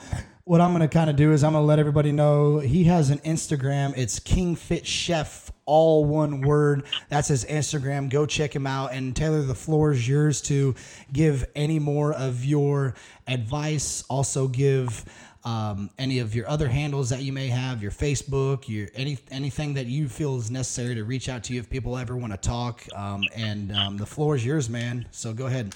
what 0.53 0.61
I'm 0.61 0.79
to 0.79 0.87
kind 0.87 1.09
of 1.09 1.17
do 1.17 1.33
is 1.33 1.43
I'm 1.43 1.55
to 1.55 1.61
let 1.61 1.79
everybody 1.79 2.13
know 2.13 2.59
he 2.59 2.85
has 2.85 3.09
an 3.09 3.21
Instagram. 3.21 3.97
It's 3.97 4.19
King 4.19 4.55
Fit 4.55 4.87
Chef 4.87 5.51
all 5.65 6.05
one 6.05 6.43
word. 6.43 6.85
That's 7.09 7.29
his 7.29 7.47
Instagram. 7.47 8.11
Go 8.11 8.27
check 8.27 8.55
him 8.55 8.67
out. 8.67 8.93
And 8.93 9.17
Taylor, 9.17 9.41
the 9.41 9.55
floor 9.55 9.93
is 9.93 10.07
yours 10.07 10.43
to 10.43 10.75
give 11.11 11.47
any 11.57 11.79
more 11.79 12.13
of 12.13 12.45
your 12.45 12.95
advice. 13.27 14.05
Also, 14.11 14.47
give 14.47 15.07
um, 15.43 15.89
any 15.97 16.19
of 16.19 16.35
your 16.35 16.47
other 16.51 16.69
handles 16.69 17.09
that 17.09 17.23
you 17.23 17.33
may 17.33 17.49
have, 17.49 17.83
your 17.83 17.91
Facebook, 17.91 18.69
your 18.69 18.89
any 18.95 19.17
anything 19.31 19.73
that 19.73 19.87
you 19.87 20.07
feel 20.07 20.37
is 20.37 20.51
necessary 20.51 20.95
to 20.97 21.05
reach 21.05 21.31
out 21.31 21.45
to 21.45 21.55
you 21.55 21.61
if 21.61 21.71
people 21.71 21.97
ever 21.97 22.15
want 22.15 22.35
to 22.35 22.37
talk. 22.37 22.85
Um, 22.95 23.23
and 23.35 23.73
um, 23.73 23.97
the 23.97 24.05
floor 24.05 24.37
is 24.37 24.45
yours, 24.45 24.69
man. 24.69 25.09
So 25.13 25.33
go 25.33 25.47
ahead. 25.47 25.75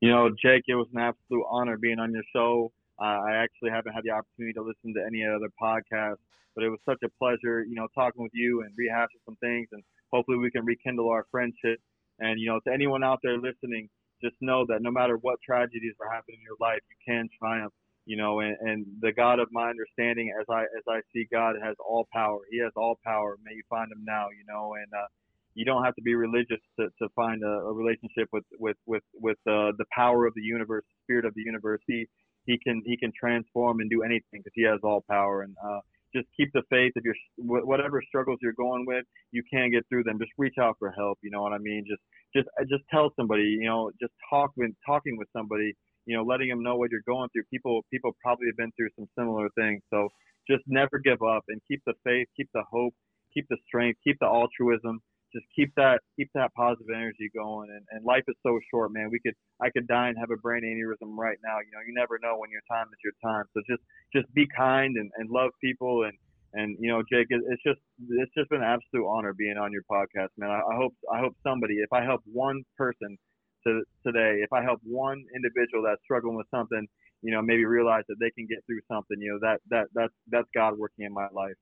You 0.00 0.08
know, 0.08 0.30
Jake, 0.30 0.62
it 0.68 0.74
was 0.74 0.86
an 0.94 1.00
absolute 1.00 1.44
honor 1.50 1.76
being 1.76 1.98
on 1.98 2.14
your 2.14 2.22
show. 2.32 2.72
Uh, 3.00 3.22
I 3.30 3.36
actually 3.36 3.70
haven't 3.70 3.92
had 3.92 4.04
the 4.04 4.10
opportunity 4.10 4.52
to 4.54 4.62
listen 4.62 4.94
to 4.94 5.04
any 5.06 5.24
other 5.24 5.50
podcasts 5.60 6.22
but 6.58 6.64
it 6.64 6.70
was 6.70 6.80
such 6.84 6.98
a 7.04 7.08
pleasure, 7.22 7.62
you 7.62 7.76
know, 7.76 7.86
talking 7.94 8.20
with 8.20 8.34
you 8.34 8.62
and 8.62 8.72
rehashing 8.74 9.22
some 9.24 9.36
things, 9.36 9.68
and 9.70 9.80
hopefully 10.12 10.38
we 10.38 10.50
can 10.50 10.64
rekindle 10.64 11.08
our 11.08 11.24
friendship. 11.30 11.78
And 12.18 12.40
you 12.40 12.48
know, 12.48 12.58
to 12.66 12.72
anyone 12.74 13.04
out 13.04 13.20
there 13.22 13.38
listening, 13.38 13.88
just 14.20 14.34
know 14.40 14.66
that 14.66 14.82
no 14.82 14.90
matter 14.90 15.18
what 15.18 15.38
tragedies 15.40 15.94
are 16.02 16.12
happening 16.12 16.38
in 16.40 16.42
your 16.42 16.58
life, 16.58 16.80
you 16.90 16.96
can 17.06 17.28
triumph. 17.38 17.72
You 18.06 18.16
know, 18.16 18.40
and, 18.40 18.56
and 18.60 18.86
the 19.00 19.12
God 19.12 19.38
of 19.38 19.46
my 19.52 19.70
understanding, 19.70 20.34
as 20.34 20.46
I 20.50 20.62
as 20.62 20.82
I 20.88 20.98
see 21.12 21.28
God, 21.30 21.54
has 21.62 21.76
all 21.78 22.08
power. 22.12 22.40
He 22.50 22.58
has 22.58 22.72
all 22.74 22.98
power. 23.04 23.36
May 23.44 23.54
you 23.54 23.62
find 23.70 23.92
Him 23.92 24.02
now. 24.04 24.26
You 24.30 24.42
know, 24.52 24.74
and 24.74 24.92
uh, 24.92 25.06
you 25.54 25.64
don't 25.64 25.84
have 25.84 25.94
to 25.94 26.02
be 26.02 26.16
religious 26.16 26.58
to, 26.80 26.88
to 27.00 27.08
find 27.14 27.44
a, 27.44 27.70
a 27.70 27.72
relationship 27.72 28.30
with 28.32 28.44
with 28.58 28.78
with 28.84 29.04
with 29.14 29.38
uh, 29.46 29.78
the 29.78 29.84
power 29.94 30.26
of 30.26 30.34
the 30.34 30.42
universe, 30.42 30.82
the 30.88 30.98
spirit 31.04 31.24
of 31.24 31.34
the 31.34 31.42
universe. 31.42 31.82
He 31.86 32.08
he 32.48 32.58
can 32.58 32.82
he 32.86 32.96
can 32.96 33.12
transform 33.12 33.80
and 33.80 33.90
do 33.90 34.02
anything 34.02 34.40
because 34.40 34.52
he 34.54 34.64
has 34.64 34.80
all 34.82 35.04
power. 35.08 35.42
And 35.42 35.54
uh, 35.62 35.80
just 36.16 36.26
keep 36.34 36.50
the 36.54 36.62
faith. 36.70 36.92
If 36.96 37.04
you're 37.04 37.14
whatever 37.36 38.02
struggles 38.08 38.38
you're 38.40 38.54
going 38.54 38.84
with, 38.86 39.04
you 39.30 39.42
can't 39.52 39.70
get 39.70 39.84
through 39.88 40.04
them. 40.04 40.18
Just 40.18 40.32
reach 40.38 40.56
out 40.60 40.76
for 40.78 40.90
help. 40.90 41.18
You 41.22 41.30
know 41.30 41.42
what 41.42 41.52
I 41.52 41.58
mean? 41.58 41.84
Just 41.86 42.00
just 42.34 42.48
uh, 42.58 42.64
just 42.68 42.84
tell 42.90 43.12
somebody. 43.16 43.42
You 43.60 43.66
know, 43.66 43.90
just 44.00 44.14
talk 44.30 44.50
with 44.56 44.72
talking 44.84 45.18
with 45.18 45.28
somebody. 45.36 45.74
You 46.06 46.16
know, 46.16 46.24
letting 46.24 46.48
them 46.48 46.62
know 46.62 46.76
what 46.76 46.90
you're 46.90 47.06
going 47.06 47.28
through. 47.30 47.44
People 47.52 47.84
people 47.92 48.16
probably 48.24 48.46
have 48.48 48.56
been 48.56 48.72
through 48.76 48.88
some 48.96 49.06
similar 49.16 49.48
things. 49.54 49.82
So 49.92 50.08
just 50.50 50.64
never 50.66 50.98
give 50.98 51.20
up 51.20 51.44
and 51.48 51.60
keep 51.68 51.82
the 51.84 51.92
faith, 52.02 52.26
keep 52.34 52.48
the 52.54 52.64
hope, 52.72 52.94
keep 53.34 53.46
the 53.50 53.58
strength, 53.66 53.98
keep 54.02 54.16
the 54.20 54.26
altruism 54.26 55.00
just 55.32 55.46
keep 55.54 55.72
that 55.76 56.00
keep 56.16 56.30
that 56.34 56.52
positive 56.54 56.88
energy 56.94 57.30
going. 57.34 57.68
And, 57.70 57.84
and 57.90 58.04
life 58.04 58.24
is 58.28 58.36
so 58.42 58.58
short 58.70 58.92
man. 58.92 59.08
We 59.10 59.20
could 59.20 59.34
i 59.60 59.70
could 59.70 59.86
die 59.86 60.08
and 60.08 60.18
have 60.18 60.30
a 60.30 60.40
brain 60.40 60.62
aneurysm 60.62 61.16
right 61.16 61.38
now. 61.44 61.58
You 61.58 61.72
know 61.72 61.82
you 61.86 61.94
never 61.94 62.18
know 62.22 62.36
when 62.38 62.50
your 62.50 62.64
time 62.70 62.86
is 62.92 63.00
your 63.04 63.16
time. 63.22 63.44
So 63.54 63.60
just 63.68 63.82
just 64.12 64.32
be 64.34 64.46
kind 64.56 64.96
and, 64.96 65.10
and 65.16 65.30
love 65.30 65.50
people. 65.60 66.04
And 66.04 66.16
and 66.54 66.76
you 66.80 66.90
know 66.90 67.02
jake 67.10 67.26
it, 67.30 67.42
it's 67.48 67.62
just 67.62 67.80
it's 68.08 68.32
just 68.36 68.48
been 68.50 68.62
an 68.62 68.66
absolute 68.66 69.06
honor 69.06 69.34
being 69.34 69.58
on 69.58 69.72
your 69.72 69.84
podcast 69.90 70.28
man. 70.36 70.50
I, 70.50 70.60
I 70.60 70.76
hope 70.76 70.94
i 71.12 71.18
hope 71.20 71.36
somebody 71.44 71.74
if 71.74 71.92
i 71.92 72.02
help 72.02 72.22
one 72.24 72.62
person 72.76 73.18
to 73.66 73.82
today 74.04 74.40
if 74.40 74.52
i 74.52 74.62
help 74.62 74.80
one 74.82 75.22
individual 75.34 75.84
that's 75.84 76.00
struggling 76.04 76.36
with 76.36 76.46
something 76.50 76.86
you 77.22 77.32
know 77.32 77.42
maybe 77.42 77.64
realize 77.64 78.04
that 78.08 78.16
they 78.20 78.30
can 78.30 78.46
get 78.46 78.58
through 78.66 78.80
something 78.90 79.20
you 79.20 79.32
know 79.32 79.38
that 79.42 79.60
that 79.68 79.88
that's 79.94 80.14
that's 80.30 80.48
god 80.54 80.78
working 80.78 81.04
in 81.04 81.12
my 81.12 81.28
life 81.34 81.56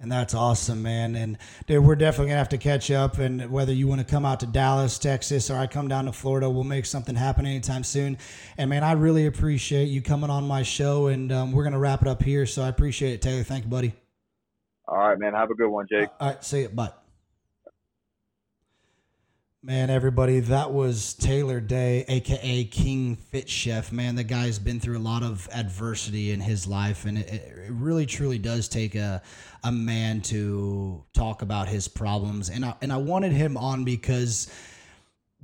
and 0.00 0.12
that's 0.12 0.32
awesome, 0.32 0.82
man. 0.82 1.16
And 1.16 1.38
dude, 1.66 1.84
we're 1.84 1.96
definitely 1.96 2.28
gonna 2.28 2.38
have 2.38 2.48
to 2.50 2.58
catch 2.58 2.90
up. 2.90 3.18
And 3.18 3.50
whether 3.50 3.72
you 3.72 3.88
want 3.88 4.00
to 4.00 4.06
come 4.06 4.24
out 4.24 4.40
to 4.40 4.46
Dallas, 4.46 4.98
Texas, 4.98 5.50
or 5.50 5.58
I 5.58 5.66
come 5.66 5.88
down 5.88 6.04
to 6.04 6.12
Florida, 6.12 6.48
we'll 6.48 6.64
make 6.64 6.86
something 6.86 7.16
happen 7.16 7.46
anytime 7.46 7.82
soon. 7.82 8.18
And 8.56 8.70
man, 8.70 8.84
I 8.84 8.92
really 8.92 9.26
appreciate 9.26 9.86
you 9.86 10.00
coming 10.00 10.30
on 10.30 10.46
my 10.46 10.62
show. 10.62 11.08
And 11.08 11.32
um, 11.32 11.52
we're 11.52 11.64
gonna 11.64 11.80
wrap 11.80 12.02
it 12.02 12.08
up 12.08 12.22
here. 12.22 12.46
So 12.46 12.62
I 12.62 12.68
appreciate 12.68 13.14
it, 13.14 13.22
Taylor. 13.22 13.42
Thank 13.42 13.64
you, 13.64 13.70
buddy. 13.70 13.92
All 14.86 14.98
right, 14.98 15.18
man. 15.18 15.34
Have 15.34 15.50
a 15.50 15.54
good 15.54 15.68
one, 15.68 15.86
Jake. 15.90 16.08
All 16.20 16.28
right, 16.28 16.44
see 16.44 16.62
you. 16.62 16.68
Bye. 16.68 16.92
Man, 19.60 19.90
everybody, 19.90 20.38
that 20.38 20.72
was 20.72 21.14
Taylor 21.14 21.58
Day, 21.58 22.04
aka 22.06 22.62
King 22.62 23.16
Fit 23.16 23.48
Chef. 23.48 23.90
Man, 23.90 24.14
the 24.14 24.22
guy's 24.22 24.56
been 24.56 24.78
through 24.78 24.98
a 24.98 25.00
lot 25.00 25.24
of 25.24 25.48
adversity 25.52 26.30
in 26.30 26.38
his 26.38 26.68
life, 26.68 27.06
and 27.06 27.18
it, 27.18 27.28
it 27.28 27.72
really, 27.72 28.06
truly 28.06 28.38
does 28.38 28.68
take 28.68 28.94
a 28.94 29.20
a 29.64 29.72
man 29.72 30.20
to 30.20 31.04
talk 31.12 31.42
about 31.42 31.66
his 31.66 31.88
problems. 31.88 32.50
And 32.50 32.64
I, 32.64 32.74
and 32.80 32.92
I 32.92 32.98
wanted 32.98 33.32
him 33.32 33.56
on 33.56 33.82
because 33.82 34.48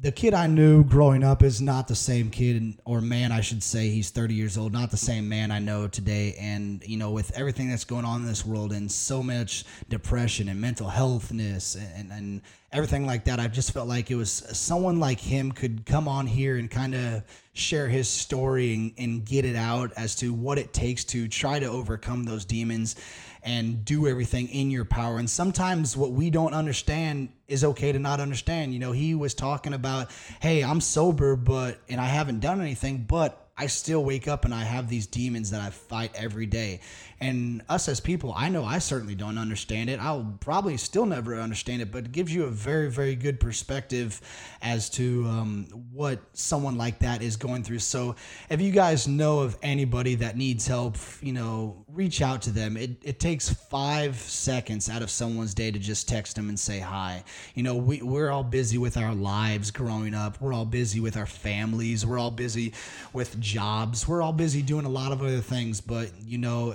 the 0.01 0.11
kid 0.11 0.35
I 0.35 0.49
knew 0.49 0.83
growing 0.83 1.23
up 1.23 1.43
is 1.43 1.61
not 1.61 1.87
the 1.87 1.95
same 1.95 2.29
kid 2.31 2.79
or 2.85 3.01
man 3.01 3.31
I 3.31 3.41
should 3.41 3.63
say 3.63 3.91
he's 3.91 4.11
30 4.11 4.35
years 4.35 4.59
old 4.59 4.73
not 4.73 4.91
the 4.91 4.97
same 4.97 5.29
man 5.29 5.53
I 5.53 5.61
know 5.61 5.87
today 5.87 6.35
and 6.39 6.83
you 6.85 6.97
know 6.97 7.13
with 7.13 7.31
everything 7.39 7.71
that's 7.71 7.85
going 7.85 8.05
on 8.05 8.23
in 8.23 8.27
this 8.27 8.45
world 8.45 8.73
and 8.73 8.91
so 8.91 9.23
much 9.23 9.65
depression 9.89 10.49
and 10.49 10.61
mental 10.61 10.89
healthness 10.89 11.77
and 11.97 12.11
and 12.11 12.43
everything 12.75 13.07
like 13.07 13.25
that. 13.25 13.39
I 13.39 13.47
just 13.47 13.73
felt 13.73 13.87
like 13.87 14.11
it 14.11 14.17
was 14.17 14.31
someone 14.31 14.99
like 14.99 15.21
him 15.21 15.53
could 15.53 15.87
come 15.87 16.09
on 16.09 16.27
here 16.27 16.57
and 16.57 16.69
kind 16.69 16.95
of 16.95 17.23
share 17.53 17.89
his 17.89 18.09
story 18.09 18.75
and, 18.75 18.93
and 18.99 19.25
get 19.25 19.45
it 19.45 19.55
out 19.55 19.93
as 19.97 20.17
to 20.17 20.35
what 20.35 20.59
it 20.59 20.73
takes 20.73 21.05
to 21.05 21.29
try 21.29 21.61
to 21.61 21.67
overcome 21.67 22.25
those 22.25 22.45
demons 22.45 22.97
and 23.45 23.85
do 23.85 24.09
everything 24.09 24.49
in 24.49 24.71
your 24.71 24.87
power. 24.87 25.19
And 25.19 25.29
sometimes 25.29 25.97
what 25.97 26.13
we 26.13 26.31
don't 26.31 26.55
understand 26.55 27.29
is 27.47 27.63
okay 27.63 27.93
to 27.93 27.99
not 27.99 28.19
understand. 28.19 28.73
You 28.73 28.81
know, 28.81 28.93
he 28.93 29.15
was 29.15 29.35
talking 29.35 29.75
about, 29.75 30.11
hey, 30.41 30.65
I'm 30.65 30.81
sober, 30.81 31.37
but, 31.37 31.79
and 31.89 32.01
I 32.01 32.07
haven't 32.07 32.41
done 32.41 32.61
anything, 32.61 33.05
but 33.07 33.45
I 33.57 33.69
still 33.69 34.03
wake 34.03 34.27
up 34.27 34.45
and 34.45 34.53
I 34.53 34.65
have 34.65 34.89
these 34.89 35.07
demons 35.07 35.51
that 35.51 35.61
I 35.61 35.71
fight 35.71 36.13
every 36.15 36.47
day. 36.47 36.81
And 37.21 37.63
us 37.69 37.89
as 37.89 38.01
people, 38.01 38.35
I 38.37 38.49
know 38.49 38.65
I 38.65 38.79
certainly 38.79 39.15
don't 39.15 39.39
understand 39.39 39.91
it. 39.91 40.01
I'll 40.01 40.37
probably 40.41 40.77
still 40.77 41.07
never 41.07 41.35
understand 41.41 41.83
it, 41.83 41.91
but 41.91 42.07
it 42.07 42.13
gives 42.13 42.35
you 42.35 42.45
a 42.45 42.51
very, 42.51 42.91
very 42.91 43.17
good 43.17 43.41
perspective 43.41 44.21
as 44.63 44.91
to 44.91 45.25
um, 45.27 45.67
what 45.93 46.21
someone 46.33 46.77
like 46.77 46.99
that 47.01 47.23
is 47.23 47.37
going 47.37 47.63
through. 47.63 47.79
So 47.79 48.17
if 48.51 48.61
you 48.61 48.73
guys 48.73 49.09
know 49.09 49.41
of 49.41 49.57
anybody 49.63 50.15
that 50.17 50.37
needs 50.37 50.67
help, 50.67 50.97
you 51.21 51.33
know, 51.33 51.85
reach 51.95 52.21
out 52.21 52.43
to 52.43 52.51
them. 52.51 52.77
It, 52.77 52.91
it 53.03 53.21
takes 53.21 53.49
five 53.49 54.17
seconds 54.17 54.91
out 54.91 55.03
of 55.03 55.11
someone's 55.11 55.55
day 55.55 55.71
to 55.71 55.79
just 55.79 56.09
text 56.09 56.37
them 56.37 56.49
and 56.49 56.59
say 56.59 56.81
hi. 56.81 57.23
You 57.55 57.63
know, 57.63 57.77
we, 57.77 58.03
we're 58.03 58.31
all 58.31 58.45
busy 58.45 58.79
with 58.79 58.97
our 58.97 59.15
lives 59.15 59.71
growing 59.71 60.15
up, 60.15 60.41
we're 60.41 60.53
all 60.53 60.65
busy 60.65 61.01
with 61.01 61.17
our 61.17 61.27
families, 61.27 62.05
we're 62.05 62.19
all 62.19 62.31
busy 62.31 62.75
with 63.13 63.39
jobs, 63.41 64.09
we're 64.09 64.23
all 64.23 64.33
busy 64.33 64.63
doing 64.63 64.85
a 64.85 64.91
lot 64.91 65.13
of 65.13 65.23
other 65.23 65.41
things. 65.41 65.81
But, 65.81 66.11
you 66.21 66.39
know, 66.39 66.75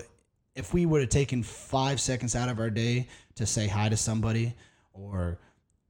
if 0.60 0.74
we 0.74 0.86
would 0.86 1.00
have 1.00 1.10
taken 1.10 1.42
five 1.42 2.02
seconds 2.02 2.36
out 2.36 2.50
of 2.50 2.60
our 2.60 2.70
day 2.70 3.08
to 3.36 3.46
say 3.46 3.66
hi 3.66 3.88
to 3.88 3.96
somebody 3.96 4.54
or 4.94 5.40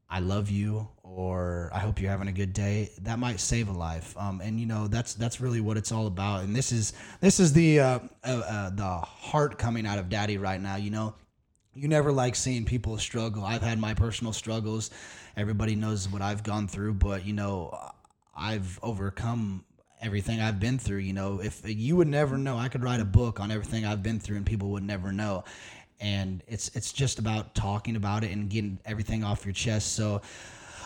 I 0.08 0.20
love 0.20 0.50
you 0.52 0.88
or 1.04 1.72
I 1.74 1.80
hope 1.80 2.00
you're 2.00 2.12
having 2.12 2.28
a 2.28 2.32
good 2.32 2.54
day, 2.54 2.92
that 3.02 3.18
might 3.18 3.40
save 3.40 3.68
a 3.68 3.72
life. 3.72 4.16
Um, 4.16 4.42
and 4.42 4.60
you 4.60 4.68
know 4.68 4.88
that's 4.88 5.16
that's 5.16 5.42
really 5.42 5.60
what 5.60 5.76
it's 5.76 5.92
all 5.92 6.06
about. 6.06 6.44
And 6.44 6.56
this 6.56 6.72
is 6.72 6.94
this 7.20 7.40
is 7.40 7.52
the 7.52 7.80
uh, 7.80 8.00
uh, 8.24 8.28
uh, 8.28 8.70
the 8.70 8.84
heart 8.84 9.58
coming 9.58 9.88
out 9.88 9.98
of 9.98 10.08
Daddy 10.08 10.38
right 10.38 10.62
now. 10.62 10.76
You 10.76 10.92
know, 10.92 11.16
you 11.74 11.88
never 11.88 12.12
like 12.12 12.36
seeing 12.36 12.64
people 12.64 12.98
struggle. 13.00 13.44
I've 13.44 13.64
had 13.64 13.80
my 13.80 13.96
personal 13.96 14.34
struggles. 14.34 14.92
Everybody 15.36 15.76
knows 15.76 16.08
what 16.08 16.22
I've 16.22 16.44
gone 16.44 16.68
through, 16.68 16.94
but 16.96 17.26
you 17.26 17.34
know, 17.34 17.76
I've 18.36 18.80
overcome 18.84 19.66
everything 20.02 20.40
I've 20.40 20.60
been 20.60 20.80
through. 20.80 21.00
You 21.00 21.14
know, 21.14 21.42
if 21.42 21.62
you 21.66 21.96
would 21.96 22.08
never 22.08 22.38
know, 22.38 22.58
I 22.58 22.70
could 22.70 22.84
write 22.84 23.00
a 23.00 23.06
book 23.06 23.40
on 23.40 23.52
everything 23.52 23.86
I've 23.86 24.04
been 24.04 24.20
through, 24.20 24.38
and 24.38 24.46
people 24.46 24.70
would 24.70 24.84
never 24.84 25.12
know. 25.12 25.44
And 26.00 26.44
it's 26.48 26.70
it's 26.76 26.94
just 26.94 27.20
about 27.20 27.56
talking 27.56 27.96
about 27.96 28.24
it 28.24 28.32
and 28.32 28.50
getting 28.50 28.80
everything 28.86 29.24
off 29.24 29.46
your 29.46 29.54
chest. 29.54 29.94
So. 29.96 30.22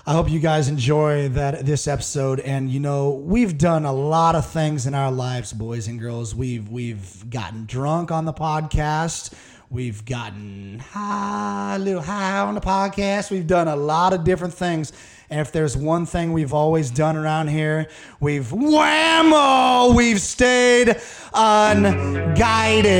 I 0.05 0.11
hope 0.11 0.29
you 0.29 0.41
guys 0.41 0.67
enjoy 0.67 1.29
that 1.29 1.65
this 1.65 1.87
episode. 1.87 2.41
And 2.41 2.69
you 2.69 2.81
know, 2.81 3.11
we've 3.11 3.57
done 3.57 3.85
a 3.85 3.93
lot 3.93 4.35
of 4.35 4.45
things 4.45 4.85
in 4.85 4.93
our 4.93 5.09
lives, 5.09 5.53
boys 5.53 5.87
and 5.87 5.97
girls. 5.97 6.35
We've 6.35 6.67
we've 6.67 7.29
gotten 7.29 7.65
drunk 7.65 8.11
on 8.11 8.25
the 8.25 8.33
podcast. 8.33 9.33
We've 9.69 10.03
gotten 10.03 10.79
high, 10.79 11.77
a 11.77 11.79
little 11.79 12.01
high 12.01 12.39
on 12.39 12.53
the 12.53 12.61
podcast. 12.61 13.31
We've 13.31 13.47
done 13.47 13.69
a 13.69 13.77
lot 13.77 14.11
of 14.11 14.25
different 14.25 14.53
things. 14.53 14.91
If 15.33 15.51
there's 15.51 15.75
one 15.75 16.05
thing 16.05 16.31
we've 16.31 16.53
always 16.53 16.91
done 16.91 17.17
around 17.17 17.47
here, 17.47 17.87
we've 18.19 18.45
whammo, 18.45 19.95
we've 19.95 20.21
stayed 20.21 20.95
unguided. 21.33 22.93